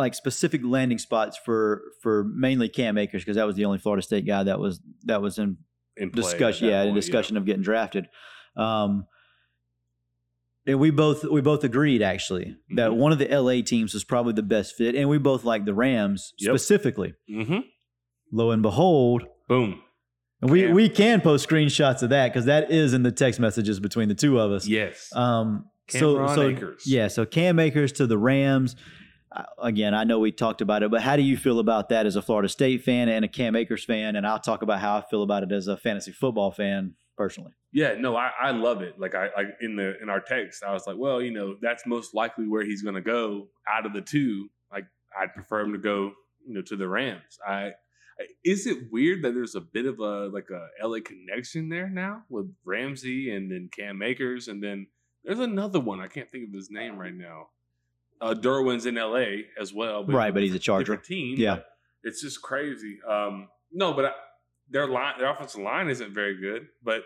like 0.00 0.14
specific 0.14 0.60
landing 0.64 0.98
spots 0.98 1.38
for 1.44 1.82
for 2.02 2.24
mainly 2.24 2.68
Cam 2.68 2.98
Akers 2.98 3.22
because 3.22 3.36
that 3.36 3.46
was 3.46 3.56
the 3.56 3.64
only 3.64 3.78
Florida 3.78 4.02
State 4.02 4.26
guy 4.26 4.42
that 4.42 4.58
was 4.58 4.80
that 5.04 5.22
was 5.22 5.38
in 5.38 5.58
In 5.96 6.10
discussion. 6.10 6.66
that 6.66 6.72
Yeah, 6.72 6.82
in 6.82 6.88
point, 6.88 6.96
discussion 6.96 7.36
of 7.36 7.44
getting 7.44 7.62
drafted. 7.62 8.08
Um, 8.56 9.06
and 10.66 10.78
we 10.78 10.90
both 10.90 11.24
we 11.24 11.40
both 11.40 11.64
agreed 11.64 12.02
actually 12.02 12.56
that 12.76 12.90
Mhm. 12.90 12.96
one 12.96 13.12
of 13.12 13.18
the 13.18 13.30
LA 13.32 13.62
teams 13.62 13.94
was 13.94 14.04
probably 14.04 14.32
the 14.34 14.42
best 14.42 14.76
fit, 14.76 14.94
and 14.94 15.08
we 15.08 15.18
both 15.18 15.44
like 15.44 15.64
the 15.64 15.74
Rams 15.74 16.34
Yep. 16.38 16.50
specifically. 16.50 17.14
Mm-hmm. 17.30 17.58
Lo 18.32 18.50
and 18.50 18.62
behold, 18.62 19.24
Boom. 19.48 19.80
and 20.42 20.50
we 20.50 20.62
Cam. 20.62 20.74
we 20.74 20.88
can 20.88 21.20
post 21.20 21.48
screenshots 21.48 22.02
of 22.02 22.10
that 22.10 22.28
because 22.32 22.44
that 22.44 22.70
is 22.70 22.92
in 22.94 23.02
the 23.02 23.10
text 23.12 23.40
messages 23.40 23.80
between 23.80 24.08
the 24.08 24.14
two 24.14 24.38
of 24.38 24.52
us. 24.52 24.68
Yes. 24.68 25.10
Um. 25.14 25.64
So 25.88 26.26
so 26.28 26.48
Akers. 26.50 26.84
yeah. 26.86 27.08
So 27.08 27.24
Cam 27.26 27.58
Akers 27.58 27.90
to 27.92 28.06
the 28.06 28.18
Rams. 28.18 28.76
Again, 29.62 29.94
I 29.94 30.04
know 30.04 30.18
we 30.18 30.32
talked 30.32 30.60
about 30.60 30.82
it, 30.82 30.90
but 30.90 31.02
how 31.02 31.14
do 31.16 31.22
you 31.22 31.36
feel 31.36 31.60
about 31.60 31.88
that 31.90 32.04
as 32.06 32.16
a 32.16 32.22
Florida 32.22 32.48
State 32.48 32.82
fan 32.82 33.08
and 33.08 33.24
a 33.24 33.28
Cam 33.28 33.54
Akers 33.54 33.84
fan? 33.84 34.16
And 34.16 34.26
I'll 34.26 34.40
talk 34.40 34.62
about 34.62 34.80
how 34.80 34.96
I 34.96 35.02
feel 35.02 35.22
about 35.22 35.42
it 35.44 35.52
as 35.52 35.68
a 35.68 35.76
fantasy 35.76 36.10
football 36.10 36.50
fan 36.50 36.94
personally. 37.16 37.52
Yeah, 37.72 37.94
no, 37.98 38.16
I, 38.16 38.30
I 38.40 38.50
love 38.50 38.82
it. 38.82 38.98
Like 38.98 39.14
I 39.14 39.28
like 39.36 39.46
in 39.60 39.76
the 39.76 39.94
in 40.02 40.08
our 40.08 40.20
text, 40.20 40.64
I 40.64 40.72
was 40.72 40.86
like, 40.86 40.96
well, 40.98 41.22
you 41.22 41.30
know, 41.30 41.56
that's 41.60 41.86
most 41.86 42.14
likely 42.14 42.48
where 42.48 42.64
he's 42.64 42.82
going 42.82 42.96
to 42.96 43.00
go 43.00 43.48
out 43.72 43.86
of 43.86 43.92
the 43.92 44.00
two. 44.00 44.48
Like 44.72 44.86
I'd 45.20 45.32
prefer 45.34 45.60
him 45.60 45.72
to 45.74 45.78
go, 45.78 46.12
you 46.44 46.54
know, 46.54 46.62
to 46.62 46.76
the 46.76 46.88
Rams. 46.88 47.38
I 47.46 47.52
I- 47.52 47.72
is 48.44 48.66
it 48.66 48.90
weird 48.90 49.22
that 49.22 49.34
there's 49.34 49.54
a 49.54 49.60
bit 49.60 49.86
of 49.86 50.00
a 50.00 50.26
like 50.26 50.48
a 50.50 50.66
LA 50.86 50.98
connection 51.04 51.68
there 51.68 51.88
now 51.88 52.24
with 52.28 52.52
Ramsey 52.64 53.30
and 53.34 53.50
then 53.50 53.70
Cam 53.74 54.02
Akers 54.02 54.48
and 54.48 54.62
then 54.62 54.88
there's 55.24 55.38
another 55.38 55.78
one 55.80 56.00
I 56.00 56.08
can't 56.08 56.30
think 56.32 56.48
of 56.48 56.54
his 56.54 56.70
name 56.70 56.96
right 56.98 57.14
now. 57.14 57.48
Uh, 58.20 58.34
Derwin's 58.34 58.86
in 58.86 58.96
LA 58.96 59.44
as 59.60 59.72
well, 59.72 60.04
Right, 60.04 60.32
but 60.34 60.42
he's 60.42 60.54
a 60.54 60.58
Charger. 60.58 60.96
team. 60.96 61.36
Yeah. 61.38 61.60
it's 62.04 62.20
just 62.20 62.42
crazy. 62.42 62.98
Um, 63.08 63.48
no, 63.72 63.92
but 63.94 64.04
I, 64.06 64.10
their 64.68 64.86
line, 64.88 65.14
their 65.18 65.30
offensive 65.30 65.62
line 65.62 65.88
isn't 65.88 66.12
very 66.12 66.38
good, 66.40 66.66
but 66.82 67.02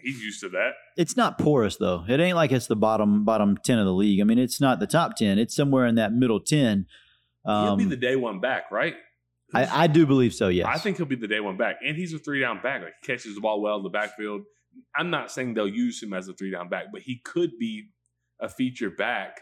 he's 0.00 0.22
used 0.22 0.40
to 0.40 0.48
that. 0.50 0.72
It's 0.96 1.16
not 1.16 1.38
porous 1.38 1.76
though. 1.76 2.04
It 2.08 2.20
ain't 2.20 2.36
like 2.36 2.52
it's 2.52 2.66
the 2.68 2.76
bottom 2.76 3.24
bottom 3.24 3.56
ten 3.64 3.78
of 3.78 3.86
the 3.86 3.92
league. 3.92 4.20
I 4.20 4.24
mean, 4.24 4.38
it's 4.38 4.60
not 4.60 4.78
the 4.80 4.86
top 4.86 5.16
ten. 5.16 5.38
It's 5.38 5.54
somewhere 5.54 5.86
in 5.86 5.96
that 5.96 6.12
middle 6.12 6.40
ten. 6.40 6.86
he'll 7.44 7.76
be 7.76 7.84
Um, 7.84 7.88
the 7.90 7.96
day 7.96 8.14
one 8.16 8.40
back, 8.40 8.70
right? 8.70 8.94
I, 9.54 9.84
I 9.84 9.86
do 9.86 10.06
believe 10.06 10.32
so. 10.32 10.48
Yes. 10.48 10.66
I 10.66 10.78
think 10.78 10.96
he'll 10.96 11.04
be 11.06 11.16
the 11.16 11.28
day 11.28 11.40
one 11.40 11.56
back, 11.58 11.76
and 11.84 11.94
he's 11.96 12.14
a 12.14 12.18
three 12.18 12.40
down 12.40 12.62
back. 12.62 12.82
Like 12.82 12.94
he 13.02 13.06
catches 13.06 13.34
the 13.34 13.40
ball 13.42 13.60
well 13.60 13.76
in 13.78 13.82
the 13.82 13.90
backfield. 13.90 14.42
I'm 14.96 15.10
not 15.10 15.30
saying 15.30 15.52
they'll 15.54 15.68
use 15.68 16.02
him 16.02 16.14
as 16.14 16.28
a 16.28 16.32
three 16.32 16.50
down 16.50 16.68
back, 16.70 16.86
but 16.92 17.02
he 17.02 17.20
could 17.22 17.58
be 17.58 17.88
a 18.40 18.48
feature 18.48 18.88
back. 18.90 19.40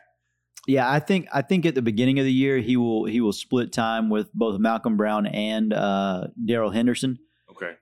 Yeah, 0.66 0.90
I 0.90 1.00
think 1.00 1.26
I 1.32 1.42
think 1.42 1.64
at 1.66 1.74
the 1.74 1.82
beginning 1.82 2.18
of 2.18 2.24
the 2.24 2.32
year 2.32 2.58
he 2.58 2.76
will 2.76 3.04
he 3.06 3.20
will 3.20 3.32
split 3.32 3.72
time 3.72 4.10
with 4.10 4.32
both 4.34 4.60
Malcolm 4.60 4.96
Brown 4.96 5.26
and 5.26 5.72
uh, 5.72 6.28
Darrell 6.44 6.70
Henderson, 6.70 7.18
Okay, 7.50 7.72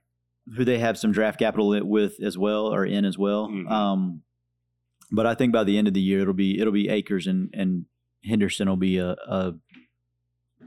who 0.56 0.64
they 0.64 0.78
have 0.78 0.96
some 0.96 1.12
draft 1.12 1.38
capital 1.38 1.68
with 1.86 2.20
as 2.22 2.38
well 2.38 2.72
or 2.72 2.84
in 2.86 3.04
as 3.04 3.18
well. 3.18 3.48
Mhm. 3.48 3.70
Um, 3.70 4.22
but 5.10 5.26
I 5.26 5.34
think 5.34 5.52
by 5.52 5.64
the 5.64 5.76
end 5.76 5.88
of 5.88 5.94
the 5.94 6.00
year 6.00 6.20
it'll 6.20 6.34
be 6.34 6.60
it'll 6.60 6.72
be 6.72 6.88
Akers 6.88 7.26
and 7.26 7.50
and 7.52 7.86
Henderson 8.24 8.68
will 8.68 8.76
be 8.76 8.98
a, 8.98 9.10
a 9.26 9.54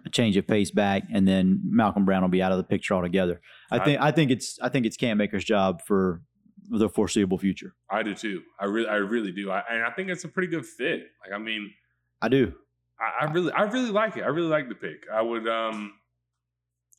a 0.06 0.10
change 0.10 0.36
of 0.36 0.48
pace 0.48 0.72
back, 0.72 1.04
and 1.14 1.28
then 1.28 1.62
Malcolm 1.64 2.06
Brown 2.06 2.22
will 2.24 2.30
be 2.30 2.42
out 2.42 2.52
of 2.52 2.58
the 2.58 2.64
picture 2.64 2.94
altogether. 2.94 3.40
I 3.72 3.78
I- 3.78 3.86
think 3.86 4.02
I 4.02 4.12
think 4.12 4.32
it's 4.32 4.60
I 4.62 4.70
think 4.70 4.86
it's 4.86 4.98
Cam 4.98 5.22
Akers' 5.22 5.44
job 5.46 5.82
for 5.86 6.22
the 6.70 6.90
foreseeable 6.90 7.38
future. 7.38 7.74
I 7.90 8.02
do 8.04 8.16
too. 8.16 8.42
I 8.60 8.66
really, 8.66 8.88
I 8.88 8.96
really 8.96 9.32
do. 9.32 9.52
I, 9.52 9.62
and 9.70 9.84
I 9.84 9.92
think 9.92 10.10
it's 10.10 10.24
a 10.24 10.30
pretty 10.30 10.48
good 10.48 10.66
fit. 10.66 11.08
Like, 11.22 11.34
I 11.34 11.38
mean, 11.38 11.70
I 12.22 12.30
do. 12.30 12.54
I, 13.00 13.26
I 13.26 13.32
really, 13.32 13.52
I 13.52 13.64
really 13.64 13.92
like 13.92 14.18
it. 14.18 14.22
I 14.24 14.28
really 14.28 14.48
like 14.48 14.70
the 14.70 14.76
pick. 14.76 15.06
I 15.12 15.22
would, 15.22 15.48
um, 15.48 15.94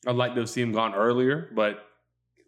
I'd 0.07 0.17
like 0.17 0.35
to 0.35 0.47
see 0.47 0.61
him 0.61 0.73
gone 0.73 0.95
earlier, 0.95 1.49
but 1.55 1.79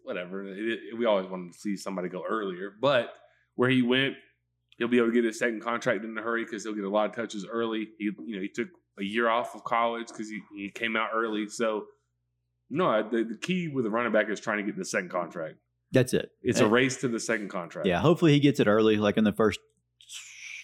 whatever. 0.03 0.45
It, 0.45 0.57
it- 0.59 0.97
we 0.97 1.05
always 1.05 1.27
wanted 1.27 1.53
to 1.53 1.59
see 1.59 1.77
somebody 1.77 2.09
go 2.09 2.23
earlier, 2.27 2.73
but 2.79 3.13
where 3.55 3.69
he 3.69 3.81
went, 3.81 4.15
he'll 4.77 4.87
be 4.89 4.97
able 4.97 5.07
to 5.07 5.13
get 5.13 5.23
his 5.23 5.39
second 5.39 5.61
contract 5.61 6.03
in 6.03 6.17
a 6.17 6.21
hurry 6.21 6.43
because 6.43 6.63
he'll 6.63 6.73
get 6.75 6.83
a 6.83 6.89
lot 6.89 7.09
of 7.09 7.15
touches 7.15 7.45
early. 7.49 7.87
He, 7.97 8.11
you 8.25 8.35
know, 8.35 8.41
he 8.41 8.49
took 8.49 8.67
a 8.99 9.03
year 9.03 9.29
off 9.29 9.55
of 9.55 9.63
college 9.63 10.07
because 10.07 10.29
he, 10.29 10.41
he 10.55 10.69
came 10.69 10.95
out 10.97 11.09
early. 11.13 11.47
So, 11.47 11.85
no, 12.69 13.07
the, 13.09 13.23
the 13.23 13.37
key 13.37 13.69
with 13.69 13.85
a 13.85 13.89
running 13.89 14.11
back 14.11 14.29
is 14.29 14.39
trying 14.39 14.57
to 14.57 14.63
get 14.63 14.77
the 14.77 14.83
second 14.85 15.09
contract. 15.09 15.55
That's 15.91 16.13
it. 16.13 16.31
It's 16.41 16.59
a 16.59 16.67
race 16.67 16.97
to 16.97 17.07
the 17.07 17.19
second 17.19 17.49
contract. 17.49 17.87
Yeah, 17.87 17.99
hopefully 17.99 18.33
he 18.33 18.39
gets 18.41 18.59
it 18.59 18.67
early, 18.67 18.97
like 18.97 19.15
in 19.17 19.23
the 19.23 19.31
first 19.31 19.59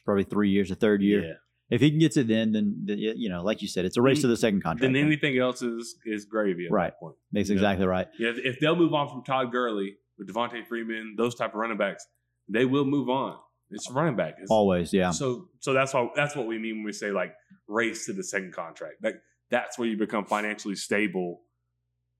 probably 0.04 0.24
three 0.26 0.50
years, 0.50 0.72
a 0.72 0.76
third 0.76 1.02
year. 1.02 1.22
Yeah. 1.24 1.34
If 1.72 1.80
he 1.82 1.90
can 1.90 2.00
get 2.00 2.16
it 2.18 2.28
then, 2.28 2.52
then 2.52 2.82
then, 2.84 2.98
you 3.00 3.30
know, 3.30 3.42
like 3.44 3.62
you 3.62 3.68
said, 3.68 3.86
it's 3.86 3.98
a 3.98 4.02
race 4.02 4.22
to 4.22 4.28
the 4.28 4.36
second 4.38 4.62
contract. 4.62 4.82
Then 4.94 4.96
anything 5.04 5.38
else 5.38 5.62
is 5.62 5.96
is 6.06 6.26
gravy 6.26 6.66
at 6.66 6.72
Right. 6.72 6.92
that 6.92 7.00
point. 7.00 7.16
That's 7.32 7.50
exactly 7.50 7.86
right. 7.88 8.08
Yeah, 8.20 8.30
if, 8.30 8.38
if 8.40 8.60
they'll 8.60 8.76
move 8.76 8.94
on 8.94 9.08
from 9.08 9.24
Todd 9.24 9.52
Gurley 9.52 9.96
with 10.20 10.28
Devonta 10.30 10.66
Freeman, 10.68 11.16
those 11.18 11.34
type 11.34 11.54
of 11.54 11.60
running 11.60 11.78
backs, 11.78 12.06
they 12.50 12.66
will 12.66 12.86
move 12.86 13.10
on. 13.10 13.38
It's 13.70 13.90
running 13.90 14.18
back. 14.18 14.36
It's, 14.42 14.52
Always, 14.52 14.92
yeah. 14.92 15.12
So 15.12 15.48
so 15.60 15.72
that's 15.74 15.94
why 15.94 16.10
that's 16.14 16.36
what 16.36 16.46
we 16.46 16.60
mean 16.60 16.76
when 16.78 16.84
we 16.84 16.92
say 16.92 17.12
like 17.12 17.34
race 17.68 18.06
to 18.08 18.14
the 18.14 18.24
second 18.24 18.54
contract. 18.54 18.96
Like 19.02 19.16
that's 19.50 19.80
where 19.80 19.88
you 19.88 19.96
become 19.98 20.26
financially 20.26 20.76
stable 20.76 21.40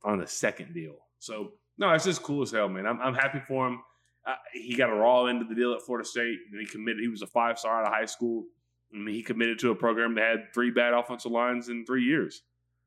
on 0.04 0.20
the 0.20 0.28
second 0.28 0.74
deal. 0.74 0.96
So 1.20 1.52
no, 1.78 1.92
it's 1.92 2.06
just 2.06 2.24
cool 2.24 2.42
as 2.44 2.52
hell, 2.52 2.70
man. 2.70 2.86
I'm 2.88 3.02
I'm 3.02 3.16
happy 3.16 3.42
for 3.48 3.68
him. 3.68 3.82
Uh, 4.26 4.36
he 4.54 4.76
got 4.76 4.90
a 4.90 4.94
raw 4.94 5.26
end 5.26 5.42
of 5.42 5.50
the 5.50 5.56
deal 5.56 5.74
at 5.74 5.82
Florida 5.82 6.08
State, 6.08 6.38
he 6.58 6.66
committed. 6.68 7.02
He 7.02 7.08
was 7.10 7.22
a 7.22 7.28
five 7.28 7.60
star 7.60 7.82
out 7.82 7.88
of 7.88 7.94
high 7.94 8.06
school. 8.06 8.46
I 8.94 8.98
mean, 8.98 9.16
he 9.16 9.24
committed 9.24 9.60
to 9.60 9.72
a 9.72 9.76
program 9.76 10.16
that 10.16 10.24
had 10.24 10.54
three 10.54 10.72
bad 10.72 10.94
offensive 10.94 11.32
lines 11.32 11.70
in 11.70 11.86
three 11.86 12.04
years. 12.04 12.44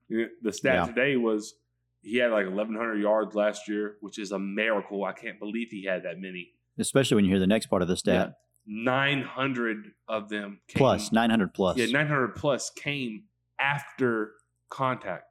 The 0.09 0.53
stat 0.53 0.75
Yeah. 0.75 0.87
today 0.87 1.17
was 1.17 1.55
he 2.03 2.19
had 2.19 2.31
like 2.31 2.47
1,100 2.47 3.01
yards 3.01 3.35
last 3.35 3.69
year, 3.69 3.97
which 4.01 4.19
is 4.19 4.33
a 4.33 4.39
miracle. 4.39 5.05
I 5.05 5.13
can't 5.13 5.39
believe 5.39 5.71
he 5.71 5.85
had 5.85 6.03
that 6.03 6.19
many. 6.19 6.53
Especially 6.79 7.15
when 7.15 7.25
you 7.25 7.31
hear 7.31 7.41
the 7.41 7.47
next 7.47 7.67
part 7.67 7.81
of 7.83 7.89
the 7.89 7.97
stat. 7.97 8.35
900 8.67 9.93
of 10.09 10.29
them 10.29 10.61
came, 10.69 10.79
Plus, 10.79 11.13
900 11.13 11.55
plus. 11.55 11.77
Yeah, 11.77 11.87
900 11.87 12.35
plus 12.35 12.71
came 12.71 13.25
after 13.59 14.33
contact. 14.69 15.25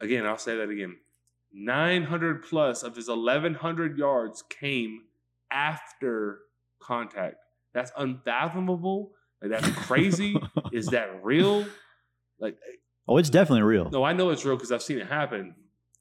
Again, 0.00 0.26
I'll 0.26 0.38
say 0.38 0.56
that 0.56 0.68
again. 0.68 0.96
900 1.52 2.42
plus 2.44 2.82
of 2.82 2.94
his 2.94 3.08
1,100 3.08 3.98
yards 3.98 4.42
came 4.42 5.04
after 5.50 6.40
contact. 6.80 7.36
That's 7.72 7.90
unfathomable. 7.96 9.12
Like, 9.42 9.50
that's 9.60 9.68
crazy. 9.86 10.36
Is 10.72 10.86
that 10.88 11.24
real? 11.24 11.66
Like, 12.40 12.56
oh, 13.06 13.18
it's 13.18 13.30
definitely 13.30 13.62
real. 13.62 13.90
no, 13.90 14.04
I 14.04 14.12
know 14.12 14.30
it's 14.30 14.44
real 14.44 14.56
because 14.56 14.72
I've 14.72 14.82
seen 14.82 14.98
it 14.98 15.06
happen. 15.06 15.54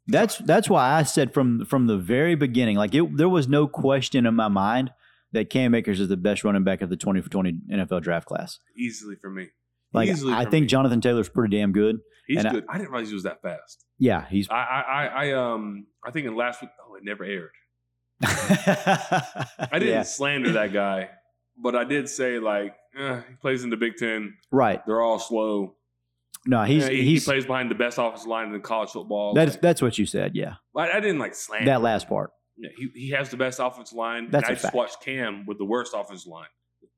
That's 0.09 0.38
that's 0.38 0.69
why 0.69 0.93
I 0.93 1.03
said 1.03 1.33
from 1.33 1.65
from 1.65 1.88
the 1.88 1.97
very 1.97 2.35
beginning, 2.35 2.77
like 2.77 2.95
it, 2.95 3.17
there 3.17 3.27
was 3.27 3.47
no 3.47 3.67
question 3.67 4.25
in 4.25 4.35
my 4.35 4.47
mind 4.47 4.91
that 5.33 5.49
Cam 5.49 5.75
Akers 5.75 5.99
is 5.99 6.07
the 6.07 6.15
best 6.15 6.43
running 6.43 6.63
back 6.63 6.81
of 6.81 6.89
the 6.89 6.95
20 6.95 7.21
for 7.21 7.29
20 7.29 7.59
NFL 7.73 8.01
draft 8.01 8.25
class. 8.25 8.59
Easily 8.77 9.15
for 9.15 9.29
me. 9.29 9.49
Like 9.93 10.07
Easily 10.09 10.33
I 10.33 10.45
think 10.45 10.63
me. 10.63 10.67
Jonathan 10.67 11.01
Taylor's 11.01 11.27
pretty 11.27 11.57
damn 11.57 11.73
good. 11.73 11.97
He's 12.27 12.39
and 12.39 12.47
I- 12.47 12.51
good. 12.51 12.65
I, 12.69 12.77
didn't 12.77 12.91
realize 12.91 13.09
he 13.09 13.13
was 13.13 13.23
that 13.23 13.41
fast. 13.41 13.85
Yeah, 13.99 14.25
he's 14.29 14.47
I, 14.49 14.55
I, 14.55 14.81
I, 14.81 15.05
I, 15.05 15.31
um, 15.33 15.88
I 16.05 16.11
think 16.11 16.27
in 16.27 16.35
last 16.35 16.61
week, 16.61 16.71
oh, 16.88 16.95
it 16.95 17.03
never 17.03 17.23
aired. 17.23 17.51
I 18.23 19.45
I 19.71 19.79
didn't 19.79 20.05
slander 20.05 20.53
that 20.53 20.73
guy, 20.73 21.09
but 21.62 21.76
I 21.76 21.84
did 21.84 22.10
say 22.10 22.39
like 22.39 22.76
eh, 22.97 23.22
he 23.30 23.36
plays 23.36 23.64
in 23.64 23.70
the 23.70 23.78
Big 23.78 23.97
Ten. 23.97 24.36
right. 24.51 24.82
They're 24.86 25.01
all 25.01 25.20
slow. 25.20 25.76
No, 26.45 26.64
he's 26.64 26.84
Yeah, 26.84 26.91
he, 26.91 27.03
he's 27.03 27.24
he 27.24 27.32
plays 27.32 27.45
behind 27.45 27.70
the 27.70 27.76
best 27.76 27.97
offensive 27.97 28.28
line 28.28 28.53
in 28.53 28.62
college 28.62 28.91
football. 28.91 29.34
that's 29.34 29.53
Like, 29.53 29.62
that's 29.62 29.82
what 29.82 29.97
you 29.97 30.05
said. 30.05 30.36
Yeah, 30.36 30.55
I, 30.76 30.91
I 30.91 30.99
didn't 30.99 31.20
like 31.20 31.36
slam 31.36 31.66
that 31.66 31.82
last 31.82 32.08
part. 32.08 32.32
Yeah, 32.58 32.70
he, 32.78 32.89
he 32.93 33.10
has 33.12 33.30
the 33.30 33.38
best 33.38 33.60
offensive 33.60 33.97
line. 33.97 34.30
That's 34.32 34.47
I 34.47 34.53
just 34.53 34.64
fact. 34.64 34.76
watched 34.76 35.01
Cam 35.01 35.45
with 35.45 35.58
the 35.58 35.66
worst 35.66 35.93
offensive 35.95 36.28
line. 36.28 36.47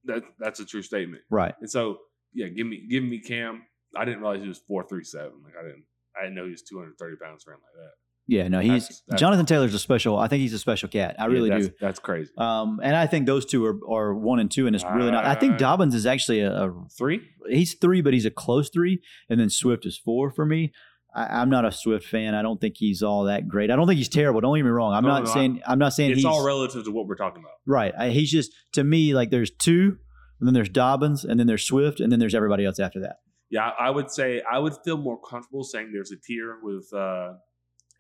That 0.06 0.24
that's 0.40 0.60
a 0.60 0.66
true 0.66 0.84
statement. 0.84 1.24
Right. 1.30 1.56
And 1.60 1.70
so 1.70 1.98
yeah, 2.34 2.48
give 2.48 2.68
me 2.68 2.86
give 2.90 3.04
me 3.04 3.20
Cam. 3.20 3.64
I 3.96 4.06
didn't 4.06 4.22
realize 4.22 4.42
he 4.42 4.48
was 4.48 4.62
four 4.68 4.86
three 4.88 5.04
seven. 5.04 5.34
Like 5.44 5.54
I 5.60 5.64
didn't 5.64 5.84
I 6.18 6.24
didn't 6.24 6.36
know 6.36 6.46
he 6.46 6.52
was 6.52 6.62
two 6.62 6.78
hundred 6.78 6.98
thirty 7.00 7.16
pounds 7.22 7.44
or 7.48 7.54
anything 7.54 7.64
like 7.64 7.86
that. 7.86 7.94
Yeah, 8.32 8.48
no, 8.48 8.60
he's 8.60 8.84
That's- 8.84 9.02
that's- 9.08 9.20
Jonathan 9.20 9.46
Taylor's 9.48 9.74
a 9.74 9.80
special. 9.80 10.18
I 10.18 10.28
think 10.28 10.42
he's 10.42 10.54
a 10.54 10.60
special 10.60 10.88
cat. 10.88 11.16
I 11.18 11.24
Yeah, 11.26 11.32
really 11.34 11.50
that's, 11.50 11.68
do. 11.70 11.74
That's 11.82 12.00
crazy. 12.00 12.30
Um, 12.38 12.80
and 12.84 12.96
I 12.96 13.08
think 13.08 13.26
those 13.26 13.44
two 13.44 13.66
are, 13.66 13.80
are 13.92 14.14
one 14.14 14.40
and 14.40 14.52
two, 14.52 14.68
and 14.68 14.76
it's 14.76 14.86
really 14.86 15.10
not. 15.12 15.26
I 15.26 15.34
think 15.34 15.54
Uh, 15.54 15.58
Dobbins 15.58 15.96
is 15.96 16.06
actually 16.06 16.42
a, 16.42 16.52
a 16.66 16.86
Three? 16.96 17.22
he's 17.50 17.74
three, 17.74 18.02
but 18.02 18.14
he's 18.14 18.26
a 18.26 18.32
close 18.32 18.70
three, 18.70 19.02
and 19.30 19.40
then 19.40 19.50
Swift 19.50 19.86
is 19.86 19.98
four 19.98 20.30
for 20.30 20.46
me. 20.46 20.72
I, 21.16 21.42
I'm 21.42 21.50
not 21.50 21.66
a 21.66 21.72
Swift 21.72 22.06
fan. 22.06 22.36
I 22.36 22.44
don't 22.44 22.62
think 22.62 22.76
he's 22.78 23.02
all 23.02 23.24
that 23.24 23.48
great. 23.48 23.72
I 23.72 23.76
don't 23.76 23.88
think 23.88 23.98
he's 23.98 24.10
terrible. 24.10 24.42
Don't 24.42 24.56
get 24.56 24.64
me 24.64 24.70
wrong. 24.70 24.94
I'm 24.94 25.02
No, 25.04 25.10
not 25.10 25.24
no, 25.24 25.32
saying 25.34 25.62
I'm 25.66 25.80
not 25.80 25.94
saying 25.94 26.12
It's 26.12 26.18
he's 26.20 26.26
all 26.26 26.46
relative 26.46 26.84
to 26.86 26.92
what 26.92 27.08
we're 27.08 27.16
talking 27.16 27.42
about. 27.42 27.54
right. 27.66 27.94
I, 27.98 28.10
he's 28.12 28.30
just 28.30 28.52
to 28.74 28.84
me 28.84 29.16
like 29.16 29.32
there's 29.32 29.50
two, 29.50 29.98
and 30.40 30.48
then 30.48 30.54
there's 30.54 30.70
Dobbins, 30.70 31.26
and 31.26 31.40
then 31.40 31.48
there's 31.48 31.64
Swift, 31.66 32.00
and 32.00 32.12
then 32.12 32.20
there's 32.20 32.36
everybody 32.36 32.64
else 32.64 32.80
after 32.80 33.00
that. 33.00 33.16
Yeah, 33.50 33.72
I 33.80 33.88
I 33.88 33.90
would 33.90 34.12
say 34.12 34.44
I 34.50 34.60
would 34.60 34.74
feel 34.86 34.98
more 34.98 35.20
comfortable 35.20 35.64
saying 35.64 35.90
there's 35.92 36.12
a 36.12 36.18
tier 36.24 36.58
with 36.62 36.88
uh, 36.94 37.30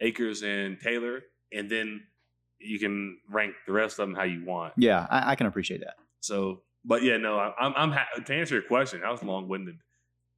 Akers 0.01 0.43
and 0.43 0.79
Taylor, 0.79 1.21
and 1.53 1.69
then 1.69 2.01
you 2.59 2.79
can 2.79 3.17
rank 3.29 3.53
the 3.65 3.73
rest 3.73 3.99
of 3.99 4.07
them 4.07 4.15
how 4.15 4.23
you 4.23 4.43
want. 4.45 4.73
Yeah, 4.77 5.05
I, 5.09 5.31
I 5.31 5.35
can 5.35 5.47
appreciate 5.47 5.79
that. 5.81 5.95
So, 6.19 6.61
but 6.85 7.03
yeah, 7.03 7.17
no, 7.17 7.37
I- 7.37 7.53
I'm 7.59 7.73
I'm 7.75 7.91
ha- 7.91 8.07
to 8.23 8.33
answer 8.33 8.55
your 8.55 8.63
question. 8.63 9.01
That 9.01 9.11
was 9.11 9.23
long 9.23 9.47
winded. 9.47 9.75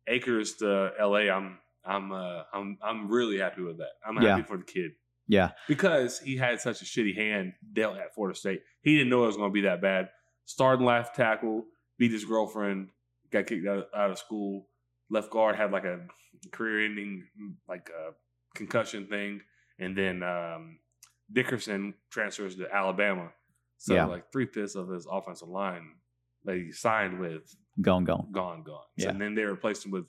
Akers 0.08 0.56
to 0.56 0.92
L.A. 1.00 1.30
I'm 1.30 1.58
I'm 1.86 2.12
uh, 2.12 2.44
I'm 2.54 2.78
I'm 2.84 3.10
really 3.10 3.40
happy 3.40 3.62
with 3.62 3.78
that. 3.78 3.92
I'm 4.06 4.16
happy 4.16 4.28
Yeah. 4.28 4.44
for 4.44 4.58
the 4.58 4.64
kid 4.64 4.92
Yeah, 5.28 5.52
because 5.68 6.20
he 6.20 6.38
had 6.38 6.60
such 6.62 6.82
a 6.82 6.86
shitty 6.86 7.16
hand 7.16 7.54
dealt 7.74 7.98
at 7.98 8.14
Florida 8.14 8.38
State. 8.38 8.62
He 8.82 8.98
didn't 8.98 9.10
know 9.10 9.24
it 9.24 9.28
was 9.28 9.38
going 9.38 9.50
to 9.50 9.54
be 9.54 9.62
that 9.62 9.82
bad. 9.82 10.10
Starting 10.46 10.86
left 10.86 11.16
tackle, 11.16 11.66
beat 11.98 12.12
his 12.12 12.26
girlfriend, 12.26 12.90
got 13.32 13.46
kicked 13.48 13.68
out, 13.68 13.88
out 13.96 14.12
of 14.12 14.18
school. 14.18 14.68
Left 15.10 15.30
guard 15.30 15.56
had 15.56 15.72
like 15.72 15.86
a 15.86 16.00
career-ending 16.52 17.24
like 17.68 17.90
a 17.90 18.14
concussion 18.56 19.08
thing, 19.08 19.42
and 19.82 19.98
then 19.98 20.24
um, 20.24 20.80
Dickerson 21.34 21.94
transfers 22.10 22.56
to 22.56 22.74
Alabama. 22.74 23.32
So 23.78 23.94
Yeah. 23.96 24.06
like 24.06 24.32
three 24.32 24.46
fifths 24.46 24.76
of 24.76 24.88
his 24.90 25.08
offensive 25.10 25.48
line 25.50 25.96
that 26.46 26.56
he 26.58 26.72
signed 26.72 27.20
with 27.20 27.54
gone, 27.82 28.04
gone. 28.06 28.28
gone, 28.32 28.64
gone. 28.64 28.84
So, 29.00 29.06
Yeah. 29.06 29.10
and 29.12 29.20
then 29.22 29.36
they 29.36 29.44
replaced 29.44 29.86
him 29.86 29.92
with 29.92 30.06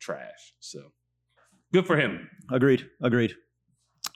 trash. 0.00 0.54
So 0.60 0.92
good 1.72 1.86
for 1.86 1.96
him. 1.96 2.28
Agreed. 2.50 2.88
Agreed. 3.02 3.34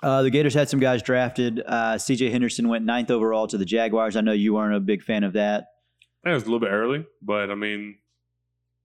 Uh, 0.02 0.22
the 0.22 0.30
Gators 0.30 0.54
had 0.54 0.68
some 0.68 0.80
guys 0.80 1.02
drafted. 1.02 1.60
Uh, 1.66 1.98
C.J. 1.98 2.30
Henderson 2.30 2.68
went 2.68 2.84
ninth 2.84 3.10
overall 3.10 3.46
to 3.48 3.58
the 3.58 3.64
Jaguars. 3.66 4.16
I 4.16 4.20
know 4.22 4.32
you 4.32 4.54
weren't 4.54 4.74
a 4.74 4.80
big 4.80 5.02
fan 5.02 5.24
of 5.24 5.32
that. 5.34 5.64
That 6.24 6.32
was 6.34 6.42
a 6.42 6.46
little 6.46 6.60
bit 6.60 6.70
early, 6.70 7.04
but 7.22 7.50
I 7.50 7.54
mean, 7.54 7.96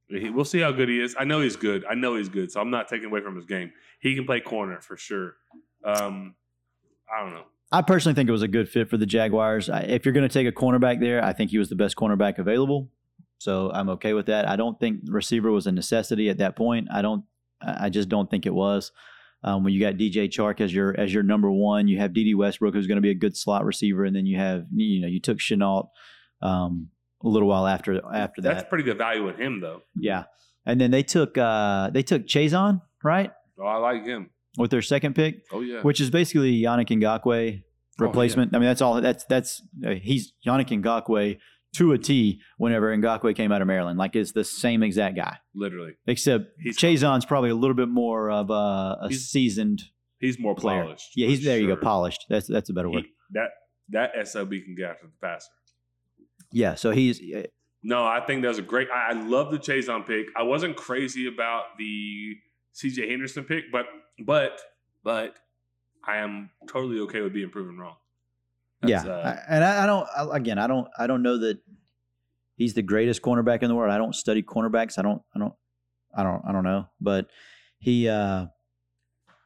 he, 0.08 0.30
we'll 0.30 0.46
see 0.46 0.60
how 0.60 0.72
good 0.72 0.88
he 0.90 1.00
is. 1.02 1.16
I 1.18 1.24
know 1.26 1.42
he's 1.42 1.56
good. 1.56 1.84
I 1.90 1.96
know 1.96 2.16
he's 2.16 2.30
good, 2.30 2.52
so 2.52 2.60
I'm 2.62 2.70
not 2.70 2.88
taking 2.88 3.06
away 3.08 3.22
from 3.22 3.36
his 3.36 3.46
game. 3.46 3.72
He 4.00 4.16
can 4.16 4.26
play 4.26 4.40
corner 4.42 4.80
for 4.82 4.96
sure. 4.98 5.36
Um, 5.86 6.36
I 7.14 7.24
don't 7.24 7.34
know. 7.34 7.44
I 7.72 7.82
personally 7.82 8.16
think 8.16 8.30
it 8.30 8.32
was 8.32 8.42
a 8.42 8.48
good 8.48 8.70
fit 8.70 8.90
for 8.90 8.98
the 8.98 9.06
Jaguars. 9.06 9.70
I, 9.70 9.82
if 9.82 10.06
you're 10.06 10.14
going 10.14 10.28
to 10.28 10.34
take 10.34 10.48
a 10.48 10.52
cornerback 10.52 11.00
there, 11.00 11.24
I 11.24 11.34
think 11.34 11.52
he 11.52 11.58
was 11.58 11.70
the 11.70 11.76
best 11.76 11.96
cornerback 11.96 12.38
available. 12.38 12.90
So 13.38 13.72
I'm 13.72 13.90
okay 13.90 14.14
with 14.14 14.28
that. 14.28 14.48
I 14.48 14.56
don't 14.56 14.80
think 14.80 15.02
receiver 15.08 15.52
was 15.52 15.68
a 15.68 15.72
necessity 15.72 16.30
at 16.30 16.38
that 16.38 16.56
point. 16.56 16.88
I 16.92 17.02
don't. 17.02 17.24
I 17.62 17.90
just 17.90 18.10
don't 18.10 18.30
think 18.30 18.46
it 18.46 18.54
was. 18.54 18.92
Um, 19.44 19.64
when 19.64 19.74
you 19.74 19.80
got 19.80 19.96
DJ 19.96 20.28
Chark 20.28 20.62
as 20.62 20.74
your 20.74 21.00
as 21.00 21.14
your 21.14 21.24
number 21.24 21.52
one, 21.52 21.88
you 21.88 22.00
have 22.00 22.14
Dede 22.14 22.36
Westbrook, 22.36 22.74
who's 22.74 22.88
going 22.88 22.98
to 22.98 23.02
be 23.02 23.12
a 23.12 23.16
good 23.16 23.38
slot 23.38 23.66
receiver, 23.66 24.04
and 24.06 24.16
then 24.16 24.26
you 24.26 24.38
have 24.38 24.66
you 24.74 25.02
know 25.02 25.08
you 25.08 25.20
took 25.20 25.38
Shenault 25.38 25.90
um, 26.42 26.90
a 27.24 27.28
little 27.28 27.48
while 27.48 27.68
after 27.68 28.02
after 28.14 28.42
that. 28.42 28.56
That's 28.56 28.70
pretty 28.70 28.84
good 28.84 28.98
value 28.98 29.28
in 29.30 29.36
him, 29.36 29.60
though. 29.62 29.82
Yeah, 29.96 30.24
and 30.66 30.80
then 30.80 30.92
they 30.92 31.04
took 31.04 31.38
uh, 31.38 31.90
they 31.92 32.04
took 32.04 32.26
Chaisson 32.26 32.82
right 33.04 33.32
Oh, 33.60 33.66
I 33.66 33.78
like 33.78 34.06
him. 34.06 34.30
With 34.58 34.72
their 34.72 34.82
second 34.82 35.16
pick, 35.16 35.44
Oh 35.52 35.62
yeah. 35.62 35.82
which 35.82 36.00
is 36.00 36.10
basically 36.10 36.62
Yannick 36.62 36.88
Ngakoue 36.90 37.62
Oh, 38.00 38.04
replacement. 38.06 38.54
I 38.56 38.60
mean, 38.60 38.68
that's 38.68 38.82
all. 38.82 39.00
That's 39.02 39.24
that's 39.26 39.62
uh, 39.86 39.92
he's 39.92 40.34
Yannick 40.46 40.68
Ngakoue 40.70 41.38
to 41.76 41.92
a 41.94 41.98
T. 41.98 42.42
Whenever 42.58 42.96
Ngakoue 42.96 43.36
came 43.36 43.52
out 43.52 43.62
of 43.62 43.68
Maryland, 43.68 43.98
like 44.00 44.16
it's 44.16 44.32
the 44.34 44.44
same 44.44 44.84
exact 44.84 45.16
guy, 45.16 45.38
Literally, 45.54 45.94
except 46.08 46.46
he's 46.60 46.78
Chaisson's 46.78 47.26
probably 47.26 47.50
a 47.50 47.56
little 47.56 47.76
bit 47.76 47.90
more 47.90 48.30
of 48.32 48.50
a, 48.50 48.54
a 49.02 49.08
He's 49.10 49.28
seasoned 49.30 49.82
he's 50.20 50.38
more 50.40 50.56
player. 50.56 50.84
polished. 50.84 51.12
Yeah, 51.16 51.28
he's 51.28 51.44
there. 51.44 51.58
You 51.58 51.68
go, 51.68 51.76
polished. 51.78 52.26
That's 52.30 52.48
that's 52.48 52.70
a 52.70 52.74
better 52.74 52.90
word. 52.90 53.04
He- 53.04 53.12
that 53.32 53.50
that 53.90 54.28
sob 54.28 54.50
can 54.52 54.76
get 54.78 54.90
after 54.92 55.08
the 55.08 55.14
passer. 55.28 55.48
Yeah, 56.52 56.76
so 56.76 56.92
he's 56.92 57.22
No, 57.84 58.04
I 58.06 58.22
think 58.26 58.42
that 58.44 58.48
was 58.50 58.58
a 58.60 58.62
great. 58.62 58.88
I, 58.94 59.12
I 59.12 59.14
love 59.14 59.52
the 59.52 59.58
Chaisson 59.60 60.06
pick. 60.08 60.28
I 60.36 60.44
wasn't 60.44 60.76
crazy 60.76 61.28
about 61.28 61.78
the 61.78 62.36
C.J. 62.74 63.10
Henderson 63.10 63.44
pick, 63.44 63.66
but 63.72 63.86
but 64.20 64.60
but 65.04 65.36
I 66.04 66.18
am 66.18 66.50
totally 66.68 67.00
okay 67.02 67.22
with 67.22 67.34
being 67.34 67.50
proven 67.50 67.78
wrong. 67.78 67.96
yeah, 68.86 69.04
uh, 69.04 69.36
I- 69.50 69.54
and 69.56 69.64
I, 69.64 69.84
I 69.84 69.86
don't. 69.86 70.08
I, 70.16 70.38
again, 70.38 70.58
I 70.60 70.68
don't. 70.68 70.88
I 70.98 71.08
don't 71.08 71.24
know 71.24 71.38
that 71.40 71.60
he's 72.56 72.74
the 72.74 72.82
greatest 72.82 73.22
cornerback 73.22 73.64
in 73.64 73.70
the 73.70 73.76
world. 73.76 73.92
I 73.92 73.98
don't 73.98 74.14
study 74.16 74.44
cornerbacks. 74.44 74.98
I 75.00 75.02
don't. 75.02 75.22
I 75.36 75.40
don't. 75.40 75.54
I 76.16 76.24
don't. 76.24 76.42
I 76.48 76.52
don't 76.52 76.64
know. 76.64 76.88
But 77.02 77.30
he, 77.80 78.08
uh 78.08 78.48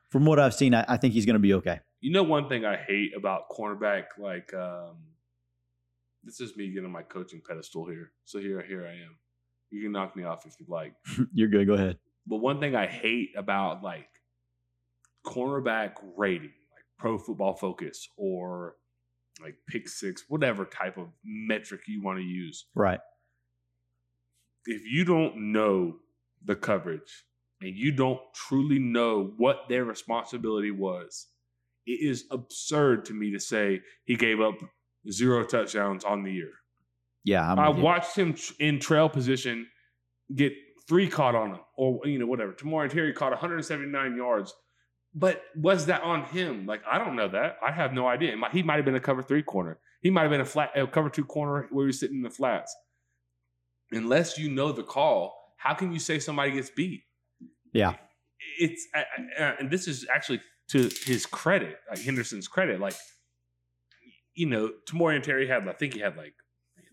from 0.09 0.25
what 0.25 0.39
I've 0.39 0.53
seen, 0.55 0.73
I, 0.73 0.83
I 0.87 0.97
think 0.97 1.13
he's 1.13 1.25
going 1.27 1.35
to 1.35 1.39
be 1.39 1.53
okay. 1.55 1.79
You 2.01 2.11
know, 2.11 2.23
one 2.23 2.49
thing 2.49 2.65
I 2.65 2.77
hate 2.77 3.11
about 3.15 3.49
cornerback, 3.51 4.05
like 4.17 4.51
um, 4.55 4.95
this 6.23 6.41
is 6.41 6.55
me 6.57 6.71
getting 6.73 6.89
my 6.91 7.03
coaching 7.03 7.41
pedestal 7.47 7.85
here. 7.87 8.11
So 8.25 8.39
here, 8.39 8.61
here 8.61 8.87
I 8.87 8.93
am. 8.93 9.17
You 9.69 9.83
can 9.83 9.91
knock 9.91 10.15
me 10.15 10.23
off 10.23 10.47
if 10.47 10.55
you'd 10.59 10.67
like. 10.69 10.93
You're 11.33 11.49
good. 11.49 11.67
Go 11.67 11.73
ahead. 11.73 11.99
But 12.25 12.37
one 12.37 12.59
thing 12.59 12.75
I 12.75 12.87
hate 12.87 13.31
about 13.37 13.83
like 13.83 14.07
cornerback 15.25 15.93
rating, 16.17 16.51
like 16.73 16.83
Pro 16.97 17.17
Football 17.17 17.55
Focus 17.55 18.07
or 18.17 18.75
like 19.41 19.55
Pick 19.67 19.87
Six, 19.87 20.25
whatever 20.27 20.65
type 20.65 20.97
of 20.97 21.07
metric 21.23 21.81
you 21.87 22.01
want 22.01 22.19
to 22.19 22.23
use, 22.25 22.65
Right. 22.75 22.99
if 24.65 24.81
you 24.85 25.05
don't 25.05 25.51
know 25.51 25.97
the 26.43 26.55
coverage 26.55 27.25
and 27.61 27.75
you 27.75 27.91
don't 27.91 28.19
truly 28.33 28.79
know 28.79 29.33
what 29.37 29.67
their 29.69 29.85
responsibility 29.85 30.71
was, 30.71 31.27
it 31.85 31.99
is 32.01 32.25
absurd 32.31 33.05
to 33.05 33.13
me 33.13 33.31
to 33.31 33.39
say 33.39 33.81
he 34.05 34.15
gave 34.15 34.39
up 34.41 34.55
zero 35.09 35.43
touchdowns 35.43 36.03
on 36.03 36.23
the 36.23 36.31
year. 36.31 36.51
Yeah, 37.23 37.49
I'm 37.51 37.59
I 37.59 37.69
watched 37.69 38.15
him 38.15 38.35
in 38.59 38.79
trail 38.79 39.09
position 39.09 39.67
get 40.35 40.53
three 40.87 41.07
caught 41.07 41.35
on 41.35 41.51
him, 41.51 41.59
or 41.77 41.99
you 42.05 42.19
know 42.19 42.25
whatever. 42.27 42.53
Tamori 42.53 42.89
Terry 42.89 43.13
caught 43.13 43.31
179 43.31 44.15
yards, 44.15 44.53
but 45.13 45.41
was 45.55 45.85
that 45.87 46.03
on 46.03 46.25
him? 46.25 46.65
Like 46.65 46.81
I 46.89 46.97
don't 46.97 47.15
know 47.15 47.29
that. 47.29 47.57
I 47.65 47.71
have 47.71 47.93
no 47.93 48.07
idea. 48.07 48.35
Might- 48.37 48.51
He 48.51 48.63
might 48.63 48.75
have 48.75 48.85
been 48.85 48.95
a 48.95 48.99
cover 48.99 49.23
three 49.23 49.43
corner. 49.43 49.79
He 50.01 50.09
might 50.09 50.21
have 50.21 50.31
been 50.31 50.41
a 50.41 50.45
flat 50.45 50.71
a 50.77 50.87
cover 50.87 51.09
two 51.09 51.25
corner 51.25 51.67
where 51.71 51.85
he 51.85 51.87
was 51.87 51.99
sitting 51.99 52.17
in 52.17 52.23
the 52.23 52.29
flats. 52.29 52.75
Unless 53.91 54.37
you 54.37 54.49
know 54.51 54.71
the 54.71 54.83
call, 54.83 55.35
how 55.57 55.73
can 55.73 55.91
you 55.91 55.99
say 55.99 56.19
somebody 56.19 56.51
gets 56.51 56.69
beat? 56.69 57.01
Yeah. 57.73 57.95
it's 58.59 58.87
I- 58.95 58.99
I- 58.99 59.43
uh, 59.43 59.55
and 59.59 59.69
this 59.71 59.87
is 59.87 60.05
actually 60.13 60.41
to 60.69 60.89
his 61.05 61.25
credit, 61.25 61.77
like 61.89 61.99
Henderson's 61.99 62.47
credit. 62.47 62.79
Like 62.79 62.95
you 64.35 64.45
know, 64.45 64.71
Tamorrion 64.87 65.23
Terry 65.23 65.47
had 65.47 65.67
I 65.67 65.73
think 65.73 65.93
he 65.95 65.99
had 65.99 66.15
like 66.15 66.33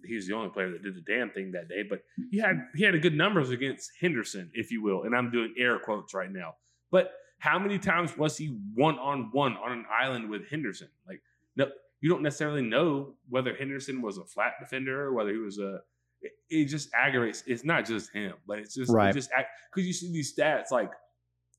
he 0.04 0.14
was 0.14 0.26
the 0.26 0.34
only 0.34 0.50
player 0.50 0.70
that 0.70 0.82
did 0.82 0.94
the 0.94 1.00
damn 1.02 1.30
thing 1.30 1.52
that 1.52 1.68
day, 1.68 1.82
but 1.88 2.00
he 2.30 2.38
had 2.38 2.56
he 2.74 2.82
had 2.84 2.94
a 2.94 2.98
good 2.98 3.14
numbers 3.14 3.50
against 3.50 3.90
Henderson, 4.00 4.50
if 4.54 4.70
you 4.70 4.82
will, 4.82 5.02
and 5.02 5.14
I'm 5.14 5.30
doing 5.30 5.54
air 5.58 5.78
quotes 5.78 6.14
right 6.14 6.30
now. 6.30 6.54
But 6.90 7.12
how 7.46 7.58
many 7.58 7.78
times 7.78 8.16
was 8.16 8.36
he 8.36 8.46
one 8.74 8.98
on 8.98 9.30
one 9.32 9.54
on 9.64 9.70
an 9.72 9.84
island 10.02 10.28
with 10.28 10.42
Henderson? 10.48 10.88
Like, 11.08 11.20
no, 11.56 11.66
you 12.00 12.08
don't 12.10 12.22
necessarily 12.22 12.62
know 12.62 13.14
whether 13.28 13.54
Henderson 13.54 14.02
was 14.02 14.18
a 14.18 14.24
flat 14.24 14.52
defender 14.60 14.96
or 15.06 15.12
whether 15.14 15.30
he 15.30 15.38
was 15.38 15.58
a. 15.58 15.80
It, 16.22 16.32
it 16.50 16.64
just 16.66 16.88
aggravates. 16.94 17.42
It's 17.46 17.64
not 17.64 17.84
just 17.86 18.12
him, 18.12 18.34
but 18.48 18.58
it's 18.58 18.74
just 18.74 18.90
Right. 18.92 19.10
it 19.10 19.14
just 19.14 19.30
because 19.70 19.86
you 19.86 19.92
see 19.92 20.10
these 20.12 20.34
stats 20.36 20.70
like, 20.70 20.90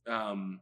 um, 0.08 0.60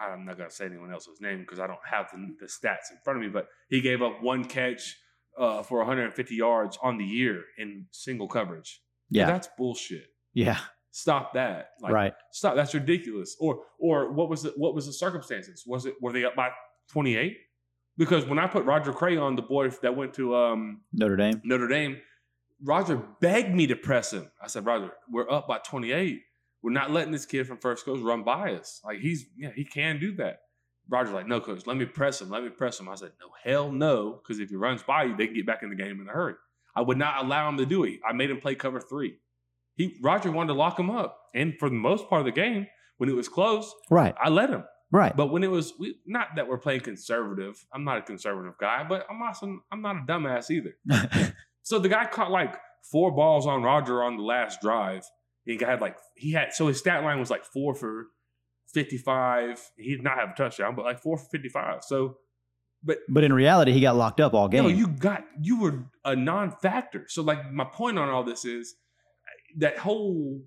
I'm 0.00 0.24
not 0.24 0.38
gonna 0.38 0.50
say 0.50 0.66
anyone 0.66 0.92
else's 0.92 1.20
name 1.20 1.40
because 1.40 1.60
I 1.60 1.66
don't 1.66 1.78
have 1.88 2.06
the, 2.12 2.34
the 2.40 2.46
stats 2.46 2.90
in 2.90 2.98
front 3.04 3.18
of 3.18 3.22
me, 3.22 3.28
but 3.28 3.48
he 3.68 3.80
gave 3.80 4.02
up 4.02 4.22
one 4.22 4.44
catch 4.44 4.96
uh, 5.38 5.62
for 5.62 5.78
150 5.78 6.34
yards 6.34 6.78
on 6.82 6.98
the 6.98 7.04
year 7.04 7.44
in 7.58 7.86
single 7.90 8.28
coverage. 8.28 8.82
Yeah, 9.10 9.26
that's 9.26 9.48
bullshit. 9.58 10.06
yeah, 10.34 10.58
Stop 10.92 11.34
that. 11.34 11.70
Like, 11.80 11.92
right. 11.92 12.12
Stop. 12.32 12.56
That's 12.56 12.74
ridiculous. 12.74 13.36
Or 13.38 13.62
or 13.78 14.12
what 14.12 14.28
was 14.28 14.44
it? 14.44 14.54
What 14.56 14.74
was 14.74 14.86
the 14.86 14.92
circumstances? 14.92 15.64
Was 15.66 15.86
it 15.86 15.94
were 16.00 16.12
they 16.12 16.24
up 16.24 16.34
by 16.34 16.50
28? 16.90 17.36
Because 17.96 18.24
when 18.24 18.38
I 18.38 18.46
put 18.46 18.64
Roger 18.64 18.92
Cray 18.92 19.16
on 19.16 19.36
the 19.36 19.42
boy 19.42 19.68
that 19.68 19.96
went 19.96 20.14
to 20.14 20.34
um, 20.34 20.80
Notre 20.92 21.16
Dame. 21.16 21.40
Notre 21.44 21.68
Dame, 21.68 21.98
Roger 22.64 22.96
begged 23.20 23.54
me 23.54 23.66
to 23.66 23.76
press 23.76 24.12
him. 24.12 24.30
I 24.42 24.46
said, 24.46 24.66
Roger, 24.66 24.92
we're 25.10 25.30
up 25.30 25.46
by 25.46 25.58
28. 25.58 26.22
We're 26.62 26.72
not 26.72 26.90
letting 26.90 27.12
this 27.12 27.26
kid 27.26 27.46
from 27.46 27.58
first 27.58 27.84
coach 27.84 28.00
run 28.00 28.22
by 28.22 28.54
us. 28.54 28.80
Like 28.84 28.98
he's 28.98 29.26
yeah, 29.36 29.50
he 29.54 29.64
can 29.64 29.98
do 30.00 30.14
that. 30.16 30.40
Roger's 30.88 31.14
like, 31.14 31.28
no, 31.28 31.40
coach, 31.40 31.66
let 31.66 31.76
me 31.76 31.84
press 31.84 32.20
him. 32.20 32.30
Let 32.30 32.42
me 32.42 32.48
press 32.48 32.80
him. 32.80 32.88
I 32.88 32.96
said, 32.96 33.12
no, 33.20 33.28
hell 33.44 33.70
no, 33.70 34.20
because 34.22 34.40
if 34.40 34.50
he 34.50 34.56
runs 34.56 34.82
by 34.82 35.04
you, 35.04 35.16
they 35.16 35.26
can 35.26 35.36
get 35.36 35.46
back 35.46 35.62
in 35.62 35.70
the 35.70 35.76
game 35.76 36.00
in 36.00 36.08
a 36.08 36.12
hurry. 36.12 36.34
I 36.74 36.82
would 36.82 36.98
not 36.98 37.24
allow 37.24 37.48
him 37.48 37.56
to 37.58 37.66
do 37.66 37.84
it. 37.84 38.00
I 38.08 38.12
made 38.12 38.30
him 38.30 38.40
play 38.40 38.56
cover 38.56 38.80
three. 38.80 39.16
He 39.80 39.96
Roger 40.02 40.30
wanted 40.30 40.48
to 40.54 40.58
lock 40.58 40.78
him 40.78 40.90
up, 40.90 41.18
and 41.34 41.54
for 41.58 41.68
the 41.68 41.74
most 41.76 42.08
part 42.08 42.20
of 42.20 42.26
the 42.26 42.32
game, 42.32 42.66
when 42.98 43.08
it 43.08 43.16
was 43.16 43.28
close, 43.28 43.72
Right, 43.90 44.14
I 44.22 44.28
let 44.28 44.50
him. 44.50 44.64
right. 44.90 45.16
But 45.16 45.28
when 45.32 45.42
it 45.42 45.50
was 45.50 45.72
we, 45.78 45.94
not 46.06 46.28
that 46.36 46.46
we're 46.48 46.58
playing 46.58 46.80
conservative, 46.80 47.54
I'm 47.72 47.84
not 47.84 47.98
a 47.98 48.02
conservative 48.02 48.54
guy, 48.60 48.84
but 48.88 49.06
I'm 49.10 49.22
also 49.22 49.46
I'm 49.72 49.80
not 49.80 49.96
a 49.96 50.00
dumbass 50.00 50.50
either. 50.50 50.74
So 51.62 51.78
the 51.78 51.88
guy 51.90 52.06
caught 52.06 52.30
like 52.30 52.56
four 52.90 53.10
balls 53.12 53.46
on 53.46 53.62
Roger 53.62 54.02
on 54.02 54.16
the 54.16 54.22
last 54.22 54.60
drive. 54.60 55.04
He 55.44 55.56
had 55.58 55.80
like 55.80 55.96
he 56.16 56.32
had 56.32 56.52
so 56.52 56.66
his 56.68 56.78
stat 56.78 57.04
line 57.04 57.20
was 57.20 57.30
like 57.30 57.44
four 57.44 57.74
for 57.74 58.06
fifty 58.72 58.98
five. 58.98 59.60
He 59.76 59.90
did 59.96 60.02
not 60.02 60.18
have 60.18 60.30
a 60.30 60.34
touchdown, 60.34 60.74
but 60.74 60.84
like 60.84 61.00
four 61.00 61.16
for 61.18 61.28
fifty 61.30 61.48
five. 61.48 61.84
So 61.84 62.16
but 62.82 62.98
but 63.08 63.24
in 63.24 63.32
reality, 63.32 63.72
he 63.72 63.80
got 63.80 63.94
locked 63.96 64.20
up 64.20 64.32
all 64.34 64.48
game. 64.48 64.62
no, 64.64 64.68
you 64.68 64.88
got 64.88 65.24
you 65.40 65.60
were 65.60 65.84
a 66.04 66.16
non-factor. 66.16 67.04
So 67.08 67.22
like 67.22 67.52
my 67.52 67.64
point 67.64 67.98
on 67.98 68.08
all 68.08 68.24
this 68.24 68.44
is 68.44 68.74
that 69.58 69.78
whole 69.78 70.40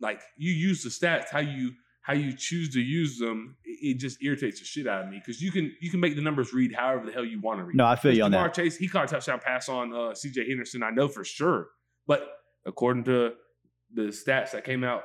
like 0.00 0.20
you 0.36 0.52
use 0.52 0.82
the 0.82 0.90
stats 0.90 1.30
how 1.30 1.40
you 1.40 1.72
how 2.04 2.12
you 2.12 2.34
choose 2.36 2.68
to 2.74 2.80
use 2.80 3.18
them. 3.18 3.56
It, 3.64 3.94
just 3.94 4.22
irritates 4.22 4.60
the 4.60 4.66
shit 4.66 4.86
out 4.86 5.04
of 5.04 5.10
me 5.10 5.18
because 5.18 5.40
you 5.42 5.50
can 5.50 5.74
you 5.80 5.90
can 5.90 6.00
make 6.00 6.14
the 6.14 6.22
numbers 6.22 6.52
read 6.52 6.74
however 6.74 7.06
the 7.06 7.12
hell 7.12 7.24
you 7.24 7.40
want 7.40 7.58
to 7.60 7.64
read. 7.64 7.76
no, 7.76 7.86
I 7.86 7.96
feel 7.96 8.14
you 8.14 8.22
on 8.22 8.30
Ja'Marr 8.30 8.44
that. 8.44 8.54
Chase, 8.54 8.76
he 8.76 8.88
caught 8.88 9.04
a 9.04 9.08
touchdown 9.08 9.40
pass 9.44 9.68
on 9.68 9.94
uh, 9.94 10.14
C.J. 10.14 10.46
Henderson. 10.48 10.82
I 10.82 10.90
know 10.90 11.08
for 11.08 11.24
sure, 11.24 11.68
but 12.06 12.28
according 12.66 13.04
to 13.04 13.32
the 13.92 14.02
stats 14.02 14.52
that 14.52 14.64
came 14.64 14.84
out, 14.84 15.02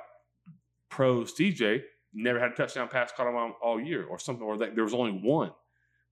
pro 0.89 1.25
C.J. 1.25 1.83
never 2.13 2.39
had 2.39 2.51
a 2.51 2.55
touchdown 2.55 2.89
pass 2.89 3.11
caught 3.11 3.27
him 3.27 3.35
all, 3.35 3.55
all 3.61 3.81
year, 3.81 4.05
or 4.05 4.19
something, 4.19 4.43
or 4.43 4.57
that 4.57 4.75
there 4.75 4.83
was 4.83 4.93
only 4.93 5.11
one. 5.11 5.51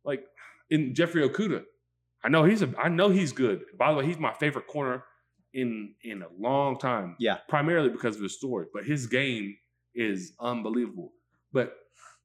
Like 0.06 0.24
in 0.70 0.96
Jeffrey 0.96 1.28
Okudah, 1.28 1.64
I 2.24 2.30
know 2.30 2.44
he's 2.44 2.62
a, 2.62 2.74
I 2.78 2.90
know 2.90 3.10
he's 3.10 3.34
good. 3.34 3.64
By 3.78 3.92
the 3.92 3.98
way, 4.00 4.06
he's 4.06 4.18
my 4.18 4.34
favorite 4.34 4.68
corner 4.68 5.04
in 5.54 5.94
in 6.04 6.22
a 6.22 6.28
long 6.40 6.78
time. 6.78 7.16
Yeah. 7.20 7.38
primarily 7.48 7.90
because 7.90 8.16
of 8.16 8.22
his 8.22 8.36
story, 8.36 8.68
but 8.74 8.86
his 8.86 9.08
game 9.08 9.58
is 9.96 10.34
unbelievable. 10.40 11.14
But 11.52 11.74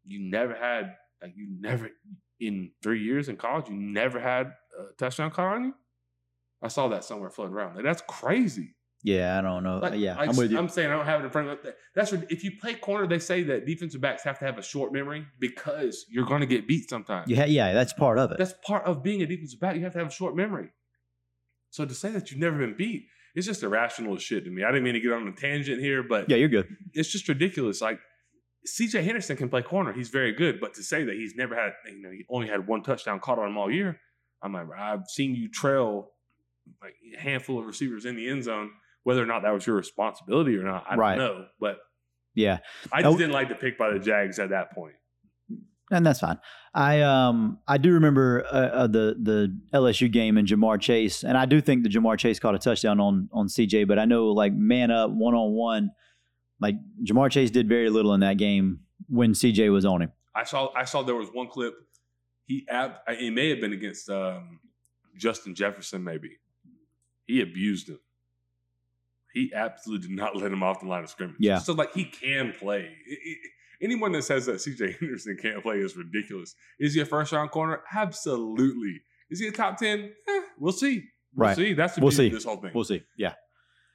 you 0.04 0.20
never 0.20 0.54
had 0.54 0.96
like 1.22 1.32
you 1.36 1.48
never 1.60 1.90
in 2.40 2.72
three 2.82 3.02
years 3.02 3.28
in 3.28 3.36
college, 3.36 3.68
you 3.68 3.76
never 3.76 4.20
had 4.20 4.52
a 4.78 4.92
touchdown 4.98 5.30
caught 5.30 5.56
on 5.56 5.64
you. 5.64 5.74
I 6.60 6.68
saw 6.68 6.88
that 6.88 7.04
somewhere 7.04 7.30
floating 7.30 7.54
around. 7.54 7.76
Like 7.76 7.84
that's 7.84 8.02
crazy. 8.08 8.74
Yeah, 9.04 9.36
I 9.36 9.42
don't 9.42 9.64
know. 9.64 9.78
Like, 9.78 9.98
yeah, 9.98 10.16
like, 10.16 10.28
I'm 10.28 10.36
with 10.36 10.52
you. 10.52 10.58
I'm 10.58 10.68
saying 10.68 10.88
I 10.88 10.96
don't 10.96 11.06
have 11.06 11.20
it 11.22 11.24
in 11.24 11.30
front 11.30 11.48
of 11.48 11.64
me. 11.64 11.70
That's 11.94 12.12
what, 12.12 12.30
if 12.30 12.44
you 12.44 12.52
play 12.60 12.74
corner, 12.74 13.06
they 13.06 13.18
say 13.18 13.42
that 13.42 13.66
defensive 13.66 14.00
backs 14.00 14.22
have 14.22 14.38
to 14.38 14.44
have 14.44 14.58
a 14.58 14.62
short 14.62 14.92
memory 14.92 15.26
because 15.40 16.06
you're 16.08 16.24
going 16.24 16.40
to 16.40 16.46
get 16.46 16.68
beat 16.68 16.88
sometimes. 16.88 17.28
yeah, 17.28 17.44
yeah, 17.44 17.72
that's 17.72 17.92
part 17.92 18.18
of 18.18 18.30
it. 18.30 18.38
That's 18.38 18.54
part 18.64 18.84
of 18.84 19.02
being 19.02 19.22
a 19.22 19.26
defensive 19.26 19.58
back. 19.58 19.74
You 19.74 19.82
have 19.82 19.92
to 19.94 19.98
have 19.98 20.08
a 20.08 20.12
short 20.12 20.36
memory. 20.36 20.68
So 21.72 21.86
to 21.86 21.94
say 21.94 22.10
that 22.10 22.30
you've 22.30 22.38
never 22.38 22.58
been 22.58 22.74
beat, 22.76 23.06
it's 23.34 23.46
just 23.46 23.62
irrational 23.62 24.14
as 24.14 24.22
shit 24.22 24.44
to 24.44 24.50
me. 24.50 24.62
I 24.62 24.68
didn't 24.68 24.84
mean 24.84 24.92
to 24.92 25.00
get 25.00 25.10
on 25.12 25.26
a 25.26 25.32
tangent 25.32 25.80
here, 25.80 26.02
but 26.02 26.28
yeah, 26.28 26.36
you're 26.36 26.50
good. 26.50 26.68
it's 26.92 27.10
just 27.10 27.26
ridiculous. 27.28 27.80
Like 27.80 27.98
CJ 28.66 29.02
Henderson 29.02 29.38
can 29.38 29.48
play 29.48 29.62
corner; 29.62 29.92
he's 29.94 30.10
very 30.10 30.32
good. 30.32 30.60
But 30.60 30.74
to 30.74 30.82
say 30.82 31.02
that 31.04 31.14
he's 31.16 31.34
never 31.34 31.54
had, 31.56 31.72
you 31.86 32.02
know, 32.02 32.10
he 32.10 32.24
only 32.28 32.46
had 32.48 32.66
one 32.66 32.82
touchdown 32.82 33.20
caught 33.20 33.38
on 33.38 33.48
him 33.48 33.56
all 33.58 33.70
year, 33.70 33.98
I'm 34.42 34.52
like, 34.52 34.66
I've 34.78 35.06
seen 35.08 35.34
you 35.34 35.48
trail 35.50 36.10
like 36.82 36.94
a 37.16 37.20
handful 37.20 37.58
of 37.58 37.64
receivers 37.66 38.04
in 38.04 38.16
the 38.16 38.28
end 38.28 38.44
zone. 38.44 38.70
Whether 39.04 39.22
or 39.22 39.26
not 39.26 39.42
that 39.42 39.50
was 39.52 39.66
your 39.66 39.74
responsibility 39.76 40.54
or 40.56 40.62
not, 40.62 40.84
I 40.88 40.94
Right. 40.94 41.16
don't 41.16 41.38
know. 41.40 41.46
But 41.58 41.78
Yeah, 42.34 42.58
I 42.92 43.02
just 43.02 43.14
Oh. 43.14 43.18
didn't 43.18 43.32
like 43.32 43.48
the 43.48 43.54
pick 43.56 43.76
by 43.78 43.92
the 43.92 43.98
Jags 43.98 44.38
at 44.38 44.50
that 44.50 44.72
point. 44.72 44.94
And 45.92 46.04
that's 46.06 46.20
fine. 46.20 46.38
I 46.74 47.02
um 47.02 47.58
I 47.68 47.76
do 47.76 47.92
remember 47.92 48.44
uh, 48.46 48.56
uh, 48.56 48.86
the 48.86 49.14
the 49.20 49.56
LSU 49.74 50.10
game 50.10 50.38
and 50.38 50.48
Ja'Marr 50.48 50.80
Chase, 50.80 51.22
and 51.22 51.36
I 51.36 51.44
do 51.44 51.60
think 51.60 51.82
that 51.82 51.92
Ja'Marr 51.92 52.16
Chase 52.18 52.38
caught 52.38 52.54
a 52.54 52.58
touchdown 52.58 52.98
on 52.98 53.28
on 53.30 53.46
CJ, 53.46 53.86
but 53.86 53.98
I 53.98 54.06
know 54.06 54.28
like 54.28 54.54
man 54.54 54.90
up 54.90 55.10
one 55.10 55.34
on 55.34 55.52
one, 55.52 55.90
like 56.60 56.76
Ja'Marr 57.04 57.30
Chase 57.30 57.50
did 57.50 57.68
very 57.68 57.90
little 57.90 58.14
in 58.14 58.20
that 58.20 58.38
game 58.38 58.80
when 59.08 59.32
CJ 59.34 59.70
was 59.70 59.84
on 59.84 60.00
him. 60.00 60.12
I 60.34 60.44
saw 60.44 60.72
I 60.74 60.84
saw 60.86 61.02
there 61.02 61.14
was 61.14 61.28
one 61.30 61.48
clip. 61.48 61.74
He 62.46 62.66
ab- 62.70 63.00
it 63.06 63.32
may 63.34 63.50
have 63.50 63.60
been 63.60 63.74
against 63.74 64.08
um, 64.08 64.58
Justin 65.16 65.54
Jefferson. 65.54 66.02
Maybe 66.02 66.38
he 67.26 67.42
abused 67.42 67.90
him. 67.90 68.00
He 69.34 69.52
absolutely 69.54 70.08
did 70.08 70.16
not 70.16 70.36
let 70.40 70.50
him 70.52 70.62
off 70.62 70.80
the 70.80 70.86
line 70.86 71.04
of 71.04 71.10
scrimmage. 71.10 71.36
Yeah. 71.38 71.58
So 71.58 71.74
like 71.74 71.92
he 71.92 72.04
can 72.06 72.52
play. 72.58 72.80
I- 72.80 73.12
I- 73.12 73.36
anyone 73.82 74.12
that 74.12 74.22
says 74.22 74.46
that 74.46 74.56
CJ 74.56 74.98
Henderson 75.00 75.36
can't 75.40 75.62
play 75.62 75.76
is 75.78 75.96
ridiculous. 75.96 76.54
Is 76.78 76.94
he 76.94 77.00
a 77.00 77.06
first 77.06 77.32
round 77.32 77.50
corner? 77.50 77.82
Absolutely. 77.94 79.00
Is 79.30 79.40
he 79.40 79.48
a 79.48 79.52
top 79.52 79.76
ten? 79.78 80.12
Eh, 80.28 80.40
we'll 80.58 80.72
see. 80.72 81.04
We'll 81.34 81.48
Right. 81.48 81.56
see. 81.56 81.72
That's 81.74 81.94
the 81.94 82.00
We'll 82.02 82.10
beauty 82.10 82.26
of 82.26 82.32
see. 82.32 82.34
this 82.36 82.44
whole 82.44 82.56
thing. 82.60 82.70
We'll 82.74 82.84
see. 82.84 83.02
Yeah. 83.16 83.34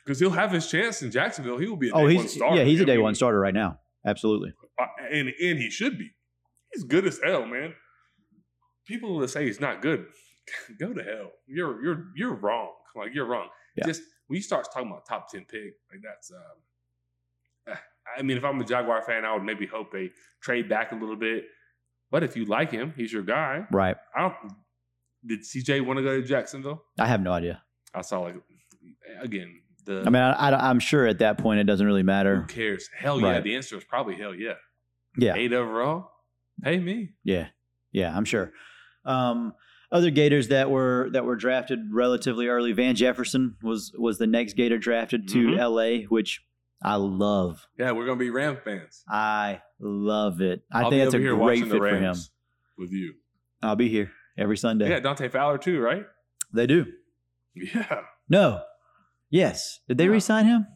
Because 0.05 0.19
he'll 0.19 0.31
have 0.31 0.51
his 0.51 0.69
chance 0.69 1.01
in 1.03 1.11
Jacksonville. 1.11 1.57
He 1.57 1.67
will 1.67 1.75
be 1.77 1.89
a 1.89 1.91
day 1.91 1.97
Oh, 1.99 2.03
one 2.03 2.11
he's 2.11 2.33
starter. 2.33 2.57
yeah, 2.57 2.63
he's 2.63 2.79
a 2.79 2.83
I 2.83 2.85
day 2.85 2.95
mean, 2.95 3.03
one 3.03 3.15
starter 3.15 3.39
right 3.39 3.53
now. 3.53 3.79
Absolutely. 4.05 4.53
uh, 4.79 4.85
and 5.11 5.27
and 5.29 5.59
he 5.59 5.69
should 5.69 5.97
be. 5.97 6.11
He's 6.73 6.83
good 6.83 7.05
as 7.05 7.19
hell, 7.23 7.45
man. 7.45 7.73
People 8.87 9.19
that 9.19 9.27
say 9.29 9.45
he's 9.45 9.59
not 9.59 9.81
good, 9.81 10.05
go 10.79 10.93
to 10.93 11.03
hell. 11.03 11.31
You're 11.45 11.83
you're 11.83 12.05
you're 12.15 12.35
wrong. 12.35 12.71
Like 12.95 13.13
you're 13.13 13.25
wrong. 13.27 13.49
Yeah. 13.75 13.85
Just 13.85 14.01
when 14.27 14.37
you 14.37 14.41
start 14.41 14.65
talking 14.73 14.89
about 14.89 15.05
top 15.05 15.29
ten 15.29 15.41
pick, 15.41 15.73
like 15.91 16.01
that's. 16.01 16.31
Um, 16.31 17.73
eh, 17.73 17.75
I 18.17 18.21
mean, 18.21 18.37
if 18.37 18.43
I'm 18.43 18.59
a 18.59 18.63
Jaguar 18.63 19.01
fan, 19.01 19.25
I 19.25 19.33
would 19.33 19.43
maybe 19.43 19.65
hope 19.65 19.91
they 19.91 20.11
trade 20.41 20.69
back 20.69 20.91
a 20.91 20.95
little 20.95 21.15
bit. 21.15 21.45
But 22.11 22.23
if 22.23 22.35
you 22.37 22.45
like 22.45 22.71
him, 22.71 22.93
he's 22.95 23.11
your 23.11 23.23
guy. 23.23 23.65
Right. 23.71 23.97
I 24.15 24.21
don't. 24.21 24.33
Did 25.25 25.41
CJ 25.41 25.85
want 25.85 25.97
to 25.97 26.03
go 26.03 26.21
to 26.21 26.25
Jacksonville? 26.25 26.83
I 26.99 27.05
have 27.07 27.21
no 27.21 27.31
idea. 27.33 27.61
I 27.93 28.01
saw 28.01 28.21
like 28.21 28.35
again 29.21 29.59
the. 29.85 30.01
I 30.05 30.09
mean, 30.09 30.21
I, 30.21 30.49
I, 30.51 30.69
am 30.69 30.79
sure 30.79 31.05
at 31.05 31.19
that 31.19 31.37
point 31.37 31.59
it 31.59 31.63
doesn't 31.65 31.85
really 31.85 32.03
matter. 32.03 32.41
who 32.41 32.47
cares? 32.47 32.89
Hell 32.97 33.19
yeah. 33.19 33.31
Right. 33.31 33.43
The 33.43 33.55
answer 33.55 33.77
is 33.77 33.83
probably 33.83 34.15
hell 34.15 34.33
yeah. 34.33 34.53
Yeah. 35.17 35.33
Eight 35.35 35.51
overall. 35.53 36.11
Pay 36.63 36.79
me. 36.79 37.09
Yeah, 37.23 37.47
yeah, 37.91 38.15
I'm 38.15 38.25
sure. 38.25 38.51
Um, 39.05 39.53
other 39.91 40.09
Gators 40.09 40.47
that 40.49 40.69
were 40.69 41.09
that 41.13 41.25
were 41.25 41.35
drafted 41.35 41.79
relatively 41.91 42.47
early. 42.47 42.71
Van 42.73 42.95
Jefferson 42.95 43.55
was 43.61 43.91
was 43.97 44.17
the 44.17 44.27
next 44.27 44.53
Gator 44.53 44.77
drafted 44.77 45.27
to 45.29 45.47
Mhm. 45.47 45.59
L.A., 45.59 46.03
which 46.03 46.41
I 46.81 46.95
love. 46.95 47.67
Yeah, 47.77 47.91
we're 47.91 48.05
gonna 48.05 48.19
be 48.19 48.29
Ram 48.29 48.57
fans. 48.63 49.03
I 49.09 49.61
love 49.79 50.41
it. 50.41 50.63
I 50.71 50.83
I'll 50.83 50.89
think 50.89 51.03
that's 51.03 51.15
a 51.15 51.19
great 51.19 51.63
fit 51.63 51.69
for 51.77 51.87
him. 51.87 52.15
With 52.77 52.91
you. 52.91 53.13
I'll 53.63 53.75
be 53.75 53.89
here 53.89 54.11
every 54.37 54.57
Sunday. 54.57 54.89
Yeah, 54.89 54.99
Dante 54.99 55.27
Fowler 55.29 55.57
too, 55.57 55.79
right? 55.79 56.05
They 56.53 56.67
do. 56.67 56.85
Yeah, 57.55 58.01
No. 58.29 58.61
Yes. 59.29 59.79
Did 59.87 59.97
they 59.97 60.05
Yeah. 60.05 60.11
re-sign 60.11 60.45
him? 60.45 60.67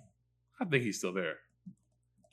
I 0.59 0.65
think 0.65 0.83
he's 0.83 0.97
still 0.97 1.13
there. 1.13 1.35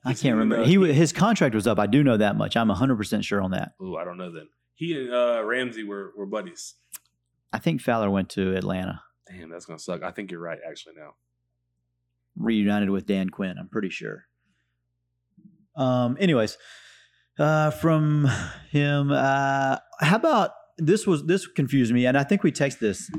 I 0.04 0.14
can't 0.14 0.36
remember. 0.38 0.64
He 0.64 0.76
his 0.92 1.12
contract 1.12 1.54
was 1.54 1.66
up. 1.66 1.78
I 1.78 1.86
do 1.86 2.02
know 2.02 2.16
that 2.16 2.36
much. 2.36 2.56
I'm 2.56 2.68
100 2.68 2.96
percent 2.96 3.24
sure 3.24 3.42
on 3.42 3.50
that. 3.50 3.72
Oh, 3.80 3.96
I 3.96 4.04
don't 4.04 4.16
know 4.16 4.32
then. 4.32 4.48
He 4.74 4.96
and 4.98 5.12
uh, 5.12 5.42
Ramsey 5.44 5.84
were 5.84 6.12
were 6.16 6.24
buddies. 6.26 6.74
I 7.52 7.58
think 7.58 7.80
Fowler 7.82 8.10
went 8.10 8.30
to 8.30 8.54
Atlanta, 8.56 9.02
Damn, 9.30 9.50
that's 9.50 9.66
gonna 9.66 9.78
suck. 9.78 10.02
I 10.02 10.10
think 10.10 10.30
you're 10.30 10.40
right, 10.40 10.58
actually. 10.66 10.94
Now, 10.96 11.14
reunited 12.38 12.90
with 12.90 13.06
Dan 13.06 13.28
Quinn. 13.30 13.56
I'm 13.58 13.68
pretty 13.68 13.90
sure. 13.90 14.24
Um. 15.76 16.16
Anyways, 16.18 16.56
uh, 17.38 17.70
from 17.70 18.28
him, 18.70 19.10
uh, 19.12 19.76
how 20.00 20.16
about 20.16 20.50
this? 20.76 21.06
Was 21.06 21.24
this 21.26 21.46
confused 21.46 21.92
me? 21.92 22.06
And 22.06 22.16
I 22.18 22.24
think 22.24 22.42
we 22.42 22.50
text 22.50 22.80
this, 22.80 23.10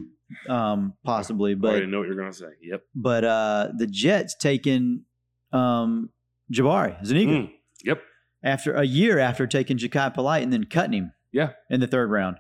um, 0.50 0.94
possibly, 1.06 1.56
But 1.56 1.68
I 1.68 1.72
already 1.72 1.88
know 1.88 2.00
what 2.00 2.08
you're 2.08 2.18
gonna 2.18 2.34
say. 2.34 2.52
Yep. 2.62 2.82
but 2.96 3.24
uh, 3.24 3.70
the 3.78 3.88
Jets 3.88 4.36
taking 4.36 5.06
um 5.52 6.10
Jabari 6.54 7.04
Zuniga. 7.06 7.32
Mm, 7.32 7.52
yep. 7.84 8.02
after 8.44 8.74
a 8.74 8.84
year 8.84 9.20
after 9.20 9.48
taking 9.48 9.78
Jachai 9.78 10.14
Polite 10.14 10.44
and 10.44 10.52
then 10.52 10.66
cutting 10.66 10.94
him. 10.94 11.14
Yeah. 11.32 11.52
In 11.70 11.80
the 11.80 11.88
third 11.88 12.10
round. 12.12 12.38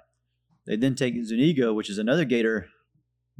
They 0.65 0.75
then 0.75 0.95
take 0.95 1.15
Zuniga, 1.23 1.73
which 1.73 1.89
is 1.89 1.97
another 1.97 2.25
Gator 2.25 2.67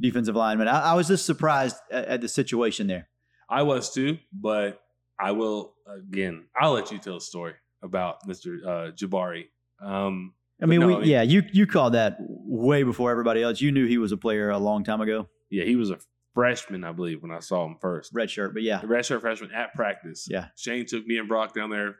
defensive 0.00 0.34
lineman. 0.34 0.66
I, 0.68 0.92
I 0.92 0.94
was 0.94 1.08
just 1.08 1.26
surprised 1.26 1.76
at, 1.90 2.06
at 2.06 2.20
the 2.20 2.28
situation 2.28 2.86
there. 2.86 3.08
I 3.50 3.62
was 3.62 3.92
too, 3.92 4.18
but 4.32 4.80
I 5.18 5.32
will 5.32 5.74
again. 5.86 6.46
I'll 6.58 6.72
let 6.72 6.90
you 6.92 6.98
tell 6.98 7.14
the 7.14 7.20
story 7.20 7.54
about 7.82 8.26
Mr. 8.26 8.58
Uh, 8.64 8.92
Jabari. 8.92 9.46
Um, 9.82 10.34
I 10.62 10.66
mean, 10.66 10.80
no, 10.80 10.86
we, 10.86 10.94
I 10.94 10.98
mean- 11.00 11.08
yeah, 11.08 11.22
you 11.22 11.42
you 11.52 11.66
called 11.66 11.94
that 11.94 12.16
way 12.20 12.82
before 12.82 13.10
everybody 13.10 13.42
else. 13.42 13.60
You 13.60 13.72
knew 13.72 13.86
he 13.86 13.98
was 13.98 14.12
a 14.12 14.16
player 14.16 14.50
a 14.50 14.58
long 14.58 14.84
time 14.84 15.00
ago, 15.00 15.28
yeah, 15.50 15.64
he 15.64 15.76
was 15.76 15.90
a 15.90 15.98
freshman, 16.34 16.84
I 16.84 16.92
believe, 16.92 17.22
when 17.22 17.32
I 17.32 17.40
saw 17.40 17.64
him 17.66 17.76
first. 17.80 18.12
red 18.14 18.30
shirt, 18.30 18.54
but 18.54 18.62
yeah, 18.62 18.80
The 18.80 18.86
redshirt 18.86 19.20
freshman 19.20 19.50
at 19.52 19.74
practice. 19.74 20.28
Yeah. 20.30 20.46
Shane 20.56 20.86
took 20.86 21.04
me 21.04 21.18
and 21.18 21.26
Brock 21.28 21.54
down 21.54 21.70
there 21.70 21.96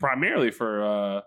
primarily 0.00 0.50
for 0.50 0.82
uh, 0.82 1.20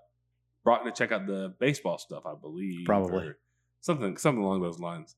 Brock 0.64 0.84
to 0.86 0.92
check 0.92 1.12
out 1.12 1.28
the 1.28 1.54
baseball 1.60 1.98
stuff, 2.00 2.24
I 2.26 2.34
believe. 2.40 2.86
Probably. 2.86 3.34
something 3.82 4.18
something 4.18 4.44
along 4.44 4.62
those 4.64 4.80
lines. 4.80 5.16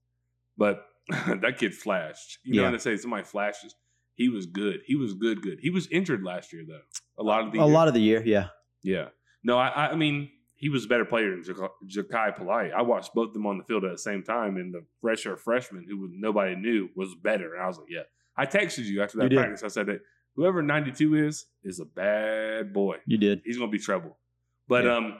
But 0.58 0.86
that 1.10 1.56
kid 1.58 1.74
flashed. 1.74 2.40
You 2.44 2.56
know 2.56 2.62
Yeah. 2.64 2.72
what 2.72 2.84
they 2.84 2.96
say? 2.96 3.02
Somebody 3.02 3.24
flashes. 3.24 3.74
He 4.20 4.28
was 4.30 4.46
good. 4.46 4.82
He 4.86 4.96
was 4.96 5.14
good. 5.14 5.42
Good. 5.42 5.60
He 5.62 5.70
was 5.70 5.88
injured 5.88 6.24
last 6.24 6.52
year 6.52 6.64
though. 6.68 6.82
A 7.18 7.24
lot 7.24 7.46
of 7.46 7.52
the 7.54 7.60
a 7.60 7.66
year. 7.66 7.74
lot 7.74 7.88
of 7.88 7.94
the 7.94 8.02
year, 8.02 8.22
yeah. 8.26 8.48
Yeah. 8.84 9.08
No, 9.44 9.58
I, 9.58 9.92
I 9.92 9.96
mean, 9.96 10.30
he 10.56 10.68
was 10.68 10.84
a 10.84 10.88
better 10.90 11.06
player 11.06 11.30
than 11.32 11.44
Jachai 11.88 12.36
Polite. 12.36 12.72
I 12.76 12.82
watched 12.82 13.14
both 13.14 13.30
of 13.30 13.34
them 13.34 13.46
on 13.48 13.58
the 13.58 13.64
field 13.64 13.86
at 13.86 13.92
the 13.94 13.98
same 13.98 14.22
time, 14.24 14.58
and 14.58 14.74
the 14.74 14.84
redshirt 15.02 15.40
freshman, 15.40 15.86
who 15.90 16.10
nobody 16.12 16.56
knew, 16.56 16.90
was 16.98 17.16
better. 17.16 17.54
And 17.56 17.64
I 17.64 17.68
was 17.68 17.78
like, 17.78 17.88
yeah. 17.90 18.02
I 18.36 18.46
texted 18.46 18.84
you 18.86 19.02
after 19.02 19.18
You 19.18 19.24
that 19.24 19.30
did. 19.30 19.38
practice. 19.38 19.64
I 19.64 19.70
said 19.70 19.88
that 19.88 20.02
whoever 20.36 20.62
92 20.62 21.16
is, 21.16 21.46
is 21.64 21.80
a 21.80 21.86
bad 21.86 22.74
boy. 22.74 22.98
You 23.06 23.18
did. 23.18 23.42
He's 23.46 23.58
going 23.58 23.72
to 23.72 23.78
be 23.78 23.82
trouble. 23.82 24.18
But 24.68 24.84
Yeah. 24.84 24.96
um, 24.98 25.18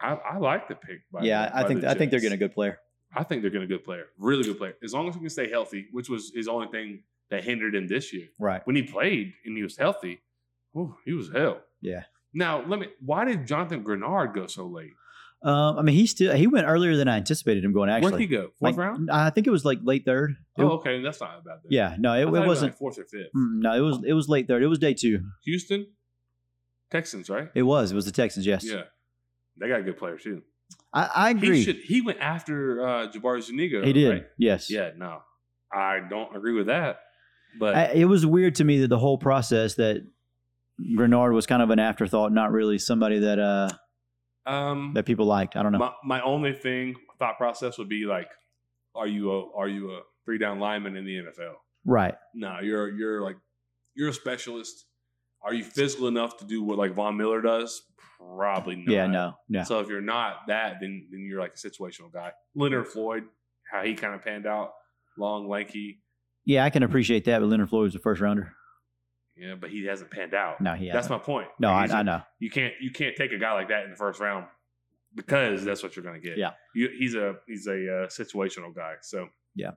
I, 0.00 0.14
I 0.14 0.38
like 0.38 0.68
the 0.68 0.74
pick. 0.76 1.00
By 1.12 1.22
yeah, 1.24 1.48
the- 1.48 1.56
I 1.58 1.66
think 1.68 1.84
I 1.84 1.94
think 1.94 2.10
they're 2.12 2.20
getting 2.20 2.34
a 2.34 2.44
good 2.46 2.54
player. 2.54 2.78
I 3.14 3.24
think 3.24 3.42
they're 3.42 3.50
getting 3.50 3.66
a 3.66 3.74
good 3.74 3.84
player. 3.84 4.06
Really 4.18 4.42
good 4.44 4.58
player. 4.58 4.74
As 4.82 4.92
long 4.94 5.08
as 5.08 5.14
he 5.14 5.20
can 5.20 5.28
stay 5.30 5.50
healthy, 5.50 5.86
which 5.92 6.08
was 6.08 6.32
his 6.34 6.48
only 6.48 6.68
thing 6.68 7.02
that 7.32 7.42
hindered 7.44 7.74
him 7.74 7.88
this 7.88 8.12
year. 8.12 8.28
Right. 8.38 8.60
When 8.64 8.76
he 8.76 8.82
played 8.82 9.32
and 9.44 9.56
he 9.56 9.62
was 9.64 9.76
healthy, 9.76 10.20
whew, 10.72 10.96
he 11.04 11.12
was 11.12 11.30
hell. 11.32 11.60
Yeah. 11.80 12.04
Now, 12.32 12.64
let 12.66 12.78
me. 12.78 12.86
Why 13.04 13.24
did 13.24 13.46
Jonathan 13.46 13.82
Greenard 13.82 14.34
go 14.34 14.46
so 14.46 14.66
late? 14.66 14.92
Um, 15.44 15.76
I 15.78 15.82
mean, 15.82 15.96
he 15.96 16.06
still 16.06 16.32
he 16.36 16.46
went 16.46 16.66
earlier 16.68 16.96
than 16.96 17.08
I 17.08 17.16
anticipated 17.16 17.64
him 17.64 17.72
going. 17.72 17.90
Actually, 17.90 18.12
Where'd 18.12 18.20
he 18.20 18.26
go? 18.28 18.42
Fourth 18.42 18.54
Like, 18.60 18.76
round? 18.76 19.10
I 19.10 19.30
think 19.30 19.46
it 19.48 19.50
was 19.50 19.64
like 19.64 19.80
late 19.82 20.04
third. 20.04 20.36
It- 20.56 20.62
Oh, 20.62 20.68
okay, 20.78 21.02
that's 21.02 21.20
not 21.20 21.44
bad. 21.44 21.56
Then. 21.64 21.72
Yeah, 21.72 21.96
no, 21.98 22.14
it, 22.14 22.20
it 22.20 22.30
was 22.30 22.46
wasn't. 22.46 22.70
like 22.72 22.78
fourth 22.78 22.98
or 22.98 23.04
fifth. 23.04 23.30
No, 23.34 23.72
it 23.74 23.80
was 23.80 23.98
it 24.06 24.12
was 24.12 24.28
late 24.28 24.46
third. 24.46 24.62
It 24.62 24.68
was 24.68 24.78
day 24.78 24.94
two. 24.94 25.20
Houston, 25.44 25.88
Texans, 26.90 27.28
right? 27.28 27.48
It 27.54 27.62
was. 27.62 27.90
It 27.90 27.94
was 27.96 28.04
the 28.04 28.12
Texans. 28.12 28.46
Yes. 28.46 28.64
Yeah, 28.64 28.82
they 29.56 29.66
got 29.68 29.80
a 29.80 29.82
good 29.82 29.96
player 29.96 30.16
too. 30.16 30.42
I, 30.92 31.10
I 31.14 31.30
agree. 31.30 31.56
He 31.58 31.64
should. 31.64 31.76
He 31.76 32.00
went 32.02 32.20
after 32.20 32.86
uh, 32.86 33.08
Jabari 33.10 33.42
Zuniga. 33.42 33.82
He 33.84 33.92
did. 33.92 34.10
right? 34.10 34.26
Yes. 34.38 34.70
Yeah. 34.70 34.90
No, 34.96 35.22
I 35.72 36.00
don't 36.08 36.34
agree 36.36 36.52
with 36.54 36.66
that. 36.68 37.00
But 37.58 37.74
I, 37.74 37.84
it 37.92 38.04
was 38.06 38.24
weird 38.24 38.56
to 38.56 38.64
me 38.64 38.80
that 38.80 38.88
the 38.88 38.98
whole 38.98 39.18
process 39.18 39.74
that 39.74 40.06
Greenard 40.80 41.32
was 41.34 41.46
kind 41.46 41.62
of 41.62 41.70
an 41.70 41.78
afterthought, 41.78 42.32
not 42.32 42.50
really 42.52 42.78
somebody 42.78 43.20
that 43.20 43.38
uh 43.38 43.68
um, 44.44 44.92
that 44.94 45.04
people 45.06 45.26
liked. 45.26 45.56
I 45.56 45.62
don't 45.62 45.72
know. 45.72 45.78
my 45.78 45.92
my 46.04 46.20
only 46.22 46.52
thing 46.52 46.96
thought 47.18 47.36
process 47.38 47.78
would 47.78 47.88
be 47.88 48.04
like, 48.04 48.28
are 48.94 49.06
you 49.06 49.30
a 49.32 49.52
are 49.54 49.68
you 49.68 49.92
a 49.92 50.00
three 50.24 50.38
down 50.38 50.58
lineman 50.58 50.96
in 50.96 51.04
the 51.04 51.16
NFL? 51.16 51.54
right. 51.84 52.14
No, 52.34 52.58
you're 52.60 52.90
you're 52.90 53.22
like 53.22 53.36
you're 53.94 54.08
a 54.08 54.12
specialist. 54.12 54.86
Are 55.44 55.54
you 55.54 55.64
physical 55.64 56.06
enough 56.08 56.38
to 56.38 56.44
do 56.44 56.62
what 56.62 56.78
like 56.78 56.94
Von 56.94 57.16
Miller 57.16 57.40
does? 57.40 57.82
Probably 58.18 58.76
not. 58.76 58.92
Yeah. 58.92 59.06
No. 59.06 59.34
No. 59.48 59.64
So 59.64 59.80
if 59.80 59.88
you're 59.88 60.00
not 60.00 60.46
that, 60.48 60.76
then 60.80 61.06
then 61.10 61.24
you're 61.28 61.40
like 61.40 61.54
a 61.54 61.56
situational 61.68 62.12
guy. 62.12 62.32
Leonard 62.54 62.88
Floyd, 62.88 63.24
how 63.70 63.82
he 63.82 63.94
kind 63.94 64.14
of 64.14 64.22
panned 64.22 64.46
out, 64.46 64.72
long, 65.18 65.48
lanky. 65.48 66.01
Yeah, 66.44 66.64
I 66.64 66.70
can 66.70 66.82
appreciate 66.82 67.24
that, 67.26 67.38
but 67.40 67.46
Leonard 67.48 67.68
Floyd 67.70 67.84
was 67.84 67.92
the 67.92 67.98
first 68.00 68.20
rounder. 68.20 68.52
Yeah, 69.36 69.54
but 69.54 69.70
he 69.70 69.84
hasn't 69.86 70.10
panned 70.10 70.34
out. 70.34 70.60
No, 70.60 70.74
he 70.74 70.86
That's 70.86 71.06
hasn't. 71.06 71.12
my 71.20 71.24
point. 71.24 71.48
No, 71.58 71.68
I, 71.70 71.86
a- 71.86 71.92
I 71.94 72.02
know. 72.02 72.20
You 72.38 72.50
can't 72.50 72.74
you 72.80 72.90
can't 72.90 73.16
take 73.16 73.32
a 73.32 73.38
guy 73.38 73.52
like 73.54 73.68
that 73.68 73.84
in 73.84 73.90
the 73.90 73.96
first 73.96 74.20
round 74.20 74.46
because 75.14 75.64
that's 75.64 75.82
what 75.82 75.96
you're 75.96 76.04
going 76.04 76.20
to 76.20 76.26
get. 76.26 76.38
Yeah. 76.38 76.50
you, 76.74 76.88
he's 76.98 77.14
a 77.14 77.36
he's 77.46 77.66
a 77.66 77.72
uh, 77.72 78.06
situational 78.08 78.74
guy. 78.74 78.94
So 79.02 79.28
yeah, 79.54 79.72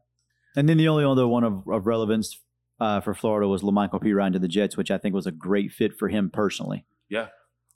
And 0.56 0.68
then 0.70 0.78
the 0.78 0.88
only 0.88 1.04
other 1.06 1.28
one 1.28 1.44
of, 1.44 1.68
of 1.68 1.86
relevance 1.86 2.40
uh, 2.80 3.02
for 3.02 3.14
Florida 3.14 3.48
was 3.48 3.62
Lamical 3.62 4.02
Perine 4.02 4.34
to 4.34 4.40
the 4.40 4.48
Jets, 4.48 4.76
which 4.78 4.92
I 4.92 4.98
think 4.98 5.14
was 5.16 5.28
a 5.28 5.32
great 5.32 5.72
fit 5.72 5.98
for 5.98 6.08
him 6.10 6.30
personally. 6.32 6.86
yeah. 7.10 7.28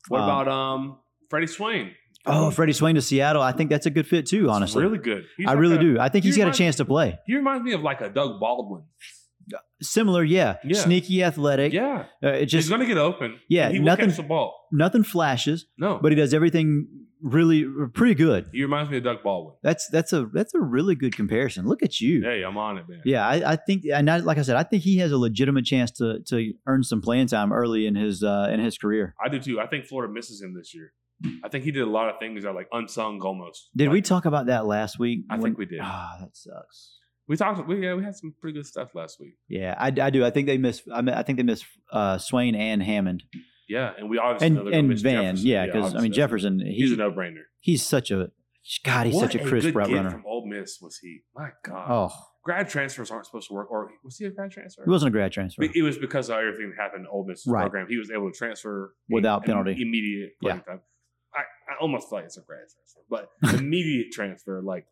What 0.08 0.22
Um, 0.22 0.30
about 0.30 0.48
um 0.48 1.00
Freddie 1.30 1.48
Swain? 1.48 1.92
Oh, 2.32 2.52
Freddie 2.52 2.74
Swain 2.74 2.96
to 2.96 3.02
Seattle, 3.02 3.42
I 3.42 3.52
think 3.52 3.70
that's 3.70 3.86
a 3.86 3.90
good 3.90 4.08
fit 4.08 4.26
too. 4.28 4.42
He's 4.44 4.50
Honestly, 4.50 4.84
really 4.84 4.98
good. 4.98 5.26
He's 5.38 5.48
I 5.48 5.52
like 5.52 5.60
really 5.60 5.76
a- 5.78 5.80
do. 5.80 6.00
I 6.00 6.10
think 6.10 6.24
he 6.24 6.30
he's 6.30 6.38
got 6.38 6.48
a 6.48 6.52
chance 6.58 6.76
to 6.78 6.86
play. 6.86 7.18
He 7.26 7.36
reminds 7.36 7.64
me 7.64 7.74
of 7.74 7.82
like 7.82 8.02
a 8.02 8.10
Doug 8.10 8.40
Baldwin. 8.40 8.84
Similar, 9.82 10.24
yeah. 10.26 10.58
Yeah. 10.64 10.78
Sneaky, 10.78 11.24
athletic. 11.24 11.72
Yeah, 11.72 12.06
Uh, 12.24 12.28
it 12.30 12.42
he's 12.42 12.52
just 12.52 12.70
going 12.70 12.82
to 12.82 12.86
get 12.88 12.98
open. 12.98 13.40
Yeah, 13.48 13.70
he 13.70 13.80
nothing- 13.80 14.10
the 14.12 14.24
ball. 14.24 14.68
nothing 14.74 15.04
flashes, 15.04 15.66
No, 15.78 16.00
but 16.02 16.12
he 16.12 16.16
does 16.18 16.34
everything 16.34 16.88
really 17.22 17.66
pretty 17.94 18.14
good. 18.14 18.50
he 18.54 18.62
reminds 18.62 18.92
me 18.92 18.98
of 18.98 19.04
Doug 19.04 19.24
Baldwin. 19.24 19.56
That's 19.64 19.88
that's 19.90 20.12
a 20.14 20.26
that's 20.34 20.54
a 20.54 20.60
really 20.60 20.96
good 20.96 21.16
comparison. 21.16 21.66
Look 21.66 21.82
at 21.82 22.00
you. 22.02 22.22
Hey, 22.22 22.44
I'm 22.44 22.58
on 22.58 22.78
it, 22.78 22.90
man. 22.90 23.02
Yeah, 23.06 23.26
I, 23.26 23.54
I 23.54 23.56
think, 23.56 23.84
and 23.92 24.10
I, 24.12 24.18
like 24.18 24.38
I 24.38 24.42
said, 24.42 24.58
I 24.58 24.64
think 24.64 24.84
he 24.84 24.98
has 24.98 25.12
a 25.14 25.18
legitimate 25.18 25.64
chance 25.66 25.92
to 25.92 26.20
to 26.28 26.54
earn 26.68 26.84
some 26.84 27.02
playing 27.02 27.28
time 27.28 27.54
early 27.54 27.88
in 27.88 27.96
his 27.96 28.22
uh, 28.22 28.50
in 28.52 28.60
his 28.60 28.78
career. 28.78 29.16
I 29.24 29.30
do 29.30 29.40
too. 29.40 29.62
I 29.62 29.68
think 29.68 29.86
Florida 29.86 30.12
misses 30.14 30.42
him 30.42 30.54
this 30.54 30.76
year. 30.76 30.92
I 31.44 31.50
think 31.50 31.64
he 31.66 31.72
did 31.72 31.84
a 31.84 31.90
lot 31.90 32.10
of 32.10 32.20
things 32.20 32.44
that 32.44 32.50
are 32.50 32.56
like 32.56 32.68
unsung 32.72 33.22
almost. 33.22 33.70
Did 33.76 33.90
we 33.90 34.02
talk 34.02 34.26
about 34.26 34.46
that 34.48 34.66
last 34.66 35.00
week? 35.00 35.26
I 35.30 35.38
think 35.38 35.58
we 35.58 35.66
did. 35.66 35.80
Ah, 35.82 36.18
that 36.22 36.36
sucks. 36.36 36.98
We 37.28 37.36
talked. 37.38 37.68
We, 37.68 37.84
yeah, 37.86 37.94
we 37.94 38.04
had 38.04 38.16
some 38.16 38.34
pretty 38.42 38.58
good 38.58 38.66
stuff 38.66 38.96
last 38.96 39.20
week. 39.20 39.34
Yeah, 39.48 39.76
I, 39.78 39.88
I 39.88 40.10
do. 40.10 40.26
I 40.26 40.32
think 40.32 40.48
they 40.48 40.58
miss. 40.58 40.82
I, 40.92 41.02
mean, 41.02 41.14
I 41.16 41.24
think 41.24 41.38
they 41.38 41.44
miss 41.44 41.64
uh, 41.92 42.18
Swain 42.18 42.56
and 42.56 42.82
Hammond 42.82 43.24
Yeah, 43.68 43.92
and 43.98 44.10
we 44.10 44.18
obviously 44.18 44.48
and 44.48 44.56
know 44.56 44.72
and 44.72 45.00
Van. 45.00 45.36
Jefferson. 45.36 45.48
Yeah, 45.48 45.66
because 45.68 45.96
I 45.96 46.00
mean 46.02 46.14
Jefferson. 46.14 46.60
He's 46.66 46.92
a 46.92 46.96
no 46.96 47.12
brainer. 47.12 47.44
he's 47.60 47.86
such 47.86 48.10
a 48.12 48.30
God. 48.84 49.06
He's 49.08 49.16
what 49.16 49.32
such 49.32 49.36
a 49.36 49.44
crisp 49.46 49.68
good 49.68 49.76
route 49.76 49.92
runner. 49.92 50.10
from 50.10 50.24
Ole 50.26 50.48
Miss 50.48 50.80
was 50.82 50.98
he? 51.02 51.20
My 51.36 51.50
God, 51.66 51.86
Oh, 52.12 52.16
grad 52.44 52.68
transfers 52.70 53.12
aren't 53.12 53.26
supposed 53.28 53.48
to 53.50 53.54
work. 53.54 53.70
Or 53.70 53.92
was 54.04 54.18
he 54.18 54.26
a 54.26 54.32
grad 54.32 54.50
transfer? 54.52 54.84
he 54.84 54.90
wasn't 54.90 55.10
a 55.10 55.12
grad 55.12 55.32
transfer. 55.32 55.64
It 55.64 55.84
was 55.84 55.98
because 56.00 56.30
of 56.30 56.38
everything 56.38 56.74
that 56.76 56.82
happened 56.82 57.02
in 57.02 57.08
Ole 57.12 57.26
Miss 57.28 57.46
Right. 57.46 57.62
program. 57.62 57.88
He 57.90 57.98
was 57.98 58.10
able 58.10 58.32
to 58.32 58.38
transfer 58.38 58.96
Without 59.10 59.44
im- 59.44 59.56
penalty. 59.56 59.80
immediate 59.82 60.32
playing 60.42 60.62
time. 60.62 60.82
Almost 61.80 62.10
feel 62.10 62.20
like 62.20 62.26
it's 62.26 62.38
a 62.38 62.42
grad 62.42 62.60
transfer, 62.60 63.02
but 63.10 63.30
immediate 63.60 64.12
transfer. 64.12 64.62
Like, 64.62 64.86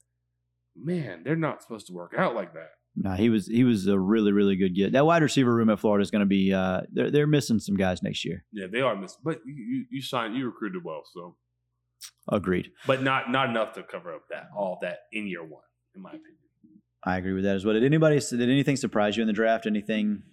man, 0.75 1.21
they're 1.23 1.35
not 1.35 1.61
supposed 1.61 1.87
to 1.87 1.93
work 1.93 2.13
out 2.17 2.35
like 2.35 2.53
that. 2.53 2.69
No, 2.95 3.11
he 3.11 3.29
was 3.29 3.45
he 3.45 3.63
was 3.63 3.85
a 3.87 3.97
really 3.99 4.31
really 4.31 4.55
good 4.55 4.75
get. 4.75 4.93
That 4.93 5.05
wide 5.05 5.21
receiver 5.21 5.53
room 5.53 5.69
at 5.69 5.79
Florida 5.79 6.01
is 6.01 6.09
going 6.09 6.21
to 6.21 6.25
be. 6.25 6.51
Uh, 6.53 6.81
they're 6.91 7.11
they're 7.11 7.27
missing 7.27 7.59
some 7.59 7.75
guys 7.77 8.01
next 8.01 8.25
year. 8.25 8.43
Yeah, 8.51 8.65
they 8.71 8.81
are 8.81 8.95
missing. 8.95 9.19
But 9.23 9.39
you, 9.45 9.53
you, 9.53 9.85
you 9.91 10.01
signed, 10.01 10.35
you 10.35 10.47
recruited 10.47 10.83
well, 10.83 11.03
so 11.13 11.35
Agreed. 12.29 12.71
but 12.87 13.03
not 13.03 13.31
not 13.31 13.49
enough 13.49 13.73
to 13.73 13.83
cover 13.83 14.13
up 14.13 14.23
that 14.31 14.47
all 14.55 14.79
that 14.81 14.99
in 15.11 15.27
year 15.27 15.43
one, 15.43 15.61
in 15.95 16.01
my 16.01 16.09
opinion. 16.09 16.37
I 17.03 17.17
agree 17.17 17.33
with 17.33 17.43
that 17.43 17.55
as 17.55 17.63
well. 17.63 17.73
Did 17.75 17.83
anybody 17.83 18.19
did 18.19 18.41
anything 18.41 18.75
surprise 18.75 19.15
you 19.15 19.21
in 19.21 19.27
the 19.27 19.33
draft? 19.33 19.67
Anything? 19.67 20.23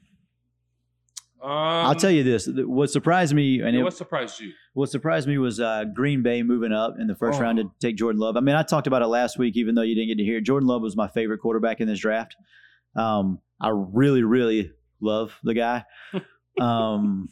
Um, 1.45 1.51
I'll 1.51 1.95
tell 1.95 2.11
you 2.11 2.23
this: 2.23 2.49
what 2.51 2.91
surprised 2.91 3.35
me, 3.35 3.61
and 3.61 3.75
yeah, 3.75 3.81
it, 3.81 3.85
what 3.85 3.95
surprised 3.95 4.41
you? 4.41 4.53
what 4.73 4.89
surprised 4.91 5.29
me 5.29 5.37
was 5.37 5.61
uh, 5.61 5.85
Green 5.95 6.23
Bay 6.23 6.43
moving 6.43 6.73
up 6.73 6.95
in 6.99 7.07
the 7.07 7.15
first 7.15 7.39
Oh. 7.39 7.43
round 7.43 7.59
to 7.59 7.71
take 7.81 7.97
Jordan 7.97 8.19
Love. 8.21 8.37
I 8.37 8.41
mean, 8.41 8.55
I 8.57 8.63
talked 8.63 8.87
about 8.87 9.03
it 9.03 9.09
last 9.09 9.39
week, 9.39 9.55
even 9.57 9.75
though 9.75 9.83
you 9.83 9.95
didn't 9.95 10.09
get 10.09 10.19
to 10.19 10.25
hear 10.25 10.39
it. 10.39 10.43
Jordan 10.43 10.67
Love 10.67 10.81
was 10.81 10.97
my 10.97 11.09
favorite 11.09 11.39
quarterback 11.39 11.81
in 11.83 11.87
this 11.89 11.99
draft. 11.99 12.35
Um, 12.97 13.41
I 13.61 13.69
really, 13.75 14.23
really 14.23 14.73
love 15.01 15.39
the 15.45 15.55
guy. 15.55 15.85
Um, 16.61 17.31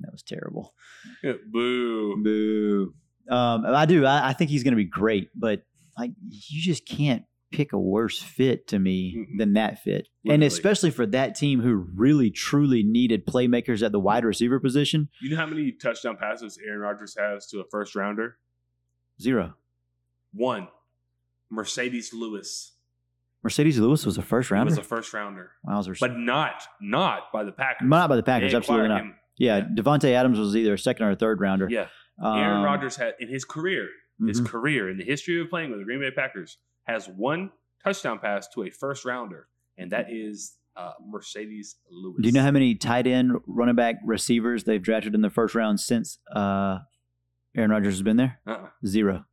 that 0.00 0.10
was 0.10 0.24
terrible. 0.24 0.74
Boo. 1.22 2.16
Boo. 2.20 2.94
Um, 3.32 3.64
I 3.64 3.86
do. 3.86 4.04
I, 4.04 4.30
I 4.30 4.32
think 4.32 4.50
he's 4.50 4.64
going 4.64 4.72
to 4.72 4.76
be 4.76 4.84
great, 4.84 5.28
but 5.36 5.62
like 5.96 6.10
you 6.28 6.60
just 6.60 6.84
can't 6.84 7.22
pick 7.52 7.72
a 7.72 7.78
worse 7.78 8.20
fit 8.20 8.66
to 8.68 8.78
me 8.78 9.14
Mm-mm. 9.16 9.38
than 9.38 9.52
that 9.54 9.82
fit, 9.82 10.08
Literally. 10.24 10.34
and 10.34 10.42
especially 10.44 10.90
for 10.90 11.06
that 11.06 11.34
team 11.36 11.60
who 11.60 11.74
really 11.74 12.30
truly 12.30 12.82
needed 12.82 13.24
playmakers 13.26 13.84
at 13.84 13.92
the 13.92 14.00
wide 14.00 14.24
receiver 14.24 14.58
position. 14.60 15.08
You 15.22 15.30
know 15.30 15.36
how 15.36 15.46
many 15.46 15.72
touchdown 15.72 16.16
passes 16.16 16.58
Aaron 16.66 16.80
Rodgers 16.80 17.16
has 17.18 17.46
to 17.48 17.60
a 17.60 17.64
first 17.70 17.94
rounder? 17.94 18.38
Zero. 19.20 19.54
One. 20.32 20.68
Marcedes 21.52 22.12
Lewis. 22.12 22.72
Marcedes 23.46 23.78
Lewis 23.78 24.04
was 24.04 24.18
a 24.18 24.22
first 24.22 24.48
He 24.48 24.54
rounder. 24.54 24.70
was 24.70 24.78
a 24.78 24.82
first 24.82 25.12
rounder, 25.14 25.52
Wowzers. 25.66 26.00
but 26.00 26.16
not 26.18 26.64
not 26.80 27.32
by 27.32 27.44
the 27.44 27.52
Packers. 27.52 27.88
not 27.88 28.08
by 28.08 28.16
the 28.16 28.22
Packers. 28.22 28.50
They 28.50 28.56
Absolutely 28.56 28.88
not. 28.88 29.00
him. 29.02 29.14
Yeah, 29.38 29.58
Yeah. 29.58 29.64
Davante 29.76 30.10
Adams 30.12 30.38
was 30.38 30.56
either 30.56 30.74
a 30.74 30.78
second 30.78 31.06
or 31.06 31.10
a 31.12 31.16
third 31.16 31.40
rounder. 31.40 31.68
Yeah, 31.70 31.86
Aaron 32.20 32.58
Um, 32.58 32.64
Rodgers 32.64 32.96
had 32.96 33.14
in 33.20 33.28
his 33.28 33.44
career, 33.44 33.88
his 34.26 34.40
mhm. 34.40 34.46
career 34.46 34.90
in 34.90 34.98
the 34.98 35.04
history 35.04 35.40
of 35.40 35.48
playing 35.48 35.70
with 35.70 35.78
the 35.78 35.84
Green 35.84 36.00
Bay 36.00 36.10
Packers 36.10 36.58
has 36.86 37.08
one 37.08 37.50
touchdown 37.84 38.18
pass 38.18 38.48
to 38.54 38.64
a 38.64 38.70
first 38.70 39.04
rounder, 39.04 39.48
and 39.78 39.92
that 39.92 40.06
is 40.10 40.54
uh, 40.76 40.92
Marcedes 41.12 41.74
Lewis. 41.90 42.16
Do 42.20 42.26
you 42.28 42.32
know 42.32 42.42
how 42.42 42.50
many 42.50 42.74
tight 42.74 43.06
end, 43.06 43.32
running 43.46 43.74
back, 43.76 43.96
receivers 44.04 44.64
they've 44.64 44.82
drafted 44.82 45.14
in 45.14 45.20
the 45.22 45.30
first 45.30 45.54
round 45.54 45.80
since 45.80 46.18
uh, 46.34 46.78
Aaron 47.56 47.70
Rodgers 47.70 47.94
has 47.94 48.02
been 48.02 48.16
there? 48.16 48.40
Uh-uh. 48.46 48.68
Zero. 48.86 49.24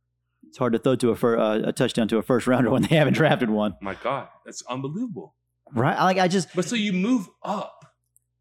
It's 0.48 0.58
hard 0.58 0.72
to 0.74 0.78
throw 0.78 0.94
to 0.96 1.10
a, 1.10 1.16
fir- 1.16 1.38
uh, 1.38 1.58
a 1.68 1.72
touchdown 1.72 2.06
to 2.08 2.18
a 2.18 2.22
first 2.22 2.46
rounder 2.46 2.70
when 2.70 2.82
they 2.82 2.94
haven't 2.96 3.14
drafted 3.14 3.50
one. 3.50 3.74
My 3.80 3.94
God, 3.94 4.28
that's 4.44 4.62
unbelievable. 4.68 5.34
Right? 5.72 5.98
Like 5.98 6.18
I 6.18 6.28
just 6.28 6.54
But 6.54 6.64
so 6.64 6.76
you 6.76 6.92
move 6.92 7.28
up 7.42 7.84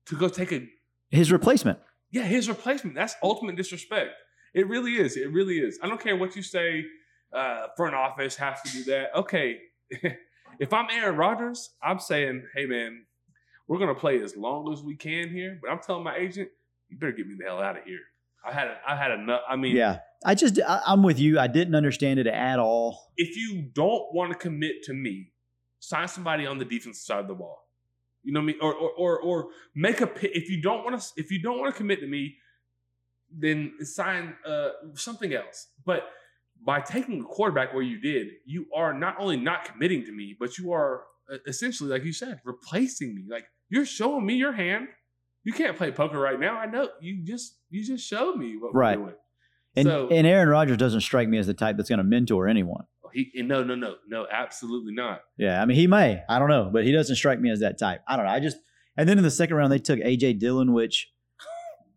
to 0.07 0.15
go 0.15 0.27
take 0.29 0.51
a 0.51 0.67
his 1.09 1.31
replacement. 1.31 1.79
yeah 2.11 2.23
his 2.23 2.47
replacement. 2.49 2.95
That's 2.95 3.15
ultimate 3.23 3.55
disrespect. 3.55 4.11
It 4.53 4.67
really 4.67 4.93
is. 4.95 5.17
It 5.17 5.31
really 5.31 5.57
is. 5.57 5.79
I 5.81 5.87
don't 5.87 5.99
care 5.99 6.15
what 6.15 6.35
you 6.35 6.43
say. 6.43 6.85
Uh, 7.33 7.67
front 7.75 7.95
office 7.95 8.35
has 8.35 8.61
to 8.61 8.71
do 8.71 8.83
that. 8.85 9.15
Okay, 9.15 9.59
if 10.59 10.71
I'm 10.71 10.87
Aaron 10.91 11.15
Rodgers, 11.17 11.71
I'm 11.81 11.99
saying, 11.99 12.43
hey 12.55 12.65
man, 12.65 13.05
we're 13.67 13.79
gonna 13.79 13.95
play 13.95 14.21
as 14.21 14.35
long 14.37 14.71
as 14.71 14.83
we 14.83 14.95
can 14.95 15.29
here. 15.29 15.59
But 15.61 15.71
I'm 15.71 15.79
telling 15.79 16.03
my 16.03 16.15
agent, 16.15 16.49
you 16.89 16.97
better 16.97 17.11
get 17.11 17.27
me 17.27 17.35
the 17.37 17.45
hell 17.45 17.61
out 17.61 17.77
of 17.77 17.83
here. 17.85 17.99
I 18.45 18.51
had 18.51 18.67
a, 18.67 18.77
I 18.87 18.95
had 18.95 19.11
enough. 19.11 19.41
I 19.49 19.55
mean, 19.55 19.75
Yeah. 19.75 19.99
I 20.25 20.35
just 20.35 20.59
I, 20.61 20.81
I'm 20.85 21.01
with 21.03 21.19
you. 21.19 21.39
I 21.39 21.47
didn't 21.47 21.75
understand 21.75 22.19
it 22.19 22.27
at 22.27 22.59
all. 22.59 23.11
if 23.17 23.35
you 23.35 23.61
don't 23.73 24.13
want 24.13 24.31
to 24.31 24.37
commit 24.37 24.83
to 24.83 24.93
me, 24.93 25.31
sign 25.79 26.07
somebody 26.07 26.45
on 26.45 26.59
the 26.59 26.65
defensive 26.65 26.95
side 27.03 27.19
of 27.19 27.27
the 27.27 27.33
ball. 27.33 27.67
You 28.23 28.31
know 28.31 28.39
what 28.39 28.43
I 28.43 28.47
mean? 28.47 28.57
Or 28.61 28.73
or 28.73 28.91
or, 28.91 29.19
or 29.19 29.47
make 29.75 29.99
a 30.01 30.09
if 30.21 30.49
you 30.49 30.61
don't 30.61 30.83
want 30.85 31.01
to 31.01 31.07
if 31.17 31.31
you 31.31 31.41
don't 31.41 31.59
want 31.59 31.73
to 31.73 31.77
commit 31.77 31.99
to 32.01 32.07
me, 32.07 32.37
then 33.37 33.73
sign 33.81 34.35
uh, 34.45 34.69
something 34.93 35.33
else. 35.33 35.67
But 35.85 36.03
by 36.65 36.79
taking 36.81 37.21
a 37.21 37.23
quarterback 37.23 37.73
where 37.73 37.83
you 37.83 37.99
did, 37.99 38.27
you 38.45 38.65
are 38.75 38.93
not 38.93 39.15
only 39.19 39.37
not 39.37 39.65
committing 39.65 40.05
to 40.05 40.11
me, 40.11 40.35
but 40.39 40.57
you 40.57 40.71
are 40.71 41.03
uh, 41.31 41.37
essentially, 41.47 41.89
like 41.89 42.03
you 42.03 42.13
said, 42.13 42.39
replacing 42.45 43.15
me. 43.15 43.23
Like 43.29 43.45
you're 43.69 43.85
showing 43.85 44.25
me 44.25 44.35
your 44.35 44.53
hand. 44.53 44.87
You 45.43 45.51
can't 45.53 45.75
play 45.77 45.91
poker 45.91 46.19
right 46.19 46.39
now. 46.39 46.57
I 46.57 46.65
know 46.67 46.89
you 47.01 47.23
just 47.23 47.57
you 47.69 47.83
just 47.83 48.07
showed 48.07 48.35
me 48.37 48.57
what 48.57 48.73
Right. 48.73 48.97
we're 48.97 49.05
doing. 49.07 49.15
And 49.75 49.85
So- 49.87 50.07
and 50.09 50.27
Aaron 50.27 50.47
Rodgers 50.49 50.77
doesn't 50.77 51.01
strike 51.01 51.27
me 51.27 51.37
as 51.37 51.47
the 51.47 51.53
type 51.53 51.77
that's 51.77 51.89
going 51.89 51.97
to 51.97 52.03
mentor 52.03 52.47
anyone. 52.47 52.85
He 53.13 53.31
no 53.43 53.63
no 53.63 53.75
no 53.75 53.95
no 54.07 54.25
absolutely 54.31 54.93
not. 54.93 55.21
Yeah, 55.37 55.61
I 55.61 55.65
mean 55.65 55.77
he 55.77 55.85
may. 55.87 56.23
I 56.27 56.39
don't 56.39 56.49
know, 56.49 56.69
but 56.73 56.83
he 56.85 56.91
doesn't 56.91 57.15
strike 57.15 57.39
me 57.39 57.51
as 57.51 57.59
that 57.59 57.77
type. 57.77 58.01
I 58.07 58.15
don't 58.15 58.25
know. 58.25 58.31
I 58.31 58.39
just 58.39 58.57
and 58.97 59.07
then 59.07 59.17
in 59.17 59.23
the 59.23 59.29
second 59.31 59.55
round 59.55 59.71
they 59.71 59.79
took 59.79 59.99
AJ 59.99 60.39
Dillon, 60.39 60.73
which 60.73 61.11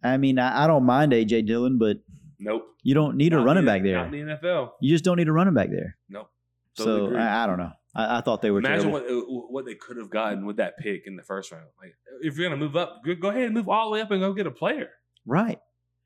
I 0.03 0.17
mean 0.19 0.39
I, 0.39 0.65
I 0.65 0.67
don't 0.67 0.85
mind 0.85 1.13
AJ 1.13 1.47
Dillon, 1.47 1.79
but 1.79 1.99
Nope. 2.39 2.67
you 2.83 2.95
don't 2.95 3.17
need 3.17 3.33
a 3.33 3.37
Not 3.37 3.41
in 3.43 3.47
running 3.47 3.65
the- 3.65 3.71
back 3.71 3.83
there. 3.83 3.97
Not 4.05 4.15
in 4.15 4.27
the 4.27 4.35
NFL. 4.43 4.71
You 4.81 4.91
just 4.95 5.05
don't 5.05 5.17
need 5.17 5.29
a 5.29 5.33
running 5.33 5.55
back 5.55 5.71
there. 5.71 5.97
Nope. 6.09 6.31
Totally 6.77 7.13
so. 7.13 7.17
I, 7.19 7.45
I 7.45 7.47
don't 7.47 7.59
know. 7.59 7.73
I, 7.95 8.19
I 8.19 8.21
thought 8.21 8.43
they 8.43 8.51
were 8.51 8.59
Imagine 8.59 8.91
terrible. 8.91 9.23
what 9.25 9.25
uh, 9.45 9.47
what 9.51 9.65
they 9.67 9.75
could 9.75 9.97
have 9.97 10.11
gotten 10.11 10.45
with 10.47 10.57
that 10.59 10.77
pick 10.79 11.07
in 11.07 11.17
the 11.17 11.23
first 11.23 11.51
round. 11.53 11.65
Like 11.81 11.95
if 12.21 12.37
you're 12.37 12.49
gonna 12.49 12.61
move 12.61 12.77
up, 12.77 13.03
go, 13.05 13.15
go 13.15 13.29
ahead 13.31 13.45
and 13.45 13.55
move 13.55 13.69
all 13.69 13.87
the 13.87 13.93
way 13.95 14.01
up 14.03 14.11
and 14.11 14.21
go 14.21 14.33
get 14.35 14.47
a 14.47 14.51
player. 14.51 14.91
right. 15.25 15.59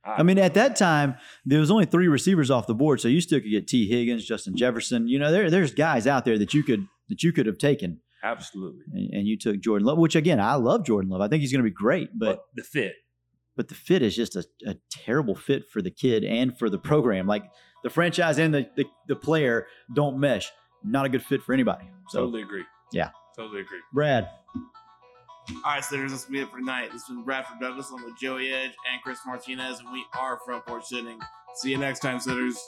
I 0.02 0.22
mean, 0.22 0.38
at 0.38 0.54
that 0.54 0.76
time, 0.76 1.16
there 1.44 1.60
was 1.60 1.70
only 1.70 1.84
three 1.84 2.08
receivers 2.08 2.50
off 2.50 2.66
the 2.66 2.74
board, 2.74 3.02
so 3.02 3.08
you 3.08 3.20
still 3.20 3.38
could 3.38 3.50
get 3.50 3.68
Tee 3.68 3.86
Higgins, 3.86 4.24
Justin 4.24 4.56
Jefferson. 4.56 5.06
You 5.08 5.18
know, 5.18 5.30
there 5.30 5.50
there's 5.50 5.74
guys 5.74 6.06
out 6.06 6.24
there 6.24 6.38
that 6.38 6.54
you 6.54 6.62
could 6.62 6.86
that 7.10 7.22
you 7.22 7.32
could 7.34 7.44
have 7.44 7.58
taken, 7.58 8.00
absolutely. 8.22 8.80
and, 8.94 9.12
and 9.12 9.26
you 9.28 9.36
took 9.36 9.60
Jordan 9.60 9.86
Love, 9.86 9.98
which 9.98 10.14
again, 10.16 10.40
I 10.40 10.54
love 10.54 10.86
Jordan 10.86 11.10
Love. 11.10 11.20
I 11.20 11.28
think 11.28 11.42
he's 11.42 11.52
going 11.52 11.62
to 11.62 11.68
be 11.68 11.74
great, 11.74 12.08
but 12.18 12.26
But 12.36 12.40
the 12.54 12.62
fit, 12.62 12.94
but 13.60 13.68
the 13.68 13.74
fit 13.74 14.00
is 14.00 14.16
just 14.16 14.36
a, 14.36 14.44
a 14.64 14.74
terrible 14.90 15.34
fit 15.34 15.68
for 15.68 15.82
the 15.82 15.90
kid 15.90 16.24
and 16.24 16.58
for 16.58 16.70
the 16.70 16.78
program. 16.78 17.26
Like 17.26 17.44
the 17.82 17.90
franchise 17.90 18.38
and 18.38 18.54
the, 18.54 18.66
the, 18.74 18.86
the 19.06 19.14
player 19.14 19.66
don't 19.92 20.18
mesh. 20.18 20.50
Not 20.82 21.04
a 21.04 21.10
good 21.10 21.22
fit 21.22 21.42
for 21.42 21.52
anybody. 21.52 21.84
So, 22.08 22.20
totally 22.20 22.40
agree. 22.40 22.64
Yeah. 22.90 23.10
totally 23.36 23.60
agree. 23.60 23.80
Brad, 23.92 24.30
All 24.56 25.60
right, 25.66 25.84
sitters, 25.84 26.10
this 26.10 26.24
will 26.26 26.32
be 26.32 26.40
it 26.40 26.50
for 26.50 26.56
tonight. 26.56 26.88
This 26.90 27.06
was 27.06 27.22
Bradford 27.22 27.60
Douglas 27.60 27.90
along 27.90 28.06
with 28.06 28.16
Joey 28.18 28.50
Edge 28.50 28.72
and 28.90 29.02
Chris 29.04 29.18
Martinez, 29.26 29.80
and 29.80 29.92
we 29.92 30.06
are 30.18 30.38
Front 30.46 30.64
Porch 30.64 30.86
Sitting. 30.86 31.20
See 31.56 31.70
you 31.70 31.76
next 31.76 32.00
time, 32.00 32.18
sitters. 32.18 32.58